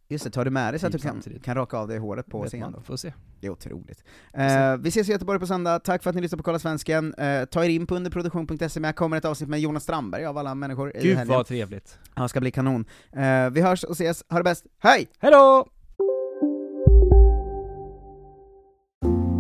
Just 0.09 0.25
det, 0.25 0.31
tar 0.31 0.45
du 0.45 0.51
med 0.51 0.73
dig 0.73 0.81
så 0.81 0.87
att 0.87 0.93
du 0.93 0.99
kan, 0.99 1.23
kan 1.43 1.55
raka 1.55 1.77
av 1.79 1.89
dig 1.89 1.99
håret 1.99 2.27
på 2.27 2.43
Vet 2.43 2.49
scen 2.51 2.61
man, 2.61 2.73
då? 2.73 2.81
får 2.81 2.97
se. 2.97 3.13
Det 3.41 3.47
är 3.47 3.51
otroligt. 3.51 4.05
Eh, 4.33 4.77
vi 4.77 4.89
ses 4.89 5.09
i 5.09 5.13
Göteborg 5.13 5.39
på 5.41 5.47
söndag, 5.47 5.79
tack 5.79 6.03
för 6.03 6.11
att 6.11 6.17
ni 6.17 6.23
lyssnar 6.23 6.37
på 6.37 6.43
Kolla 6.43 6.59
Svensken. 6.59 7.15
Eh, 7.15 7.45
ta 7.45 7.65
er 7.65 7.69
in 7.69 7.87
på 7.87 7.97
underproduktion.se, 7.97 8.81
men 8.81 8.85
här 8.85 8.93
kommer 8.93 9.17
ett 9.17 9.25
avsnitt 9.25 9.49
med 9.51 9.61
Jonas 9.61 9.83
Strandberg 9.83 10.25
av 10.27 10.39
alla 10.39 10.55
människor 10.55 10.97
i 10.97 11.01
Gud 11.03 11.17
helgen. 11.17 11.37
vad 11.37 11.47
trevligt. 11.47 11.99
Ja, 12.17 12.29
ska 12.29 12.41
bli 12.41 12.51
kanon. 12.51 12.85
Eh, 13.13 13.51
vi 13.51 13.61
hörs 13.61 13.85
och 13.85 13.93
ses, 13.93 14.25
ha 14.29 14.39
det 14.39 14.45
bäst, 14.45 14.67
hej! 14.79 15.09
Hejdå! 15.19 15.69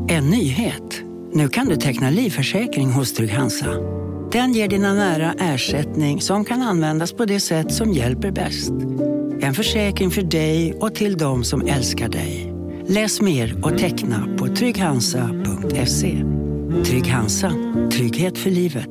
En 0.09 0.31
nyhet. 0.31 1.03
Nu 1.33 1.49
kan 1.49 1.66
du 1.66 1.77
teckna 1.77 2.11
livförsäkring 2.11 2.91
hos 2.91 3.14
Trygg-Hansa. 3.14 3.66
Den 4.37 4.53
ger 4.53 4.68
dina 4.68 4.95
nära 4.95 5.34
ersättning 5.39 6.20
som 6.20 6.45
kan 6.45 6.62
användas 6.62 7.12
på 7.12 7.24
det 7.24 7.41
sätt 7.41 7.72
som 7.72 7.93
hjälper 7.93 8.30
bäst. 8.30 8.72
En 9.41 9.55
försäkring 9.55 10.11
för 10.11 10.22
dig 10.22 10.74
och 10.74 10.95
till 10.95 11.16
de 11.16 11.45
som 11.45 11.66
älskar 11.66 12.09
dig. 12.09 12.55
Läs 12.89 13.20
mer 13.20 13.64
och 13.64 13.78
teckna 13.78 14.37
på 14.39 14.47
trygghansa.se. 14.47 16.24
Trygg 16.84 17.07
Hansa. 17.07 17.53
Trygghet 17.93 18.39
för 18.39 18.51
livet. 18.51 18.91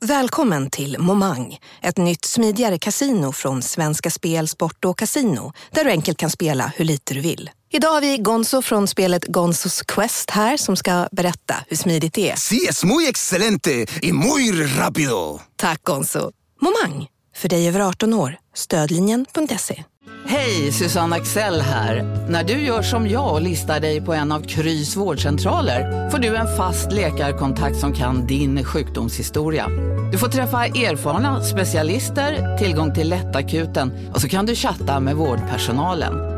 Välkommen 0.00 0.70
till 0.70 0.96
Momang, 0.98 1.58
ett 1.82 1.96
nytt 1.96 2.24
smidigare 2.24 2.78
casino 2.78 3.32
från 3.32 3.62
Svenska 3.62 4.10
Spel, 4.10 4.48
Sport 4.48 4.84
och 4.84 4.98
Casino 4.98 5.52
där 5.70 5.84
du 5.84 5.90
enkelt 5.90 6.18
kan 6.18 6.30
spela 6.30 6.72
hur 6.76 6.84
lite 6.84 7.14
du 7.14 7.20
vill. 7.20 7.50
Idag 7.70 7.88
har 7.88 8.00
vi 8.00 8.18
Gonzo 8.18 8.62
från 8.62 8.88
spelet 8.88 9.24
Gonzos 9.24 9.82
Quest 9.82 10.30
här 10.30 10.56
som 10.56 10.76
ska 10.76 11.08
berätta 11.12 11.54
hur 11.68 11.76
smidigt 11.76 12.14
det 12.14 12.30
är. 12.30 12.36
Sí, 12.36 12.66
es 12.68 12.84
muy 12.84 13.08
excelente 13.08 13.86
y 14.02 14.12
muy 14.12 14.52
rápido. 14.78 15.40
Tack 15.56 15.82
Gonzo! 15.82 16.30
Momang, 16.60 17.06
för 17.36 17.48
dig 17.48 17.68
över 17.68 17.80
18 17.80 18.14
år. 18.14 18.36
Stödlinjen.se. 18.54 19.84
Hej, 20.26 20.72
Susanne 20.72 21.16
Axel 21.16 21.60
här. 21.60 22.02
När 22.30 22.44
du 22.44 22.52
gör 22.52 22.82
som 22.82 23.08
jag 23.08 23.32
och 23.32 23.42
listar 23.42 23.80
dig 23.80 24.00
på 24.00 24.14
en 24.14 24.32
av 24.32 24.40
Krys 24.42 24.96
vårdcentraler 24.96 26.10
får 26.10 26.18
du 26.18 26.36
en 26.36 26.56
fast 26.56 26.92
läkarkontakt 26.92 27.76
som 27.76 27.92
kan 27.92 28.26
din 28.26 28.64
sjukdomshistoria. 28.64 29.68
Du 30.12 30.18
får 30.18 30.28
träffa 30.28 30.66
erfarna 30.66 31.44
specialister, 31.44 32.58
tillgång 32.58 32.94
till 32.94 33.08
lättakuten 33.08 34.10
och 34.14 34.20
så 34.20 34.28
kan 34.28 34.46
du 34.46 34.54
chatta 34.54 35.00
med 35.00 35.16
vårdpersonalen. 35.16 36.37